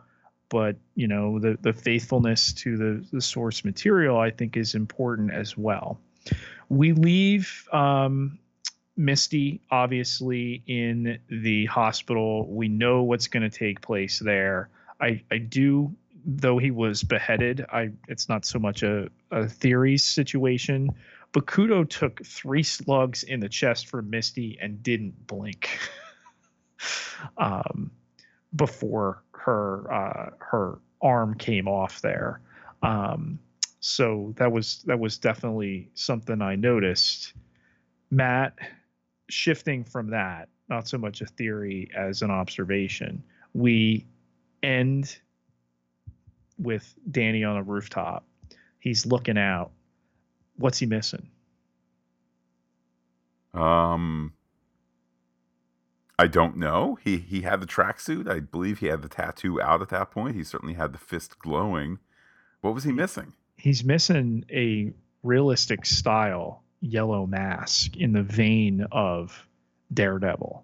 but 0.49 0.77
you 0.95 1.07
know 1.07 1.39
the 1.39 1.57
the 1.61 1.73
faithfulness 1.73 2.53
to 2.53 2.77
the 2.77 3.05
the 3.11 3.21
source 3.21 3.63
material 3.63 4.17
I 4.17 4.31
think 4.31 4.57
is 4.57 4.75
important 4.75 5.31
as 5.31 5.55
well. 5.55 5.99
We 6.69 6.93
leave 6.93 7.67
um, 7.71 8.39
Misty 8.95 9.61
obviously 9.69 10.63
in 10.65 11.19
the 11.29 11.65
hospital. 11.65 12.47
We 12.47 12.67
know 12.67 13.03
what's 13.03 13.27
going 13.27 13.49
to 13.49 13.55
take 13.55 13.81
place 13.81 14.19
there. 14.19 14.69
I 14.99 15.21
I 15.29 15.37
do 15.37 15.95
though 16.27 16.57
he 16.57 16.71
was 16.71 17.03
beheaded, 17.03 17.65
I 17.71 17.91
it's 18.09 18.27
not 18.27 18.45
so 18.45 18.59
much 18.59 18.83
a, 18.83 19.07
a 19.31 19.47
theory 19.47 19.97
situation. 19.97 20.89
Bakuto 21.33 21.89
took 21.89 22.23
three 22.25 22.63
slugs 22.63 23.23
in 23.23 23.39
the 23.39 23.49
chest 23.49 23.87
for 23.87 24.01
Misty 24.01 24.57
and 24.61 24.83
didn't 24.83 25.25
blink 25.25 25.69
um, 27.37 27.91
before 28.55 29.23
her 29.31 29.91
uh, 29.91 30.29
her 30.39 30.79
arm 31.01 31.35
came 31.35 31.67
off 31.67 32.01
there. 32.01 32.41
Um, 32.83 33.39
so 33.79 34.33
that 34.37 34.51
was 34.51 34.83
that 34.85 34.99
was 34.99 35.17
definitely 35.17 35.89
something 35.93 36.41
I 36.41 36.55
noticed. 36.55 37.33
Matt, 38.11 38.57
shifting 39.29 39.85
from 39.85 40.09
that, 40.09 40.49
not 40.69 40.87
so 40.89 40.97
much 40.97 41.21
a 41.21 41.25
theory 41.25 41.89
as 41.95 42.21
an 42.21 42.31
observation, 42.31 43.23
we 43.53 44.05
end 44.61 45.19
with 46.57 46.93
Danny 47.09 47.43
on 47.43 47.57
a 47.57 47.63
rooftop. 47.63 48.25
He's 48.79 49.05
looking 49.05 49.37
out. 49.37 49.71
What's 50.57 50.79
he 50.79 50.85
missing? 50.85 51.29
Um, 53.53 54.33
I 56.19 56.27
don't 56.27 56.57
know. 56.57 56.97
He 57.03 57.17
he 57.17 57.41
had 57.41 57.61
the 57.61 57.67
tracksuit. 57.67 58.29
I 58.29 58.39
believe 58.39 58.79
he 58.79 58.87
had 58.87 59.01
the 59.01 59.09
tattoo 59.09 59.61
out 59.61 59.81
at 59.81 59.89
that 59.89 60.11
point. 60.11 60.35
He 60.35 60.43
certainly 60.43 60.73
had 60.73 60.93
the 60.93 60.99
fist 60.99 61.39
glowing. 61.39 61.99
What 62.61 62.73
was 62.73 62.83
he 62.83 62.91
missing? 62.91 63.33
He's 63.55 63.83
missing 63.83 64.45
a 64.51 64.93
realistic 65.23 65.85
style 65.85 66.63
yellow 66.81 67.25
mask 67.25 67.97
in 67.97 68.13
the 68.13 68.23
vein 68.23 68.85
of 68.91 69.47
Daredevil. 69.93 70.63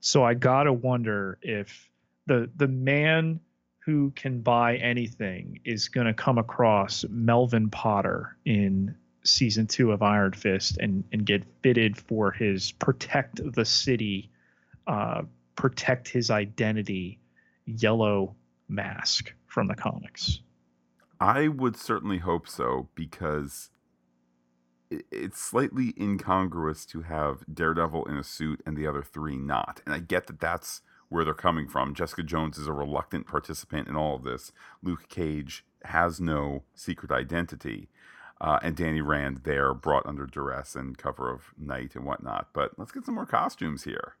So 0.00 0.24
I 0.24 0.34
gotta 0.34 0.72
wonder 0.72 1.38
if 1.42 1.88
the 2.26 2.50
the 2.56 2.68
man 2.68 3.40
who 3.84 4.12
can 4.14 4.40
buy 4.40 4.76
anything 4.76 5.60
is 5.64 5.88
going 5.88 6.06
to 6.06 6.14
come 6.14 6.38
across 6.38 7.04
Melvin 7.08 7.68
Potter 7.70 8.36
in 8.44 8.94
season 9.24 9.66
two 9.66 9.92
of 9.92 10.02
Iron 10.02 10.32
Fist 10.32 10.78
and 10.78 11.04
and 11.12 11.24
get 11.26 11.44
fitted 11.62 11.96
for 11.96 12.30
his 12.30 12.72
protect 12.72 13.40
the 13.54 13.64
city, 13.64 14.30
uh, 14.86 15.22
protect 15.56 16.08
his 16.08 16.30
identity, 16.30 17.18
yellow 17.66 18.34
mask 18.68 19.32
from 19.46 19.66
the 19.66 19.74
comics. 19.74 20.40
I 21.20 21.48
would 21.48 21.76
certainly 21.76 22.18
hope 22.18 22.48
so 22.48 22.88
because 22.94 23.70
it's 24.90 25.40
slightly 25.40 25.94
incongruous 25.98 26.84
to 26.86 27.02
have 27.02 27.44
Daredevil 27.52 28.04
in 28.06 28.16
a 28.16 28.24
suit 28.24 28.60
and 28.66 28.76
the 28.76 28.86
other 28.86 29.02
three 29.02 29.36
not. 29.36 29.80
And 29.86 29.94
I 29.94 30.00
get 30.00 30.26
that 30.26 30.40
that's 30.40 30.82
where 31.12 31.24
they're 31.24 31.34
coming 31.34 31.68
from. 31.68 31.94
Jessica 31.94 32.22
Jones 32.22 32.56
is 32.56 32.66
a 32.66 32.72
reluctant 32.72 33.26
participant 33.26 33.86
in 33.86 33.96
all 33.96 34.16
of 34.16 34.24
this. 34.24 34.50
Luke 34.82 35.08
Cage 35.08 35.64
has 35.84 36.20
no 36.20 36.64
secret 36.74 37.12
identity. 37.12 37.88
Uh, 38.40 38.58
and 38.62 38.74
Danny 38.74 39.00
Rand 39.00 39.42
there 39.44 39.72
brought 39.72 40.06
under 40.06 40.26
duress 40.26 40.74
and 40.74 40.98
cover 40.98 41.30
of 41.30 41.52
night 41.56 41.94
and 41.94 42.04
whatnot. 42.04 42.48
But 42.52 42.72
let's 42.76 42.90
get 42.90 43.04
some 43.04 43.14
more 43.14 43.26
costumes 43.26 43.84
here. 43.84 44.16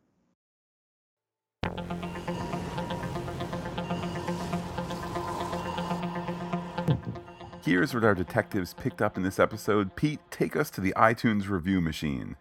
Here's 7.64 7.94
what 7.94 8.04
our 8.04 8.14
detectives 8.14 8.74
picked 8.74 9.00
up 9.00 9.16
in 9.16 9.22
this 9.22 9.38
episode. 9.38 9.96
Pete, 9.96 10.20
take 10.30 10.56
us 10.56 10.68
to 10.70 10.80
the 10.80 10.92
iTunes 10.96 11.48
review 11.48 11.80
machine. 11.80 12.36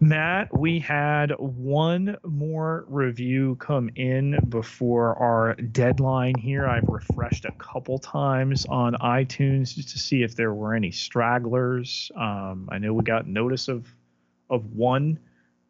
Matt, 0.00 0.56
we 0.58 0.78
had 0.78 1.30
one 1.38 2.16
more 2.24 2.84
review 2.88 3.56
come 3.56 3.90
in 3.96 4.38
before 4.48 5.14
our 5.16 5.54
deadline 5.54 6.34
here. 6.36 6.66
I've 6.66 6.88
refreshed 6.88 7.44
a 7.44 7.52
couple 7.52 7.98
times 7.98 8.66
on 8.66 8.94
iTunes 8.94 9.74
just 9.74 9.90
to 9.90 9.98
see 9.98 10.22
if 10.22 10.36
there 10.36 10.52
were 10.52 10.74
any 10.74 10.90
stragglers. 10.90 12.10
Um, 12.16 12.68
I 12.70 12.78
know 12.78 12.92
we 12.92 13.02
got 13.04 13.26
notice 13.26 13.68
of 13.68 13.88
of 14.50 14.72
one 14.72 15.18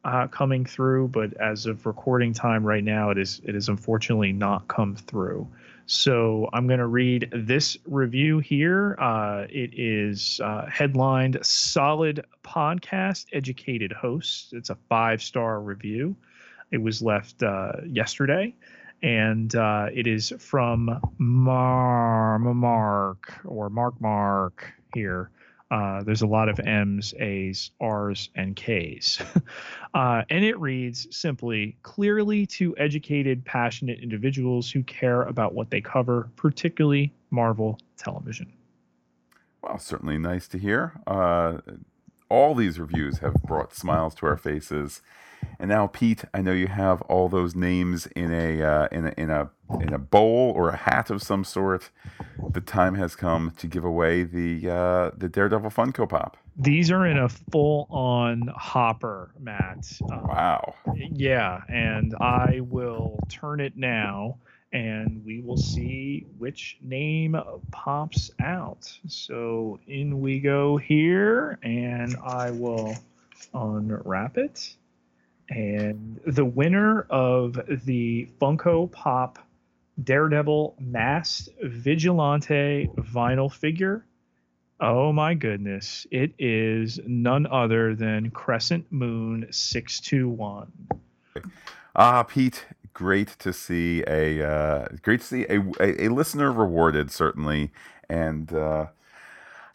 uh, 0.05 0.27
coming 0.29 0.65
through, 0.65 1.09
but 1.09 1.35
as 1.35 1.67
of 1.67 1.87
recording 1.87 2.33
time 2.33 2.65
right 2.65 2.85
now, 2.85 3.11
it 3.11 3.19
is 3.19 3.41
it 3.45 3.55
is 3.55 3.69
unfortunately 3.69 4.33
not 4.33 4.69
come 4.69 4.97
through. 4.97 5.49
So 5.87 6.49
I'm 6.53 6.67
going 6.67 6.79
to 6.79 6.87
read 6.87 7.31
this 7.33 7.77
review 7.85 8.39
here. 8.39 8.97
Uh, 8.99 9.47
it 9.51 9.79
is 9.79 10.41
uh, 10.43 10.67
headlined 10.67 11.39
Solid 11.43 12.25
Podcast 12.43 13.27
Educated 13.33 13.93
Hosts. 13.93 14.53
It's 14.53 14.71
a 14.71 14.79
five 14.89 15.23
star 15.23 15.61
review. 15.61 16.17
It 16.71 16.79
was 16.79 17.03
left 17.03 17.43
uh, 17.43 17.73
yesterday. 17.87 18.55
And 19.03 19.55
uh, 19.55 19.89
it 19.93 20.07
is 20.07 20.33
from 20.39 21.01
Mar- 21.19 22.39
Mark 22.39 23.35
or 23.45 23.69
Mark 23.69 24.01
Mark 24.01 24.73
here. 24.95 25.31
Uh, 25.71 26.03
there's 26.03 26.23
a 26.23 26.27
lot 26.27 26.49
of 26.49 26.61
M's, 26.61 27.15
A's, 27.19 27.71
R's, 27.81 28.29
and 28.35 28.55
K's. 28.55 29.21
uh, 29.95 30.23
and 30.31 30.45
it 30.45 30.59
reads 30.61 31.07
simply 31.11 31.77
clearly 31.83 32.47
to 32.47 32.77
educated, 32.77 33.45
passionate 33.45 33.99
individuals 34.01 34.71
who 34.71 34.83
care 34.83 35.23
about 35.23 35.55
what 35.55 35.71
they 35.71 35.81
cover, 35.81 36.31
particularly 36.37 37.13
Marvel 37.31 37.79
television. 37.97 38.53
Well, 39.63 39.79
certainly 39.79 40.19
nice 40.19 40.47
to 40.49 40.59
hear. 40.59 41.01
Uh, 41.07 41.59
all 42.29 42.55
these 42.55 42.79
reviews 42.79 43.19
have 43.19 43.35
brought 43.43 43.75
smiles 43.75 44.15
to 44.17 44.27
our 44.27 44.37
faces. 44.37 45.01
And 45.59 45.69
now, 45.69 45.87
Pete, 45.87 46.25
I 46.33 46.43
know 46.43 46.53
you 46.53 46.67
have 46.69 47.03
all 47.03 47.29
those 47.29 47.55
names 47.55 48.07
in 48.07 48.33
a 48.33 48.63
uh, 48.63 48.89
in 48.91 49.07
a 49.07 49.15
in 49.17 49.31
a 49.31 49.51
in 49.81 49.93
a 49.93 49.99
bowl 49.99 50.53
or 50.55 50.71
a 50.71 50.77
hat 50.77 51.11
of 51.11 51.23
some 51.23 51.45
sort. 51.45 51.91
The 52.51 52.61
time 52.61 52.95
has 52.97 53.17
come 53.17 53.53
to 53.59 53.67
give 53.67 53.85
away 53.85 54.25
the 54.25 54.69
uh, 54.71 55.11
the 55.17 55.29
Daredevil 55.29 55.71
Funko 55.71 56.09
Pop. 56.09 56.37
These 56.57 56.91
are 56.91 57.07
in 57.07 57.19
a 57.19 57.29
full 57.29 57.87
on 57.91 58.49
hopper, 58.55 59.33
Matt. 59.41 59.87
Um, 60.11 60.27
wow. 60.29 60.75
Yeah, 60.95 61.63
and 61.69 62.15
I 62.21 62.61
will 62.61 63.19
turn 63.29 63.61
it 63.61 63.77
now, 63.77 64.39
and 64.73 65.25
we 65.25 65.41
will 65.41 65.57
see 65.57 66.27
which 66.39 66.79
name 66.81 67.37
pops 67.73 68.31
out. 68.41 68.93
So 69.09 69.81
in 69.89 70.21
we 70.21 70.39
go 70.39 70.77
here, 70.77 71.59
and 71.63 72.17
I 72.25 72.53
will 72.53 72.95
unwrap 73.53 74.39
it. 74.39 74.77
And 75.51 76.21
the 76.27 76.45
winner 76.45 77.03
of 77.11 77.61
the 77.85 78.29
Funko 78.41 78.91
Pop 78.91 79.39
Daredevil 80.03 80.77
Masked 80.81 81.51
Vigilante 81.63 82.91
vinyl 82.97 83.53
figure. 83.53 84.05
Oh 84.81 85.13
my 85.13 85.35
goodness. 85.35 86.07
It 86.11 86.33
is 86.39 86.99
none 87.07 87.47
other 87.47 87.95
than 87.95 88.31
Crescent 88.31 88.91
Moon 88.91 89.47
621. 89.51 90.73
Ah, 91.95 92.23
Pete, 92.25 92.67
great 92.93 93.29
to 93.39 93.53
see 93.53 94.03
a 94.09 94.45
uh, 94.45 94.89
great 95.03 95.21
to 95.21 95.27
see 95.27 95.47
a, 95.49 95.61
a, 95.81 96.07
a 96.07 96.09
listener 96.09 96.51
rewarded 96.51 97.11
certainly 97.11 97.71
and 98.09 98.53
uh, 98.53 98.87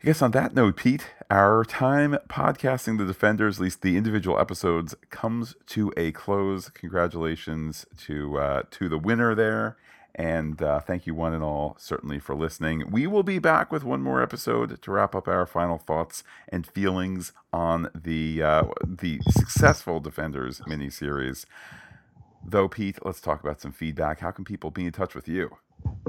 I 0.02 0.06
guess 0.06 0.22
on 0.22 0.32
that 0.32 0.54
note, 0.54 0.78
Pete, 0.78 1.08
our 1.30 1.64
time 1.64 2.18
podcasting 2.28 2.98
the 2.98 3.06
Defenders, 3.06 3.58
at 3.58 3.64
least 3.64 3.82
the 3.82 3.98
individual 3.98 4.40
episodes, 4.40 4.96
comes 5.12 5.56
to 5.68 5.94
a 5.96 6.12
close. 6.12 6.70
Congratulations 6.70 7.86
to 7.98 8.40
uh, 8.40 8.64
to 8.72 8.90
the 8.90 8.98
winner 8.98 9.36
there, 9.36 9.78
and 10.16 10.62
uh, 10.62 10.80
thank 10.80 11.06
you 11.06 11.14
one 11.14 11.34
and 11.34 11.44
all 11.44 11.76
certainly 11.78 12.20
for 12.20 12.36
listening. 12.36 12.90
We 12.90 13.06
will 13.06 13.24
be 13.24 13.38
back 13.40 13.72
with 13.72 13.84
one 13.84 14.02
more 14.02 14.24
episode 14.24 14.82
to 14.82 14.92
wrap 14.92 15.14
up 15.14 15.28
our 15.28 15.46
final 15.46 15.78
thoughts 15.78 16.24
and 16.48 16.66
feelings 16.66 17.32
on 17.54 17.90
the 17.94 18.42
uh, 18.42 18.64
the 18.84 19.20
successful 19.30 20.00
Defenders 20.00 20.62
miniseries. 20.62 21.46
Though, 22.44 22.68
Pete, 22.70 23.06
let's 23.06 23.22
talk 23.22 23.44
about 23.44 23.62
some 23.62 23.72
feedback. 23.72 24.22
How 24.22 24.32
can 24.32 24.46
people 24.46 24.72
be 24.72 24.86
in 24.86 24.92
touch 24.92 25.14
with 25.14 25.28
you? 25.28 25.58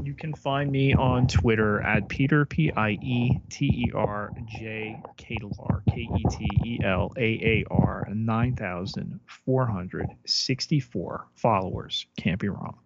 You 0.02 0.14
can 0.14 0.34
find 0.34 0.70
me 0.70 0.94
on 0.94 1.26
Twitter 1.26 1.80
at 1.82 2.08
Peter 2.08 2.46
P 2.46 2.72
I 2.72 2.90
E 3.02 3.40
T 3.50 3.66
E 3.66 3.92
R 3.94 4.32
J 4.46 5.00
Ketelaar 5.18 5.82
K 5.88 6.00
E 6.00 6.24
T 6.30 6.48
E 6.64 6.80
L 6.84 7.12
A 7.16 7.22
A 7.22 7.64
R 7.70 8.08
nine 8.12 8.56
thousand 8.56 9.20
four 9.26 9.66
hundred 9.66 10.08
sixty 10.24 10.80
four 10.80 11.26
followers. 11.34 12.06
Can't 12.16 12.38
be 12.38 12.48
wrong. 12.48 12.78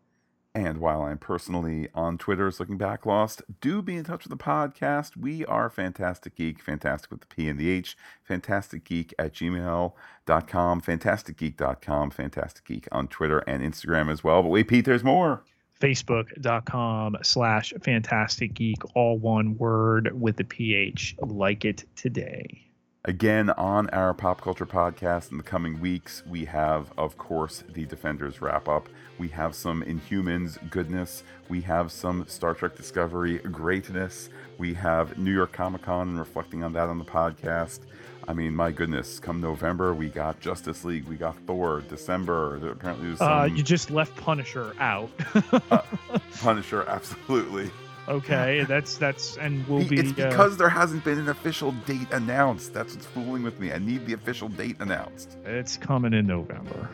And 0.56 0.78
while 0.78 1.02
I'm 1.02 1.18
personally 1.18 1.88
on 1.96 2.16
Twitter 2.16 2.46
as 2.46 2.60
Looking 2.60 2.78
Back 2.78 3.04
Lost, 3.06 3.42
do 3.60 3.82
be 3.82 3.96
in 3.96 4.04
touch 4.04 4.22
with 4.22 4.30
the 4.30 4.42
podcast. 4.44 5.16
We 5.16 5.44
are 5.46 5.68
Fantastic 5.68 6.36
Geek, 6.36 6.62
fantastic 6.62 7.10
with 7.10 7.22
the 7.22 7.26
P 7.26 7.48
and 7.48 7.58
the 7.58 7.68
H, 7.70 7.96
Fantastic 8.22 8.84
Geek 8.84 9.12
at 9.18 9.34
gmail.com, 9.34 10.80
fantasticgeek.com, 10.80 12.10
Fantastic 12.10 12.64
Geek 12.64 12.86
on 12.92 13.08
Twitter 13.08 13.38
and 13.40 13.64
Instagram 13.64 14.08
as 14.08 14.22
well. 14.22 14.42
But 14.42 14.50
wait, 14.50 14.68
Pete, 14.68 14.84
there's 14.84 15.02
more 15.02 15.42
facebook.com 15.80 17.16
slash 17.22 17.72
fantastic 17.82 18.54
geek 18.54 18.78
all 18.94 19.18
one 19.18 19.56
word 19.56 20.18
with 20.20 20.36
the 20.36 20.44
ph 20.44 21.16
like 21.20 21.64
it 21.64 21.84
today. 21.96 22.60
Again 23.06 23.50
on 23.50 23.90
our 23.90 24.14
pop 24.14 24.40
culture 24.40 24.64
podcast 24.64 25.30
in 25.30 25.36
the 25.36 25.44
coming 25.44 25.78
weeks 25.78 26.22
we 26.26 26.46
have 26.46 26.92
of 26.96 27.18
course 27.18 27.62
the 27.72 27.84
defenders 27.84 28.40
wrap 28.40 28.68
up. 28.68 28.88
We 29.18 29.28
have 29.28 29.54
some 29.54 29.82
inhumans 29.82 30.58
goodness. 30.70 31.22
We 31.48 31.60
have 31.62 31.92
some 31.92 32.26
star 32.28 32.54
trek 32.54 32.76
discovery 32.76 33.38
greatness. 33.38 34.30
We 34.58 34.74
have 34.74 35.18
new 35.18 35.32
york 35.32 35.52
comic-con 35.52 36.08
and 36.08 36.18
reflecting 36.18 36.62
on 36.62 36.72
that 36.74 36.88
on 36.88 36.98
the 36.98 37.04
podcast 37.04 37.80
I 38.26 38.32
mean, 38.32 38.54
my 38.54 38.70
goodness, 38.70 39.18
come 39.18 39.40
November, 39.40 39.94
we 39.94 40.08
got 40.08 40.40
Justice 40.40 40.84
League, 40.84 41.06
we 41.06 41.16
got 41.16 41.36
Thor. 41.46 41.82
December, 41.88 42.56
apparently, 42.70 43.12
uh, 43.12 43.16
some... 43.16 43.32
uh, 43.32 43.44
you 43.44 43.62
just 43.62 43.90
left 43.90 44.16
Punisher 44.16 44.74
out. 44.78 45.10
uh, 45.70 45.82
Punisher, 46.40 46.84
absolutely. 46.88 47.70
Okay, 48.06 48.64
that's 48.64 48.98
that's 48.98 49.38
and 49.38 49.66
we'll 49.66 49.86
be. 49.88 49.98
It's 49.98 50.10
uh, 50.10 50.28
because 50.28 50.54
uh, 50.54 50.56
there 50.56 50.68
hasn't 50.68 51.04
been 51.04 51.18
an 51.18 51.28
official 51.28 51.72
date 51.86 52.10
announced. 52.12 52.74
That's 52.74 52.94
what's 52.94 53.06
fooling 53.06 53.42
with 53.42 53.58
me. 53.58 53.72
I 53.72 53.78
need 53.78 54.06
the 54.06 54.12
official 54.12 54.48
date 54.48 54.76
announced. 54.80 55.38
It's 55.44 55.76
coming 55.76 56.12
in 56.12 56.26
November. 56.26 56.90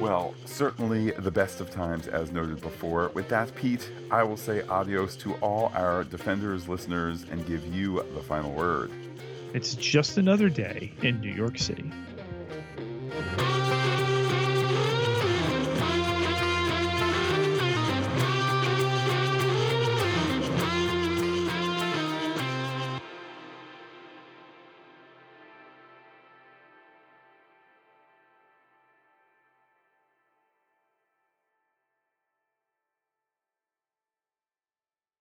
Well, 0.00 0.34
certainly 0.44 1.10
the 1.10 1.30
best 1.30 1.60
of 1.60 1.70
times, 1.70 2.06
as 2.06 2.30
noted 2.30 2.60
before. 2.60 3.10
With 3.14 3.28
that, 3.30 3.52
Pete, 3.56 3.90
I 4.12 4.22
will 4.22 4.36
say 4.36 4.62
adios 4.62 5.16
to 5.16 5.34
all 5.36 5.72
our 5.74 6.04
Defenders 6.04 6.68
listeners 6.68 7.24
and 7.30 7.44
give 7.46 7.66
you 7.74 8.04
the 8.14 8.20
final 8.20 8.52
word. 8.52 8.92
It's 9.54 9.74
just 9.74 10.18
another 10.18 10.48
day 10.48 10.92
in 11.02 11.20
New 11.20 11.32
York 11.32 11.58
City. 11.58 11.90